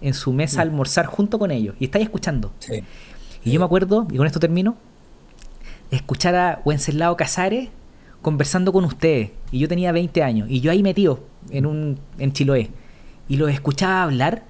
en 0.00 0.14
su 0.14 0.32
mesa, 0.32 0.60
a 0.60 0.62
almorzar 0.62 1.06
junto 1.06 1.38
con 1.38 1.50
ellos, 1.50 1.74
y 1.78 1.84
estáis 1.84 2.04
escuchando. 2.04 2.52
Sí. 2.58 2.82
Y 3.44 3.52
yo 3.52 3.60
me 3.60 3.66
acuerdo, 3.66 4.06
y 4.10 4.16
con 4.16 4.26
esto 4.26 4.40
termino, 4.40 4.76
escuchar 5.90 6.34
a 6.34 6.62
Wenceslao 6.64 7.16
Casares 7.16 7.68
conversando 8.22 8.72
con 8.72 8.84
ustedes. 8.84 9.30
Y 9.50 9.58
yo 9.58 9.68
tenía 9.68 9.92
20 9.92 10.22
años. 10.22 10.48
Y 10.48 10.60
yo 10.60 10.70
ahí 10.70 10.82
metido 10.82 11.20
en 11.50 11.66
un 11.66 11.98
en 12.18 12.32
Chiloé. 12.32 12.70
Y 13.28 13.36
los 13.36 13.50
escuchaba 13.50 14.04
hablar. 14.04 14.44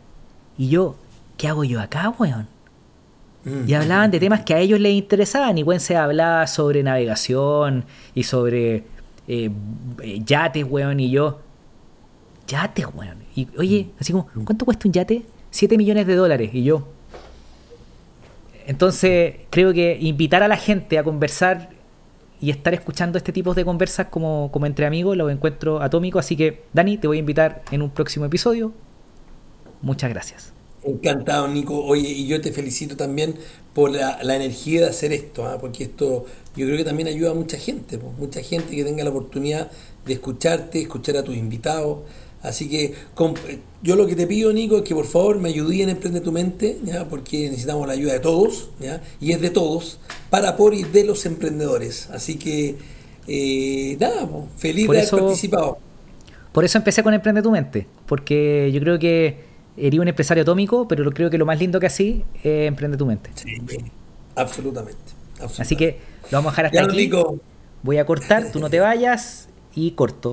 Y 0.56 0.68
yo, 0.68 0.96
¿qué 1.36 1.48
hago 1.48 1.64
yo 1.64 1.80
acá, 1.80 2.14
weón? 2.18 2.46
Mm. 3.44 3.68
Y 3.68 3.74
hablaban 3.74 4.10
de 4.10 4.20
temas 4.20 4.42
que 4.42 4.54
a 4.54 4.58
ellos 4.58 4.78
les 4.78 4.92
interesaban. 4.92 5.58
Y 5.58 5.62
Wences 5.62 5.96
hablaba 5.96 6.46
sobre 6.46 6.82
navegación 6.82 7.84
y 8.14 8.22
sobre 8.22 8.84
eh, 9.26 9.50
eh, 10.02 10.22
yates, 10.24 10.64
weón. 10.68 11.00
Y 11.00 11.10
yo, 11.10 11.40
yates, 12.47 12.86
weón. 12.94 13.19
Y 13.35 13.48
oye, 13.59 13.90
así 14.01 14.12
como, 14.12 14.28
¿cuánto 14.44 14.64
cuesta 14.64 14.89
un 14.89 14.93
yate? 14.93 15.23
7 15.51 15.77
millones 15.77 16.06
de 16.06 16.14
dólares. 16.14 16.51
Y 16.52 16.64
yo, 16.64 16.86
entonces, 18.66 19.35
creo 19.51 19.73
que 19.73 19.98
invitar 20.01 20.43
a 20.43 20.48
la 20.48 20.56
gente 20.56 20.98
a 20.98 21.05
conversar 21.05 21.70
y 22.40 22.51
estar 22.51 22.74
escuchando 22.74 23.19
este 23.19 23.32
tipo 23.32 23.55
de 23.55 23.64
conversas 23.64 24.09
como, 24.09 24.51
como 24.52 24.66
entre 24.66 24.86
amigos 24.86 25.16
lo 25.16 25.31
encuentro 25.31 25.81
atómico. 25.81 26.19
Así 26.19 26.36
que, 26.36 26.62
Dani, 26.73 26.98
te 26.98 27.06
voy 27.06 27.19
a 27.19 27.20
invitar 27.20 27.62
en 27.70 27.82
un 27.82 27.90
próximo 27.90 28.24
episodio. 28.24 28.73
Muchas 29.81 30.10
gracias. 30.10 30.52
Encantado, 30.85 31.47
Nico. 31.48 31.85
Oye, 31.85 32.09
y 32.09 32.27
yo 32.27 32.40
te 32.40 32.52
felicito 32.52 32.97
también 32.97 33.36
por 33.73 33.93
la, 33.93 34.23
la 34.23 34.35
energía 34.35 34.81
de 34.81 34.89
hacer 34.89 35.12
esto, 35.12 35.47
¿ah? 35.47 35.59
porque 35.60 35.85
esto 35.85 36.27
yo 36.56 36.66
creo 36.66 36.77
que 36.77 36.85
también 36.85 37.09
ayuda 37.09 37.31
a 37.31 37.35
mucha 37.35 37.56
gente, 37.56 37.98
po, 37.98 38.12
mucha 38.19 38.43
gente 38.43 38.74
que 38.74 38.85
tenga 38.85 39.05
la 39.05 39.10
oportunidad 39.10 39.70
de 40.05 40.12
escucharte, 40.12 40.82
escuchar 40.82 41.16
a 41.16 41.23
tus 41.23 41.36
invitados. 41.36 42.01
Así 42.43 42.69
que 42.69 42.94
yo 43.82 43.94
lo 43.97 44.06
que 44.06 44.16
te 44.16 44.27
pido, 44.27 44.52
Nico, 44.52 44.78
es 44.78 44.82
que 44.82 44.94
por 44.94 45.06
favor 45.06 45.39
me 45.39 45.48
ayudes 45.51 45.78
en 45.81 45.89
Emprende 45.90 46.20
tu 46.20 46.32
Mente, 46.32 46.78
¿ya? 46.85 47.09
porque 47.09 47.48
necesitamos 47.48 47.86
la 47.86 47.93
ayuda 47.93 48.14
de 48.14 48.20
todos, 48.20 48.70
¿ya? 48.81 49.01
y 49.20 49.31
es 49.32 49.40
de 49.40 49.51
todos, 49.51 49.98
para, 50.28 50.56
por 50.56 50.74
y 50.74 50.82
de 50.82 51.05
los 51.05 51.24
emprendedores. 51.27 52.09
Así 52.10 52.36
que, 52.36 52.77
eh, 53.28 53.97
nada, 54.01 54.28
feliz 54.56 54.86
Por 54.86 54.97
de 54.97 55.02
eso- 55.02 55.16
haber 55.16 55.27
participado. 55.27 55.78
Por 56.52 56.64
eso 56.64 56.78
empecé 56.78 57.02
con 57.02 57.14
Emprende 57.14 57.43
tu 57.43 57.51
Mente, 57.51 57.86
porque 58.06 58.70
yo 58.74 58.81
creo 58.81 58.98
que 58.98 59.44
eres 59.77 59.98
un 60.01 60.09
empresario 60.09 60.43
atómico, 60.43 60.86
pero 60.89 61.09
creo 61.12 61.31
que 61.31 61.39
lo 61.39 61.47
más 61.47 61.59
lindo 61.59 61.78
que 61.81 61.86
así 61.86 62.24
es 62.43 62.69
Emprende 62.69 62.97
tu 62.97 63.06
Mente. 63.06 63.31
Sí, 63.36 63.52
absolutamente. 64.36 64.98
absolutamente. 65.40 65.62
Así 65.62 65.77
que 65.77 65.98
lo 66.31 66.39
vamos 66.39 66.51
a 66.51 66.62
dejar 66.62 66.66
hasta 66.66 66.78
Ya, 66.81 66.85
aquí. 66.86 66.97
Nico. 66.97 67.39
Voy 67.82 67.98
a 67.98 68.05
cortar, 68.06 68.52
tú 68.52 68.60
no 68.60 68.69
te 68.70 68.81
vayas 68.81 69.48
y 69.74 69.93
corto. 69.93 70.31